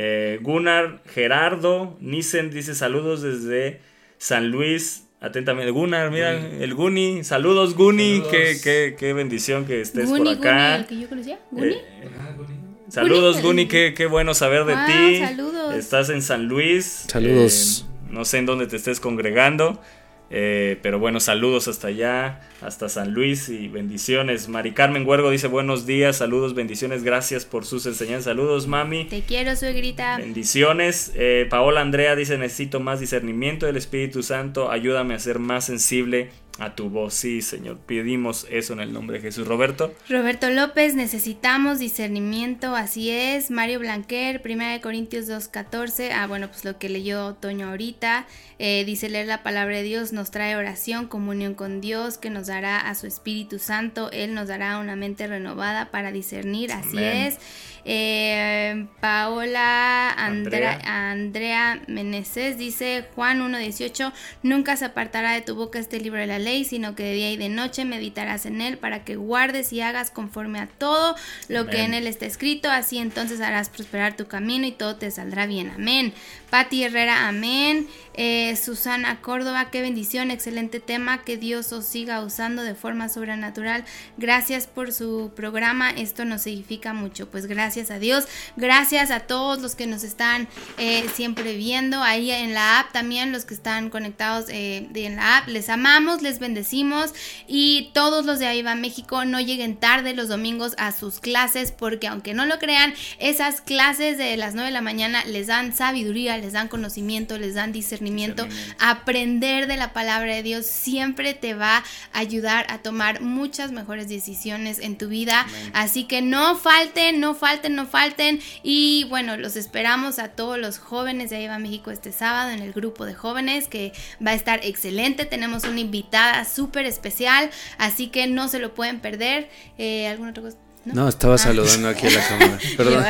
Eh, 0.00 0.38
Gunnar 0.42 1.02
Gerardo 1.12 1.96
Nissen 2.00 2.50
dice 2.50 2.76
saludos 2.76 3.20
desde 3.22 3.80
San 4.16 4.50
Luis. 4.52 5.04
Atentamente, 5.20 5.72
Gunnar, 5.72 6.12
mira, 6.12 6.30
el 6.38 6.72
Guni. 6.74 7.24
Saludos, 7.24 7.74
Guni. 7.74 8.18
Saludos. 8.18 8.30
Qué, 8.30 8.56
qué- 8.62 8.96
qué 8.96 9.12
bendición 9.12 9.64
que 9.64 9.80
estés 9.80 10.08
Guni, 10.08 10.36
por 10.36 10.38
acá. 10.38 10.68
Guni, 10.68 10.78
el 10.82 10.86
que 10.86 11.00
yo 11.00 11.08
conocía. 11.08 11.40
Guni. 11.50 11.72
Eh, 11.74 11.82
Ah, 12.20 12.32
Guni. 12.36 12.54
Saludos, 12.88 13.42
Guni. 13.42 13.66
Qué, 13.66 13.92
qué 13.94 14.06
bueno 14.06 14.34
saber 14.34 14.64
de 14.66 14.74
Wow, 14.76 14.86
ti. 14.86 15.18
saludos. 15.18 15.74
Estás 15.74 16.10
en 16.10 16.22
San 16.22 16.44
Luis. 16.46 17.06
Saludos. 17.08 17.84
Eh, 17.88 18.08
no 18.12 18.24
sé 18.24 18.38
en 18.38 18.46
dónde 18.46 18.68
te 18.68 18.76
estés 18.76 19.00
congregando. 19.00 19.82
Eh, 20.30 20.78
pero 20.82 20.98
bueno, 20.98 21.20
saludos 21.20 21.68
hasta 21.68 21.88
allá, 21.88 22.40
hasta 22.60 22.88
San 22.88 23.12
Luis 23.14 23.48
y 23.48 23.68
bendiciones. 23.68 24.48
Mari 24.48 24.72
Carmen 24.72 25.06
Huergo 25.06 25.30
dice 25.30 25.46
buenos 25.46 25.86
días, 25.86 26.16
saludos, 26.16 26.54
bendiciones, 26.54 27.02
gracias 27.02 27.44
por 27.44 27.64
sus 27.64 27.86
enseñanzas. 27.86 28.24
Saludos, 28.24 28.66
mami. 28.66 29.06
Te 29.06 29.22
quiero, 29.22 29.56
suegrita. 29.56 30.18
Bendiciones. 30.18 31.12
Eh, 31.14 31.46
Paola 31.48 31.80
Andrea 31.80 32.14
dice 32.14 32.36
necesito 32.36 32.80
más 32.80 33.00
discernimiento 33.00 33.66
del 33.66 33.76
Espíritu 33.76 34.22
Santo, 34.22 34.70
ayúdame 34.70 35.14
a 35.14 35.18
ser 35.18 35.38
más 35.38 35.64
sensible 35.64 36.30
a 36.58 36.74
tu 36.74 36.90
voz. 36.90 37.14
Sí, 37.14 37.40
Señor, 37.40 37.78
pedimos 37.78 38.46
eso 38.50 38.72
en 38.72 38.80
el 38.80 38.92
nombre 38.92 39.18
de 39.18 39.22
Jesús. 39.22 39.46
Roberto. 39.46 39.94
Roberto 40.08 40.50
López, 40.50 40.94
necesitamos 40.94 41.78
discernimiento, 41.78 42.74
así 42.74 43.10
es. 43.10 43.50
Mario 43.50 43.78
Blanquer, 43.78 44.42
1 44.44 44.80
Corintios 44.82 45.28
2.14. 45.28 46.10
Ah, 46.12 46.26
bueno, 46.26 46.48
pues 46.48 46.64
lo 46.64 46.78
que 46.78 46.88
leyó 46.88 47.34
Toño 47.34 47.68
ahorita. 47.68 48.26
Eh, 48.58 48.84
dice 48.84 49.08
leer 49.08 49.26
la 49.28 49.44
palabra 49.44 49.76
de 49.76 49.82
Dios 49.84 50.12
nos 50.12 50.32
trae 50.32 50.56
oración, 50.56 51.06
comunión 51.06 51.54
con 51.54 51.80
Dios, 51.80 52.18
que 52.18 52.28
nos 52.28 52.48
dará 52.48 52.80
a 52.80 52.94
su 52.96 53.06
Espíritu 53.06 53.58
Santo. 53.60 54.10
Él 54.10 54.34
nos 54.34 54.48
dará 54.48 54.78
una 54.78 54.96
mente 54.96 55.28
renovada 55.28 55.90
para 55.92 56.10
discernir, 56.10 56.72
así 56.72 56.98
Amén. 56.98 57.26
es. 57.28 57.38
Eh, 57.84 58.86
Paola 59.00 60.10
Andrea, 60.10 60.74
Andrea. 60.74 61.10
Andrea 61.10 61.82
Meneses 61.86 62.58
dice 62.58 63.06
Juan 63.14 63.40
1.18 63.40 64.12
Nunca 64.42 64.76
se 64.76 64.86
apartará 64.86 65.32
de 65.32 65.40
tu 65.40 65.54
boca 65.54 65.78
este 65.78 66.00
libro 66.00 66.20
de 66.20 66.26
la 66.26 66.38
ley, 66.38 66.64
sino 66.64 66.94
que 66.94 67.02
de 67.04 67.12
día 67.14 67.30
y 67.30 67.36
de 67.36 67.48
noche 67.48 67.84
meditarás 67.84 68.46
en 68.46 68.60
él 68.60 68.78
para 68.78 69.04
que 69.04 69.16
guardes 69.16 69.72
y 69.72 69.80
hagas 69.80 70.10
conforme 70.10 70.60
a 70.60 70.66
todo 70.66 71.16
lo 71.48 71.66
que 71.66 71.82
en 71.82 71.94
él 71.94 72.06
está 72.06 72.26
escrito, 72.26 72.70
así 72.70 72.98
entonces 72.98 73.40
harás 73.40 73.68
prosperar 73.68 74.16
tu 74.16 74.26
camino 74.26 74.66
y 74.66 74.72
todo 74.72 74.96
te 74.96 75.10
saldrá 75.10 75.46
bien. 75.46 75.70
Amén. 75.70 76.12
Pati 76.50 76.84
Herrera, 76.84 77.28
amén. 77.28 77.86
Eh, 78.20 78.56
Susana 78.56 79.20
Córdoba, 79.20 79.70
qué 79.70 79.80
bendición, 79.80 80.32
excelente 80.32 80.80
tema, 80.80 81.22
que 81.22 81.36
Dios 81.36 81.72
os 81.72 81.86
siga 81.86 82.20
usando 82.20 82.62
de 82.62 82.74
forma 82.74 83.08
sobrenatural. 83.08 83.84
Gracias 84.16 84.66
por 84.66 84.92
su 84.92 85.30
programa, 85.36 85.90
esto 85.90 86.24
nos 86.24 86.44
edifica 86.48 86.92
mucho. 86.92 87.30
Pues 87.30 87.46
gracias 87.46 87.92
a 87.92 88.00
Dios, 88.00 88.26
gracias 88.56 89.12
a 89.12 89.20
todos 89.20 89.60
los 89.60 89.76
que 89.76 89.86
nos 89.86 90.02
están 90.02 90.48
eh, 90.78 91.08
siempre 91.14 91.56
viendo 91.56 92.02
ahí 92.02 92.32
en 92.32 92.54
la 92.54 92.80
app, 92.80 92.90
también 92.90 93.30
los 93.30 93.44
que 93.44 93.54
están 93.54 93.88
conectados 93.88 94.46
eh, 94.48 94.88
en 94.92 95.14
la 95.14 95.38
app. 95.38 95.46
Les 95.46 95.68
amamos, 95.68 96.20
les 96.20 96.40
bendecimos 96.40 97.14
y 97.46 97.90
todos 97.94 98.26
los 98.26 98.40
de 98.40 98.48
Ahí 98.48 98.64
México 98.64 99.24
no 99.24 99.40
lleguen 99.40 99.76
tarde 99.76 100.14
los 100.14 100.28
domingos 100.28 100.74
a 100.78 100.90
sus 100.90 101.20
clases 101.20 101.70
porque 101.70 102.08
aunque 102.08 102.34
no 102.34 102.46
lo 102.46 102.58
crean, 102.58 102.94
esas 103.20 103.60
clases 103.60 104.18
de 104.18 104.36
las 104.36 104.54
9 104.54 104.70
de 104.70 104.72
la 104.72 104.80
mañana 104.80 105.24
les 105.24 105.46
dan 105.46 105.72
sabiduría, 105.72 106.37
les 106.40 106.52
dan 106.52 106.68
conocimiento, 106.68 107.38
les 107.38 107.54
dan 107.54 107.72
discernimiento. 107.72 107.98
Discernimiento. 107.98 108.48
Aprender 108.78 109.66
de 109.66 109.76
la 109.76 109.92
palabra 109.92 110.34
de 110.34 110.42
Dios 110.42 110.66
siempre 110.66 111.34
te 111.34 111.54
va 111.54 111.78
a 112.12 112.18
ayudar 112.18 112.66
a 112.68 112.78
tomar 112.78 113.20
muchas 113.20 113.72
mejores 113.72 114.08
decisiones 114.08 114.78
en 114.78 114.98
tu 114.98 115.08
vida. 115.08 115.46
Así 115.72 116.04
que 116.04 116.22
no 116.22 116.56
falten, 116.56 117.20
no 117.20 117.34
falten, 117.34 117.74
no 117.74 117.86
falten. 117.86 118.40
Y 118.62 119.04
bueno, 119.08 119.36
los 119.36 119.56
esperamos 119.56 120.18
a 120.18 120.28
todos 120.28 120.58
los 120.58 120.78
jóvenes 120.78 121.30
de 121.30 121.36
Ahí 121.36 121.46
va 121.46 121.58
México 121.58 121.90
este 121.90 122.12
sábado 122.12 122.50
en 122.50 122.60
el 122.60 122.72
grupo 122.72 123.06
de 123.06 123.14
jóvenes 123.14 123.68
que 123.68 123.92
va 124.24 124.32
a 124.32 124.34
estar 124.34 124.60
excelente. 124.64 125.24
Tenemos 125.24 125.64
una 125.64 125.80
invitada 125.80 126.44
súper 126.44 126.84
especial, 126.84 127.50
así 127.78 128.08
que 128.08 128.26
no 128.26 128.48
se 128.48 128.58
lo 128.58 128.74
pueden 128.74 129.00
perder. 129.00 129.48
Eh, 129.78 130.08
¿Alguna 130.08 130.30
otra 130.30 130.42
cosa? 130.42 130.67
No, 130.94 131.08
estaba 131.08 131.34
Ah. 131.34 131.38
saludando 131.38 131.88
aquí 131.88 132.06
a 132.06 132.10
la 132.10 132.28
cámara. 132.28 132.58
Perdón. 132.76 133.04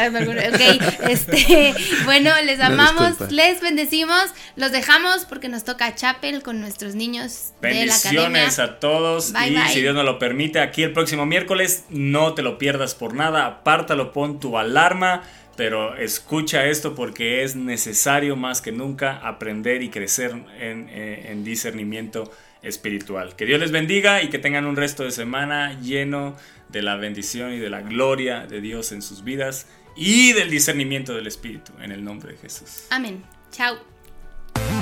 Ok, 0.55 1.09
este, 1.09 1.75
bueno, 2.05 2.31
les 2.45 2.61
amamos, 2.61 3.31
les 3.31 3.61
bendecimos, 3.61 4.23
los 4.57 4.73
dejamos 4.73 5.25
porque 5.25 5.49
nos 5.49 5.65
toca 5.65 5.95
Chapel 5.95 6.43
con 6.43 6.61
nuestros 6.61 6.95
niños 6.95 7.53
de 7.63 7.87
la 7.87 7.95
academia. 7.95 8.23
Bendiciones 8.29 8.59
a 8.59 8.79
todos 8.81 9.33
Bye, 9.33 9.49
y 9.49 9.55
bye. 9.55 9.69
si 9.69 9.81
Dios 9.81 9.95
nos 9.95 10.05
lo 10.05 10.19
permite, 10.19 10.61
aquí 10.61 10.83
el 10.83 10.93
próximo 10.93 11.27
miércoles 11.27 11.85
no 11.91 12.35
te 12.35 12.43
lo 12.43 12.59
pierdas 12.59 12.95
por 12.95 13.15
nada, 13.15 13.47
apártalo, 13.47 14.13
pon 14.13 14.41
tu 14.41 14.59
alarma, 14.59 15.23
pero 15.57 15.97
escucha 15.97 16.67
esto 16.67 16.95
porque 16.95 17.43
es 17.43 17.57
necesario 17.57 18.37
más 18.37 18.61
que 18.61 18.71
nunca 18.73 19.19
aprender 19.19 19.83
y 19.83 19.89
crecer 19.91 20.33
en, 20.61 20.89
eh, 20.91 21.29
en 21.31 21.43
discernimiento 21.45 22.31
espiritual. 22.63 23.35
Que 23.37 23.45
Dios 23.47 23.61
les 23.61 23.71
bendiga 23.71 24.23
y 24.23 24.29
que 24.31 24.39
tengan 24.39 24.67
un 24.67 24.77
resto 24.77 25.03
de 25.05 25.11
semana 25.11 25.79
lleno 25.81 26.37
de 26.69 26.83
la 26.83 26.97
bendición 26.97 27.53
y 27.53 27.59
de 27.59 27.71
la 27.71 27.81
gloria 27.83 28.47
de 28.47 28.61
Dios 28.61 28.93
en 28.93 29.03
sus 29.03 29.25
vidas 29.25 29.67
y 29.97 30.33
del 30.33 30.51
discernimiento 30.51 31.15
del 31.15 31.27
Espíritu, 31.27 31.73
en 31.81 31.93
el 31.93 32.05
nombre 32.05 32.33
de 32.33 32.39
Jesús. 32.39 32.85
Amén. 32.91 33.25
Chao. 33.51 33.77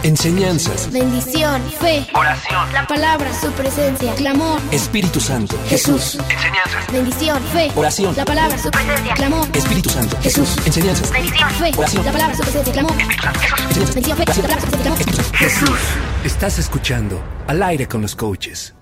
Enseñanzas. 0.02 0.90
Bendición, 0.92 1.62
fe, 1.80 2.06
Oración. 2.14 2.72
la 2.72 2.86
palabra, 2.86 3.32
su 3.40 3.50
presencia, 3.52 4.14
clamor, 4.14 4.60
Espíritu 4.72 5.20
Santo. 5.20 5.58
Jesús. 5.68 6.16
Enseñanzas. 6.30 6.92
Bendición, 6.92 7.42
fe, 7.52 7.70
Oración. 7.74 8.16
la 8.16 8.24
palabra, 8.24 8.58
su 8.58 8.70
presencia, 8.70 9.14
clamor, 9.14 9.46
Espíritu 9.54 9.90
Santo. 9.90 10.16
Jesús. 10.22 10.56
Enseñanzas. 10.66 11.10
bendición, 11.12 11.50
fe, 11.50 11.72
Oración. 11.76 12.04
la 12.04 12.12
palabra, 12.12 12.34
su 12.36 12.42
presencia, 12.42 12.72
clamor, 12.72 12.92
Enseñanzas. 12.92 13.94
bendición, 13.94 14.16
fe, 14.18 14.24
la 14.26 14.34
palabra, 14.42 14.60
su 14.60 14.70
presencia, 14.70 14.92
clamor, 15.12 15.36
Jesús. 15.36 15.78
Estás 16.24 16.58
escuchando 16.58 17.22
Al 17.46 17.62
aire 17.62 17.86
con 17.86 18.02
los 18.02 18.14
coaches. 18.16 18.74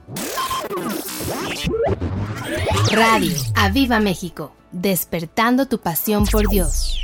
Radio. 2.90 3.36
Aviva 3.54 4.00
México. 4.00 4.52
Despertando 4.72 5.66
tu 5.66 5.78
pasión 5.78 6.24
por 6.26 6.48
Dios. 6.48 6.98